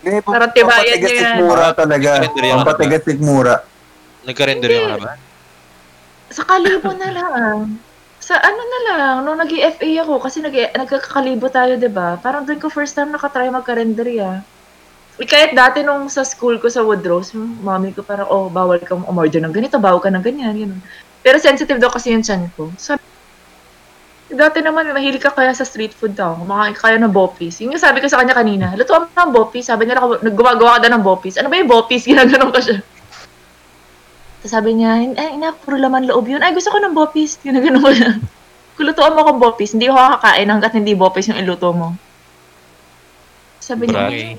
Hindi, 0.00 0.22
Parang 0.22 0.52
tibayan 0.54 0.98
niya 1.02 1.10
yan. 1.10 1.36
sikmura 1.42 1.66
talaga. 1.74 2.08
Nagkarenderya 2.22 2.52
ka 2.52 2.56
na? 2.56 2.62
Pampatigas 2.62 3.02
sikmura. 3.02 3.56
Nagka-render 4.26 4.70
yung 4.70 4.86
Hindi. 4.86 4.94
ka 4.94 5.06
ba? 5.06 5.12
Sa 6.30 6.42
kalibo 6.42 6.90
na 6.94 7.08
lang. 7.10 7.58
Sa 8.26 8.34
ano 8.34 8.58
na 8.58 8.80
lang, 8.90 9.14
nung 9.22 9.38
nag 9.38 9.46
fa 9.54 9.86
ako, 10.02 10.18
kasi 10.18 10.42
nag 10.42 10.50
nagkakalibo 10.74 11.46
tayo, 11.46 11.78
di 11.78 11.86
ba? 11.86 12.18
Parang 12.18 12.42
doon 12.42 12.58
ko 12.58 12.66
first 12.66 12.98
time 12.98 13.14
nakatry 13.14 13.46
magka-renderya. 13.54 14.42
Eh, 15.22 15.28
kahit 15.30 15.54
dati 15.54 15.86
nung 15.86 16.10
sa 16.10 16.26
school 16.26 16.58
ko 16.58 16.66
sa 16.66 16.82
Woodrose, 16.82 17.38
mami 17.38 17.94
ko 17.94 18.02
parang, 18.02 18.26
oh, 18.26 18.50
bawal 18.50 18.82
kang 18.82 19.06
umorder 19.06 19.38
ng 19.46 19.54
ganito, 19.54 19.78
bawal 19.78 20.02
ka 20.02 20.10
ng 20.10 20.26
ganyan, 20.26 20.58
ganun. 20.58 20.82
Pero 21.22 21.38
sensitive 21.38 21.78
daw 21.78 21.86
kasi 21.86 22.18
yung 22.18 22.26
chan 22.26 22.50
ko. 22.58 22.66
Sabi, 22.74 22.98
dati 24.26 24.58
naman, 24.58 24.90
mahilig 24.90 25.22
ka 25.22 25.30
kaya 25.30 25.54
sa 25.54 25.62
street 25.62 25.94
food 25.94 26.18
daw. 26.18 26.34
Kumakain 26.34 26.74
ka 26.74 26.90
kaya 26.90 26.98
ng 26.98 27.14
bopis. 27.14 27.62
Yung 27.62 27.78
sabi 27.78 28.02
ko 28.02 28.10
sa 28.10 28.18
kanya 28.18 28.34
kanina, 28.34 28.74
lutuan 28.74 29.06
mo 29.06 29.14
ng 29.14 29.34
bopis. 29.38 29.70
Sabi 29.70 29.86
niya, 29.86 30.02
naggumagawa 30.02 30.82
ka 30.82 30.90
daw 30.90 30.98
ng 30.98 31.04
bopis. 31.06 31.38
Ano 31.38 31.46
ba 31.46 31.62
yung 31.62 31.70
bopis? 31.70 32.02
Ginaganon 32.10 32.50
ko 32.50 32.58
siya. 32.58 32.82
Tapos 34.46 34.62
sabi 34.62 34.78
niya, 34.78 35.02
ay, 35.18 35.42
ina, 35.42 35.50
puro 35.58 35.74
laman 35.74 36.06
loob 36.06 36.30
yun. 36.30 36.38
Ay, 36.38 36.54
gusto 36.54 36.70
ko 36.70 36.78
ng 36.78 36.94
bopis. 36.94 37.42
Ginaganon 37.42 37.82
ko 37.82 37.90
siya. 37.90 38.14
Kulutuan 38.78 39.18
mo 39.18 39.26
akong 39.26 39.42
bopis. 39.42 39.74
Hindi 39.74 39.90
ako 39.90 40.22
kakain 40.22 40.46
hanggat 40.46 40.70
hindi 40.78 40.94
bopis 40.94 41.34
yung 41.34 41.42
iluto 41.42 41.74
mo. 41.74 41.98
Sabi 43.58 43.90
niya. 43.90 44.38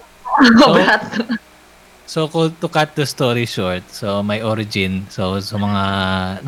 So, 2.07 2.31
ko- 2.31 2.55
to 2.63 2.71
cut 2.71 2.95
the 2.95 3.03
story 3.03 3.43
short, 3.43 3.83
so 3.91 4.23
my 4.23 4.39
origin, 4.39 5.03
so 5.11 5.43
sa 5.43 5.59
mga 5.59 5.83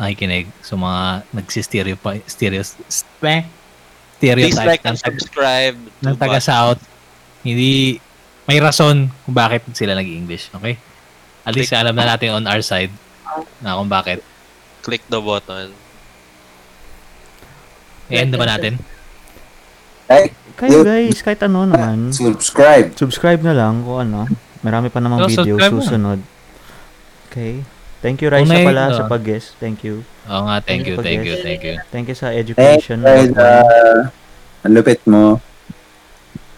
nakikinig, 0.00 0.48
sa 0.64 0.80
mga 0.80 1.28
nagsi-stereotype, 1.36 2.24
stereo, 2.24 2.64
eh, 2.64 2.64
Please 2.64 3.04
stereotype 4.16 4.72
like 4.72 4.84
ng, 4.88 4.96
and 4.96 5.04
subscribe. 5.04 5.76
ng 6.00 6.16
to 6.16 6.16
taga 6.16 6.40
South, 6.40 6.80
hindi, 7.44 8.00
may 8.48 8.56
rason 8.56 9.12
kung 9.28 9.36
bakit 9.36 9.68
sila 9.76 9.92
nag-English, 9.92 10.48
okay? 10.56 10.80
At 11.44 11.52
least 11.52 11.76
alam 11.76 11.92
na 11.92 12.08
natin 12.08 12.40
on 12.40 12.48
our 12.48 12.64
side 12.64 12.88
na 13.60 13.76
kung 13.76 13.90
bakit. 13.90 14.18
Click 14.80 15.04
the 15.08 15.20
button. 15.20 15.70
I-end 18.10 18.34
na 18.34 18.38
ba 18.40 18.48
natin? 18.48 18.80
Like, 20.10 20.34
Kayo 20.58 20.82
guys, 20.82 21.22
kahit 21.22 21.40
ano 21.46 21.64
naman. 21.64 22.10
subscribe. 22.12 22.92
Subscribe 22.98 23.40
na 23.40 23.54
lang 23.54 23.86
kung 23.86 24.02
ano. 24.02 24.26
Marami 24.60 24.92
pa 24.92 25.00
namang 25.00 25.30
So, 25.30 25.46
video 25.46 25.56
susunod. 25.56 26.20
Okay. 27.30 27.64
Thank 28.00 28.24
you, 28.24 28.32
Raisa 28.32 28.56
pala 28.64 28.96
sa 28.96 29.04
uh, 29.04 29.08
pag-guest. 29.08 29.56
Thank 29.60 29.84
you. 29.84 30.02
Oo 30.24 30.42
nga, 30.48 30.60
thank 30.64 30.88
you, 30.88 30.96
thank 30.98 31.20
you, 31.20 31.36
thank 31.40 31.60
you. 31.60 31.76
Thank 31.92 32.06
you 32.08 32.16
sa 32.16 32.32
education. 32.32 33.04
guys, 33.04 33.28
uh, 33.36 34.08
ang 34.64 34.72
lupit 34.72 35.04
mo. 35.04 35.36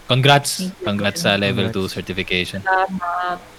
Congrats! 0.07 0.71
Congrats 0.83 1.23
sa 1.23 1.35
level 1.35 1.67
2 1.71 1.87
certification. 1.87 2.59
Salamat. 2.63 3.52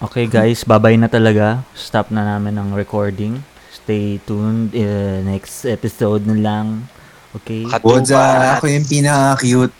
Okay 0.00 0.24
guys, 0.24 0.64
babay 0.64 0.96
na 0.96 1.12
talaga. 1.12 1.60
Stop 1.76 2.08
na 2.08 2.24
namin 2.24 2.56
ang 2.56 2.72
recording. 2.72 3.44
Stay 3.68 4.16
tuned. 4.24 4.72
Uh, 4.72 5.20
next 5.28 5.68
episode 5.68 6.24
na 6.24 6.40
lang. 6.40 6.88
Okay. 7.36 7.68
Wodza, 7.84 8.16
to 8.16 8.48
ako 8.56 8.66
yung 8.72 8.88
pinaka-cute. 8.88 9.74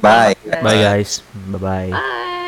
Bye. 0.00 0.34
Bye 0.48 0.80
guys. 0.80 1.20
Bye-bye. 1.52 1.92
Bye. 1.92 2.40